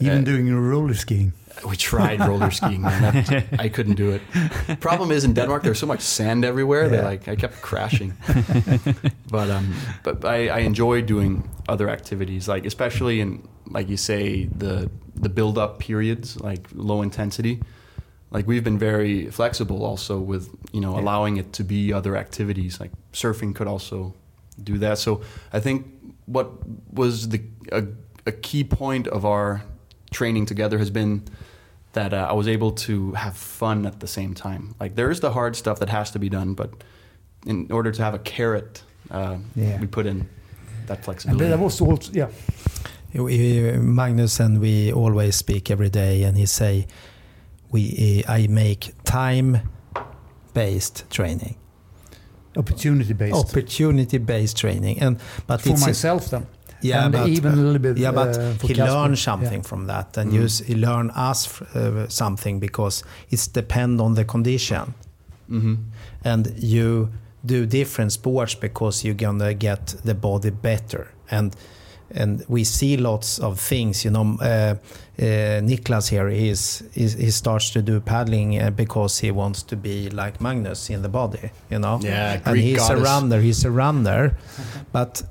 Even 0.00 0.18
Uh, 0.18 0.24
doing 0.24 0.52
roller 0.52 0.94
skiing. 0.94 1.32
We 1.68 1.76
tried 1.76 2.20
roller 2.20 2.50
skiing. 2.50 2.82
Man. 2.82 3.02
That, 3.02 3.44
I 3.64 3.68
couldn't 3.68 3.96
do 3.96 4.10
it. 4.10 4.22
Problem 4.80 5.10
is 5.10 5.24
in 5.24 5.34
Denmark 5.34 5.62
there's 5.62 5.78
so 5.78 5.86
much 5.86 6.00
sand 6.00 6.44
everywhere 6.44 6.88
that 6.88 7.04
like 7.04 7.28
I 7.28 7.36
kept 7.36 7.60
crashing. 7.62 8.12
but 9.30 9.50
um, 9.50 9.74
but 10.02 10.24
I, 10.24 10.48
I 10.48 10.58
enjoy 10.66 11.02
doing 11.02 11.42
other 11.68 11.88
activities, 11.90 12.48
like 12.48 12.66
especially 12.66 13.20
in 13.20 13.42
like 13.70 13.88
you 13.90 13.96
say 13.96 14.48
the 14.58 14.88
the 15.22 15.28
build 15.28 15.58
up 15.58 15.78
periods, 15.78 16.36
like 16.40 16.68
low 16.74 17.02
intensity. 17.02 17.60
Like 18.30 18.46
we've 18.46 18.64
been 18.64 18.78
very 18.78 19.30
flexible 19.30 19.84
also 19.84 20.18
with 20.20 20.48
you 20.72 20.80
know 20.80 20.94
Yeah. 20.94 21.00
allowing 21.02 21.38
it 21.38 21.52
to 21.52 21.64
be 21.64 21.92
other 21.94 22.16
activities. 22.16 22.80
Like 22.80 22.92
surfing 23.12 23.54
could 23.54 23.68
also 23.68 24.12
do 24.62 24.78
that. 24.78 24.98
So 24.98 25.20
I 25.52 25.60
think 25.60 25.86
what 26.26 26.46
was 26.92 27.28
the 27.28 27.40
a, 27.72 27.82
a 28.26 28.32
key 28.32 28.64
point 28.64 29.06
of 29.08 29.24
our 29.24 29.62
training 30.10 30.46
together 30.46 30.78
has 30.78 30.90
been 30.90 31.22
that 31.92 32.12
uh, 32.12 32.26
I 32.30 32.32
was 32.34 32.48
able 32.48 32.72
to 32.72 33.12
have 33.12 33.36
fun 33.36 33.86
at 33.86 34.00
the 34.00 34.06
same 34.06 34.34
time. 34.34 34.74
Like 34.80 34.94
there 34.94 35.10
is 35.10 35.20
the 35.20 35.32
hard 35.32 35.56
stuff 35.56 35.78
that 35.80 35.88
has 35.88 36.10
to 36.12 36.18
be 36.18 36.28
done, 36.28 36.54
but 36.54 36.70
in 37.46 37.70
order 37.72 37.90
to 37.92 38.02
have 38.02 38.14
a 38.14 38.18
carrot, 38.18 38.82
uh, 39.10 39.36
Yeah. 39.56 39.80
we 39.80 39.86
put 39.86 40.06
in 40.06 40.28
that 40.86 40.98
And 40.98 41.04
flexibility. 41.04 41.48
that 41.48 41.58
was 41.58 41.80
also, 41.80 42.12
yeah. 42.12 42.28
Magnus 43.80 44.40
and 44.40 44.60
we 44.60 44.92
always 44.92 45.34
speak 45.36 45.70
every 45.70 45.88
day, 45.88 46.22
and 46.24 46.36
he 46.36 46.46
say, 46.46 46.86
"We 47.72 48.22
I 48.28 48.46
make 48.48 48.92
time-based 49.04 51.04
training, 51.10 51.56
Opportunity 52.56 53.12
based. 53.14 53.34
opportunity-based 53.36 54.56
training." 54.56 55.00
And 55.00 55.18
but 55.46 55.62
for 55.62 55.70
it's 55.70 55.86
myself 55.86 56.28
then. 56.30 56.46
Yeah, 56.80 57.04
and 57.04 57.12
but, 57.12 57.28
even 57.28 57.52
a 57.52 57.56
little 57.56 57.78
bit. 57.78 57.98
yeah, 57.98 58.12
but 58.12 58.36
uh, 58.38 58.52
he 58.66 58.74
Casper. 58.74 58.92
learned 58.92 59.18
something 59.18 59.60
Yeah. 59.62 59.68
from 59.68 59.86
that, 59.86 60.16
and 60.18 60.30
Mm. 60.30 60.34
you 60.34 60.64
he 60.66 60.74
learn 60.74 61.10
us 61.10 61.60
uh, 61.74 62.06
something 62.08 62.60
because 62.60 63.04
it's 63.30 63.48
depend 63.48 64.00
on 64.00 64.14
the 64.14 64.24
condition, 64.24 64.94
hmm 65.48 65.74
and 66.24 66.52
you 66.58 67.08
do 67.46 67.66
different 67.66 68.12
sports 68.12 68.54
because 68.56 69.04
you're 69.04 69.14
gonna 69.26 69.54
get 69.54 69.94
the 70.04 70.14
body 70.14 70.50
better 70.50 71.06
and 71.30 71.56
and 72.10 72.42
we 72.48 72.64
see 72.64 72.96
lots 72.96 73.38
of 73.38 73.60
things 73.60 74.04
you 74.04 74.10
know 74.10 74.36
uh, 74.40 74.74
uh, 75.18 75.60
Niklas 75.62 76.08
here 76.10 76.28
is, 76.28 76.82
is 76.94 77.14
he 77.14 77.30
starts 77.30 77.70
to 77.70 77.82
do 77.82 78.00
paddling 78.00 78.60
uh, 78.60 78.70
because 78.70 79.18
he 79.26 79.30
wants 79.30 79.62
to 79.64 79.76
be 79.76 80.08
like 80.10 80.40
Magnus 80.40 80.90
in 80.90 81.02
the 81.02 81.08
body 81.08 81.50
you 81.70 81.78
know 81.78 82.00
Yeah, 82.02 82.36
Greek 82.36 82.46
and 82.46 82.56
he's 82.58 82.78
goddess. 82.78 82.98
a 83.00 83.02
runner 83.02 83.40
he's 83.40 83.64
a 83.64 83.70
runner 83.70 84.36
but 84.92 85.22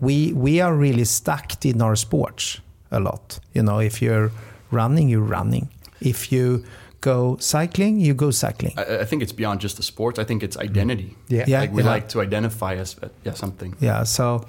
we 0.00 0.32
we 0.32 0.60
are 0.60 0.74
really 0.74 1.04
stuck 1.04 1.64
in 1.64 1.80
our 1.82 1.96
sports 1.96 2.60
a 2.90 2.98
lot 3.00 3.40
you 3.54 3.62
know 3.62 3.78
if 3.80 4.00
you're 4.02 4.30
running 4.70 5.08
you're 5.08 5.20
running 5.38 5.68
if 6.00 6.30
you 6.32 6.64
go 7.00 7.36
cycling 7.40 8.00
you 8.00 8.14
go 8.14 8.30
cycling 8.30 8.72
I, 8.76 9.00
I 9.00 9.04
think 9.04 9.22
it's 9.22 9.32
beyond 9.32 9.60
just 9.60 9.76
the 9.76 9.82
sports. 9.82 10.18
I 10.18 10.24
think 10.24 10.42
it's 10.42 10.56
identity. 10.56 11.16
Yeah. 11.28 11.44
Yeah. 11.46 11.60
Like 11.60 11.72
we 11.72 11.82
like 11.82 12.08
to 12.08 12.20
identify 12.22 12.74
as 12.80 12.96
uh, 13.02 13.08
yeah 13.24 13.34
something. 13.34 13.74
Yeah, 13.80 14.04
so 14.04 14.46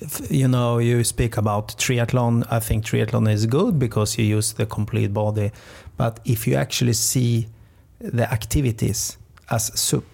if- 0.00 0.30
you 0.30 0.48
know, 0.48 0.78
you 0.78 1.04
speak 1.04 1.36
about 1.36 1.68
triathlon. 1.78 2.44
I 2.50 2.60
think 2.60 2.84
triathlon 2.84 3.28
is 3.32 3.46
good 3.46 3.78
because 3.78 4.18
you 4.18 4.36
use 4.36 4.52
the 4.54 4.66
complete 4.66 5.12
body. 5.12 5.50
But 5.96 6.20
if 6.24 6.46
you 6.46 6.56
actually 6.56 6.92
see 6.94 7.46
the 8.00 8.30
activities 8.30 9.16
as 9.48 9.72
SUP, 9.80 10.04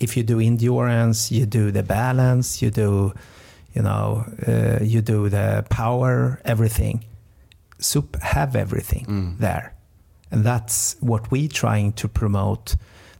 if 0.00 0.16
you 0.16 0.22
do 0.22 0.40
endurance, 0.40 1.30
you 1.32 1.46
do 1.46 1.70
the 1.70 1.82
balance, 1.82 2.60
you 2.62 2.70
do, 2.70 3.12
you 3.74 3.82
know, 3.82 4.24
uh, 4.46 4.78
you 4.82 5.00
do 5.02 5.28
the 5.28 5.64
power, 5.70 6.40
everything. 6.44 7.04
SUP 7.78 8.16
have 8.22 8.56
everything 8.56 9.04
Mm. 9.06 9.38
there, 9.38 9.74
and 10.30 10.44
that's 10.44 10.96
what 11.00 11.30
we're 11.30 11.48
trying 11.48 11.92
to 11.94 12.08
promote 12.08 12.76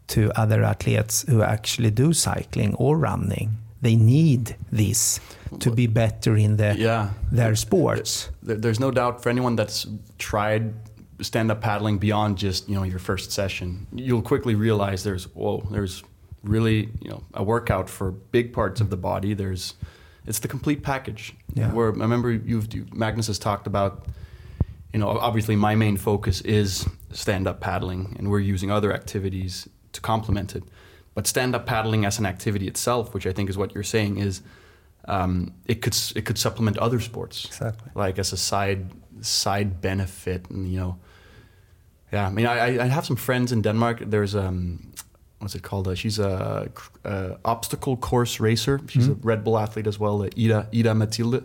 to 0.09 0.31
other 0.41 0.62
athletes 0.64 1.24
who 1.29 1.43
actually 1.43 1.91
do 1.91 2.12
cycling 2.12 2.74
or 2.77 2.97
running. 2.99 3.57
They 3.83 3.97
need 3.97 4.57
this 4.72 5.20
to 5.61 5.70
be 5.70 5.87
better 5.87 6.37
in 6.37 6.57
the, 6.57 6.74
Yeah. 6.79 7.11
their 7.31 7.55
sports. 7.57 8.31
There's 8.43 8.81
no 8.81 8.91
doubt 8.91 9.22
for 9.22 9.29
anyone 9.29 9.57
that's 9.57 9.87
tried 10.18 10.72
stand-up 11.20 11.61
paddling 11.61 11.99
beyond 11.99 12.39
just 12.39 12.68
you 12.68 12.74
know 12.74 12.83
your 12.85 12.99
first 12.99 13.33
session, 13.33 13.87
you'll 13.95 14.22
quickly 14.22 14.55
realize 14.55 15.03
there's 15.03 15.24
whoa, 15.35 15.66
there's 15.70 16.03
really 16.49 16.88
you 17.01 17.11
know 17.11 17.22
a 17.34 17.42
workout 17.42 17.88
for 17.90 18.11
big 18.11 18.53
parts 18.53 18.80
of 18.80 18.88
the 18.90 18.97
body. 18.97 19.34
There's 19.34 19.74
it's 20.26 20.40
the 20.40 20.49
complete 20.49 20.82
package. 20.82 21.34
Yeah. 21.55 21.72
Where 21.72 21.88
I 21.88 21.90
remember 21.99 22.30
you've 22.32 22.72
you, 22.74 22.86
Magnus 22.92 23.26
has 23.28 23.38
talked 23.38 23.66
about. 23.66 24.07
You 24.92 25.01
know, 25.01 25.09
obviously 25.09 25.57
my 25.57 25.74
main 25.74 25.97
focus 25.99 26.40
is 26.40 26.86
stand-up 27.12 27.61
paddling, 27.61 28.16
and 28.18 28.28
we're 28.30 28.40
using 28.55 28.70
other 28.70 28.94
activities 28.94 29.68
to 29.92 30.01
complement 30.01 30.55
it. 30.57 30.62
But 31.14 31.26
stand-up 31.26 31.66
paddling 31.66 32.07
as 32.07 32.18
an 32.18 32.24
activity 32.26 32.66
itself, 32.66 33.12
which 33.12 33.26
I 33.26 33.32
think 33.32 33.51
is 33.51 33.57
what 33.59 33.74
you're 33.74 33.84
saying, 33.84 34.16
is 34.18 34.42
um, 35.09 35.53
it 35.66 35.82
could 35.82 35.94
it 36.14 36.24
could 36.24 36.38
supplement 36.38 36.78
other 36.78 37.01
sports 37.01 37.44
Exactly. 37.44 37.90
like 37.94 38.18
as 38.18 38.32
a 38.32 38.36
side 38.36 38.90
side 39.20 39.80
benefit 39.80 40.49
and 40.51 40.66
you 40.72 40.78
know 40.80 40.97
yeah 42.12 42.26
i 42.26 42.30
mean 42.30 42.47
i 42.47 42.59
I- 42.59 42.84
i 42.84 42.86
have 42.86 43.05
some 43.07 43.16
friends 43.16 43.51
in 43.53 43.62
denmark 43.62 43.99
there's 44.11 44.34
um 44.34 44.92
what's 45.39 45.55
it 45.55 45.62
called? 45.62 45.89
Uh, 45.89 45.95
she's 45.95 46.18
a 46.18 46.70
uh, 47.05 47.37
obstacle 47.45 47.97
course 47.97 48.41
racer. 48.41 48.80
She's 48.89 49.09
a 49.09 49.14
red 49.14 49.45
bull 49.45 49.59
athlete 49.59 49.87
as 49.87 49.99
well 49.99 50.22
uh, 50.22 50.28
ida 50.39 50.68
ida 50.74 50.95
mathilde 50.95 51.45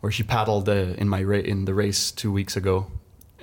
where 0.00 0.12
she 0.12 0.22
paddled 0.22 0.68
uh, 0.68 0.94
in 0.98 1.08
my 1.08 1.22
ra- 1.22 1.36
in 1.38 1.64
the 1.64 1.74
race 1.74 2.10
two 2.10 2.32
weeks 2.32 2.56
ago. 2.56 2.86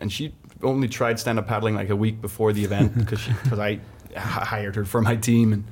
And 0.02 0.12
she 0.12 0.34
only 0.64 0.88
tried 0.88 1.20
stand-up 1.20 1.48
paddling 1.48 1.76
like 1.76 1.90
a 1.90 1.96
week 1.96 2.22
before 2.22 2.52
the 2.54 2.64
event 2.64 2.98
because 3.02 3.26
because 3.44 3.60
i 3.60 3.80
hired 4.18 4.76
her 4.76 4.86
for 4.86 5.02
my 5.02 5.16
team. 5.16 5.54
And 5.54 5.64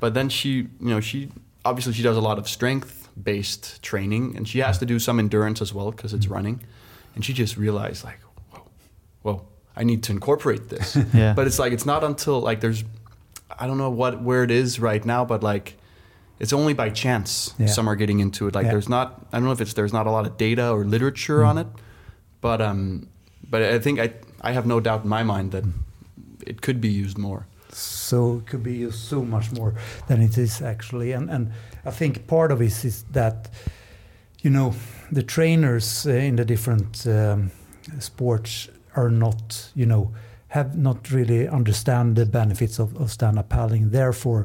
but 0.00 0.14
then 0.14 0.28
she 0.28 0.50
you 0.50 0.68
know 0.80 1.00
she 1.00 1.30
obviously 1.64 1.92
she 1.92 2.02
does 2.02 2.16
a 2.16 2.20
lot 2.20 2.38
of 2.38 2.48
strength 2.48 3.08
based 3.22 3.82
training 3.82 4.36
and 4.36 4.46
she 4.46 4.58
has 4.60 4.78
to 4.78 4.86
do 4.86 4.98
some 4.98 5.18
endurance 5.18 5.60
as 5.62 5.72
well 5.74 5.90
because 5.90 6.12
it's 6.14 6.28
running. 6.28 6.62
And 7.14 7.24
she 7.24 7.32
just 7.32 7.56
realized 7.56 8.04
like 8.04 8.20
whoa 8.50 8.62
whoa 9.22 9.48
i 9.74 9.84
need 9.84 10.02
to 10.04 10.12
incorporate 10.12 10.68
this. 10.68 10.96
Yeah. 11.14 11.32
but 11.34 11.46
it's 11.46 11.58
like 11.58 11.72
it's 11.72 11.86
not 11.86 12.04
until 12.04 12.40
like 12.40 12.60
there's 12.60 12.84
i 13.58 13.66
don't 13.66 13.78
know 13.78 13.90
what 13.90 14.22
where 14.22 14.42
it 14.44 14.50
is 14.50 14.78
right 14.80 15.04
now 15.04 15.24
but 15.24 15.42
like 15.42 15.76
it's 16.38 16.52
only 16.52 16.74
by 16.74 16.90
chance 16.90 17.54
Yeah. 17.58 17.66
some 17.66 17.88
are 17.88 17.96
getting 17.96 18.20
into 18.20 18.46
it 18.48 18.54
like 18.54 18.64
Yeah. 18.66 18.72
there's 18.72 18.88
not 18.88 19.08
i 19.32 19.36
don't 19.38 19.46
know 19.46 19.52
if 19.52 19.60
it's 19.60 19.74
there's 19.74 19.92
not 19.92 20.06
a 20.06 20.10
lot 20.10 20.26
of 20.26 20.36
data 20.36 20.70
or 20.70 20.84
literature 20.84 21.44
on 21.44 21.58
it 21.58 21.66
but 22.40 22.60
um 22.60 23.08
but 23.50 23.62
i 23.62 23.78
think 23.78 23.98
i 23.98 24.12
i 24.42 24.52
have 24.52 24.66
no 24.66 24.80
doubt 24.80 25.02
in 25.04 25.08
my 25.08 25.22
mind 25.22 25.52
that 25.52 25.64
it 26.46 26.60
could 26.60 26.80
be 26.80 26.88
used 27.04 27.18
more 27.18 27.46
so 27.72 28.36
it 28.38 28.46
could 28.50 28.62
be 28.62 28.74
used 28.86 28.98
so 29.08 29.22
much 29.22 29.50
more 29.52 29.74
than 30.08 30.20
it 30.22 30.36
is 30.38 30.62
actually 30.62 31.12
and 31.12 31.30
and 31.30 31.50
i 31.84 31.90
think 31.90 32.26
part 32.26 32.52
of 32.52 32.60
it 32.60 32.84
is 32.84 33.04
that 33.12 33.48
you 34.42 34.50
know 34.50 34.74
the 35.12 35.22
trainers 35.22 36.06
uh, 36.06 36.10
in 36.10 36.36
the 36.36 36.44
different 36.44 37.06
um, 37.06 37.50
sports 37.98 38.68
are 38.94 39.10
not 39.10 39.70
you 39.74 39.86
know 39.86 40.10
have 40.56 40.70
not 40.88 40.98
really 41.16 41.42
understand 41.58 42.16
the 42.16 42.24
benefits 42.40 42.78
of, 42.80 42.88
of 43.02 43.08
stand-up 43.10 43.48
paddling 43.48 43.90
therefore 43.90 44.42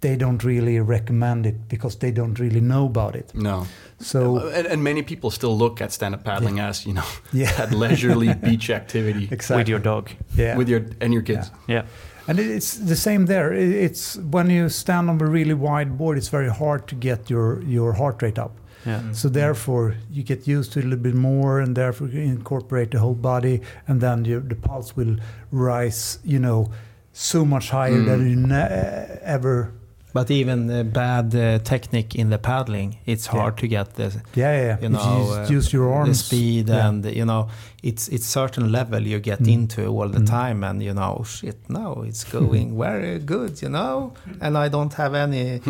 they 0.00 0.16
don't 0.16 0.42
really 0.44 0.80
recommend 0.80 1.46
it 1.46 1.56
because 1.68 1.98
they 1.98 2.12
don't 2.12 2.38
really 2.40 2.60
know 2.60 2.84
about 2.86 3.14
it 3.20 3.32
no 3.34 3.66
so 3.98 4.20
and, 4.58 4.66
and 4.72 4.80
many 4.82 5.02
people 5.02 5.30
still 5.30 5.56
look 5.64 5.80
at 5.84 5.92
stand-up 5.92 6.22
paddling 6.24 6.58
as 6.60 6.84
you 6.86 6.92
know 6.94 7.08
Yeah. 7.32 7.52
that 7.58 7.70
leisurely 7.72 8.34
beach 8.34 8.70
activity 8.70 9.24
exactly 9.30 9.56
with 9.60 9.68
your 9.68 9.82
dog. 9.92 10.04
yeah 10.36 10.56
with 10.58 10.68
your 10.72 10.82
and 11.02 11.12
your 11.12 11.22
kids 11.24 11.50
Yeah. 11.68 11.84
And 12.28 12.38
it's 12.38 12.74
the 12.92 12.96
same 12.96 13.26
there. 13.26 13.52
It's 13.86 14.16
when 14.32 14.50
you 14.50 14.68
stand 14.68 15.10
on 15.10 15.20
a 15.20 15.26
really 15.26 15.54
wide 15.54 15.90
board, 15.98 16.16
it's 16.18 16.28
very 16.30 16.50
hard 16.50 16.86
to 16.88 16.94
get 16.94 17.28
your, 17.30 17.60
your 17.66 17.92
heart 17.94 18.22
rate 18.22 18.38
up. 18.38 18.52
Yeah. 18.86 19.12
So 19.12 19.28
therefore, 19.28 19.94
you 20.10 20.22
get 20.22 20.48
used 20.48 20.72
to 20.72 20.78
it 20.78 20.84
a 20.84 20.88
little 20.88 21.02
bit 21.02 21.14
more, 21.14 21.60
and 21.60 21.76
therefore 21.76 22.08
you 22.08 22.20
incorporate 22.20 22.90
the 22.92 22.98
whole 22.98 23.14
body, 23.14 23.60
and 23.86 24.00
then 24.00 24.24
your, 24.24 24.40
the 24.40 24.54
pulse 24.56 24.96
will 24.96 25.16
rise. 25.52 26.18
You 26.24 26.38
know, 26.38 26.70
so 27.12 27.44
much 27.44 27.70
higher 27.70 27.92
Mm. 28.00 28.06
than 28.06 28.30
you 28.30 28.36
ne- 28.36 29.18
ever. 29.22 29.72
But 30.12 30.30
even 30.30 30.70
uh, 30.70 30.82
bad 30.82 31.34
uh, 31.34 31.58
technique 31.62 32.14
in 32.18 32.30
the 32.30 32.38
paddling, 32.38 32.96
it's 33.06 33.26
Yeah. 33.26 33.40
hard 33.40 33.56
to 33.58 33.68
get 33.68 33.94
the 33.94 34.10
Yeah, 34.34 34.56
yeah. 34.66 34.76
you 34.82 34.88
know 34.88 34.98
you 34.98 35.32
uh, 35.34 35.56
use 35.58 35.72
your 35.72 35.88
the 35.90 35.94
arms. 35.98 36.24
speed 36.24 36.68
Yeah. 36.68 36.88
and 36.88 37.04
you 37.04 37.24
know 37.24 37.48
it's 37.82 38.08
it's 38.08 38.26
certain 38.26 38.72
level 38.72 39.00
you 39.06 39.20
get 39.20 39.40
Mm. 39.40 39.52
into 39.52 39.82
all 39.86 40.08
the 40.08 40.18
Mm. 40.20 40.26
time 40.26 40.64
and 40.64 40.82
you 40.82 40.92
know 40.94 41.22
shit 41.24 41.56
no 41.68 42.04
it's 42.08 42.24
going 42.24 42.76
very 42.78 43.18
good 43.18 43.62
you 43.62 43.68
know 43.70 44.12
and 44.40 44.56
I 44.58 44.68
don't 44.68 44.94
have 44.94 45.14
any 45.14 45.60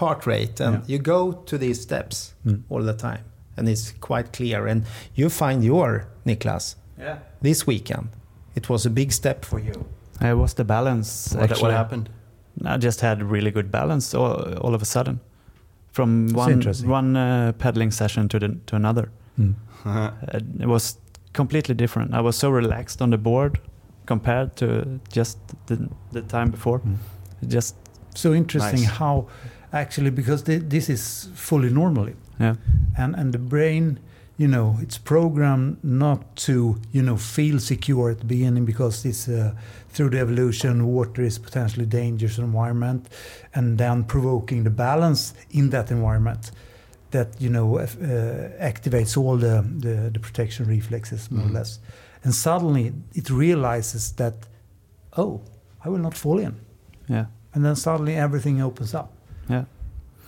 heart 0.00 0.26
rate 0.26 0.60
and 0.64 0.74
Yeah. 0.74 0.82
you 0.86 0.98
go 1.02 1.32
to 1.46 1.58
these 1.58 1.80
steps 1.82 2.34
Mm. 2.46 2.62
all 2.70 2.82
the 2.84 2.94
time 2.96 3.24
and 3.56 3.68
it's 3.68 3.92
quite 4.00 4.28
clear 4.32 4.66
and 4.68 4.84
you 5.16 5.28
find 5.30 5.64
your 5.64 6.06
Niklas 6.24 6.76
Yeah. 6.98 7.16
this 7.42 7.66
weekend 7.66 8.08
it 8.54 8.68
was 8.68 8.86
a 8.86 8.90
big 8.90 9.12
step 9.12 9.44
for 9.44 9.58
you 9.60 9.84
It 10.20 10.36
was 10.36 10.54
the 10.54 10.64
balance. 10.64 11.34
what, 11.34 11.42
actually. 11.44 11.62
what 11.62 11.72
happened 11.72 12.08
I 12.64 12.76
just 12.76 13.00
had 13.00 13.22
really 13.22 13.50
good 13.50 13.70
balance 13.70 14.14
all, 14.14 14.54
all 14.58 14.74
of 14.74 14.82
a 14.82 14.84
sudden, 14.84 15.20
from 15.92 16.26
It's 16.26 16.34
one 16.34 16.62
one 16.86 17.16
uh, 17.16 17.52
pedaling 17.58 17.90
session 17.92 18.28
to 18.28 18.38
the, 18.38 18.48
to 18.66 18.76
another. 18.76 19.10
Mm. 19.38 20.60
It 20.60 20.66
was 20.66 20.98
completely 21.32 21.74
different. 21.74 22.12
I 22.12 22.20
was 22.20 22.36
so 22.36 22.50
relaxed 22.50 23.00
on 23.02 23.10
the 23.10 23.18
board 23.18 23.60
compared 24.06 24.56
to 24.56 24.98
just 25.12 25.38
the, 25.66 25.88
the 26.12 26.22
time 26.22 26.50
before. 26.50 26.80
Mm. 26.80 26.96
Just 27.46 27.76
So 28.14 28.34
interesting 28.34 28.80
Nice. 28.82 28.98
how, 28.98 29.26
actually, 29.72 30.10
because 30.10 30.42
thi- 30.42 30.68
this 30.68 30.88
is 30.88 31.28
fully 31.34 31.70
normally. 31.70 32.14
yeah, 32.40 32.54
and 32.96 33.14
and 33.16 33.32
the 33.32 33.38
brain 33.38 33.98
you 34.38 34.46
know 34.48 34.76
it's 34.80 34.98
programmed 34.98 35.76
not 35.82 36.20
to 36.46 36.52
you 36.92 37.02
know 37.02 37.16
feel 37.16 37.58
secure 37.58 38.10
at 38.10 38.18
the 38.18 38.24
beginning 38.24 38.64
because 38.64 39.04
it's 39.08 39.28
uh, 39.28 39.52
through 39.88 40.10
the 40.10 40.18
evolution 40.20 40.86
water 40.86 41.22
is 41.22 41.38
potentially 41.38 41.86
dangerous 41.86 42.38
environment 42.38 43.08
and 43.54 43.78
then 43.78 44.04
provoking 44.04 44.64
the 44.64 44.70
balance 44.70 45.34
in 45.50 45.70
that 45.70 45.90
environment 45.90 46.52
that 47.10 47.28
you 47.40 47.50
know 47.50 47.78
uh, 47.78 47.86
activates 48.60 49.16
all 49.16 49.36
the, 49.36 49.64
the 49.80 50.10
the 50.14 50.20
protection 50.20 50.66
reflexes 50.66 51.30
more 51.30 51.44
Mhm. 51.46 51.50
or 51.50 51.52
less 51.58 51.80
and 52.24 52.32
suddenly 52.34 52.92
it 53.14 53.30
realizes 53.30 54.12
that 54.12 54.34
oh 55.16 55.40
i 55.84 55.88
will 55.88 56.02
not 56.02 56.14
fall 56.14 56.38
in 56.38 56.54
yeah, 57.10 57.24
and 57.54 57.64
then 57.64 57.74
suddenly 57.76 58.14
everything 58.14 58.60
opens 58.62 58.94
up. 58.94 59.08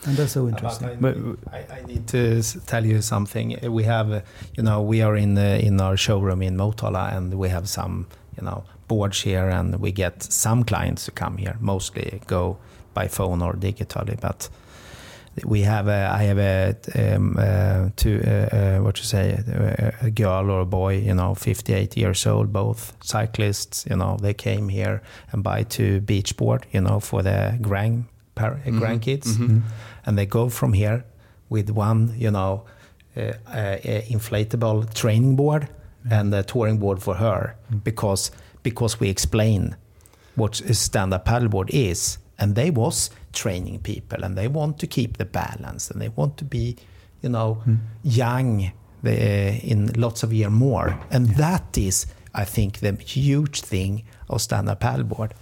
And 0.06 0.16
that's 0.16 0.32
so 0.32 0.48
interesting 0.48 0.96
But- 1.00 1.16
I, 1.52 1.80
I 1.80 1.82
need 1.86 2.06
to 2.08 2.42
tell 2.66 2.84
you 2.86 3.00
something. 3.02 3.58
We 3.70 3.84
have, 3.84 4.10
uh, 4.12 4.20
you 4.56 4.62
know, 4.62 4.80
we 4.82 5.02
are 5.02 5.16
in 5.16 5.36
uh, 5.38 5.58
in 5.68 5.80
our 5.80 5.96
showroom 5.96 6.42
in 6.42 6.56
Motala, 6.56 7.14
and 7.16 7.34
we 7.34 7.48
have 7.50 7.66
some, 7.68 8.06
you 8.38 8.44
know, 8.44 8.62
boards 8.88 9.20
here, 9.22 9.48
and 9.48 9.76
we 9.80 9.92
get 9.92 10.22
some 10.22 10.64
clients 10.64 11.04
to 11.04 11.10
come 11.10 11.36
here. 11.38 11.56
Mostly 11.60 12.20
go 12.26 12.56
by 12.94 13.08
phone 13.08 13.42
or 13.42 13.54
digitally, 13.54 14.16
but 14.20 14.48
we 15.44 15.62
have. 15.62 15.86
A, 15.88 16.10
I 16.20 16.22
have 16.24 16.38
a 16.38 16.74
um, 17.14 17.36
uh, 17.38 17.90
two, 17.96 18.20
uh, 18.26 18.56
uh, 18.56 18.78
what 18.84 18.98
you 18.98 19.04
say, 19.04 19.30
a, 19.32 20.06
a 20.06 20.10
girl 20.10 20.50
or 20.50 20.60
a 20.60 20.66
boy, 20.66 20.96
you 20.98 21.14
know, 21.14 21.34
58 21.34 21.96
years 21.96 22.26
old, 22.26 22.52
both 22.52 22.92
cyclists. 23.02 23.86
You 23.90 23.96
know, 23.96 24.16
they 24.20 24.34
came 24.34 24.68
here 24.68 25.02
and 25.32 25.42
buy 25.42 25.62
two 25.64 26.00
beach 26.00 26.36
board, 26.36 26.66
you 26.72 26.80
know, 26.80 27.00
for 27.00 27.22
the 27.22 27.58
grand 27.62 28.04
Mhm. 28.36 28.80
grandkids 28.80 29.36
Mhm. 29.36 29.60
And 30.06 30.16
they 30.18 30.26
go 30.26 30.48
from 30.48 30.72
here 30.72 31.04
with 31.48 31.70
one, 31.70 32.14
you 32.16 32.30
know, 32.30 32.64
uh, 33.16 33.32
uh, 33.48 33.76
inflatable 34.08 34.94
training 34.94 35.36
board 35.36 35.68
and 36.08 36.32
a 36.34 36.42
touring 36.42 36.78
board 36.78 37.02
for 37.02 37.16
her 37.16 37.56
because 37.84 38.30
because 38.62 39.00
we 39.00 39.08
explain 39.08 39.76
what 40.36 40.60
a 40.60 40.74
stand-up 40.74 41.24
paddleboard 41.24 41.70
is, 41.70 42.18
and 42.38 42.54
they 42.54 42.70
was 42.70 43.10
training 43.32 43.80
people 43.80 44.22
and 44.24 44.36
they 44.36 44.48
want 44.48 44.78
to 44.78 44.86
keep 44.86 45.16
the 45.16 45.24
balance 45.24 45.90
and 45.90 46.00
they 46.00 46.08
want 46.10 46.36
to 46.36 46.44
be, 46.44 46.76
you 47.22 47.28
know, 47.28 47.62
young 48.02 48.70
uh, 49.04 49.08
in 49.08 49.90
lots 49.94 50.22
of 50.22 50.32
year 50.32 50.50
more, 50.50 50.98
and 51.10 51.30
that 51.36 51.76
is, 51.76 52.06
I 52.34 52.44
think, 52.44 52.78
the 52.78 52.92
huge 52.92 53.62
thing 53.62 54.04
of 54.28 54.40
stand-up 54.40 54.80
paddleboard 54.80 55.32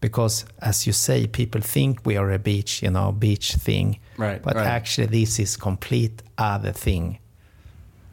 because 0.00 0.44
as 0.58 0.86
you 0.86 0.92
say 0.92 1.26
people 1.26 1.60
think 1.60 2.04
we 2.06 2.16
are 2.16 2.30
a 2.34 2.38
beach 2.38 2.82
you 2.82 2.90
know 2.90 3.12
beach 3.12 3.54
thing 3.54 3.98
Right, 4.18 4.42
but 4.42 4.54
right. 4.56 4.66
actually 4.66 5.06
this 5.08 5.38
is 5.38 5.56
complete 5.56 6.22
other 6.38 6.72
thing 6.72 7.18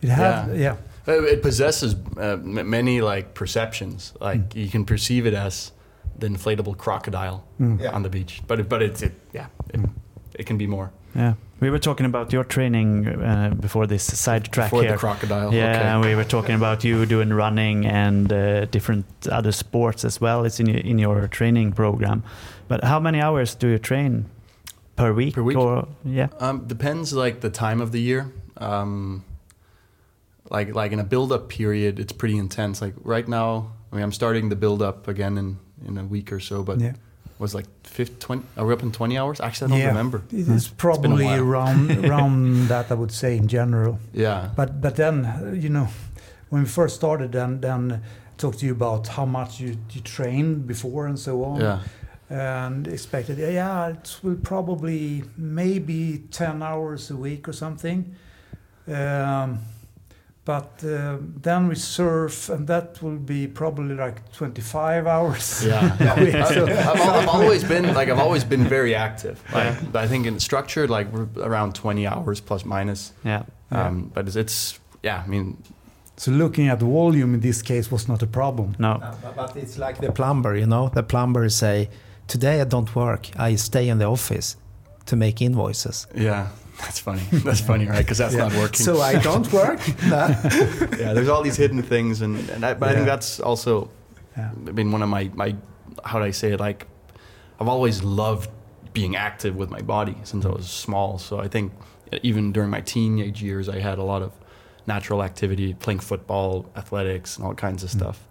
it 0.01 0.09
have 0.09 0.47
Yeah. 0.49 0.55
yeah 0.61 0.75
Uh, 1.07 1.23
It 1.33 1.41
possesses 1.41 1.95
uh, 2.17 2.37
many 2.43 3.01
like 3.01 3.33
perceptions. 3.33 4.13
Like 4.21 4.55
you 4.55 4.69
can 4.69 4.85
perceive 4.85 5.25
it 5.29 5.33
as 5.33 5.71
the 6.19 6.27
inflatable 6.27 6.75
crocodile 6.77 7.39
Mm. 7.59 7.79
Yeah. 7.81 7.95
on 7.95 8.03
the 8.03 8.09
beach, 8.09 8.41
but 8.47 8.59
it, 8.59 8.69
but 8.69 8.81
it's 8.81 9.01
it, 9.01 9.11
yeah, 9.33 9.47
it, 9.73 9.79
it 10.39 10.45
can 10.47 10.57
be 10.57 10.67
more. 10.67 10.89
Yeah, 11.15 11.33
we 11.59 11.69
were 11.69 11.79
talking 11.79 12.05
about 12.05 12.31
your 12.33 12.43
training 12.45 13.07
uh, 13.07 13.53
before 13.59 13.85
this 13.87 14.03
side 14.03 14.45
track 14.51 14.67
Before 14.71 14.83
here. 14.83 14.91
the 14.93 14.97
crocodile. 14.97 15.53
yeah, 15.53 15.75
okay. 15.75 15.87
and 15.87 16.01
we 16.05 16.15
were 16.15 16.23
talking 16.23 16.55
about 16.55 16.83
you 16.83 17.05
doing 17.05 17.33
running 17.33 17.85
and 17.85 18.31
uh, 18.31 18.65
different 18.65 19.05
other 19.29 19.51
sports 19.51 20.05
as 20.05 20.21
well. 20.21 20.45
It's 20.45 20.59
in 20.59 20.67
your, 20.67 20.77
in 20.79 20.99
your 20.99 21.27
training 21.27 21.73
program. 21.73 22.23
But 22.67 22.83
how 22.83 22.99
many 22.99 23.19
hours 23.21 23.55
do 23.55 23.67
you 23.67 23.77
train 23.79 24.25
per 24.95 25.11
week? 25.13 25.33
Per 25.35 25.43
week? 25.43 25.57
Or 25.57 25.87
yeah, 26.05 26.27
Um, 26.39 26.65
depends 26.67 27.11
like 27.13 27.41
the 27.41 27.49
time 27.49 27.81
of 27.81 27.91
the 27.91 27.99
year. 28.01 28.31
Um, 28.57 29.23
like 30.49 30.73
like 30.75 30.91
in 30.93 30.99
a 30.99 31.03
build 31.03 31.31
up 31.31 31.49
period, 31.49 31.99
it's 31.99 32.13
pretty 32.13 32.37
intense. 32.37 32.81
Like 32.81 32.93
right 33.03 33.27
now, 33.27 33.71
I 33.91 33.95
mean, 33.95 34.03
I'm 34.03 34.11
starting 34.13 34.49
the 34.49 34.55
build 34.55 34.81
up 34.81 35.07
again 35.07 35.37
in 35.37 35.57
in 35.87 35.97
a 35.97 36.03
week 36.05 36.31
or 36.31 36.39
so. 36.39 36.63
But 36.63 36.79
Yeah. 36.79 36.93
Was 37.41 37.53
like 37.55 37.65
50, 37.83 38.15
20, 38.19 38.43
Are 38.57 38.65
we 38.65 38.73
up 38.73 38.83
in 38.83 38.91
20 38.91 39.17
hours? 39.17 39.41
Actually, 39.41 39.67
I 39.67 39.69
don't 39.69 39.79
Yeah. 39.79 39.87
remember. 39.87 40.21
It 40.31 40.47
is 40.47 40.67
probably 40.69 41.25
while. 41.25 41.41
around 41.41 42.05
around 42.05 42.67
that 42.67 42.91
I 42.91 42.93
would 42.93 43.11
say 43.11 43.35
in 43.37 43.47
general. 43.47 43.97
Yeah. 44.13 44.49
But 44.55 44.69
but 44.81 44.95
then 44.95 45.25
you 45.61 45.69
know, 45.69 45.87
when 46.49 46.61
we 46.63 46.67
first 46.69 46.95
started, 46.95 47.31
then 47.31 47.59
then 47.61 48.01
talked 48.37 48.59
to 48.59 48.65
you 48.65 48.71
about 48.73 49.07
how 49.07 49.25
much 49.25 49.59
you, 49.59 49.75
you 49.93 50.01
trained 50.01 50.65
before 50.67 51.07
and 51.09 51.17
so 51.19 51.43
on. 51.43 51.61
Yeah. 51.61 51.79
And 52.29 52.87
expected, 52.87 53.37
yeah, 53.37 53.49
yeah, 53.53 53.87
it 53.89 54.19
will 54.23 54.37
probably 54.43 55.23
maybe 55.37 56.23
ten 56.31 56.63
hours 56.63 57.11
a 57.11 57.15
week 57.15 57.47
or 57.49 57.53
something. 57.53 58.15
Um, 58.87 59.59
but 60.45 60.83
uh, 60.83 61.17
then 61.43 61.67
we 61.67 61.75
surf, 61.75 62.49
and 62.49 62.67
that 62.67 63.01
will 63.01 63.17
be 63.19 63.47
probably 63.47 63.95
like 63.95 64.31
25 64.31 65.07
hours. 65.07 65.63
Yeah. 65.67 65.97
Yeah. 66.23 66.91
I've, 66.91 67.01
I've 67.01 67.27
always 67.29 67.63
been 67.63 67.93
like 67.93 68.09
I've 68.09 68.19
always 68.19 68.43
been 68.43 68.63
very 68.69 68.95
active. 68.95 69.37
Like 69.53 69.95
I 69.95 70.07
think 70.07 70.25
in 70.25 70.39
structured 70.39 70.89
like 70.89 71.11
we're 71.13 71.27
around 71.43 71.75
20 71.75 72.07
hours 72.07 72.41
plus 72.41 72.65
minus. 72.65 73.13
yeah, 73.25 73.43
Um, 73.71 74.11
but 74.13 74.27
it's, 74.27 74.35
it's 74.35 74.79
yeah. 75.03 75.23
I 75.25 75.27
mean 75.29 75.57
So 76.17 76.31
looking 76.31 76.69
at 76.69 76.79
the 76.79 76.85
volume 76.85 77.33
in 77.35 77.39
this 77.41 77.61
case 77.61 77.91
was 77.91 78.07
not 78.07 78.21
a 78.23 78.27
problem. 78.27 78.75
no, 78.79 78.99
but, 79.23 79.35
but 79.35 79.55
it's 79.55 79.77
like 79.77 79.99
the 79.99 80.11
plumber, 80.11 80.55
you 80.57 80.65
know. 80.67 80.89
The 80.93 81.03
plumber 81.03 81.49
say, 81.49 81.89
"Today 82.27 82.61
I 82.61 82.65
don't 82.65 82.89
work. 82.95 83.29
I 83.49 83.57
stay 83.57 83.89
in 83.89 83.97
the 83.99 84.05
office 84.05 84.55
to 85.05 85.15
make 85.15 85.41
invoices." 85.45 86.07
yeah. 86.15 86.47
That's 86.81 86.99
funny. 86.99 87.21
That's 87.31 87.61
funny, 87.61 87.85
right? 87.87 87.99
Because 87.99 88.17
that's 88.17 88.33
not 88.35 88.53
working. 88.53 88.83
So 88.85 89.01
I 89.01 89.13
don't 89.19 89.51
work. 89.51 89.79
No. 90.03 90.27
yeah, 90.99 91.13
there's 91.13 91.29
all 91.29 91.41
these 91.41 91.55
hidden 91.57 91.81
things, 91.83 92.21
and, 92.21 92.49
and 92.49 92.65
I, 92.65 92.73
but 92.73 92.89
I 92.89 92.93
think 92.93 93.05
that's 93.05 93.39
also, 93.39 93.89
Yeah. 94.37 94.51
I 94.67 94.71
mean, 94.71 94.91
one 94.91 95.01
of 95.03 95.09
my 95.09 95.29
my, 95.33 95.55
how 96.03 96.19
do 96.19 96.25
I 96.25 96.31
say 96.31 96.51
it? 96.53 96.59
Like, 96.59 96.87
I've 97.59 97.67
always 97.67 98.03
loved 98.03 98.49
being 98.93 99.15
active 99.15 99.55
with 99.55 99.69
my 99.69 99.81
body 99.81 100.15
since 100.23 100.45
I 100.45 100.49
was 100.49 100.67
small. 100.69 101.17
So 101.17 101.39
I 101.39 101.47
think 101.47 101.71
even 102.23 102.51
during 102.51 102.69
my 102.69 102.81
teenage 102.81 103.41
years, 103.41 103.69
I 103.69 103.79
had 103.79 103.97
a 103.99 104.03
lot 104.03 104.21
of 104.21 104.31
natural 104.87 105.23
activity, 105.23 105.73
playing 105.73 105.99
football, 105.99 106.65
athletics, 106.75 107.37
and 107.37 107.45
all 107.45 107.53
kinds 107.53 107.83
of 107.83 107.89
stuff. 107.89 108.27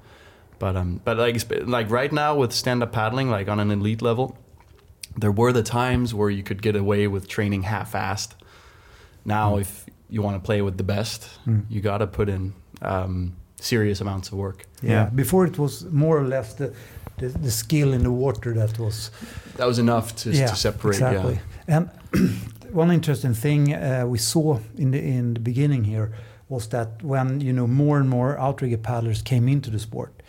But 0.59 0.77
um, 0.77 1.01
but 1.05 1.17
like 1.17 1.37
like 1.67 1.91
right 1.91 2.13
now 2.13 2.35
with 2.37 2.53
stand 2.53 2.83
up 2.83 2.93
paddling, 2.93 3.31
like 3.31 3.49
on 3.49 3.61
an 3.61 3.71
elite 3.71 4.03
level, 4.03 4.37
there 5.17 5.33
were 5.33 5.53
the 5.53 5.63
times 5.63 6.13
where 6.13 6.29
you 6.31 6.43
could 6.43 6.61
get 6.63 6.77
away 6.77 7.07
with 7.07 7.27
training 7.29 7.63
half-assed. 7.63 8.33
Now, 9.25 9.59
if 9.59 9.85
you 10.09 10.23
want 10.23 10.37
to 10.37 10.47
play 10.47 10.63
with 10.63 10.77
the 10.77 10.85
best, 10.85 11.29
Mm. 11.47 11.65
you 11.71 11.81
got 11.81 11.99
to 11.99 12.07
put 12.07 12.29
in 12.29 12.53
um, 12.83 13.33
serious 13.61 14.01
amounts 14.01 14.29
of 14.33 14.39
work. 14.39 14.67
Yeah. 14.83 14.91
Yeah. 14.91 15.11
Before 15.15 15.47
it 15.47 15.59
was 15.59 15.85
more 15.93 16.17
or 16.19 16.25
less 16.29 16.55
the, 16.55 16.73
the, 17.19 17.29
the 17.29 17.51
skill 17.51 17.93
in 17.93 18.03
the 18.03 18.11
water 18.11 18.55
that 18.55 18.79
was 18.79 19.11
That 19.57 19.67
was 19.67 19.79
enough 19.79 20.15
to, 20.17 20.33
to 20.33 20.57
separate. 20.57 20.95
exactly. 20.97 21.39
Yeah. 21.69 21.77
And 21.77 21.91
one 22.73 22.95
interesting 22.95 23.35
thing 23.35 23.75
uh, 23.75 24.05
we 24.07 24.19
saw 24.19 24.59
in 24.77 24.91
the 24.93 24.99
in 24.99 25.35
the 25.35 25.41
beginning 25.41 25.85
here 25.85 26.11
was 26.49 26.69
that 26.69 26.89
when 27.03 27.41
you 27.41 27.53
know 27.53 27.67
more 27.67 28.01
and 28.01 28.09
more 28.09 28.39
outrigger 28.39 28.79
paddlers 28.79 29.23
came 29.23 29.53
into 29.53 29.71
the 29.71 29.79
sport, 29.79 30.23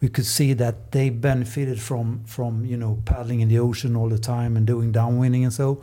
we 0.00 0.08
could 0.08 0.26
see 0.26 0.54
that 0.54 0.74
they 0.92 1.10
benefited 1.10 1.78
from 1.80 2.20
from 2.24 2.64
you 2.64 2.76
know 2.76 2.96
paddling 3.04 3.40
in 3.42 3.48
the 3.48 3.58
ocean 3.58 3.96
all 3.96 4.08
the 4.08 4.18
time 4.18 4.56
and 4.56 4.66
doing 4.66 4.92
downwinding 4.92 5.42
and 5.42 5.52
so. 5.52 5.82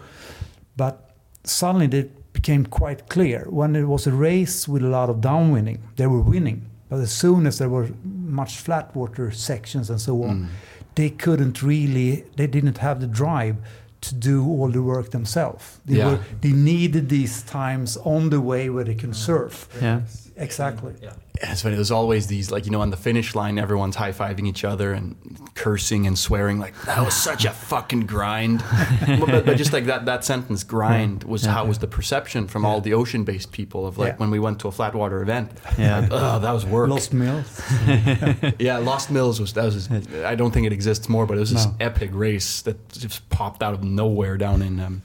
But 0.78 0.95
suddenly 1.43 1.88
it 1.99 2.11
became 2.34 2.65
quite 2.65 3.07
clear 3.09 3.45
when 3.49 3.75
it 3.75 3.84
was 3.88 4.07
a 4.07 4.11
race 4.11 4.67
with 4.67 4.84
a 4.84 4.88
lot 4.88 5.09
of 5.09 5.17
downwinding, 5.17 5.77
they 5.95 6.07
were 6.07 6.21
winning. 6.21 6.61
But 6.89 6.99
as 6.99 7.11
soon 7.11 7.47
as 7.47 7.57
there 7.57 7.69
were 7.69 7.89
much 8.03 8.57
flat 8.57 8.95
water 8.95 9.31
sections 9.31 9.89
and 9.89 9.99
so 10.01 10.23
on, 10.23 10.36
Mm. 10.38 10.47
they 10.95 11.09
couldn't 11.09 11.61
really 11.63 12.23
they 12.36 12.47
didn't 12.47 12.77
have 12.79 12.99
the 12.99 13.07
drive 13.07 13.55
to 14.01 14.13
do 14.15 14.45
all 14.45 14.69
the 14.69 14.81
work 14.81 15.09
themselves 15.11 15.79
they 15.86 15.97
Yeah. 15.97 16.07
were 16.11 16.19
they 16.41 16.51
needed 16.51 17.07
these 17.09 17.41
times 17.43 17.97
on 18.03 18.29
the 18.29 18.39
way 18.41 18.69
where 18.69 18.84
they 18.84 18.95
can 18.95 19.13
surf 19.13 19.67
yeah, 19.81 20.01
exactly 20.36 20.93
Yeah, 21.01 21.13
it's 21.41 21.61
funny. 21.61 21.75
There's 21.75 21.91
always 21.91 22.27
these, 22.27 22.51
like, 22.51 22.65
you 22.65 22.71
know, 22.71 22.81
on 22.81 22.89
the 22.89 22.97
finish 22.97 23.36
line, 23.36 23.57
everyone's 23.59 23.95
high 23.95 24.11
fiving 24.11 24.47
each 24.47 24.63
other 24.63 24.93
and 24.93 25.15
cursing 25.55 26.07
and 26.07 26.17
swearing, 26.17 26.59
like, 26.59 26.73
that 26.86 27.03
was 27.03 27.13
such 27.13 27.45
a 27.45 27.51
fucking 27.51 28.05
grind. 28.07 28.63
but, 29.07 29.45
but 29.45 29.57
just 29.57 29.73
like 29.73 29.86
that, 29.86 30.05
that 30.05 30.23
sentence, 30.25 30.63
grind, 30.63 31.23
was 31.23 31.45
how 31.45 31.65
was 31.65 31.79
the 31.79 31.88
perception 31.88 32.47
from 32.47 32.65
all 32.65 32.81
the 32.81 32.93
ocean 32.93 33.23
based 33.23 33.51
people 33.51 33.86
of 33.88 33.97
like 33.97 34.13
Yeah. 34.13 34.17
when 34.17 34.31
we 34.31 34.39
went 34.39 34.59
to 34.61 34.67
a 34.67 34.71
flat 34.71 34.95
water 34.95 35.21
event. 35.21 35.51
Yeah. 35.77 35.99
Like, 35.99 36.09
oh, 36.11 36.39
that 36.39 36.51
was 36.51 36.65
work. 36.65 36.89
lost 36.89 37.13
mills 37.13 37.61
Yeah, 38.59 38.77
Lost 38.77 39.11
Mills 39.11 39.39
was 39.39 39.53
that 39.53 39.65
was. 39.65 39.89
I 40.23 40.36
don't 40.36 40.51
think 40.51 40.65
it 40.67 40.73
exists 40.73 41.07
more, 41.09 41.25
but 41.25 41.38
it 41.38 41.39
was 41.41 41.51
this 41.51 41.65
No. 41.65 41.75
epic 41.79 42.09
race 42.13 42.61
that 42.63 42.77
just 42.89 43.27
popped 43.29 43.61
out 43.63 43.73
of 43.73 43.84
nowhere 43.84 44.38
down 44.38 44.61
in 44.61 44.79
um, 44.79 45.01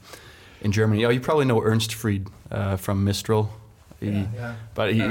in 0.61 0.71
Germany. 0.71 1.05
Oh, 1.05 1.09
you 1.09 1.19
probably 1.19 1.45
know 1.45 1.61
Ernst 1.61 1.93
Fried 1.93 2.27
uh, 2.51 2.75
from 2.77 3.03
Mistral. 3.03 3.49
He, 3.99 4.25
But 4.75 4.93
he, 4.93 5.01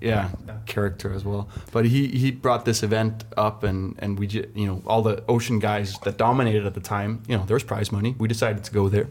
yeah, 0.00 0.28
character 0.66 1.12
as 1.12 1.24
well. 1.24 1.48
But 1.72 1.86
he 1.86 2.08
he 2.08 2.30
brought 2.30 2.64
this 2.64 2.82
event 2.82 3.24
up, 3.36 3.62
and 3.64 3.94
and 3.98 4.18
we 4.18 4.26
ju- 4.26 4.50
you 4.54 4.66
know 4.66 4.82
all 4.86 5.02
the 5.02 5.22
ocean 5.28 5.58
guys 5.58 5.98
that 6.04 6.18
dominated 6.18 6.66
at 6.66 6.74
the 6.74 6.80
time. 6.80 7.22
You 7.26 7.38
know 7.38 7.44
there 7.46 7.54
was 7.54 7.64
prize 7.64 7.90
money. 7.90 8.14
We 8.18 8.28
decided 8.28 8.64
to 8.64 8.72
go 8.72 8.88
there, 8.88 9.08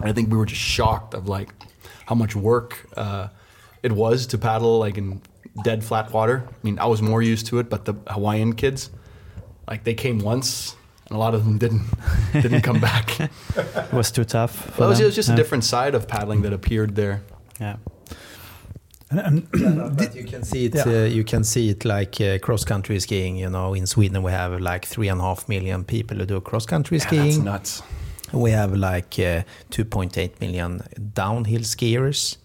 and 0.00 0.08
I 0.08 0.12
think 0.12 0.30
we 0.30 0.36
were 0.36 0.46
just 0.46 0.60
shocked 0.60 1.14
of 1.14 1.28
like 1.28 1.50
how 2.06 2.14
much 2.16 2.34
work 2.34 2.84
uh, 2.96 3.28
it 3.82 3.92
was 3.92 4.26
to 4.26 4.38
paddle 4.38 4.78
like 4.80 4.98
in 4.98 5.20
dead 5.62 5.84
flat 5.84 6.10
water. 6.12 6.44
I 6.48 6.52
mean 6.62 6.78
I 6.80 6.86
was 6.86 7.00
more 7.00 7.22
used 7.22 7.46
to 7.46 7.58
it, 7.60 7.70
but 7.70 7.84
the 7.84 7.94
Hawaiian 8.08 8.54
kids, 8.54 8.90
like 9.68 9.84
they 9.84 9.94
came 9.94 10.18
once. 10.18 10.76
And 11.10 11.16
a 11.16 11.18
lot 11.18 11.34
of 11.34 11.44
them 11.44 11.58
didn't 11.58 11.84
didn't 12.32 12.62
come 12.62 12.80
back. 12.80 13.20
it 13.56 13.92
was 13.92 14.10
too 14.10 14.24
tough. 14.24 14.52
For 14.72 14.80
Well, 14.80 14.88
it 14.88 14.92
was, 14.92 14.98
them. 14.98 15.04
it 15.04 15.08
was 15.08 15.14
just 15.14 15.28
yeah. 15.28 15.34
a 15.34 15.36
different 15.36 15.64
side 15.64 15.94
of 15.94 16.08
paddling 16.08 16.40
that 16.42 16.52
appeared 16.54 16.96
there. 16.96 17.20
Yeah, 17.60 17.76
and, 19.10 19.20
and 19.52 19.96
but 19.96 20.14
you 20.14 20.24
can 20.24 20.42
see 20.44 20.64
it. 20.66 20.74
Yeah. 20.74 20.84
Uh, 20.86 21.04
you 21.06 21.24
can 21.24 21.44
see 21.44 21.70
it 21.70 21.84
like 21.84 22.20
uh, 22.20 22.38
cross 22.38 22.64
country 22.64 22.98
skiing. 23.00 23.36
You 23.36 23.50
know, 23.50 23.74
in 23.74 23.86
Sweden 23.86 24.22
we 24.22 24.32
have 24.32 24.60
like 24.60 24.86
three 24.86 25.08
and 25.08 25.20
a 25.20 25.24
half 25.24 25.48
million 25.48 25.84
people 25.84 26.16
who 26.18 26.26
do 26.26 26.40
cross 26.40 26.66
country 26.66 26.98
Yeah, 26.98 27.04
that's 27.10 27.34
skiing. 27.34 27.44
nuts. 27.44 27.82
We 28.32 28.50
have 28.50 28.74
like 28.74 29.14
uh, 29.18 29.44
2.8 29.70 30.40
million 30.40 30.82
downhill 31.14 31.60
skiers. 31.62 32.36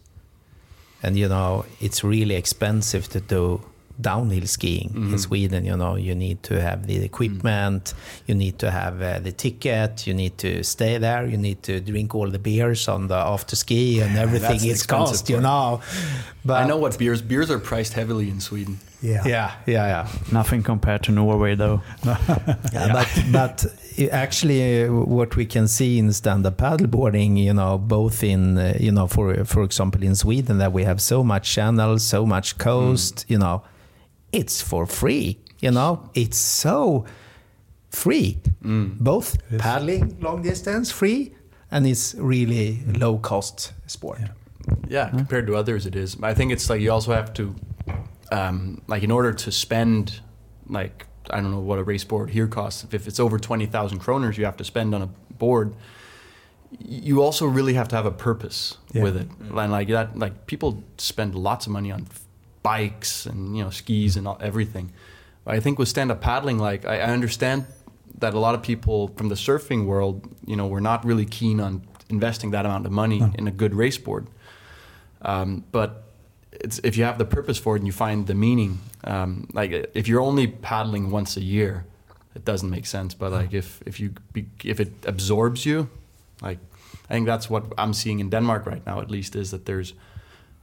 And 1.02 1.18
you 1.18 1.28
know, 1.30 1.66
it's 1.80 2.04
really 2.04 2.36
expensive 2.36 3.08
to 3.10 3.20
do 3.22 3.62
downhill 4.02 4.48
skiing 4.48 4.92
in 4.96 5.10
Mhm. 5.12 5.20
Sweden. 5.20 5.66
You 5.66 5.76
know, 5.78 5.96
you 5.98 6.16
need 6.16 6.38
to 6.44 6.62
have 6.62 6.88
the 6.88 6.98
equipment, 7.04 7.94
you 8.28 8.36
need 8.36 8.58
to 8.60 8.72
have 8.72 9.02
uh, 9.02 9.20
the 9.20 9.32
ticket, 9.32 10.08
you 10.08 10.14
need 10.14 10.38
to 10.38 10.64
stay 10.64 10.98
there, 11.00 11.26
you 11.28 11.38
need 11.38 11.62
to 11.64 11.80
drink 11.82 12.16
all 12.16 12.30
the 12.30 12.40
beers 12.40 12.88
on 12.88 13.08
the 13.08 13.16
after 13.36 13.56
ski, 13.56 14.00
and 14.02 14.18
everything 14.18 14.50
that's 14.52 14.64
the 14.64 14.70
is 14.70 14.80
expensive 14.82 15.08
cost. 15.26 15.30
You 15.30 15.42
know, 15.42 15.80
but 16.46 16.64
I 16.64 16.68
know 16.68 16.78
what 16.78 16.98
beers. 16.98 17.22
Beers 17.22 17.50
are 17.52 17.60
priced 17.60 17.94
heavily 17.94 18.30
in 18.30 18.40
Sweden. 18.40 18.78
yeah 19.02 19.24
Yeah, 19.28 19.52
yeah, 19.66 19.88
yeah. 19.94 20.08
nothing 20.32 20.64
compared 20.64 21.02
to 21.04 21.12
Norway 21.12 21.56
though. 21.56 21.80
Yeah, 22.74 22.94
but 22.94 23.08
but 23.32 23.66
actually, 24.12 24.84
uh, 24.86 24.92
what 25.18 25.36
we 25.36 25.46
can 25.46 25.68
see 25.68 25.98
in 26.00 26.12
stand-up 26.14 26.58
paddleboarding, 26.58 27.38
you 27.38 27.54
know, 27.54 27.78
both 27.78 28.24
in 28.24 28.58
uh, 28.58 28.74
you 28.80 28.92
know, 28.92 29.08
for 29.08 29.46
for 29.46 29.64
example, 29.64 30.04
in 30.04 30.16
Sweden, 30.16 30.58
that 30.60 30.72
we 30.74 30.84
have 30.86 31.00
so 31.00 31.24
much 31.24 31.46
channel, 31.56 32.00
so 32.00 32.26
much 32.26 32.58
coast, 32.58 33.26
you 33.28 33.38
know, 33.38 33.62
it's 34.32 34.62
for 34.62 34.86
free. 34.86 35.40
You 35.60 35.72
know, 35.72 36.10
it's 36.14 36.38
so 36.38 37.06
free. 37.90 38.38
Both 38.62 39.38
paddling 39.58 40.20
long 40.22 40.42
distance 40.42 40.92
free, 40.92 41.34
and 41.72 41.86
it's 41.88 42.16
really 42.16 42.80
low 42.98 43.18
cost 43.18 43.74
sport. 43.88 44.20
Yeah, 44.88 45.10
compared 45.10 45.48
to 45.48 45.56
others, 45.56 45.86
it 45.86 45.96
is. 45.96 46.16
I 46.22 46.34
think 46.34 46.52
it's 46.52 46.70
like 46.70 46.82
you 46.82 46.92
also 46.92 47.12
have 47.14 47.34
to, 47.34 47.56
um, 48.32 48.82
like, 48.88 49.04
in 49.04 49.12
order 49.12 49.34
to 49.34 49.52
spend, 49.52 50.22
like, 50.68 51.08
I 51.32 51.42
don't 51.42 51.52
know 51.52 51.60
what 51.60 51.80
a 51.80 51.84
race 51.84 52.04
board 52.04 52.30
here 52.30 52.48
costs. 52.48 52.86
If 52.94 53.08
it's 53.08 53.20
over 53.20 53.40
twenty 53.40 53.66
thousand 53.66 54.00
kroners, 54.00 54.38
you 54.38 54.46
have 54.46 54.58
to 54.58 54.64
spend 54.64 54.94
on 54.96 55.02
a 55.02 55.10
board. 55.38 55.74
You 56.80 57.24
also 57.24 57.46
really 57.48 57.74
have 57.74 57.88
to 57.90 57.96
have 57.96 58.06
a 58.06 58.12
purpose 58.12 58.78
Yeah. 58.94 59.04
with 59.04 59.18
it, 59.18 59.28
and 59.56 59.72
like 59.72 59.88
that, 59.90 60.18
like 60.18 60.46
people 60.46 60.84
spend 60.98 61.34
lots 61.36 61.66
of 61.66 61.72
money 61.74 61.92
on 61.92 62.06
bikes 62.64 63.26
and 63.26 63.58
you 63.58 63.64
know 63.64 63.70
skis 63.70 64.18
and 64.18 64.28
all, 64.28 64.38
everything. 64.42 64.92
But 65.46 65.56
I 65.56 65.60
think 65.62 65.80
with 65.80 65.88
stand-up 65.88 66.22
paddling, 66.22 66.58
like 66.60 66.86
I, 66.86 67.00
I 67.00 67.12
understand 67.14 67.66
that 68.20 68.34
a 68.34 68.40
lot 68.40 68.56
of 68.56 68.62
people 68.62 69.08
from 69.16 69.30
the 69.30 69.36
surfing 69.36 69.86
world, 69.86 70.28
you 70.46 70.56
know, 70.56 70.68
were 70.68 70.82
not 70.82 71.06
really 71.06 71.26
keen 71.26 71.60
on 71.60 71.82
investing 72.10 72.52
that 72.52 72.66
amount 72.66 72.86
of 72.86 72.92
money 72.92 73.20
No. 73.20 73.32
in 73.38 73.48
a 73.48 73.52
good 73.52 73.74
race 73.74 73.98
board. 73.98 74.28
Um, 75.22 75.64
but 75.72 76.04
it's, 76.52 76.80
if 76.84 76.98
you 76.98 77.04
have 77.06 77.18
the 77.18 77.26
purpose 77.26 77.58
for 77.58 77.76
it 77.76 77.80
and 77.80 77.88
you 77.88 77.94
find 77.94 78.28
the 78.28 78.34
meaning, 78.34 78.80
um, 79.04 79.48
like 79.54 79.72
if 79.94 80.08
you're 80.08 80.22
only 80.22 80.48
paddling 80.48 81.12
once 81.12 81.38
a 81.38 81.42
year, 81.44 81.86
it 82.36 82.46
doesn't 82.46 82.70
make 82.70 82.86
sense. 82.86 83.14
But 83.14 83.32
like 83.32 83.54
if 83.54 83.82
if 83.86 84.00
you 84.00 84.14
be, 84.34 84.46
if 84.64 84.80
it 84.80 84.92
absorbs 85.06 85.66
you, 85.66 85.88
like 86.42 86.60
I 87.10 87.14
think 87.14 87.26
that's 87.28 87.50
what 87.50 87.64
I'm 87.78 87.94
seeing 87.94 88.20
in 88.20 88.30
Denmark 88.30 88.66
right 88.66 88.86
now. 88.86 89.02
At 89.02 89.10
least 89.10 89.36
is 89.36 89.52
that 89.52 89.66
there's 89.66 89.94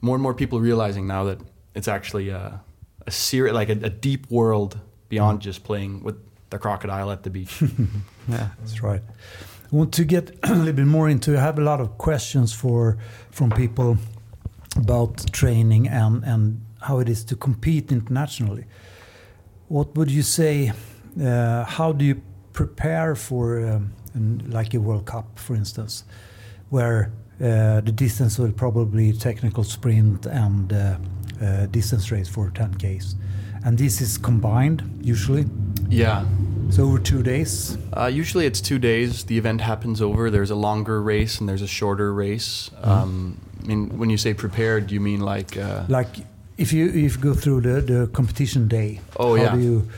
more 0.01 0.17
and 0.17 0.23
more 0.23 0.35
people 0.35 0.61
realizing 0.61 1.07
now 1.07 1.25
that 1.25 1.39
it's 1.77 1.89
actually 1.89 2.31
a, 2.31 2.61
a 3.07 3.13
like 3.53 3.69
a, 3.69 3.79
a 3.85 3.91
deep 3.91 4.29
world 4.31 4.79
beyond 5.09 5.41
just 5.41 5.63
playing 5.63 6.03
with 6.03 6.17
the 6.51 6.59
crocodile 6.59 7.13
at 7.13 7.23
the 7.23 7.31
beach. 7.31 7.63
Yeah. 8.29 8.49
That's 8.59 8.83
right. 8.83 9.03
I 9.73 9.77
want 9.77 9.95
to 9.95 10.05
get 10.05 10.37
a 10.43 10.53
little 10.53 10.73
bit 10.73 10.87
more 10.87 11.09
into. 11.09 11.39
I 11.39 11.41
have 11.41 11.61
a 11.61 11.63
lot 11.63 11.81
of 11.81 11.97
questions 11.97 12.53
for 12.53 12.99
from 13.31 13.51
people 13.51 13.99
about 14.77 15.33
training 15.33 15.87
and 15.87 16.25
and 16.25 16.61
how 16.81 16.99
it 16.99 17.09
is 17.09 17.25
to 17.25 17.37
compete 17.37 17.93
internationally. 17.93 18.65
What 19.69 19.95
would 19.97 20.11
you 20.11 20.23
say? 20.23 20.73
Uh, 21.21 21.65
how 21.65 21.93
do 21.93 22.05
you 22.05 22.21
prepare 22.53 23.15
for 23.15 23.65
um, 23.65 23.93
like 24.49 24.75
a 24.75 24.81
World 24.81 25.05
Cup, 25.05 25.39
for 25.39 25.55
instance, 25.55 26.05
where 26.71 27.13
uh, 27.41 27.81
the 27.81 27.93
distance 27.93 28.39
will 28.39 28.53
probably 28.53 29.13
technical 29.13 29.63
sprint 29.63 30.27
and 30.27 30.73
uh, 30.73 30.97
distance 31.71 32.11
race 32.13 32.29
for 32.29 32.51
10ks, 32.51 33.15
and 33.65 33.77
this 33.79 34.01
is 34.01 34.19
combined 34.19 34.83
usually. 35.03 35.45
yeah. 35.91 36.25
So 36.71 36.83
over 36.83 36.99
two 36.99 37.23
days. 37.23 37.79
Uh, 37.97 38.07
usually 38.07 38.45
it's 38.45 38.61
two 38.61 38.79
days. 38.81 39.23
The 39.25 39.39
event 39.39 39.61
happens 39.61 40.03
over. 40.03 40.31
There's 40.31 40.51
a 40.51 40.57
longer 40.57 41.01
race 41.01 41.39
and 41.39 41.49
there's 41.49 41.63
a 41.63 41.69
shorter 41.69 42.13
race. 42.13 42.71
Um, 42.83 43.39
I 43.63 43.67
mean, 43.69 43.97
when 43.99 44.11
you 44.11 44.17
say 44.17 44.35
prepared, 44.35 44.91
you 44.91 44.99
mean 45.01 45.21
like? 45.21 45.57
Uh, 45.57 45.85
like 45.89 46.09
if 46.59 46.73
you 46.73 46.87
if 46.89 47.17
you 47.17 47.23
go 47.23 47.35
through 47.35 47.61
the, 47.61 47.81
the 47.93 48.07
competition 48.09 48.67
day 48.67 49.01
Oh, 49.17 49.37
how 49.37 49.43
yeah. 49.45 49.55
do 49.55 49.61
you 49.61 49.89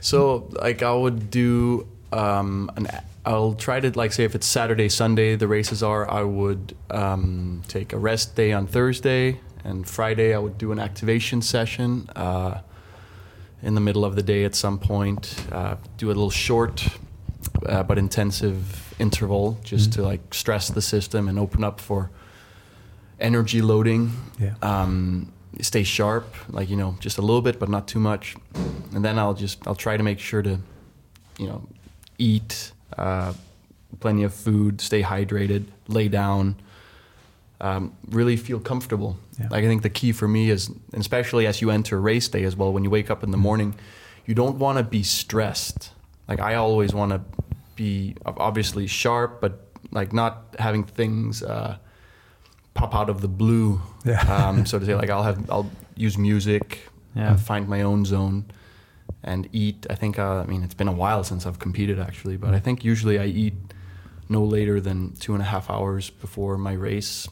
So 0.00 0.48
like 0.60 0.82
I 0.82 0.92
would 0.92 1.30
do 1.30 1.86
um 2.12 2.70
an 2.76 2.88
I'll 3.24 3.54
try 3.54 3.80
to 3.80 3.90
like 3.98 4.12
say 4.12 4.24
if 4.24 4.34
it's 4.34 4.46
Saturday 4.46 4.88
Sunday 4.90 5.36
the 5.36 5.46
races 5.48 5.82
are 5.82 6.04
I 6.10 6.22
would 6.22 6.74
um, 6.90 7.62
take 7.68 7.92
a 7.94 7.98
rest 7.98 8.34
day 8.36 8.52
on 8.52 8.66
Thursday 8.66 9.40
and 9.64 9.88
Friday 9.88 10.34
I 10.34 10.38
would 10.38 10.58
do 10.58 10.72
an 10.72 10.78
activation 10.78 11.42
session 11.42 12.08
uh, 12.16 12.60
in 13.62 13.74
the 13.74 13.80
middle 13.80 14.04
of 14.04 14.16
the 14.16 14.22
day 14.22 14.44
at 14.44 14.54
some 14.54 14.78
point 14.78 15.34
uh, 15.52 15.76
do 15.96 16.06
a 16.06 16.08
little 16.08 16.30
short 16.30 16.88
uh, 17.66 17.82
but 17.82 17.98
intensive 17.98 18.94
interval 18.98 19.58
just 19.64 19.92
to 19.94 20.02
like 20.02 20.34
stress 20.34 20.68
the 20.68 20.82
system 20.82 21.28
and 21.28 21.38
open 21.38 21.64
up 21.64 21.80
for 21.80 22.10
energy 23.18 23.62
loading. 23.62 24.12
Yeah. 24.38 24.54
Um, 24.62 25.32
stay 25.60 25.82
sharp, 25.82 26.34
like 26.48 26.70
you 26.70 26.76
know, 26.76 26.96
just 27.00 27.18
a 27.18 27.22
little 27.22 27.42
bit, 27.42 27.58
but 27.58 27.68
not 27.68 27.86
too 27.86 28.00
much. 28.00 28.36
And 28.94 29.04
then 29.04 29.18
I'll 29.18 29.34
just 29.34 29.66
I'll 29.66 29.74
try 29.74 29.96
to 29.96 30.02
make 30.02 30.18
sure 30.18 30.42
to, 30.42 30.58
you 31.38 31.46
know, 31.46 31.68
eat 32.18 32.72
uh, 32.96 33.32
plenty 34.00 34.24
of 34.24 34.34
food, 34.34 34.80
stay 34.80 35.02
hydrated, 35.02 35.66
lay 35.88 36.08
down, 36.08 36.56
um, 37.60 37.92
really 38.10 38.36
feel 38.36 38.58
comfortable. 38.60 39.16
Yeah. 39.38 39.48
Like 39.50 39.64
I 39.64 39.66
think 39.66 39.82
the 39.82 39.90
key 39.90 40.12
for 40.12 40.26
me 40.28 40.50
is, 40.50 40.70
especially 40.94 41.46
as 41.46 41.60
you 41.60 41.70
enter 41.70 42.00
race 42.00 42.28
day 42.28 42.44
as 42.44 42.56
well, 42.56 42.72
when 42.72 42.84
you 42.84 42.90
wake 42.90 43.10
up 43.10 43.22
in 43.22 43.30
the 43.30 43.36
morning, 43.38 43.74
you 44.26 44.34
don't 44.34 44.58
want 44.58 44.78
to 44.78 44.84
be 44.84 45.02
stressed. 45.02 45.90
Like 46.28 46.40
I 46.40 46.54
always 46.54 46.94
want 46.94 47.12
to 47.12 47.20
be 47.76 48.14
obviously 48.24 48.86
sharp, 48.86 49.40
but 49.40 49.66
like 49.90 50.12
not 50.12 50.54
having 50.58 50.84
things. 50.84 51.42
Uh, 51.42 51.76
pop 52.72 52.94
out 52.94 53.10
of 53.10 53.20
the 53.20 53.28
blue 53.28 53.80
Yeah. 54.04 54.20
um, 54.48 54.64
so 54.70 54.78
to 54.78 54.86
say 54.86 54.94
like 54.94 55.10
i'll 55.10 55.24
have 55.24 55.50
i'll 55.50 55.68
use 55.96 56.16
music 56.16 56.88
Yeah. 57.16 57.36
find 57.36 57.68
my 57.68 57.82
own 57.82 58.04
zone 58.04 58.44
and 59.24 59.48
eat 59.52 59.86
i 59.90 59.96
think 59.96 60.18
uh, 60.20 60.36
i 60.42 60.46
mean 60.46 60.62
it's 60.62 60.72
been 60.74 60.86
a 60.88 60.92
while 60.92 61.24
since 61.24 61.46
i've 61.46 61.58
competed 61.58 61.98
actually 61.98 62.36
but 62.36 62.54
i 62.54 62.60
think 62.60 62.84
usually 62.84 63.18
i 63.18 63.24
eat 63.26 63.54
no 64.30 64.42
later 64.42 64.80
than 64.80 65.12
two 65.16 65.34
and 65.34 65.42
a 65.42 65.46
half 65.46 65.68
hours 65.68 66.10
before 66.10 66.56
my 66.56 66.72
race 66.72 67.28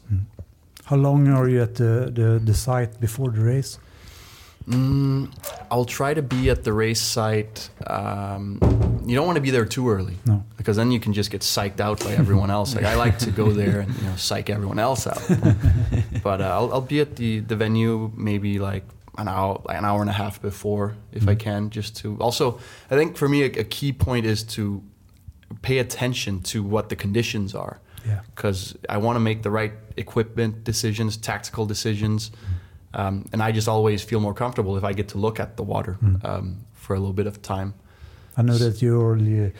how 0.85 0.95
long 0.95 1.27
are 1.27 1.47
you 1.47 1.61
at 1.61 1.75
the, 1.75 2.11
the, 2.13 2.39
the 2.43 2.53
site 2.53 2.99
before 2.99 3.31
the 3.31 3.41
race 3.41 3.79
mm, 4.67 5.31
i'll 5.71 5.85
try 5.85 6.13
to 6.13 6.21
be 6.21 6.49
at 6.49 6.63
the 6.63 6.73
race 6.73 7.01
site 7.01 7.69
um, 7.87 8.59
you 9.05 9.15
don't 9.15 9.25
want 9.25 9.37
to 9.37 9.41
be 9.41 9.51
there 9.51 9.65
too 9.65 9.89
early 9.89 10.17
no 10.25 10.43
because 10.59 10.75
then 10.75 10.91
you 10.91 10.99
can 10.99 11.13
just 11.13 11.31
get 11.31 11.41
psyched 11.41 11.79
out 11.79 11.99
by 12.01 12.11
everyone 12.23 12.51
else. 12.51 12.75
Like 12.75 12.85
I 12.85 12.95
like 12.95 13.17
to 13.19 13.31
go 13.31 13.51
there 13.51 13.79
and 13.79 13.95
you 13.95 14.03
know 14.03 14.15
psych 14.27 14.49
everyone 14.51 14.77
else 14.77 15.07
out. 15.07 15.23
but 16.23 16.41
uh, 16.41 16.43
I'll, 16.43 16.73
I'll 16.73 16.81
be 16.81 16.99
at 16.99 17.15
the 17.15 17.39
the 17.39 17.55
venue 17.55 18.11
maybe 18.15 18.59
like 18.59 18.83
an 19.17 19.27
hour 19.27 19.61
an 19.69 19.85
hour 19.85 20.01
and 20.01 20.09
a 20.09 20.13
half 20.13 20.41
before 20.41 20.95
if 21.11 21.27
I 21.27 21.35
can, 21.35 21.69
just 21.69 21.95
to 21.97 22.17
also. 22.19 22.59
I 22.91 22.95
think 22.95 23.17
for 23.17 23.27
me 23.27 23.43
a, 23.43 23.45
a 23.45 23.63
key 23.63 23.93
point 23.93 24.25
is 24.25 24.43
to 24.55 24.83
pay 25.61 25.79
attention 25.79 26.41
to 26.41 26.63
what 26.63 26.89
the 26.89 26.95
conditions 26.95 27.53
are 27.55 27.79
yeah 28.05 28.21
because 28.35 28.75
I 28.87 28.97
want 28.97 29.15
to 29.17 29.19
make 29.19 29.41
the 29.43 29.51
right 29.51 29.73
equipment 29.97 30.63
decisions, 30.63 31.17
tactical 31.17 31.65
decisions, 31.65 32.31
um, 32.93 33.25
and 33.33 33.41
I 33.43 33.51
just 33.51 33.67
always 33.67 34.01
feel 34.03 34.19
more 34.21 34.33
comfortable 34.33 34.77
if 34.77 34.83
I 34.83 34.93
get 34.93 35.07
to 35.09 35.17
look 35.17 35.39
at 35.39 35.57
the 35.57 35.63
water 35.63 35.97
Mm. 36.01 36.23
um, 36.25 36.57
for 36.73 36.95
a 36.95 36.99
little 36.99 37.13
bit 37.13 37.27
of 37.27 37.41
time. 37.41 37.73
i 38.37 38.41
know 38.41 38.57
that 38.57 38.81
you 38.81 39.51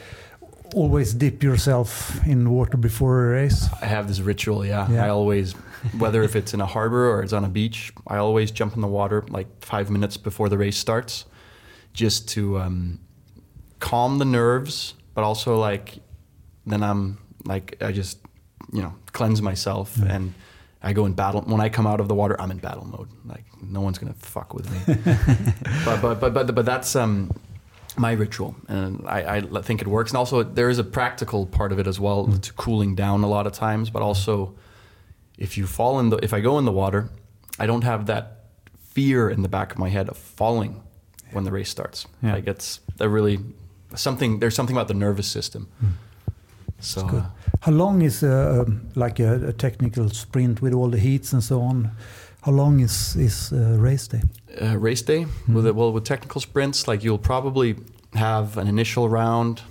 always 0.74 1.14
dip 1.14 1.44
yourself 1.44 2.26
in 2.28 2.50
water 2.50 2.78
before 2.78 3.26
a 3.26 3.30
race 3.42 3.68
I 3.82 3.86
have 3.88 4.08
this 4.08 4.20
ritual, 4.22 4.66
yeah. 4.66 4.88
Yeah. 4.90 5.06
I 5.06 5.10
always, 5.10 5.54
whether 5.98 6.24
if 6.24 6.36
it's 6.36 6.54
in 6.54 6.62
a 6.62 6.66
harbor 6.66 7.10
or 7.12 7.24
it's 7.24 7.34
on 7.34 7.44
a 7.44 7.50
beach, 7.50 7.92
I 8.08 8.18
always 8.18 8.52
jump 8.52 8.76
in 8.76 8.82
the 8.82 8.88
water 9.00 9.26
like 9.30 9.48
five 9.66 9.90
minutes 9.90 10.18
before 10.18 10.48
the 10.50 10.58
race 10.58 10.78
starts, 10.78 11.26
just 11.94 12.28
to 12.30 12.60
um, 12.60 13.00
calm 13.80 14.18
the 14.20 14.26
nerves, 14.26 14.94
but 15.14 15.24
also 15.24 15.58
like, 15.60 16.00
then 16.66 16.84
I'm 16.84 17.18
like, 17.46 17.82
I 17.82 17.92
just, 17.92 18.20
you 18.72 18.82
know, 18.82 18.94
cleanse 19.12 19.42
myself 19.42 19.96
Yeah. 19.98 20.14
and 20.16 20.34
I 20.82 20.94
go 20.94 21.06
in 21.06 21.14
battle. 21.14 21.42
When 21.42 21.60
I 21.62 21.70
come 21.70 21.86
out 21.88 22.00
of 22.00 22.08
the 22.08 22.16
water, 22.16 22.40
I'm 22.40 22.52
in 22.52 22.58
battle 22.60 22.86
mode. 22.86 23.10
Like 23.26 23.44
no 23.62 23.82
one's 23.82 23.98
gonna 23.98 24.14
fuck 24.14 24.54
with 24.54 24.70
me. 24.72 24.96
but, 25.86 26.02
but 26.02 26.20
but 26.22 26.34
but 26.34 26.56
but 26.56 26.66
that's 26.66 26.96
um 26.96 27.32
my 27.98 28.14
ritual, 28.14 28.56
and 28.70 29.04
I, 29.08 29.38
I 29.38 29.62
think 29.62 29.82
it 29.82 29.88
works. 29.88 30.12
And 30.12 30.18
also, 30.18 30.42
there 30.44 30.70
is 30.70 30.80
a 30.80 30.84
practical 30.86 31.46
part 31.46 31.72
of 31.74 31.80
it 31.80 31.88
as 31.88 32.00
well 32.00 32.28
to 32.28 32.54
cooling 32.54 32.96
down 32.96 33.24
a 33.24 33.28
lot 33.28 33.46
of 33.46 33.52
times. 33.52 33.90
But 33.90 34.02
also, 34.04 34.56
if 35.38 35.58
you 35.58 35.66
fall 35.68 36.00
in 36.00 36.10
the, 36.10 36.18
if 36.18 36.34
I 36.34 36.40
go 36.40 36.58
in 36.60 36.66
the 36.66 36.72
water, 36.72 37.10
I 37.58 37.66
don't 37.66 37.84
have 37.84 38.06
that 38.06 38.46
fear 38.92 39.30
in 39.30 39.42
the 39.42 39.50
back 39.50 39.72
of 39.74 39.80
my 39.80 39.90
head 39.90 40.08
of 40.08 40.16
falling 40.18 40.82
when 41.34 41.44
the 41.44 41.52
race 41.52 41.70
starts. 41.70 42.06
Yeah. 42.22 42.36
Like 42.36 42.48
it's 42.48 42.80
a 43.02 43.10
really 43.10 43.40
something. 43.96 44.40
There's 44.40 44.56
something 44.56 44.76
about 44.76 44.88
the 44.88 44.94
nervous 44.94 45.28
system. 45.28 45.68
So 46.82 47.04
good. 47.04 47.24
uh, 47.24 47.30
how 47.62 47.72
long 47.74 48.02
is 48.02 48.24
uh, 48.24 48.64
um, 48.66 48.82
like 48.96 49.20
a, 49.20 49.48
a 49.50 49.54
technical 49.54 50.10
sprint 50.10 50.62
with 50.62 50.74
all 50.74 50.90
the 50.90 51.00
heats 51.00 51.34
and 51.34 51.44
so 51.44 51.62
on 51.62 51.92
how 52.42 52.52
long 52.52 52.80
is 52.80 53.16
is 53.16 53.52
uh, 53.52 53.76
race 53.80 54.08
day? 54.08 54.22
Uh, 54.62 54.78
race 54.78 55.02
day 55.02 55.26
with 55.48 55.68
well 55.76 55.92
with 55.92 56.06
technical 56.06 56.42
sprints 56.42 56.88
like 56.88 57.04
you'll 57.04 57.18
probably 57.18 57.76
have 58.14 58.58
an 58.58 58.68
initial 58.68 59.10
round 59.10 59.62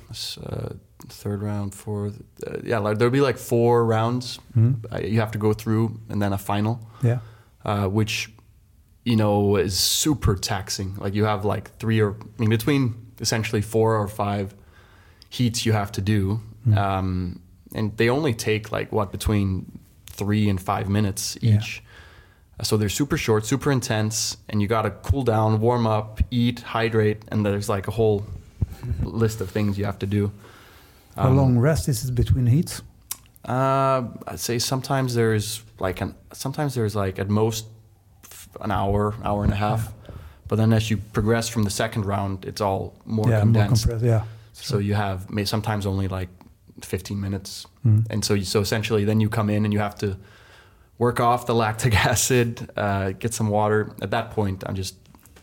uh, 0.43 0.69
third 1.09 1.43
round 1.43 1.75
fourth 1.75 2.21
uh, 2.47 2.59
yeah 2.63 2.79
like 2.79 2.99
there'll 2.99 3.13
be 3.13 3.21
like 3.21 3.39
four 3.39 3.85
rounds. 3.87 4.39
Uh, 4.57 4.99
you 5.01 5.21
have 5.21 5.31
to 5.31 5.39
go 5.39 5.53
through 5.55 5.99
and 6.11 6.21
then 6.21 6.33
a 6.33 6.39
final. 6.39 6.79
Yeah. 7.03 7.19
Uh, 7.65 7.89
which 7.89 8.31
you 9.05 9.17
know 9.17 9.57
is 9.57 9.79
super 9.79 10.35
taxing. 10.37 10.95
Like 10.99 11.15
you 11.15 11.25
have 11.25 11.45
like 11.45 11.71
three 11.79 12.01
or 12.01 12.13
i 12.13 12.41
mean 12.41 12.51
between 12.51 12.95
essentially 13.21 13.63
four 13.63 13.97
or 13.97 14.09
five 14.09 14.55
heats 15.29 15.65
you 15.67 15.73
have 15.73 15.93
to 15.93 16.01
do 16.01 16.41
Mm. 16.67 16.77
um, 16.77 17.41
and 17.75 17.97
they 17.97 18.09
only 18.11 18.35
take 18.35 18.73
like 18.73 18.91
what 18.93 19.11
between 19.13 19.79
three 20.07 20.49
and 20.49 20.61
five 20.61 20.89
minutes 20.89 21.37
Yeah. 21.41 21.57
each 21.57 21.83
so 22.63 22.77
they're 22.77 22.89
super 22.89 23.17
short, 23.17 23.47
super 23.47 23.71
intense, 23.71 24.37
and 24.49 24.61
you 24.61 24.67
got 24.67 24.83
to 24.83 24.91
cool 24.91 25.23
down, 25.23 25.61
warm 25.61 25.87
up, 25.87 26.21
eat, 26.29 26.59
hydrate, 26.61 27.23
and 27.29 27.47
there's 27.47 27.69
like 27.69 27.87
a 27.87 27.93
whole 27.93 28.27
list 29.05 29.41
of 29.41 29.49
things 29.49 29.79
you 29.79 29.85
have 29.85 29.99
to 30.01 30.07
do. 30.07 30.33
how 31.15 31.29
Um, 31.29 31.37
long 31.37 31.59
rest 31.59 31.89
is 31.89 32.05
it 32.09 32.15
between 32.17 32.47
heats 32.47 32.83
Uh, 33.45 34.03
I'd 34.27 34.41
say 34.41 34.59
sometimes 34.59 35.15
there's 35.15 35.63
like 35.79 36.01
an 36.01 36.15
sometimes 36.33 36.75
there's 36.75 36.97
like 36.97 37.19
at 37.21 37.29
most 37.31 37.67
an 38.61 38.73
hour, 38.73 39.15
hour 39.23 39.45
and 39.45 39.53
a 39.53 39.57
half, 39.57 39.93
but 40.49 40.57
then 40.57 40.73
as 40.73 40.91
you 40.91 40.97
progress 41.13 41.49
from 41.49 41.65
the 41.65 41.71
second 41.71 42.05
round, 42.07 42.45
it's 42.45 42.61
all 42.61 42.93
more 43.05 43.31
yeah 43.31 43.41
condensed. 43.41 43.87
more 43.87 43.99
compressed 43.99 44.05
yeah 44.05 44.25
so 44.53 44.79
you 44.79 44.95
have 44.95 45.31
may 45.31 45.45
sometimes 45.45 45.87
only 45.87 46.09
like 46.09 46.29
15 46.83 47.21
minutes, 47.21 47.67
Mm. 47.87 48.07
and 48.11 48.25
so 48.25 48.35
you, 48.35 48.45
so 48.45 48.61
essentially 48.61 49.05
then 49.05 49.21
you 49.21 49.29
come 49.29 49.51
in 49.51 49.65
and 49.65 49.73
you 49.73 49.81
have 49.81 49.95
to 49.97 50.17
work 50.99 51.21
off 51.21 51.47
the 51.47 51.55
lactic 51.65 51.95
acid, 52.07 52.71
uh, 52.77 53.13
get 53.19 53.33
some 53.35 53.49
water. 53.51 53.93
At 54.03 54.11
that 54.11 54.31
point, 54.31 54.65
I'm 54.67 54.75
just 54.75 54.97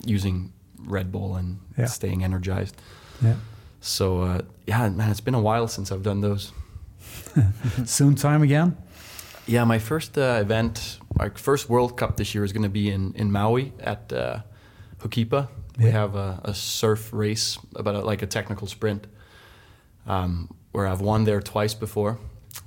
using 0.06 0.52
Red 0.88 1.12
Bull 1.12 1.36
and 1.36 1.58
Yeah. 1.78 1.88
staying 1.88 2.24
energized. 2.24 2.76
yeah 3.24 3.36
So 3.82 4.22
uh, 4.22 4.40
yeah, 4.68 4.90
man, 4.90 5.10
it's 5.12 5.24
been 5.24 5.36
a 5.36 5.42
while 5.42 5.68
since 5.68 5.92
I've 5.96 6.04
done 6.04 6.22
those. 6.22 6.52
soon 7.86 8.16
time 8.16 8.42
again 8.44 8.76
Yeah, 9.48 9.64
my 9.68 9.80
first 9.80 10.18
uh, 10.18 10.40
event, 10.42 11.00
my 11.20 11.30
first 11.36 11.70
World 11.70 11.96
Cup 11.98 12.18
this 12.18 12.34
year 12.34 12.44
is 12.44 12.52
going 12.54 12.64
to 12.64 12.74
be 12.82 12.90
in, 12.90 13.14
in 13.16 13.32
Maui 13.32 13.72
at 13.80 14.12
Ho'okipa. 15.06 15.48
We 15.78 15.92
have 15.92 16.16
a, 16.16 16.40
a 16.44 16.54
surf 16.54 17.12
race, 17.12 17.60
about 17.76 17.96
a, 17.96 18.00
like 18.00 18.22
a 18.22 18.28
technical 18.28 18.66
sprint, 18.66 19.08
um, 20.08 20.50
where 20.72 20.88
I've 20.88 21.02
won 21.02 21.26
there 21.26 21.42
twice 21.42 21.74
before. 21.74 22.18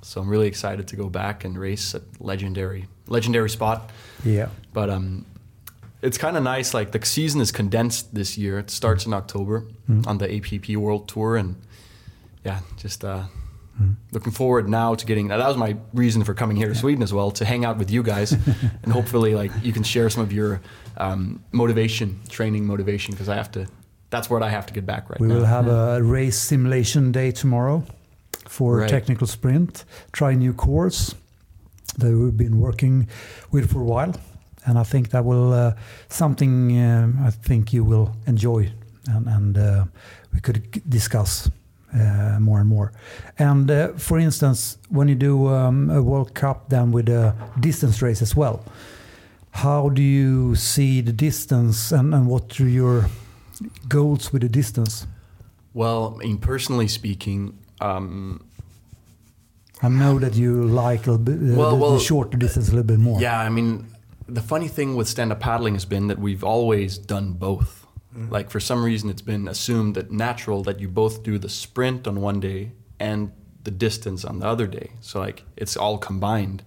So 0.01 0.21
I'm 0.21 0.29
really 0.29 0.47
excited 0.47 0.87
to 0.89 0.95
go 0.95 1.09
back 1.09 1.43
and 1.43 1.57
race 1.57 1.95
at 1.95 2.03
legendary 2.19 2.87
legendary 3.07 3.49
spot. 3.49 3.89
Yeah. 4.23 4.49
But 4.71 4.89
um, 4.89 5.25
it's 6.01 6.17
kind 6.17 6.37
of 6.37 6.43
nice. 6.43 6.73
Like 6.73 6.91
the 6.91 7.03
season 7.05 7.41
is 7.41 7.51
condensed 7.51 8.13
this 8.13 8.37
year. 8.37 8.59
It 8.59 8.69
starts 8.69 9.05
in 9.05 9.13
October 9.13 9.65
on 10.05 10.19
the 10.19 10.33
APP 10.33 10.77
World 10.77 11.07
Tour, 11.07 11.35
and 11.35 11.55
yeah, 12.45 12.59
just 12.77 13.03
uh, 13.03 13.23
looking 14.11 14.31
forward 14.31 14.69
now 14.69 14.95
to 14.95 15.05
getting. 15.05 15.27
That 15.29 15.39
was 15.39 15.57
my 15.57 15.75
reason 15.93 16.23
for 16.23 16.33
coming 16.33 16.55
here 16.55 16.69
to 16.69 16.75
Sweden 16.75 17.01
as 17.03 17.11
well 17.11 17.31
to 17.31 17.45
hang 17.45 17.65
out 17.65 17.77
with 17.77 17.89
you 17.91 18.03
guys, 18.03 18.31
and 18.83 18.93
hopefully, 18.93 19.35
like 19.35 19.51
you 19.63 19.73
can 19.73 19.83
share 19.83 20.09
some 20.09 20.23
of 20.23 20.31
your 20.31 20.61
um, 20.99 21.43
motivation, 21.51 22.19
training 22.29 22.65
motivation, 22.65 23.13
because 23.13 23.29
I 23.29 23.35
have 23.35 23.51
to. 23.51 23.65
That's 24.09 24.29
what 24.29 24.41
I 24.43 24.49
have 24.49 24.65
to 24.65 24.73
get 24.73 24.85
back 24.85 25.09
right 25.09 25.19
now. 25.19 25.27
We 25.27 25.33
now. 25.33 25.39
will 25.39 25.45
have 25.45 25.67
a 25.67 26.01
race 26.03 26.37
simulation 26.37 27.11
day 27.11 27.31
tomorrow 27.31 27.83
for 28.47 28.77
Right. 28.77 28.89
technical 28.89 29.27
sprint. 29.27 29.85
Try 30.11 30.31
a 30.31 30.35
new 30.35 30.53
course 30.53 31.15
that 31.97 32.11
we've 32.11 32.37
been 32.37 32.59
working 32.59 33.07
with 33.51 33.71
for 33.71 33.81
a 33.81 33.85
while, 33.85 34.13
and 34.65 34.77
I 34.79 34.83
think 34.83 35.09
that 35.09 35.25
will 35.25 35.53
uh, 35.53 35.73
something 36.07 36.71
um, 36.81 37.19
I 37.27 37.31
think 37.31 37.71
you 37.73 37.83
will 37.83 38.15
enjoy, 38.25 38.71
and, 39.07 39.27
and 39.27 39.57
uh, 39.57 39.85
we 40.33 40.39
could 40.39 40.71
g- 40.73 40.81
discuss 40.89 41.49
uh, 41.93 42.37
more 42.39 42.59
and 42.59 42.67
more. 42.69 42.91
And 43.37 43.69
uh, 43.71 43.87
for 43.97 44.17
instance, 44.19 44.77
when 44.89 45.07
you 45.07 45.15
do 45.15 45.47
um, 45.47 45.89
a 45.89 46.01
World 46.01 46.33
Cup, 46.33 46.69
then 46.69 46.91
with 46.91 47.09
a 47.09 47.33
distance 47.59 48.01
race 48.01 48.21
as 48.23 48.35
well, 48.35 48.63
how 49.51 49.89
do 49.89 50.01
you 50.01 50.55
see 50.55 51.01
the 51.01 51.11
distance, 51.13 51.91
and, 51.91 52.13
and 52.13 52.27
what 52.27 52.59
are 52.59 52.67
your 52.67 53.09
goals 53.87 54.31
with 54.31 54.41
the 54.41 54.49
distance? 54.49 55.07
well, 55.73 56.17
I 56.19 56.25
mean, 56.25 56.39
personally 56.39 56.87
speaking, 56.87 57.57
um, 57.79 58.43
I 59.81 59.87
know 59.87 60.19
that 60.19 60.33
you 60.35 60.63
like 60.65 61.07
a 61.07 61.17
bit, 61.17 61.35
uh, 61.35 61.55
Well, 61.55 61.69
the, 61.69 61.75
well, 61.75 61.93
the 61.93 61.99
shorter 61.99 62.37
distance 62.37 62.67
a 62.67 62.71
little 62.71 62.83
bit 62.83 62.99
more. 62.99 63.21
Yeah, 63.21 63.39
I 63.39 63.49
mean, 63.49 63.85
the 64.27 64.41
funny 64.41 64.67
thing 64.67 64.95
with 64.95 65.07
stand 65.07 65.31
up 65.31 65.39
paddling 65.39 65.75
has 65.75 65.85
been 65.85 66.07
that 66.07 66.19
we've 66.19 66.43
always 66.43 66.97
done 66.97 67.33
both. 67.33 67.85
Like, 68.29 68.49
for 68.49 68.59
some 68.59 68.83
reason, 68.83 69.09
it's 69.09 69.21
been 69.21 69.47
assumed 69.47 69.95
that 69.95 70.11
natural 70.11 70.63
that 70.63 70.79
you 70.81 70.89
both 70.89 71.23
do 71.23 71.37
the 71.37 71.47
sprint 71.47 72.07
on 72.07 72.19
one 72.19 72.41
day 72.41 72.71
and 72.99 73.31
the 73.63 73.71
distance 73.71 74.25
on 74.25 74.39
the 74.39 74.47
other 74.47 74.67
day. 74.67 74.91
So, 74.99 75.19
like, 75.19 75.43
it's 75.55 75.77
all 75.77 75.97
combined. 75.97 76.63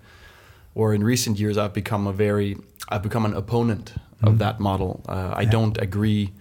Or 0.75 0.95
in 0.95 1.05
recent 1.05 1.39
years, 1.39 1.59
I've 1.59 1.75
become 1.75 2.07
a 2.07 2.13
very, 2.13 2.57
I've 2.89 3.03
become 3.03 3.27
an 3.27 3.35
opponent 3.35 3.93
of 4.23 4.39
that 4.39 4.61
model. 4.61 5.05
Uh, 5.09 5.33
I 5.35 5.45
don't 5.45 5.77
agree. 5.79 6.33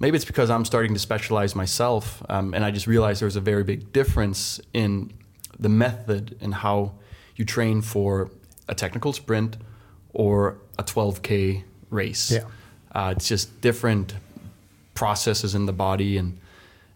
Maybe 0.00 0.16
it's 0.16 0.24
because 0.24 0.50
I'm 0.50 0.64
starting 0.64 0.92
to 0.94 0.98
specialize 0.98 1.54
myself, 1.54 2.22
um, 2.28 2.54
and 2.54 2.64
I 2.64 2.70
just 2.70 2.86
realized 2.86 3.22
there's 3.22 3.36
a 3.36 3.40
very 3.40 3.64
big 3.64 3.92
difference 3.92 4.60
in 4.74 5.12
the 5.58 5.68
method 5.68 6.36
and 6.40 6.54
how 6.54 6.92
you 7.36 7.44
train 7.44 7.82
for 7.82 8.30
a 8.68 8.74
technical 8.74 9.12
sprint 9.12 9.56
or 10.12 10.58
a 10.78 10.82
12k 10.82 11.62
race. 11.90 12.32
Yeah. 12.32 12.44
Uh, 12.94 13.14
it's 13.16 13.28
just 13.28 13.60
different 13.60 14.14
processes 14.94 15.54
in 15.54 15.66
the 15.66 15.72
body, 15.72 16.18
and 16.18 16.38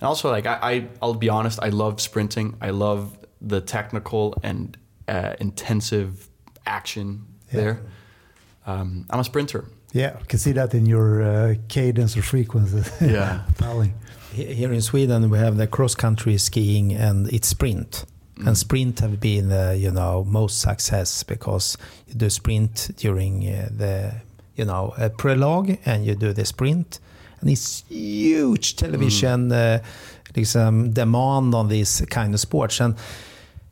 and 0.00 0.06
also 0.06 0.30
like 0.30 0.46
I, 0.46 0.58
I 0.62 0.88
I'll 1.00 1.14
be 1.14 1.28
honest, 1.28 1.58
I 1.62 1.68
love 1.68 2.00
sprinting. 2.00 2.56
I 2.60 2.70
love 2.70 3.16
the 3.40 3.60
technical 3.60 4.34
and 4.42 4.76
uh, 5.08 5.34
intensive 5.40 6.28
action 6.66 7.20
Yeah. 7.52 7.60
there. 7.60 7.78
Um, 8.66 9.06
I'm 9.10 9.20
a 9.20 9.24
sprinter. 9.24 9.64
Yeah, 9.92 10.16
I 10.20 10.24
can 10.26 10.38
see 10.38 10.52
that 10.52 10.74
in 10.74 10.86
your 10.86 11.22
uh, 11.22 11.54
cadence 11.68 12.16
or 12.18 12.22
frequency. 12.22 12.82
Yeah. 13.00 13.42
Paddling. 13.58 13.94
Here 14.32 14.72
in 14.74 14.82
Sweden, 14.82 15.30
we 15.30 15.38
have 15.38 15.56
the 15.56 15.66
cross 15.66 15.94
country 15.94 16.36
skiing 16.38 16.92
and 16.92 17.32
it's 17.32 17.48
sprint. 17.48 18.04
And 18.44 18.58
sprint 18.58 19.00
have 19.00 19.18
been 19.18 19.48
the 19.48 19.74
you 19.78 19.90
know 19.90 20.22
most 20.24 20.60
success 20.60 21.22
because 21.24 21.78
you 22.06 22.14
do 22.18 22.28
sprint 22.28 22.90
during 22.98 23.42
uh, 23.48 23.68
the 23.78 24.12
you 24.56 24.66
know 24.66 24.92
a 24.98 25.08
prologue 25.08 25.78
and 25.86 26.04
you 26.04 26.14
do 26.14 26.34
the 26.34 26.44
sprint 26.44 27.00
and 27.40 27.48
it's 27.50 27.82
huge 27.88 28.76
television 28.76 29.50
uh, 29.52 29.78
liksom 30.34 30.92
demand 30.92 31.54
on 31.54 31.68
these 31.68 32.04
kind 32.10 32.34
of 32.34 32.40
sports 32.40 32.80
and 32.80 32.94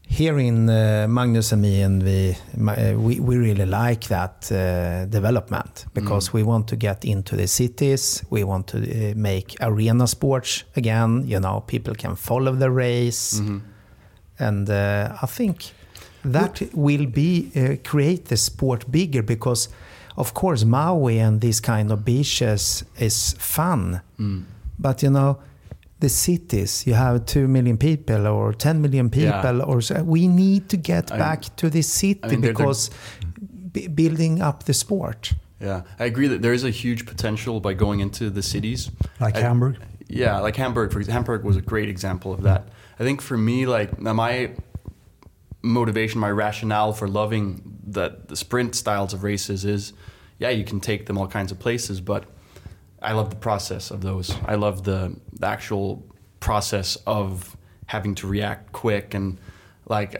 here 0.08 0.38
in 0.38 0.68
uh, 0.68 1.06
Magnus 1.08 1.52
and 1.52 1.62
me 1.62 1.82
and 1.82 2.02
we, 2.02 2.36
uh, 2.68 2.94
we 2.96 3.20
we 3.20 3.36
really 3.36 3.66
like 3.66 4.06
that 4.08 4.50
uh, 4.52 5.06
development 5.06 5.86
because 5.94 6.32
we 6.32 6.42
want 6.42 6.68
to 6.68 6.76
get 6.76 7.04
into 7.04 7.36
the 7.36 7.46
cities. 7.46 8.24
We 8.30 8.44
want 8.44 8.66
to 8.68 8.78
make 9.16 9.56
arena 9.60 10.06
sports 10.06 10.64
again. 10.76 11.24
You 11.26 11.40
know, 11.40 11.60
people 11.66 11.94
can 11.94 12.16
follow 12.16 12.52
the 12.54 12.70
race, 12.70 13.40
and 14.38 14.68
uh, 14.70 15.16
I 15.22 15.26
think 15.26 15.72
that 16.24 16.62
will 16.74 17.06
be 17.06 17.50
uh, 17.56 17.76
create 17.90 18.26
the 18.26 18.36
sport 18.36 18.90
bigger 18.90 19.22
because, 19.22 19.68
of 20.16 20.32
course, 20.34 20.64
Maui 20.64 21.18
and 21.18 21.40
these 21.40 21.60
kind 21.60 21.90
of 21.92 22.04
beaches 22.04 22.84
is 22.98 23.34
fun, 23.38 24.00
but 24.78 25.02
you 25.02 25.10
know. 25.10 25.38
The 26.04 26.10
cities, 26.10 26.86
you 26.86 26.92
have 26.92 27.24
two 27.24 27.48
million 27.48 27.78
people 27.78 28.26
or 28.26 28.52
ten 28.52 28.82
million 28.82 29.06
Yeah. 29.14 29.40
people, 29.40 29.62
or 29.62 29.80
so. 29.80 29.94
We 30.04 30.28
need 30.28 30.68
to 30.68 30.76
get 30.76 31.10
I- 31.10 31.16
back 31.18 31.40
to 31.56 31.70
the 31.70 31.80
city 31.82 32.20
I 32.22 32.28
mean, 32.28 32.40
they're- 32.42 32.52
they're- 32.52 32.66
because 32.66 32.90
b- 33.72 33.88
building 33.88 34.42
up 34.42 34.64
the 34.64 34.74
sport. 34.74 35.32
Yeah, 35.60 35.80
I 35.98 36.04
agree 36.04 36.28
that 36.28 36.42
there 36.42 36.52
is 36.52 36.62
a 36.62 36.68
huge 36.82 37.06
potential 37.06 37.58
by 37.58 37.72
going 37.72 38.00
into 38.00 38.28
the 38.28 38.42
cities. 38.42 38.90
Like 39.18 39.36
I- 39.38 39.40
Hamburg. 39.40 39.76
Yeah, 40.06 40.40
like 40.46 40.56
Hamburg. 40.56 40.92
For 40.92 40.98
example, 41.00 41.14
Hamburg 41.32 41.42
was 41.44 41.56
a 41.56 41.62
great 41.62 41.88
example 41.88 42.30
of 42.34 42.42
that. 42.42 42.68
I 43.00 43.02
think 43.06 43.22
for 43.22 43.38
me, 43.38 43.64
like 43.64 43.98
now 43.98 44.12
my 44.12 44.50
motivation, 45.62 46.20
my 46.20 46.30
rationale 46.30 46.92
for 46.92 47.08
loving 47.08 47.62
the 47.96 48.06
the 48.28 48.36
sprint 48.36 48.74
styles 48.74 49.14
of 49.14 49.22
races 49.24 49.64
is, 49.64 49.94
yeah, 50.38 50.50
you 50.50 50.64
can 50.64 50.80
take 50.80 51.06
them 51.06 51.16
all 51.16 51.28
kinds 51.28 51.50
of 51.50 51.58
places, 51.58 52.02
but 52.02 52.24
I 53.04 53.12
love 53.12 53.30
the 53.30 53.36
process 53.36 53.90
of 53.90 54.00
those. 54.00 54.34
I 54.46 54.54
love 54.54 54.84
the, 54.84 55.14
the 55.38 55.46
actual 55.46 56.04
process 56.40 56.96
of 57.06 57.56
having 57.86 58.14
to 58.16 58.26
react 58.26 58.72
quick 58.72 59.14
and 59.14 59.38
like 59.86 60.18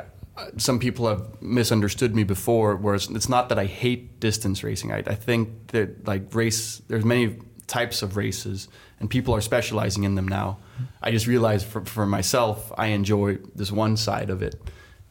some 0.59 0.79
people 0.79 1.09
have 1.09 1.41
misunderstood 1.41 2.15
me 2.15 2.25
before 2.25 2.77
whereas 2.77 3.09
it's 3.11 3.29
not 3.29 3.49
that 3.49 3.59
I 3.59 3.65
hate 3.65 4.21
distance 4.21 4.63
racing. 4.63 4.93
I, 4.93 4.99
I 4.99 5.15
think 5.15 5.69
that 5.69 6.07
like 6.07 6.35
race 6.35 6.83
there's 6.89 7.05
many 7.05 7.39
types 7.67 8.03
of 8.03 8.19
races 8.19 8.69
and 9.01 9.09
people 9.09 9.35
are 9.35 9.41
specializing 9.41 10.05
in 10.05 10.15
them 10.15 10.29
now. 10.29 10.59
I 11.03 11.11
just 11.11 11.27
realized 11.27 11.67
for, 11.67 11.85
for 11.87 12.05
myself 12.05 12.71
I 12.77 12.89
enjoy 12.89 13.39
this 13.55 13.73
one 13.73 13.97
side 13.97 14.29
of 14.29 14.43
it 14.43 14.61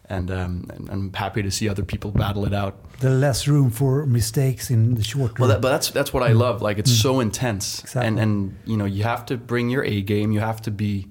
and, 0.10 0.30
um, 0.32 0.66
and 0.74 0.90
I'm 0.90 1.14
happy 1.14 1.42
to 1.44 1.50
see 1.52 1.70
other 1.70 1.84
people 1.84 2.12
battle 2.12 2.46
it 2.46 2.54
out. 2.54 2.76
The 3.00 3.10
less 3.10 3.48
room 3.48 3.70
for 3.72 4.06
mistakes 4.06 4.70
in 4.70 4.96
the 4.96 5.04
short. 5.04 5.40
Well, 5.40 5.48
run. 5.50 5.56
that, 5.56 5.62
but 5.62 5.70
that's 5.72 5.92
that's 5.92 6.12
what 6.14 6.24
I 6.24 6.34
love. 6.34 6.62
Like 6.62 6.78
it's 6.78 6.92
so 6.92 7.20
intense, 7.22 7.82
Exactly. 7.82 8.08
and 8.08 8.20
and 8.20 8.58
you 8.66 8.78
know 8.78 8.86
you 8.86 9.04
have 9.04 9.26
to 9.28 9.38
bring 9.38 9.70
your 9.70 9.84
A 9.84 10.02
game. 10.02 10.32
You 10.32 10.42
have 10.42 10.62
to 10.64 10.72
be, 10.72 11.08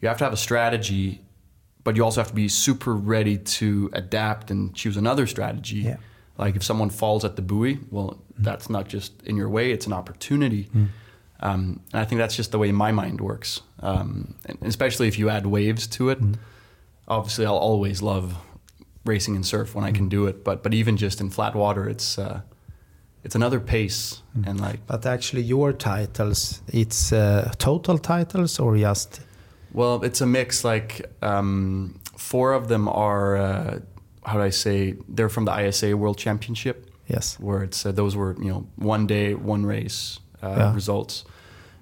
you 0.00 0.08
have 0.08 0.18
to 0.18 0.24
have 0.24 0.32
a 0.32 0.38
strategy, 0.38 1.20
but 1.84 1.96
you 1.96 2.04
also 2.04 2.20
have 2.20 2.28
to 2.28 2.34
be 2.34 2.48
super 2.48 2.94
ready 2.94 3.36
to 3.38 3.90
adapt 3.92 4.50
and 4.50 4.74
choose 4.74 4.96
another 4.96 5.26
strategy. 5.26 5.78
Yeah. 5.80 5.96
Like 6.38 6.56
if 6.56 6.62
someone 6.62 6.90
falls 6.90 7.24
at 7.24 7.36
the 7.36 7.42
buoy, 7.42 7.78
well, 7.90 8.22
that's 8.38 8.70
not 8.70 8.88
just 8.88 9.22
in 9.24 9.36
your 9.36 9.48
way; 9.50 9.70
it's 9.72 9.86
an 9.86 9.92
opportunity. 9.92 10.68
Um, 11.42 11.80
and 11.92 12.00
I 12.00 12.04
think 12.04 12.18
that's 12.18 12.36
just 12.36 12.50
the 12.52 12.58
way 12.58 12.72
my 12.72 12.92
mind 12.92 13.20
works. 13.20 13.60
Um, 13.80 14.34
especially 14.62 15.08
if 15.08 15.18
you 15.18 15.28
add 15.30 15.46
waves 15.46 15.86
to 15.88 16.10
it. 16.10 16.18
Obviously, 17.10 17.44
I'll 17.46 17.56
always 17.70 18.00
love 18.02 18.34
racing 19.04 19.34
and 19.36 19.44
surf 19.44 19.74
when 19.74 19.84
I 19.84 19.92
can 19.92 20.08
do 20.08 20.26
it. 20.28 20.44
But 20.44 20.62
but 20.62 20.72
even 20.74 20.96
just 20.96 21.20
in 21.20 21.30
flat 21.30 21.54
water, 21.54 21.88
it's 21.88 22.18
uh, 22.18 22.40
it's 23.24 23.34
another 23.34 23.60
pace 23.60 24.22
and 24.46 24.60
like 24.60 24.80
But 24.86 25.04
actually, 25.06 25.42
your 25.42 25.72
titles, 25.72 26.62
it's 26.72 27.12
uh, 27.12 27.52
total 27.58 27.98
titles 27.98 28.58
or 28.60 28.76
just 28.78 29.20
well, 29.72 30.04
it's 30.04 30.20
a 30.20 30.26
mix. 30.26 30.64
Like 30.64 31.02
um, 31.22 31.94
four 32.16 32.52
of 32.54 32.68
them 32.68 32.88
are 32.88 33.36
uh, 33.36 33.78
how 34.24 34.34
do 34.34 34.42
I 34.46 34.50
say? 34.50 34.94
They're 35.08 35.28
from 35.28 35.44
the 35.46 35.66
ISA 35.68 35.96
World 35.96 36.18
Championship, 36.18 36.76
yes, 37.08 37.38
where 37.40 37.64
it's 37.64 37.84
uh, 37.86 37.92
those 37.92 38.16
were 38.16 38.36
you 38.42 38.50
know 38.52 38.66
one 38.76 39.06
day, 39.06 39.34
one 39.34 39.66
race 39.66 40.20
uh, 40.42 40.54
Yeah. 40.56 40.74
results. 40.74 41.24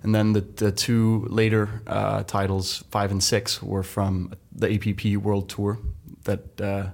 And 0.03 0.15
then 0.15 0.33
the, 0.33 0.41
the 0.41 0.71
two 0.73 1.27
later 1.29 1.69
uh, 1.87 2.23
titles, 2.23 2.85
five 2.91 3.11
and 3.11 3.23
six, 3.23 3.61
were 3.63 3.83
from 3.83 4.33
the 4.53 4.73
APP 4.73 5.23
World 5.23 5.49
Tour. 5.49 5.79
That 6.25 6.61
uh, 6.61 6.91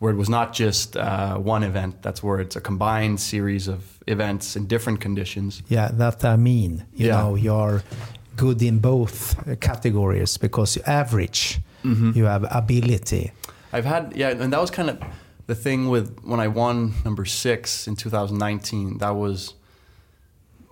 where 0.00 0.12
it 0.12 0.16
was 0.16 0.28
not 0.28 0.54
just 0.54 0.96
uh, 0.96 1.36
one 1.36 1.62
event. 1.62 2.02
That's 2.02 2.22
where 2.22 2.40
it's 2.40 2.56
a 2.56 2.60
combined 2.60 3.20
series 3.20 3.68
of 3.68 3.82
events 4.06 4.56
in 4.56 4.66
different 4.66 5.00
conditions. 5.00 5.62
yeah, 5.68 5.90
that 5.92 6.24
I 6.24 6.36
mean. 6.36 6.86
You 6.94 7.06
Yeah. 7.08 7.20
know, 7.20 7.36
you're 7.36 7.82
good 8.36 8.62
in 8.62 8.78
both 8.80 9.36
uh, 9.46 9.56
categories 9.60 10.38
because 10.38 10.76
you 10.76 10.82
average, 10.86 11.60
Mm-hmm. 11.84 12.12
you 12.14 12.24
have 12.26 12.46
ability. 12.50 13.30
I've 13.72 13.84
had 13.86 14.12
yeah, 14.16 14.30
and 14.42 14.52
that 14.52 14.60
was 14.60 14.70
kind 14.70 14.90
of 14.90 14.98
the 15.46 15.54
thing 15.54 15.88
with 15.90 16.18
when 16.24 16.40
I 16.40 16.48
won 16.48 16.92
number 17.04 17.24
six 17.26 17.86
in 17.88 17.96
2019, 17.96 18.98
that 18.98 19.14
was 19.16 19.54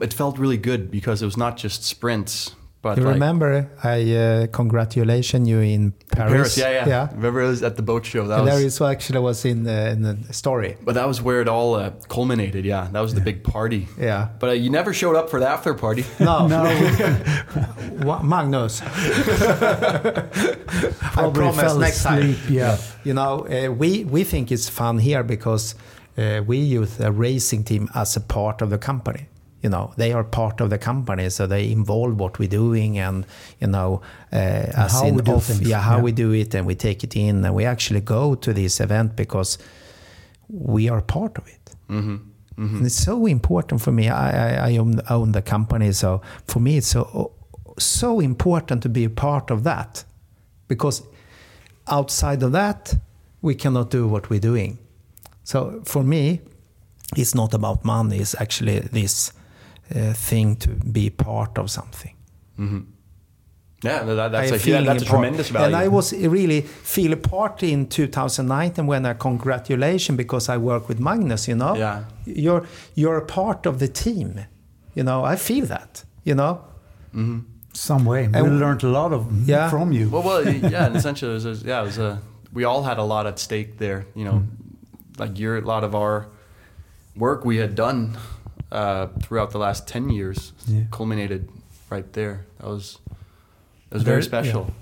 it 0.00 0.12
felt 0.14 0.38
really 0.38 0.58
good 0.58 0.90
because 0.90 1.22
it 1.22 1.26
was 1.26 1.36
not 1.36 1.56
just 1.56 1.84
sprints, 1.84 2.54
but 2.82 2.96
You 2.96 3.02
like, 3.04 3.14
remember 3.14 3.68
I 3.82 4.14
uh, 4.14 4.46
congratulation 4.46 5.44
you 5.46 5.58
in 5.60 5.92
Paris? 6.12 6.32
Paris, 6.32 6.58
yeah, 6.58 6.70
yeah, 6.70 6.88
yeah. 6.88 7.08
Remember 7.14 7.40
it 7.42 7.48
was 7.48 7.62
at 7.64 7.74
the 7.74 7.82
boat 7.82 8.06
show. 8.06 8.26
That 8.28 8.36
And 8.38 8.44
was, 8.44 8.54
there 8.54 8.64
is 8.66 8.80
actually 8.80 9.18
was 9.18 9.44
in 9.44 9.64
the, 9.64 9.90
in 9.90 10.02
the 10.02 10.32
story. 10.32 10.76
but 10.84 10.94
that 10.94 11.06
was 11.08 11.20
where 11.20 11.40
it 11.40 11.48
all 11.48 11.74
uh, 11.74 11.90
culminated. 12.08 12.64
Yeah, 12.64 12.88
that 12.92 13.00
was 13.00 13.14
the 13.14 13.20
big 13.20 13.42
party. 13.42 13.88
Yeah. 13.98 14.28
But 14.38 14.50
uh, 14.50 14.52
you 14.52 14.70
never 14.70 14.92
showed 14.94 15.16
up 15.16 15.28
for 15.28 15.40
the 15.40 15.48
after 15.48 15.74
party. 15.74 16.04
No, 16.20 16.46
No, 16.46 16.62
Wa- 18.06 18.22
Magnus. 18.22 18.80
I 21.16 21.30
promise 21.34 21.56
fell 21.60 21.78
next 21.78 22.02
time. 22.02 22.18
asleep. 22.30 22.38
Yeah. 22.50 22.78
You 23.04 23.14
know, 23.14 23.46
uh, 23.46 23.72
we 23.72 24.04
we 24.04 24.24
think 24.24 24.50
it's 24.52 24.68
fun 24.68 24.98
here 24.98 25.22
because 25.24 25.74
uh, 26.16 26.42
we 26.46 26.58
use 26.58 27.00
a 27.00 27.10
racing 27.10 27.64
team 27.64 27.88
as 27.94 28.16
a 28.16 28.20
part 28.20 28.62
of 28.62 28.70
the 28.70 28.78
company. 28.78 29.26
You 29.62 29.70
know, 29.70 29.92
they 29.96 30.12
are 30.12 30.24
part 30.24 30.60
of 30.60 30.70
the 30.70 30.78
company, 30.78 31.30
so 31.30 31.46
they 31.46 31.72
involve 31.72 32.20
what 32.20 32.38
we're 32.38 32.48
doing, 32.48 32.98
and 32.98 33.26
you 33.60 33.66
know, 33.66 34.02
uh, 34.32 34.36
as 34.36 34.92
how 34.92 35.06
in 35.06 35.16
we 35.16 35.22
do 35.22 35.32
off, 35.32 35.46
things, 35.46 35.68
yeah, 35.68 35.80
how 35.80 35.96
yeah. 35.96 36.02
we 36.02 36.12
do 36.12 36.32
it, 36.32 36.54
and 36.54 36.66
we 36.66 36.74
take 36.74 37.02
it 37.02 37.16
in, 37.16 37.44
and 37.44 37.54
we 37.54 37.64
actually 37.64 38.00
go 38.00 38.36
to 38.36 38.52
this 38.52 38.80
event 38.80 39.16
because 39.16 39.58
we 40.48 40.88
are 40.88 41.02
part 41.02 41.38
of 41.38 41.48
it. 41.48 41.74
hmm 41.88 42.16
And 42.56 42.86
it's 42.86 43.04
so 43.04 43.26
important 43.26 43.80
for 43.80 43.92
me. 43.92 44.08
I, 44.08 44.30
I, 44.30 44.70
I 44.70 44.78
own, 44.78 45.00
own 45.08 45.32
the 45.32 45.42
company, 45.42 45.92
so 45.92 46.20
for 46.46 46.60
me, 46.60 46.76
it's 46.76 46.88
so 46.88 47.32
so 47.78 48.20
important 48.20 48.82
to 48.82 48.88
be 48.88 49.04
a 49.04 49.10
part 49.10 49.50
of 49.50 49.62
that, 49.62 50.04
because 50.68 51.02
outside 51.86 52.42
of 52.42 52.52
that, 52.52 52.94
we 53.42 53.54
cannot 53.54 53.90
do 53.90 54.08
what 54.08 54.30
we're 54.30 54.40
doing. 54.40 54.78
So 55.44 55.82
for 55.84 56.02
me, 56.02 56.40
it's 57.16 57.34
not 57.34 57.54
about 57.54 57.84
money. 57.84 58.18
It's 58.18 58.34
actually 58.40 58.80
this 58.80 59.32
uh, 59.94 60.12
thing 60.12 60.56
to 60.56 60.68
be 60.68 61.10
part 61.10 61.58
of 61.58 61.70
something. 61.70 62.14
hmm 62.56 62.78
Yeah, 63.84 64.02
that, 64.04 64.32
that's, 64.32 64.52
I 64.52 64.56
a, 64.56 64.58
feel 64.58 64.74
yeah, 64.74 64.92
that's 64.92 65.02
a 65.02 65.06
part- 65.06 65.20
tremendous 65.20 65.50
value. 65.50 65.66
And 65.66 65.76
I 65.84 65.88
was 65.88 66.12
really 66.12 66.60
feel 66.62 67.12
a 67.12 67.16
part 67.16 67.62
in 67.62 67.86
2019 67.86 68.86
when 68.88 69.06
I 69.06 69.14
congratulation 69.14 70.16
because 70.16 70.48
I 70.48 70.56
work 70.56 70.88
with 70.88 70.98
Magnus. 71.00 71.46
You 71.48 71.54
know, 71.56 71.76
Yeah. 71.76 72.02
you're 72.24 72.62
you're 72.96 73.16
a 73.18 73.24
part 73.26 73.66
of 73.66 73.78
the 73.78 73.88
team. 73.88 74.40
You 74.94 75.04
know, 75.04 75.32
I 75.32 75.36
feel 75.36 75.66
that. 75.66 76.04
You 76.24 76.34
know, 76.34 76.58
Some 77.72 78.04
way. 78.04 78.26
We 78.28 78.38
And- 78.38 78.58
learned 78.58 78.82
a 78.84 78.88
lot 78.88 79.12
of 79.12 79.22
Yeah. 79.48 79.70
from 79.70 79.92
you. 79.92 80.08
Well, 80.10 80.22
well, 80.22 80.42
yeah. 80.72 80.86
and 80.86 80.96
essentially, 80.96 81.30
it 81.36 81.44
was, 81.44 81.62
yeah, 81.62 81.82
it 81.82 81.84
was 81.84 81.98
a. 81.98 82.18
We 82.52 82.64
all 82.64 82.82
had 82.82 82.98
a 82.98 83.04
lot 83.04 83.26
at 83.26 83.38
stake 83.38 83.78
there. 83.78 84.04
You 84.16 84.24
know, 84.24 84.42
like 85.18 85.38
your 85.38 85.56
a 85.58 85.60
lot 85.60 85.84
of 85.84 85.94
our 85.94 86.26
work 87.16 87.44
we 87.44 87.56
had 87.60 87.74
done 87.74 88.16
uh, 88.72 89.06
throughout 89.22 89.50
the 89.50 89.58
last 89.58 89.86
ten 89.88 90.08
years 90.10 90.52
Yeah. 90.66 90.82
culminated 90.90 91.48
right 91.90 92.12
there. 92.12 92.46
That 92.58 92.68
was 92.68 92.98
it 93.90 93.94
was 93.94 94.02
Very- 94.02 94.16
very 94.22 94.22
special. 94.22 94.74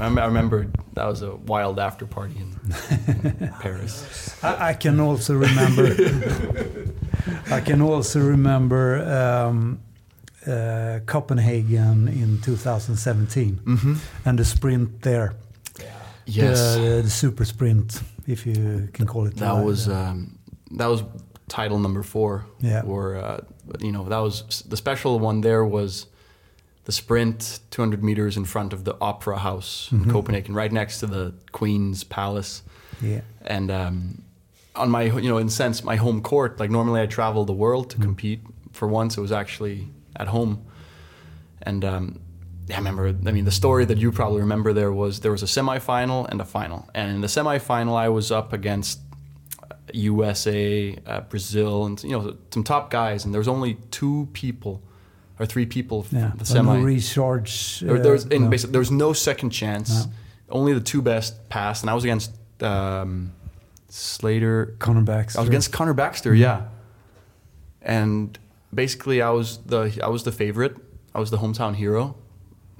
I, 0.00 0.06
I 0.06 0.26
remember 0.26 0.66
that 0.94 1.06
was 1.06 1.22
a 1.22 1.36
wild 1.46 1.78
after 1.78 2.04
party 2.06 2.34
in, 2.36 2.50
in 3.40 3.48
Paris. 3.60 4.34
I, 4.42 4.70
I 4.70 4.74
can 4.74 4.98
also 5.00 5.34
remember. 5.34 5.86
I 7.50 7.60
can 7.60 7.80
also 7.80 8.20
remember 8.20 9.02
um, 9.08 9.78
uh, 10.46 10.98
Copenhagen 11.06 12.08
in 12.08 12.40
2017 12.42 13.60
Mm-hmm. 13.64 13.94
and 14.24 14.38
the 14.38 14.44
sprint 14.44 15.02
there. 15.02 15.34
Yes, 16.26 16.74
The, 16.74 17.02
the 17.04 17.10
super 17.10 17.44
sprint, 17.44 18.02
if 18.26 18.46
you 18.46 18.88
can 18.92 19.06
call 19.06 19.26
it. 19.28 19.36
that 19.36 19.52
like 19.52 19.64
was 19.64 19.88
um, 19.88 20.38
that 20.72 20.86
was 20.88 21.04
title 21.48 21.78
number 21.78 22.02
four. 22.02 22.46
Yeah. 22.60 22.82
Or 22.82 23.16
uh, 23.16 23.40
you 23.80 23.92
know 23.92 24.04
that 24.04 24.18
was 24.18 24.62
the 24.68 24.76
special 24.76 25.18
one. 25.18 25.40
There 25.40 25.64
was 25.64 26.06
the 26.84 26.92
sprint, 26.92 27.58
200 27.72 28.02
meters 28.04 28.36
in 28.36 28.44
front 28.44 28.72
of 28.72 28.84
the 28.84 28.96
Opera 29.00 29.38
House 29.38 29.88
in 29.90 30.08
Copenhagen, 30.08 30.54
right 30.54 30.70
next 30.70 31.00
to 31.00 31.06
the 31.06 31.34
Queen's 31.50 32.04
Palace. 32.04 32.62
yeah. 33.02 33.22
And 33.44 33.72
um, 33.72 34.22
on 34.76 34.90
my, 34.90 35.02
you 35.02 35.28
know, 35.28 35.38
in 35.38 35.48
sense, 35.48 35.82
my 35.82 35.96
home 35.96 36.22
court. 36.22 36.60
Like 36.60 36.70
normally, 36.70 37.00
I 37.00 37.06
travel 37.06 37.44
the 37.44 37.52
world 37.52 37.90
to 37.90 37.96
compete. 37.98 38.40
For 38.72 38.86
once, 38.86 39.16
it 39.16 39.20
was 39.20 39.32
actually 39.32 39.88
at 40.14 40.28
home. 40.28 40.64
And 41.62 41.84
um, 41.84 42.20
yeah, 42.68 42.76
I 42.76 42.78
remember. 42.78 43.08
I 43.08 43.32
mean, 43.32 43.44
the 43.44 43.50
story 43.50 43.84
that 43.86 43.98
you 43.98 44.12
probably 44.12 44.40
remember 44.40 44.72
there 44.72 44.92
was 44.92 45.20
there 45.20 45.32
was 45.32 45.42
a 45.42 45.46
semifinal 45.46 46.28
and 46.28 46.40
a 46.40 46.44
final. 46.44 46.88
And 46.94 47.10
in 47.10 47.20
the 47.20 47.26
semifinal, 47.26 47.96
I 47.96 48.08
was 48.10 48.30
up 48.30 48.52
against 48.52 49.00
USA, 49.94 50.96
uh, 51.06 51.20
Brazil, 51.22 51.86
and 51.86 52.02
you 52.02 52.10
know 52.10 52.36
some 52.50 52.64
top 52.64 52.90
guys. 52.90 53.24
And 53.24 53.32
there 53.32 53.38
was 53.40 53.48
only 53.48 53.74
two 53.90 54.28
people 54.32 54.82
or 55.38 55.46
three 55.46 55.66
people 55.66 56.02
from 56.02 56.18
Yeah. 56.18 56.32
the 56.36 56.44
semi. 56.44 56.78
no. 56.78 57.86
There, 57.86 57.96
uh, 57.96 58.02
there 58.02 58.12
was 58.12 58.24
in 58.26 58.44
no. 58.44 58.48
basic, 58.48 58.70
there 58.72 58.78
was 58.78 58.90
no 58.90 59.12
second 59.12 59.50
chance. 59.50 60.06
No. 60.06 60.12
Only 60.48 60.72
the 60.72 60.80
two 60.80 61.02
best 61.02 61.48
passed, 61.48 61.82
and 61.82 61.90
I 61.90 61.94
was 61.94 62.04
against 62.04 62.30
um, 62.62 63.32
Slater. 63.88 64.76
Connor 64.78 65.02
Baxter. 65.02 65.38
I 65.38 65.42
was 65.42 65.48
against 65.48 65.72
Connor 65.72 65.94
Baxter, 65.94 66.34
yeah. 66.34 66.68
And 67.82 68.38
basically, 68.72 69.22
I 69.22 69.30
was 69.30 69.58
the 69.58 69.98
I 70.02 70.08
was 70.08 70.22
the 70.24 70.32
favorite. 70.32 70.76
I 71.14 71.20
was 71.20 71.30
the 71.30 71.38
hometown 71.38 71.74
hero. 71.74 72.16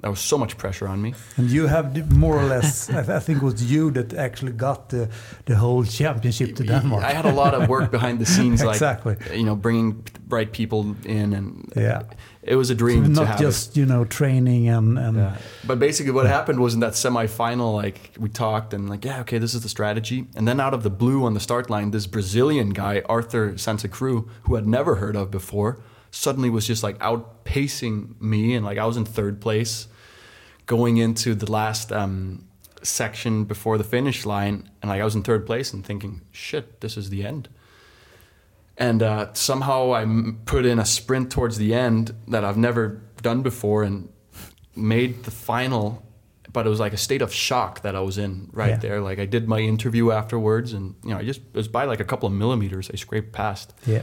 There 0.02 0.10
was 0.10 0.20
so 0.20 0.36
much 0.38 0.56
pressure 0.58 0.86
on 0.88 1.00
me. 1.00 1.14
And 1.38 1.50
you 1.50 1.66
have 1.68 2.12
more 2.16 2.36
or 2.38 2.44
less, 2.44 2.90
I, 3.08 3.16
I 3.16 3.20
think 3.20 3.42
it 3.42 3.44
was 3.44 3.62
you 3.72 3.90
that 3.92 4.12
actually 4.14 4.52
got 4.52 4.88
the, 4.90 5.08
the 5.46 5.54
whole 5.56 5.84
championship 5.84 6.54
to 6.56 6.64
Denmark. 6.64 7.02
I 7.02 7.12
had 7.14 7.24
a 7.24 7.32
lot 7.32 7.54
of 7.54 7.68
work 7.68 7.90
behind 7.90 8.18
the 8.18 8.26
scenes, 8.26 8.62
like 8.62 8.74
Exactly. 8.76 9.16
you 9.34 9.44
know, 9.44 9.56
bringing 9.56 10.04
bright 10.28 10.52
people 10.52 10.94
in, 11.04 11.32
and 11.32 11.72
Yeah. 11.76 12.02
it 12.42 12.56
was 12.56 12.70
a 12.70 12.74
dream 12.74 13.02
to 13.04 13.08
Not 13.08 13.26
have 13.26 13.40
just, 13.40 13.70
it. 13.70 13.80
you 13.80 13.86
know, 13.86 14.04
training 14.04 14.68
and, 14.68 14.98
and 14.98 15.16
Yeah. 15.16 15.36
But 15.66 15.78
basically, 15.78 16.12
what 16.12 16.26
happened 16.26 16.58
was 16.60 16.74
in 16.74 16.80
that 16.80 16.94
semi-final, 16.94 17.72
like 17.82 17.98
we 18.18 18.28
talked 18.28 18.74
and 18.74 18.90
like, 18.90 19.06
yeah, 19.08 19.20
okay, 19.22 19.38
this 19.40 19.54
is 19.54 19.60
the 19.62 19.68
strategy. 19.68 20.26
And 20.36 20.46
then 20.46 20.60
out 20.60 20.74
of 20.74 20.82
the 20.82 20.90
blue 20.90 21.24
on 21.26 21.32
the 21.34 21.40
start 21.40 21.70
line, 21.70 21.90
this 21.90 22.06
Brazilian 22.06 22.70
guy, 22.70 23.02
Arthur 23.08 23.52
Santacreu, 23.56 24.26
who 24.42 24.56
I'd 24.58 24.66
never 24.66 24.96
heard 24.96 25.16
of 25.16 25.30
before, 25.30 25.78
suddenly 26.16 26.50
was 26.50 26.66
just 26.66 26.82
like 26.82 26.98
outpacing 26.98 28.20
me, 28.20 28.54
and 28.54 28.64
like 28.64 28.78
I 28.78 28.86
was 28.86 28.96
in 28.96 29.04
third 29.04 29.40
place, 29.40 29.88
going 30.66 30.96
into 30.96 31.34
the 31.34 31.50
last 31.50 31.92
um, 31.92 32.46
section 32.82 33.44
before 33.44 33.78
the 33.78 33.84
finish 33.84 34.24
line, 34.26 34.70
and 34.82 34.88
like 34.90 35.00
I 35.00 35.04
was 35.04 35.14
in 35.14 35.22
third 35.22 35.46
place 35.46 35.72
and 35.72 35.84
thinking, 35.84 36.22
shit, 36.32 36.80
this 36.80 36.96
is 36.96 37.10
the 37.10 37.24
end. 37.24 37.48
And 38.78 39.02
uh, 39.02 39.32
somehow 39.32 39.92
I 39.92 40.02
m- 40.02 40.40
put 40.44 40.66
in 40.66 40.78
a 40.78 40.84
sprint 40.84 41.30
towards 41.30 41.56
the 41.56 41.72
end 41.74 42.14
that 42.28 42.44
I've 42.44 42.58
never 42.58 43.00
done 43.22 43.42
before 43.42 43.82
and 43.84 44.10
made 44.74 45.24
the 45.24 45.30
final. 45.30 46.02
But 46.52 46.66
it 46.66 46.70
was 46.70 46.80
like 46.80 46.92
a 46.94 46.98
state 46.98 47.22
of 47.22 47.32
shock 47.32 47.82
that 47.82 47.94
I 47.96 48.00
was 48.00 48.16
in 48.18 48.48
right 48.52 48.70
Yeah. 48.70 48.76
there. 48.76 49.00
Like 49.00 49.18
I 49.18 49.26
did 49.26 49.46
my 49.48 49.60
interview 49.60 50.10
afterwards, 50.10 50.72
and 50.72 50.94
you 51.04 51.10
know, 51.10 51.18
I 51.18 51.24
just 51.24 51.40
it 51.40 51.54
was 51.54 51.68
by 51.68 51.84
like 51.84 52.00
a 52.00 52.04
couple 52.04 52.26
of 52.26 52.32
millimeters. 52.34 52.90
I 52.90 52.96
scraped 52.96 53.32
past, 53.32 53.74
yeah. 53.86 54.02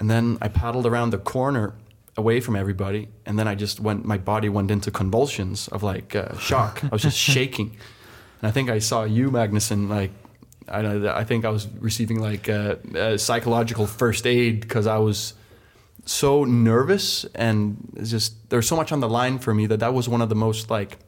And 0.00 0.10
then 0.10 0.38
I 0.40 0.48
paddled 0.48 0.86
around 0.86 1.10
the 1.10 1.18
corner 1.18 1.74
away 2.16 2.40
from 2.40 2.56
everybody, 2.56 3.08
and 3.26 3.38
then 3.38 3.46
I 3.46 3.54
just 3.54 3.78
went. 3.78 4.04
My 4.04 4.18
body 4.18 4.48
went 4.48 4.70
into 4.70 4.90
convulsions 4.90 5.68
of 5.68 5.82
like 5.82 6.16
uh, 6.16 6.36
shock. 6.38 6.82
I 6.82 6.88
was 6.88 7.02
just 7.02 7.18
shaking, 7.34 7.76
and 8.40 8.48
I 8.48 8.50
think 8.50 8.70
I 8.70 8.80
saw 8.80 9.04
you, 9.04 9.30
Magnuson, 9.30 9.88
like. 9.88 10.10
I, 10.68 10.82
know 10.82 11.12
I 11.12 11.24
think 11.24 11.44
I 11.44 11.48
was 11.48 11.66
receiving 11.80 12.20
like 12.20 12.48
uh, 12.48 12.76
uh, 12.94 13.16
psychological 13.16 13.88
first 13.88 14.24
aid 14.24 14.60
because 14.60 14.86
I 14.86 14.98
was 14.98 15.34
so 16.04 16.44
nervous 16.44 17.24
and 17.34 17.76
it's 17.96 18.10
just 18.10 18.48
there's 18.50 18.68
so 18.68 18.76
much 18.76 18.92
on 18.92 19.00
the 19.00 19.08
line 19.08 19.38
for 19.40 19.52
me 19.52 19.66
that 19.66 19.80
that 19.80 19.92
was 19.94 20.08
one 20.08 20.20
of 20.22 20.28
the 20.28 20.36
most 20.36 20.70
like 20.70 20.98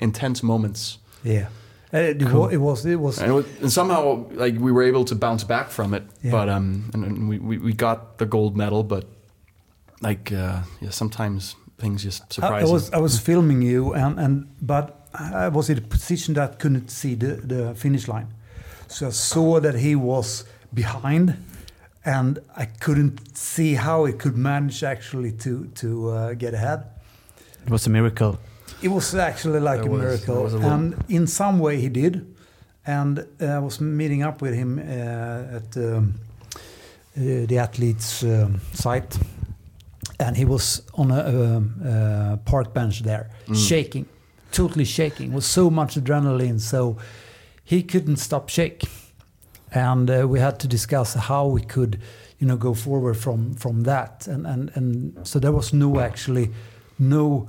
intense 0.00 0.42
moments. 0.42 0.98
Yeah. 1.22 1.48
Uh, 1.92 1.98
it, 1.98 2.22
wa- 2.22 2.48
it 2.48 2.58
was, 2.58 2.84
it 2.84 2.96
was, 3.00 3.18
And, 3.18 3.30
it 3.30 3.34
was, 3.34 3.46
and 3.62 3.72
somehow 3.72 4.26
like 4.32 4.58
we 4.58 4.72
were 4.72 4.82
able 4.82 5.04
to 5.06 5.14
bounce 5.14 5.44
back 5.44 5.70
from 5.70 5.94
it. 5.94 6.02
Yeah. 6.22 6.32
But 6.32 6.48
um, 6.48 6.90
and, 6.92 7.04
and 7.04 7.28
we, 7.28 7.38
we 7.38 7.58
we 7.58 7.72
got 7.72 8.18
the 8.18 8.26
gold 8.26 8.56
medal, 8.56 8.82
but 8.82 9.04
like 10.02 10.30
uh, 10.32 10.62
yeah, 10.80 10.90
sometimes 10.90 11.56
things 11.78 12.02
just 12.02 12.32
surprise 12.32 12.64
I 12.64 12.66
you. 12.66 12.72
was, 12.72 12.92
I 12.92 12.98
was 12.98 13.18
filming 13.20 13.62
you 13.62 13.94
and, 13.94 14.18
and, 14.18 14.46
but 14.60 15.08
I 15.14 15.48
was 15.48 15.70
in 15.70 15.78
a 15.78 15.80
position 15.80 16.34
that 16.34 16.58
couldn't 16.58 16.90
see 16.90 17.14
the, 17.14 17.36
the 17.36 17.74
finish 17.74 18.08
line. 18.08 18.28
So 18.88 19.06
I 19.06 19.10
saw 19.10 19.60
that 19.60 19.76
he 19.76 19.94
was 19.94 20.44
behind 20.74 21.36
and 22.04 22.38
I 22.56 22.66
couldn't 22.66 23.36
see 23.36 23.74
how 23.74 24.06
he 24.06 24.12
could 24.12 24.36
manage 24.36 24.82
actually 24.82 25.32
to, 25.32 25.66
to 25.76 26.10
uh, 26.10 26.34
get 26.34 26.54
ahead. 26.54 26.84
It 27.64 27.70
was 27.70 27.86
a 27.86 27.90
miracle. 27.90 28.38
It 28.82 28.88
was 28.88 29.14
actually 29.14 29.60
like 29.60 29.82
There 29.82 29.88
a 29.90 29.92
was- 29.92 30.02
miracle, 30.02 30.46
a 30.64 30.74
and 30.74 30.94
in 31.08 31.26
some 31.26 31.58
way 31.58 31.80
he 31.80 31.88
did. 31.88 32.34
And 32.86 33.18
uh, 33.40 33.44
I 33.44 33.58
was 33.58 33.80
meeting 33.80 34.22
up 34.22 34.40
with 34.42 34.54
him 34.54 34.78
uh, 34.78 35.56
at 35.56 35.76
um, 35.76 36.14
uh, 37.16 37.46
the 37.46 37.58
athletes' 37.58 38.22
um, 38.22 38.60
site, 38.72 39.18
and 40.18 40.36
he 40.36 40.46
was 40.46 40.82
on 40.94 41.10
a 41.10 41.56
um, 41.56 41.74
uh, 41.84 42.36
park 42.50 42.72
bench 42.72 43.02
there, 43.02 43.28
shaking, 43.54 44.06
totally 44.52 44.84
shaking. 44.86 45.32
It 45.32 45.34
was 45.34 45.44
so 45.46 45.70
much 45.70 45.96
adrenaline, 45.96 46.60
so 46.60 46.96
he 47.64 47.82
couldn't 47.82 48.16
stop 48.18 48.48
shake. 48.48 48.84
and 49.74 50.08
uh, 50.10 50.26
we 50.26 50.40
had 50.40 50.58
to 50.60 50.66
discuss 50.68 51.14
how 51.14 51.46
we 51.54 51.60
could, 51.60 51.98
you 52.38 52.46
know, 52.46 52.56
go 52.56 52.74
forward 52.74 53.16
from 53.16 53.54
from 53.54 53.82
that. 53.84 54.26
And 54.28 54.46
and 54.46 54.70
and 54.76 55.26
so 55.26 55.38
there 55.38 55.52
was 55.52 55.72
no 55.72 56.00
actually 56.00 56.50
no 56.98 57.48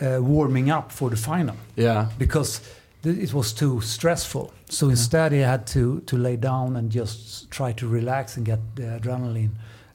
uh, 0.00 0.18
warming 0.22 0.70
up 0.70 0.92
for 0.92 1.10
the 1.10 1.16
final 1.16 1.54
Yeah. 1.76 2.06
because 2.18 2.60
th- 3.02 3.18
it 3.18 3.32
was 3.34 3.52
too 3.52 3.80
stressful. 3.80 4.52
So 4.68 4.88
instead, 4.90 5.32
he 5.32 5.40
had 5.42 5.66
to 5.66 6.00
to 6.06 6.16
lay 6.16 6.36
down 6.36 6.76
and 6.76 6.94
just 6.94 7.50
try 7.50 7.72
to 7.74 7.88
relax 7.88 8.36
and 8.36 8.46
get 8.46 8.58
the 8.74 8.82
adrenaline 9.00 9.50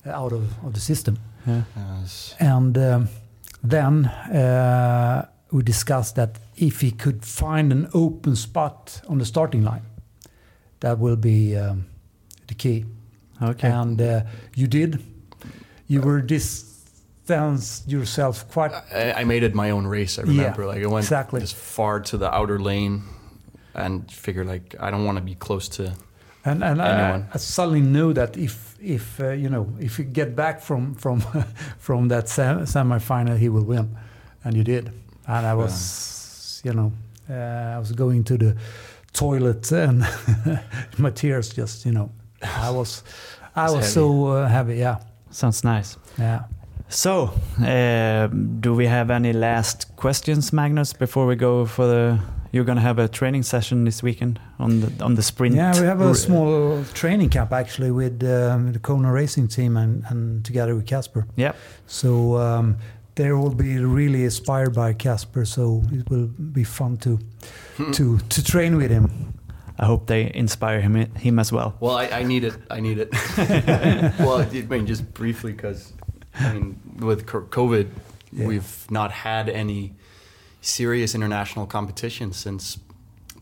uh, 0.05 0.23
out 0.23 0.33
of, 0.33 0.43
of 0.65 0.73
the 0.73 0.79
system. 0.79 1.17
Yeah. 1.47 1.63
Yes. 1.75 2.35
And 2.39 2.77
um, 2.77 3.07
then 3.69 4.05
uh, 4.05 5.25
we 5.51 5.63
discussed 5.63 6.15
that 6.15 6.39
if 6.55 6.81
he 6.81 6.91
could 6.91 7.25
find 7.25 7.71
an 7.71 7.87
open 7.93 8.35
spot 8.35 9.01
on 9.07 9.17
the 9.17 9.25
starting 9.25 9.63
line, 9.65 9.81
that 10.79 10.99
will 10.99 11.17
be 11.17 11.57
um, 11.57 11.85
the 12.47 12.55
key. 12.55 12.85
Okay. 13.41 13.69
And 13.71 14.01
uh, 14.01 14.21
you 14.55 14.67
did. 14.67 14.99
You 15.87 16.01
were 16.01 16.21
distanced 17.31 17.89
yourself 17.89 18.49
quite. 18.51 18.71
I, 18.93 19.21
I 19.21 19.23
made 19.23 19.43
it 19.43 19.53
my 19.53 19.71
own 19.71 19.87
race. 19.87 20.19
I 20.19 20.23
remember, 20.23 20.65
like 20.65 20.83
I 20.83 20.87
went 20.87 21.05
exactly. 21.05 21.41
as 21.41 21.51
far 21.51 21.99
to 21.99 22.17
the 22.17 22.33
outer 22.33 22.59
lane, 22.59 23.03
and 23.73 24.11
figured 24.11 24.47
like 24.47 24.75
I 24.79 24.91
don't 24.91 25.05
want 25.05 25.17
to 25.17 25.23
be 25.23 25.35
close 25.35 25.69
to. 25.77 25.93
And 26.45 26.63
and 26.63 26.81
I, 26.81 26.87
Anyone. 26.87 27.27
I 27.33 27.37
suddenly 27.37 27.81
knew 27.81 28.13
that 28.13 28.37
if 28.37 28.75
if 28.81 29.19
uh, 29.19 29.31
you 29.31 29.49
know 29.49 29.67
if 29.79 29.99
you 29.99 30.05
get 30.05 30.35
back 30.35 30.61
from 30.61 30.95
from 30.95 31.21
from 31.79 32.07
that 32.09 32.29
sem- 32.29 32.65
semifinal, 32.65 33.37
he 33.37 33.49
will 33.49 33.65
win, 33.65 33.97
and 34.43 34.55
you 34.55 34.63
did. 34.63 34.91
And 35.27 35.45
I 35.45 35.53
was, 35.53 36.61
you 36.65 36.73
know, 36.73 36.91
uh, 37.29 37.75
I 37.75 37.79
was 37.79 37.91
going 37.91 38.23
to 38.25 38.37
the 38.37 38.55
toilet, 39.13 39.71
and 39.71 40.03
my 40.97 41.11
tears 41.11 41.49
just, 41.49 41.85
you 41.85 41.91
know, 41.91 42.09
I 42.41 42.71
was, 42.71 43.03
I 43.55 43.65
was 43.65 43.73
heavy. 43.73 43.87
so 43.87 44.27
uh, 44.27 44.47
heavy. 44.47 44.77
Yeah, 44.77 44.97
Sounds 45.29 45.63
nice. 45.63 45.97
yeah. 46.17 46.45
So, 46.91 47.31
uh, 47.63 48.27
do 48.59 48.73
we 48.73 48.85
have 48.85 49.11
any 49.11 49.31
last 49.31 49.95
questions, 49.95 50.51
Magnus, 50.51 50.91
before 50.91 51.25
we 51.25 51.37
go 51.37 51.65
for 51.65 51.87
the? 51.87 52.19
You're 52.51 52.65
gonna 52.65 52.81
have 52.81 52.99
a 52.99 53.07
training 53.07 53.43
session 53.43 53.85
this 53.85 54.03
weekend 54.03 54.37
on 54.59 54.81
the 54.81 54.91
on 55.01 55.15
the 55.15 55.21
sprint. 55.21 55.55
Yeah, 55.55 55.71
we 55.79 55.85
have 55.87 56.01
a 56.01 56.13
small 56.13 56.83
training 56.93 57.29
camp 57.29 57.53
actually 57.53 57.91
with 57.91 58.21
um, 58.23 58.73
the 58.73 58.79
Kona 58.79 59.09
Racing 59.09 59.47
team 59.47 59.77
and, 59.77 60.03
and 60.09 60.43
together 60.43 60.75
with 60.75 60.85
Casper. 60.85 61.25
Yep. 61.37 61.55
So 61.87 62.35
um, 62.35 62.75
they 63.15 63.31
will 63.31 63.55
be 63.55 63.79
really 63.79 64.25
inspired 64.25 64.75
by 64.75 64.91
Casper. 64.91 65.45
So 65.45 65.81
it 65.93 66.09
will 66.09 66.27
be 66.27 66.65
fun 66.65 66.97
to 66.97 67.19
to 67.93 68.17
to 68.17 68.43
train 68.43 68.75
with 68.75 68.91
him. 68.91 69.33
I 69.79 69.85
hope 69.85 70.07
they 70.07 70.29
inspire 70.35 70.81
him 70.81 70.95
him 71.15 71.39
as 71.39 71.53
well. 71.53 71.75
Well, 71.79 71.95
I, 71.95 72.07
I 72.19 72.23
need 72.23 72.43
it. 72.43 72.57
I 72.69 72.81
need 72.81 72.99
it. 72.99 73.09
well, 74.19 74.41
I 74.41 74.61
mean, 74.69 74.85
just 74.85 75.11
briefly, 75.13 75.53
because 75.53 75.93
I 76.39 76.53
mean, 76.53 76.79
with 76.99 77.25
COVID, 77.25 77.87
Yeah. 78.31 78.47
we've 78.47 78.85
not 78.89 79.11
had 79.11 79.49
any 79.49 79.93
serious 80.61 81.13
international 81.15 81.65
competition 81.65 82.31
since 82.33 82.79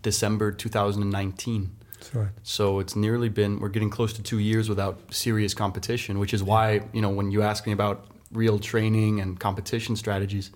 December 0.01 0.51
2019. 0.51 1.71
That's 1.93 2.15
right. 2.15 2.29
So 2.43 2.79
it's 2.79 2.95
nearly 2.95 3.29
been 3.29 3.59
we're 3.59 3.69
getting 3.69 3.89
close 3.89 4.13
to 4.13 4.23
two 4.23 4.39
years 4.39 4.69
without 4.69 4.99
serious 5.13 5.53
competition, 5.53 6.17
which 6.17 6.33
is 6.33 6.41
why 6.41 6.81
you 6.93 7.01
know 7.01 7.09
when 7.09 7.29
you 7.31 7.41
ask 7.43 7.65
me 7.67 7.73
about 7.73 8.05
real 8.31 8.57
training 8.59 9.19
and 9.19 9.39
competition 9.39 9.95
strategies, 9.95 10.49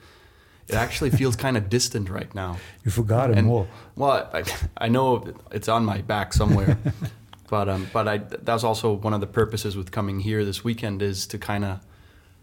it 0.69 0.75
actually 0.75 1.09
feels 1.19 1.35
kind 1.35 1.57
of 1.57 1.69
distant 1.69 2.09
right 2.09 2.33
now. 2.33 2.57
You 2.85 2.91
forgot 2.91 3.29
it 3.31 3.37
And- 3.37 3.49
all. 3.49 3.67
Well, 3.95 4.29
I, 4.33 4.43
I 4.77 4.87
know 4.87 5.33
it's 5.51 5.67
on 5.67 5.83
my 5.85 6.01
back 6.01 6.33
somewhere, 6.33 6.77
but 7.49 7.67
um, 7.69 7.87
but 7.93 8.07
I 8.07 8.17
that's 8.19 8.63
also 8.63 8.93
one 8.93 9.13
of 9.13 9.19
the 9.21 9.27
purposes 9.27 9.75
with 9.75 9.91
coming 9.91 10.21
here 10.21 10.45
this 10.45 10.63
weekend 10.63 11.01
is 11.01 11.27
to 11.27 11.37
kind 11.37 11.65
of, 11.65 11.79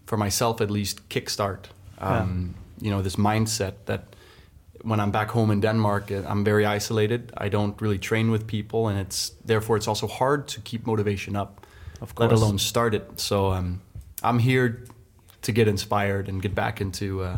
for 0.05 0.17
myself 0.17 0.61
at 0.61 0.69
least, 0.71 1.09
kickstart, 1.09 1.65
um, 1.99 2.55
you 2.81 2.89
know, 2.91 3.01
this 3.01 3.15
mindset 3.17 3.73
that 3.85 4.01
when 4.83 4.99
I'm 4.99 5.11
back 5.11 5.29
home 5.31 5.53
in 5.53 5.61
Denmark, 5.61 6.11
uh, 6.11 6.23
I'm 6.27 6.43
very 6.43 6.65
isolated. 6.65 7.31
I 7.37 7.49
don't 7.49 7.79
really 7.81 7.99
train 7.99 8.31
with 8.31 8.45
people, 8.47 8.87
and 8.87 8.99
it's 8.99 9.31
therefore 9.45 9.77
it's 9.77 9.87
also 9.87 10.07
hard 10.07 10.47
to 10.47 10.61
keep 10.61 10.85
motivation 10.87 11.35
up, 11.35 11.65
Of 12.01 12.13
let 12.17 12.29
course. 12.29 12.41
alone 12.41 12.59
start 12.59 12.93
it. 12.93 13.03
So 13.19 13.51
um, 13.53 13.79
I'm 14.23 14.39
here 14.39 14.83
to 15.41 15.51
get 15.51 15.67
inspired 15.67 16.27
and 16.29 16.41
get 16.41 16.55
back 16.55 16.81
into, 16.81 17.23
uh, 17.23 17.37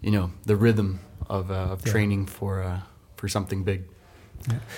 you 0.00 0.10
know, 0.10 0.30
the 0.46 0.56
rhythm 0.56 0.98
of, 1.28 1.50
uh, 1.50 1.54
of 1.72 1.80
Yeah. 1.84 1.92
training 1.92 2.26
for 2.28 2.62
uh, 2.62 2.80
for 3.16 3.28
something 3.28 3.64
big. 3.64 3.80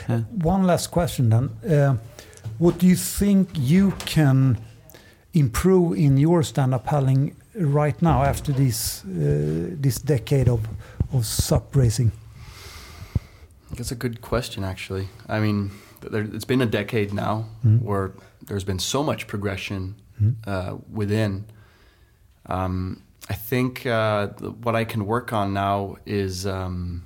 Yeah. 0.08 0.22
One 0.44 0.66
last 0.66 0.90
question 0.90 1.28
then. 1.30 1.50
Uh, 1.62 1.96
what 2.58 2.78
do 2.80 2.86
you 2.86 2.96
think 2.96 3.48
you 3.54 3.90
can 4.06 4.56
improve 5.34 5.96
in 5.96 6.16
your 6.16 6.42
stand-up 6.42 6.84
paddling 6.84 7.34
right 7.54 8.00
now 8.02 8.22
after 8.22 8.52
this 8.52 9.04
uh, 9.04 9.76
this 9.82 9.98
decade 10.00 10.48
of 10.48 10.60
of 11.12 11.24
sup 11.24 11.74
racing? 11.76 12.12
That's 13.76 13.92
a 13.92 13.96
good 13.96 14.20
question, 14.20 14.64
actually. 14.64 15.08
I 15.28 15.40
mean, 15.40 15.70
there, 16.10 16.22
it's 16.22 16.44
been 16.46 16.60
a 16.62 16.66
decade 16.66 17.12
now 17.12 17.44
Mhm. 17.64 17.82
where 17.82 18.10
there's 18.46 18.64
been 18.64 18.78
so 18.80 19.02
much 19.02 19.26
progression 19.26 19.94
Mhm. 20.20 20.34
uh, 20.46 20.76
within. 20.92 21.44
Um, 22.46 23.02
I 23.28 23.34
think 23.34 23.86
uh, 23.86 24.28
what 24.64 24.74
I 24.74 24.84
can 24.84 25.06
work 25.06 25.32
on 25.32 25.52
now 25.52 25.96
is, 26.06 26.46
um, 26.46 27.02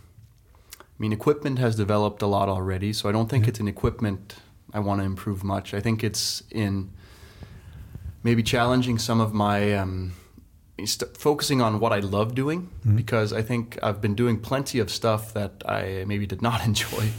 I 0.81 0.85
mean, 0.99 1.13
equipment 1.13 1.59
has 1.59 1.77
developed 1.77 2.23
a 2.23 2.27
lot 2.27 2.49
already, 2.49 2.93
so 2.93 3.09
I 3.09 3.13
don't 3.13 3.29
think 3.29 3.45
Yeah. 3.45 3.51
it's 3.51 3.61
in 3.61 3.69
equipment 3.69 4.37
I 4.73 4.79
want 4.81 5.01
to 5.01 5.05
improve 5.05 5.45
much. 5.45 5.75
I 5.75 5.81
think 5.81 6.03
it's 6.03 6.43
in 6.51 6.89
maybe 8.25 8.43
challenging 8.43 8.99
some 8.99 9.21
of 9.21 9.33
my, 9.33 9.75
um, 9.75 10.13
st- 10.85 11.17
focusing 11.17 11.61
on 11.63 11.79
what 11.79 11.93
I 11.93 12.01
love 12.01 12.35
doing, 12.35 12.69
Mhm. 12.85 12.97
because 12.97 13.33
I 13.33 13.43
think 13.43 13.79
I've 13.83 14.01
been 14.01 14.15
doing 14.17 14.39
plenty 14.41 14.81
of 14.81 14.91
stuff 14.91 15.33
that 15.35 15.63
I 15.69 16.05
maybe 16.09 16.27
did 16.27 16.43
not 16.43 16.65
enjoy, 16.71 17.11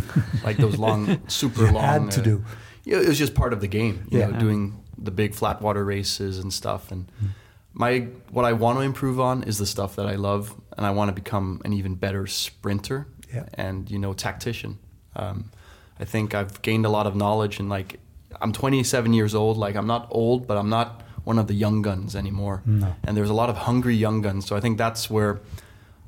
like 0.43 0.57
those 0.57 0.77
long, 0.77 1.19
super 1.27 1.65
You 1.67 1.71
long. 1.71 1.83
had 1.83 2.11
to 2.11 2.21
uh, 2.21 2.23
do. 2.23 2.43
yeah, 2.83 2.97
it 2.99 3.07
was 3.07 3.17
just 3.17 3.33
part 3.35 3.53
of 3.53 3.61
the 3.61 3.67
game. 3.67 4.07
You 4.11 4.19
Yeah. 4.19 4.27
know, 4.31 4.39
doing 4.39 4.83
the 4.97 5.11
big 5.11 5.33
flat 5.35 5.61
water 5.61 5.85
races 5.85 6.39
and 6.39 6.51
stuff. 6.51 6.91
And 6.91 7.05
Mm. 7.23 7.27
my 7.73 8.07
what 8.31 8.45
I 8.45 8.53
want 8.53 8.77
to 8.79 8.81
improve 8.81 9.19
on 9.19 9.43
is 9.43 9.57
the 9.57 9.65
stuff 9.65 9.95
that 9.97 10.07
I 10.07 10.15
love, 10.15 10.53
and 10.77 10.85
I 10.85 10.91
want 10.91 11.09
to 11.09 11.13
become 11.13 11.61
an 11.65 11.71
even 11.73 11.95
better 11.95 12.25
sprinter 12.27 13.07
Yeah. 13.33 13.45
and 13.53 13.89
you 13.91 13.99
know 13.99 14.13
tactician. 14.13 14.77
Um, 15.15 15.51
I 15.99 16.03
think 16.05 16.33
I've 16.33 16.61
gained 16.61 16.85
a 16.85 16.89
lot 16.89 17.05
of 17.07 17.15
knowledge, 17.15 17.59
and 17.59 17.69
like 17.69 17.99
I'm 18.41 18.51
27 18.51 19.13
years 19.13 19.33
old. 19.35 19.57
Like 19.57 19.75
I'm 19.75 19.87
not 19.87 20.07
old, 20.11 20.47
but 20.47 20.57
I'm 20.57 20.69
not 20.69 21.01
one 21.23 21.39
of 21.39 21.47
the 21.47 21.53
young 21.55 21.81
guns 21.81 22.15
anymore. 22.15 22.61
No. 22.65 22.95
And 23.03 23.15
there's 23.17 23.29
a 23.29 23.33
lot 23.33 23.49
of 23.49 23.57
hungry 23.57 23.95
young 23.95 24.21
guns. 24.21 24.45
So 24.45 24.55
I 24.55 24.59
think 24.59 24.77
that's 24.77 25.09
where 25.09 25.39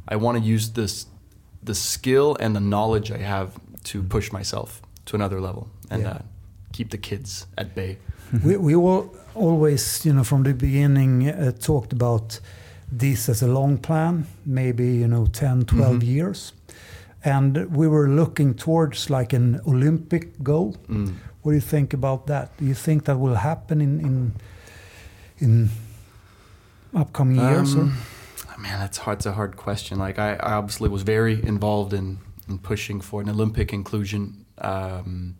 I 0.07 0.15
want 0.15 0.37
to 0.37 0.43
use 0.43 0.71
this 0.71 1.07
the 1.63 1.73
skill 1.75 2.37
and 2.39 2.55
the 2.55 2.59
knowledge 2.61 3.11
I 3.11 3.17
have 3.17 3.49
to 3.85 4.03
push 4.03 4.31
myself 4.31 4.81
to 5.05 5.15
another 5.15 5.41
level 5.41 5.67
and 5.89 6.01
Yeah. 6.03 6.11
uh, 6.11 6.17
keep 6.71 6.89
the 6.89 6.97
kids 6.97 7.47
at 7.57 7.73
bay. 7.75 7.97
we 8.43 8.57
we 8.57 8.75
all, 8.75 9.09
always, 9.35 10.05
you 10.05 10.13
know, 10.13 10.23
from 10.23 10.43
the 10.43 10.53
beginning 10.53 11.27
uh, 11.29 11.51
talked 11.59 11.93
about 11.93 12.39
this 12.99 13.29
as 13.29 13.41
a 13.43 13.47
long 13.47 13.77
plan, 13.77 14.25
maybe, 14.45 14.83
you 14.83 15.07
know, 15.07 15.25
10, 15.25 15.65
12 15.65 15.95
Mhm. 15.99 16.03
years. 16.05 16.53
And 17.25 17.57
we 17.75 17.87
were 17.87 18.07
looking 18.07 18.53
towards 18.55 19.09
like 19.09 19.35
an 19.35 19.59
Olympic 19.65 20.41
goal. 20.43 20.75
Mm. 20.89 21.13
What 21.47 21.53
do 21.53 21.55
you 21.55 21.61
think 21.61 21.93
about 21.93 22.27
that? 22.27 22.57
Do 22.57 22.65
you 22.65 22.73
think 22.73 23.05
that 23.05 23.17
will 23.17 23.35
happen 23.35 23.79
in 23.79 24.01
in, 24.01 24.33
in 25.39 25.69
upcoming 26.93 27.37
years? 27.37 27.73
Or? 27.73 27.83
Um, 27.83 27.97
Man, 28.57 28.77
that's 28.81 28.97
hard. 28.97 29.19
It's 29.19 29.25
a 29.27 29.31
hard 29.31 29.55
question. 29.55 29.97
Like 29.97 30.19
I, 30.19 30.33
I 30.33 30.55
obviously 30.55 30.89
was 30.89 31.03
very 31.03 31.41
involved 31.41 31.93
in, 31.93 32.17
in 32.49 32.59
pushing 32.59 32.99
for 32.99 33.21
an 33.21 33.29
Olympic 33.29 33.71
inclusion 33.71 34.45
um, 34.57 35.37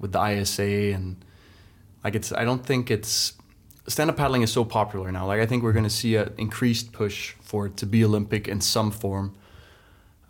with 0.00 0.10
the 0.10 0.20
ISA, 0.20 0.92
and 0.96 1.24
like 2.02 2.16
it's. 2.16 2.32
I 2.32 2.44
don't 2.44 2.66
think 2.66 2.90
it's 2.90 3.34
stand-up 3.86 4.16
paddling 4.16 4.42
is 4.42 4.50
so 4.50 4.64
popular 4.64 5.12
now. 5.12 5.24
Like 5.28 5.40
I 5.40 5.46
think 5.46 5.62
we're 5.62 5.72
going 5.72 5.84
to 5.92 5.98
see 6.02 6.16
an 6.16 6.34
increased 6.36 6.90
push 6.90 7.34
for 7.42 7.66
it 7.66 7.76
to 7.76 7.86
be 7.86 8.04
Olympic 8.04 8.48
in 8.48 8.60
some 8.60 8.90
form. 8.90 9.36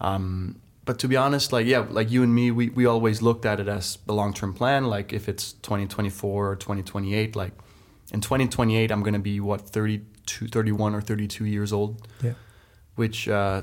Um, 0.03 0.61
but 0.89 0.99
to 1.01 1.07
be 1.09 1.17
honest, 1.19 1.53
like 1.53 1.67
yeah, 1.67 1.85
like 1.99 2.11
you 2.11 2.23
and 2.23 2.35
me, 2.35 2.51
we, 2.51 2.71
we 2.71 2.87
always 2.87 3.21
looked 3.21 3.45
at 3.45 3.61
it 3.61 3.69
as 3.69 3.99
the 4.07 4.15
long-term 4.15 4.55
plan. 4.55 4.85
Like 4.97 5.13
if 5.13 5.29
it's 5.29 5.53
2024 5.53 6.49
or 6.51 6.57
2028, 6.57 7.37
like 7.37 7.53
in 8.15 8.21
2028, 8.23 8.91
I'm 8.91 9.03
going 9.03 9.13
to 9.13 9.21
be 9.33 9.39
what 9.39 9.61
32, 9.69 10.49
31 10.49 10.95
or 10.95 11.03
32 11.03 11.45
years 11.45 11.73
old, 11.75 12.09
Yeah. 12.23 12.33
which 12.97 13.29
uh, 13.29 13.63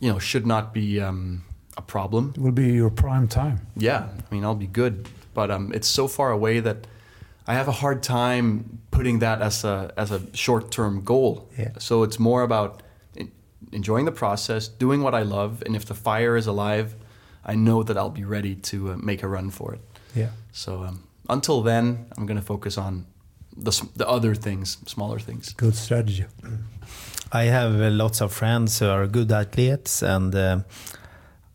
you 0.00 0.12
know 0.12 0.18
should 0.18 0.46
not 0.46 0.74
be 0.74 1.00
um, 1.00 1.44
a 1.78 1.82
problem. 1.82 2.34
It 2.36 2.42
will 2.42 2.52
be 2.52 2.74
your 2.74 2.90
prime 2.90 3.26
time. 3.26 3.58
Yeah, 3.74 4.00
I 4.30 4.34
mean 4.34 4.44
I'll 4.44 4.54
be 4.68 4.72
good, 4.82 5.08
but 5.32 5.50
um, 5.50 5.72
it's 5.74 5.88
so 5.88 6.06
far 6.08 6.30
away 6.30 6.60
that 6.60 6.86
I 7.46 7.54
have 7.54 7.68
a 7.68 7.76
hard 7.82 8.02
time 8.02 8.80
putting 8.90 9.20
that 9.20 9.40
as 9.40 9.64
a 9.64 9.92
as 9.96 10.10
a 10.10 10.20
short 10.36 10.70
term 10.70 11.00
goal. 11.04 11.48
Yeah. 11.58 11.72
So 11.78 12.02
it's 12.04 12.18
more 12.18 12.42
about 12.42 12.82
enjoying 13.76 14.06
the 14.06 14.16
process, 14.24 14.68
doing 14.68 15.02
what 15.02 15.14
I 15.14 15.22
love, 15.22 15.62
and 15.66 15.76
if 15.76 15.84
the 15.84 15.94
fire 15.94 16.36
is 16.36 16.46
alive, 16.46 16.88
I 17.44 17.54
know 17.54 17.82
that 17.84 17.96
I'll 17.96 18.16
be 18.22 18.24
ready 18.24 18.54
to 18.70 18.76
uh, 18.92 18.96
make 18.96 19.22
a 19.22 19.28
run 19.28 19.50
for 19.50 19.74
it. 19.74 19.80
Yeah. 20.14 20.30
So 20.52 20.70
um, 20.84 21.04
until 21.28 21.62
then, 21.62 22.06
I'm 22.16 22.26
going 22.26 22.40
to 22.40 22.46
focus 22.46 22.78
on 22.78 23.04
the 23.56 23.72
the 23.96 24.08
other 24.08 24.34
things, 24.34 24.78
smaller 24.86 25.20
things. 25.20 25.54
Good 25.54 25.76
strategy. 25.76 26.24
I 27.32 27.44
have 27.44 27.80
uh, 27.80 27.90
lots 27.90 28.20
of 28.20 28.32
friends 28.32 28.78
who 28.78 28.88
are 28.88 29.06
good 29.06 29.30
athletes, 29.32 30.02
and 30.02 30.34
uh, 30.34 30.58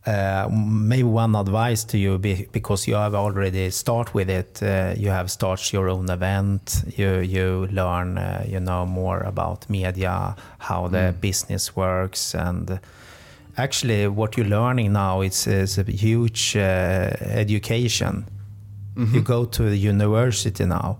uh, 0.05 0.49
maybe 0.51 1.03
one 1.03 1.35
advice 1.35 1.83
to 1.83 1.97
you 1.97 2.17
be, 2.17 2.47
because 2.51 2.87
you 2.87 2.95
have 2.95 3.13
already 3.13 3.69
start 3.69 4.13
with 4.13 4.29
it. 4.29 4.61
Uh, 4.61 4.93
you 4.97 5.09
have 5.09 5.29
started 5.29 5.73
your 5.73 5.89
own 5.89 6.09
event. 6.09 6.83
You 6.97 7.19
you 7.19 7.67
learn 7.71 8.17
uh, 8.17 8.43
you 8.47 8.59
know 8.59 8.85
more 8.85 9.19
about 9.19 9.69
media, 9.69 10.35
how 10.57 10.87
the 10.87 11.13
business 11.21 11.75
works, 11.75 12.35
and 12.35 12.79
actually 13.57 14.07
what 14.07 14.37
you're 14.37 14.49
learning 14.49 14.93
now 14.93 15.21
is, 15.21 15.47
is 15.47 15.77
a 15.77 15.83
huge 15.83 16.55
uh, 16.55 17.11
education. 17.19 18.25
You 19.13 19.21
go 19.21 19.45
to 19.45 19.63
the 19.63 19.77
university 19.77 20.65
now, 20.65 20.97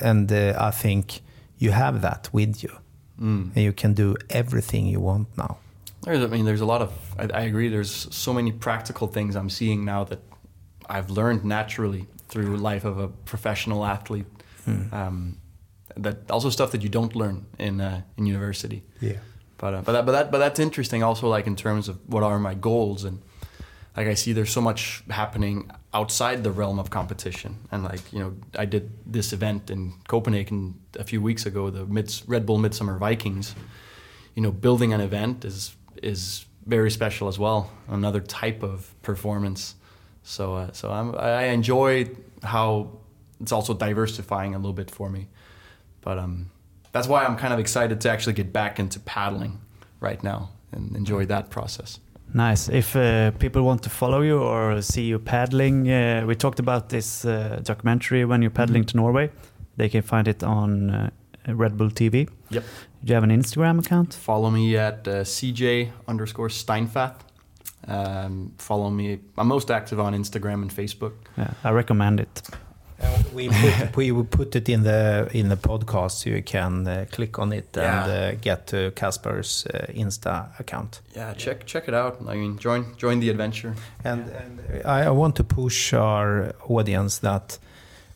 and 0.00 0.30
uh, 0.30 0.54
I 0.58 0.70
think 0.70 1.20
you 1.58 1.72
have 1.72 2.00
that 2.02 2.28
with 2.32 2.62
you 2.62 2.70
and 3.54 3.64
you 3.64 3.72
can 3.72 3.94
do 3.94 4.16
everything 4.30 4.86
you 4.86 5.00
want 5.00 5.28
now. 5.36 5.58
There's, 6.04 6.22
I 6.24 6.26
mean, 6.26 6.44
there's 6.44 6.60
a 6.60 6.66
lot 6.66 6.82
of. 6.82 6.92
I, 7.18 7.28
I 7.32 7.42
agree. 7.42 7.68
There's 7.68 8.08
so 8.14 8.32
many 8.32 8.52
practical 8.52 9.06
things 9.06 9.36
I'm 9.36 9.50
seeing 9.50 9.84
now 9.84 10.04
that 10.04 10.20
I've 10.88 11.10
learned 11.10 11.44
naturally 11.44 12.06
through 12.28 12.56
life 12.56 12.84
of 12.84 12.98
a 12.98 13.08
professional 13.08 13.84
athlete. 13.84 14.26
Um, 14.66 15.38
that 15.96 16.30
also 16.30 16.50
stuff 16.50 16.70
that 16.70 16.82
you 16.82 16.88
don't 16.88 17.14
learn 17.14 17.46
in 17.58 17.80
uh, 17.80 18.02
in 18.16 18.26
university. 18.26 18.82
Yeah. 19.00 19.18
But 19.58 19.74
uh, 19.74 19.82
but 19.82 19.92
that, 19.92 20.06
but 20.06 20.12
that 20.12 20.30
but 20.32 20.38
that's 20.38 20.58
interesting. 20.60 21.02
Also, 21.02 21.28
like 21.28 21.46
in 21.46 21.56
terms 21.56 21.88
of 21.88 21.98
what 22.06 22.22
are 22.22 22.38
my 22.38 22.54
goals 22.54 23.04
and 23.04 23.20
like 23.96 24.06
I 24.06 24.14
see 24.14 24.32
there's 24.32 24.50
so 24.50 24.60
much 24.60 25.02
happening 25.10 25.70
outside 25.92 26.42
the 26.44 26.50
realm 26.50 26.78
of 26.78 26.90
competition. 26.90 27.56
And 27.70 27.84
like 27.84 28.00
you 28.12 28.18
know, 28.20 28.34
I 28.58 28.64
did 28.64 28.90
this 29.06 29.32
event 29.32 29.70
in 29.70 29.94
Copenhagen 30.08 30.80
a 30.98 31.04
few 31.04 31.20
weeks 31.20 31.46
ago, 31.46 31.70
the 31.70 31.84
Mids- 31.84 32.26
Red 32.26 32.46
Bull 32.46 32.58
Midsummer 32.58 32.98
Vikings. 32.98 33.54
You 34.34 34.42
know, 34.42 34.50
building 34.50 34.94
an 34.94 35.00
event 35.02 35.44
is 35.44 35.76
is 36.02 36.44
very 36.66 36.90
special 36.90 37.28
as 37.28 37.38
well. 37.38 37.70
Another 37.88 38.20
type 38.20 38.62
of 38.62 38.94
performance. 39.02 39.74
So 40.22 40.54
uh, 40.54 40.72
so 40.72 40.90
I'm, 40.90 41.16
I 41.18 41.44
enjoy 41.44 42.10
how 42.42 42.90
it's 43.40 43.52
also 43.52 43.74
diversifying 43.74 44.54
a 44.54 44.58
little 44.58 44.72
bit 44.72 44.90
for 44.90 45.10
me. 45.10 45.28
But 46.00 46.18
um, 46.18 46.50
that's 46.92 47.08
why 47.08 47.24
I'm 47.24 47.36
kind 47.36 47.52
of 47.52 47.58
excited 47.58 48.00
to 48.02 48.10
actually 48.10 48.34
get 48.34 48.52
back 48.52 48.78
into 48.78 49.00
paddling 49.00 49.60
right 50.00 50.22
now 50.22 50.50
and 50.72 50.96
enjoy 50.96 51.26
that 51.26 51.50
process. 51.50 52.00
Nice. 52.34 52.68
If 52.68 52.96
uh, 52.96 53.32
people 53.32 53.62
want 53.62 53.82
to 53.82 53.90
follow 53.90 54.22
you 54.22 54.40
or 54.40 54.80
see 54.80 55.02
you 55.02 55.18
paddling, 55.18 55.90
uh, 55.90 56.24
we 56.26 56.34
talked 56.34 56.60
about 56.60 56.88
this 56.88 57.24
uh, 57.24 57.60
documentary 57.62 58.24
when 58.24 58.40
you're 58.40 58.50
paddling 58.50 58.84
to 58.84 58.96
Norway. 58.96 59.30
They 59.76 59.88
can 59.88 60.02
find 60.02 60.26
it 60.28 60.42
on 60.42 60.90
uh, 60.90 61.10
Red 61.48 61.76
Bull 61.76 61.90
TV. 61.90 62.28
Yep. 62.50 62.64
Do 63.04 63.10
you 63.10 63.14
have 63.14 63.24
an 63.24 63.30
Instagram 63.30 63.80
account? 63.80 64.14
Follow 64.14 64.50
me 64.50 64.76
at 64.76 65.08
uh, 65.08 65.24
CJ 65.24 65.90
underscore 66.06 66.48
Steinfath. 66.48 67.16
Um, 67.88 68.52
follow 68.58 68.90
me. 68.90 69.18
I'm 69.36 69.48
most 69.48 69.70
active 69.70 69.98
on 69.98 70.14
Instagram 70.14 70.62
and 70.62 70.70
Facebook. 70.70 71.12
Yeah, 71.36 71.50
I 71.64 71.70
recommend 71.70 72.20
it. 72.20 72.42
we 73.34 73.48
put, 73.48 73.96
we 73.96 74.12
will 74.12 74.24
put 74.24 74.54
it 74.54 74.68
in 74.68 74.84
the 74.84 75.28
in 75.32 75.48
the 75.48 75.56
podcast 75.56 76.12
so 76.12 76.30
you 76.30 76.42
can 76.42 76.86
uh, 76.86 77.06
click 77.10 77.40
on 77.40 77.52
it 77.52 77.76
and 77.76 78.10
uh, 78.10 78.34
get 78.40 78.68
to 78.68 78.92
Casper's 78.92 79.66
uh, 79.66 79.86
Insta 79.88 80.60
account. 80.60 81.00
Yeah, 81.16 81.34
check 81.34 81.66
check 81.66 81.88
it 81.88 81.94
out. 81.94 82.20
I 82.28 82.36
mean, 82.36 82.56
join 82.58 82.94
join 82.96 83.18
the 83.18 83.30
adventure. 83.30 83.74
And, 84.04 84.30
and 84.30 84.86
I, 84.86 85.06
I 85.06 85.10
want 85.10 85.34
to 85.36 85.44
push 85.44 85.92
our 85.92 86.54
audience 86.68 87.18
that 87.18 87.58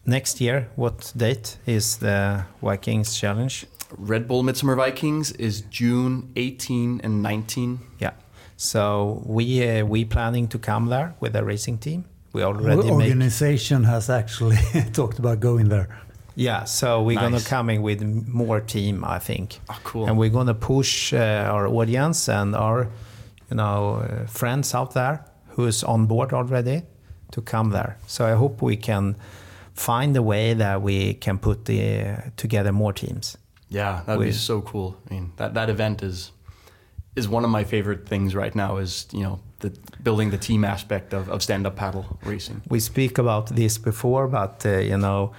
next 0.04 0.40
year, 0.40 0.68
what 0.76 1.12
date 1.16 1.56
is 1.66 1.96
the 1.96 2.44
Vikings 2.62 3.18
Challenge? 3.18 3.66
Red 3.96 4.26
Bull 4.28 4.42
Midsummer 4.42 4.74
Vikings 4.76 5.32
is 5.32 5.62
June 5.62 6.32
18 6.36 7.00
and 7.04 7.22
19. 7.22 7.78
Yeah. 7.98 8.12
So 8.56 9.22
we 9.26 9.66
uh, 9.68 9.84
we 9.84 10.04
planning 10.04 10.48
to 10.48 10.58
come 10.58 10.86
there 10.86 11.14
with 11.20 11.36
a 11.36 11.44
racing 11.44 11.78
team. 11.78 12.04
We 12.32 12.42
already 12.42 12.88
Our 12.90 12.96
make 12.98 13.06
organization 13.10 13.84
has 13.84 14.10
actually 14.10 14.56
talked 14.92 15.18
about 15.18 15.40
going 15.40 15.68
there. 15.68 15.88
yeah. 16.34 16.64
So 16.64 17.02
we're 17.02 17.16
gonna 17.20 17.30
Nice. 17.30 17.48
coming 17.48 17.82
with 17.82 18.02
more 18.02 18.60
team, 18.60 19.04
I 19.04 19.18
think. 19.18 19.60
Oh, 19.68 19.78
cool. 19.84 20.06
and 20.06 20.18
we're 20.18 20.30
going 20.32 20.46
to 20.48 20.54
push 20.54 21.12
uh, 21.14 21.50
our 21.54 21.66
audience 21.66 22.28
and 22.28 22.54
our 22.54 22.88
you 23.50 23.56
know 23.56 23.96
uh, 23.96 24.26
friends 24.26 24.74
out 24.74 24.92
there 24.94 25.24
who's 25.56 25.84
on 25.84 26.06
board 26.06 26.32
already 26.32 26.82
to 27.32 27.40
come 27.40 27.70
there 27.70 27.96
so 28.06 28.24
i 28.26 28.32
hope 28.34 28.60
we 28.62 28.76
can 28.76 29.14
find 29.74 30.16
a 30.16 30.22
way 30.22 30.54
that 30.54 30.82
we 30.82 31.14
can 31.14 31.38
put 31.38 31.64
the, 31.64 32.16
together 32.36 32.72
more 32.72 32.92
teams 32.92 33.36
Yeah, 33.68 34.02
that'd 34.06 34.22
be 34.22 34.32
so 34.32 34.60
cool. 34.60 34.96
I 35.10 35.14
mean, 35.14 35.32
that 35.36 35.54
that 35.54 35.68
event 35.70 36.02
is 36.02 36.32
is 37.16 37.28
one 37.28 37.44
of 37.44 37.50
my 37.50 37.64
favorite 37.64 38.08
things 38.08 38.34
right 38.34 38.54
now. 38.54 38.76
Is 38.76 39.06
you 39.12 39.22
know 39.22 39.40
the 39.60 39.70
building 40.02 40.30
the 40.30 40.38
team 40.38 40.64
aspect 40.64 41.12
of, 41.12 41.28
of 41.28 41.42
stand 41.42 41.66
up 41.66 41.76
paddle 41.76 42.18
racing. 42.24 42.62
we 42.68 42.80
speak 42.80 43.18
about 43.18 43.46
this 43.48 43.78
before 43.78 44.28
but 44.28 44.64
uh, 44.66 44.78
you 44.78 44.98
know 44.98 45.32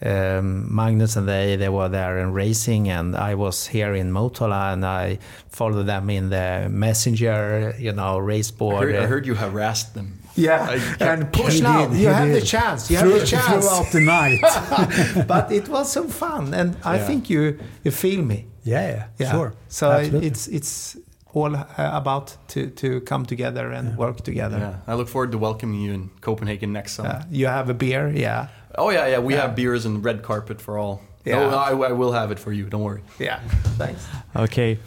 um, 0.00 0.74
Magnus 0.74 1.16
and 1.16 1.28
they 1.28 1.56
they 1.56 1.68
were 1.68 1.88
there 1.88 2.18
in 2.18 2.32
racing 2.32 2.88
and 2.88 3.16
I 3.16 3.34
was 3.34 3.66
here 3.66 3.94
in 3.94 4.10
Motala 4.12 4.72
and 4.72 4.86
I 4.86 5.18
followed 5.48 5.86
them 5.86 6.08
in 6.08 6.30
the 6.30 6.68
messenger 6.70 7.74
you 7.78 7.92
know 7.92 8.18
race 8.18 8.50
I 8.50 8.56
board 8.56 8.90
heard, 8.92 8.96
I 8.96 9.06
heard 9.06 9.26
you 9.26 9.34
harassed 9.34 9.94
them. 9.94 10.20
Yeah 10.38 10.70
I- 11.00 11.04
and 11.10 11.20
push 11.32 11.60
now 11.60 11.86
did, 11.86 11.92
you 11.92 12.08
he 12.08 12.14
have 12.14 12.28
did. 12.32 12.42
the 12.42 12.46
chance 12.46 12.90
you 12.90 12.96
have 12.98 13.12
the 13.20 13.26
chance 13.26 13.64
Throughout 13.66 13.92
the 13.92 14.00
night. 14.00 15.26
but 15.32 15.52
it 15.52 15.68
was 15.68 15.92
so 15.92 16.02
fun, 16.08 16.54
and 16.54 16.68
I 16.84 16.96
Yeah. 16.96 17.06
think 17.06 17.30
you 17.30 17.42
you 17.84 17.90
feel 17.92 18.22
me. 18.22 18.38
yeah, 18.64 18.88
yeah, 18.90 19.04
Yeah. 19.18 19.30
sure. 19.32 19.52
So 19.68 19.86
Absolutely. 19.90 20.26
it's 20.28 20.46
it's 20.48 20.96
all 21.34 21.54
uh, 21.56 22.00
about 22.02 22.36
to 22.48 22.60
to 22.82 23.00
come 23.10 23.24
together 23.26 23.72
and 23.78 23.96
work 23.96 24.16
together. 24.24 24.58
Yeah, 24.58 24.92
I 24.92 24.96
look 24.98 25.08
forward 25.08 25.32
to 25.32 25.38
welcoming 25.38 25.80
you 25.86 25.94
in 25.94 26.10
Copenhagen 26.20 26.72
next 26.72 26.92
summer. 26.94 27.08
Uh, 27.20 27.38
you 27.40 27.48
have 27.48 27.70
a 27.70 27.74
beer, 27.74 28.08
yeah, 28.16 28.46
Oh 28.78 28.90
yeah, 28.92 29.08
yeah. 29.10 29.20
We 29.26 29.34
Yeah. 29.34 29.42
have 29.42 29.54
beers 29.54 29.86
and 29.86 30.04
red 30.04 30.22
carpet 30.22 30.60
for 30.60 30.78
all. 30.78 31.00
Yeah. 31.24 31.50
No, 31.50 31.58
I, 31.58 31.90
I 31.90 31.92
will 31.92 32.12
have 32.12 32.32
it 32.32 32.38
for 32.38 32.52
you. 32.52 32.64
Don't 32.70 32.82
worry. 32.84 33.02
yeah. 33.18 33.40
Thanks. 33.78 34.06
Okay. 34.34 34.78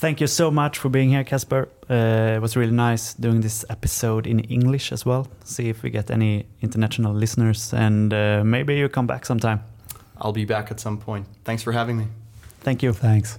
Thank 0.00 0.20
you 0.20 0.26
so 0.28 0.50
much 0.50 0.78
for 0.78 0.88
being 0.90 1.10
here, 1.10 1.24
Casper. 1.24 1.68
Uh, 1.90 2.36
it 2.36 2.40
was 2.40 2.56
really 2.56 2.72
nice 2.72 3.14
doing 3.14 3.40
this 3.42 3.64
episode 3.68 4.26
in 4.26 4.40
English 4.40 4.92
as 4.92 5.04
well. 5.04 5.26
See 5.44 5.68
if 5.68 5.82
we 5.82 5.90
get 5.90 6.10
any 6.10 6.46
international 6.62 7.14
listeners, 7.14 7.74
and 7.74 8.12
uh, 8.12 8.42
maybe 8.44 8.76
you 8.76 8.88
come 8.88 9.06
back 9.06 9.26
sometime. 9.26 9.60
I'll 10.16 10.32
be 10.32 10.46
back 10.46 10.70
at 10.70 10.80
some 10.80 10.98
point. 10.98 11.26
Thanks 11.44 11.62
for 11.62 11.72
having 11.72 11.98
me. 11.98 12.06
Thank 12.60 12.82
you. 12.82 12.92
Thanks. 12.92 13.38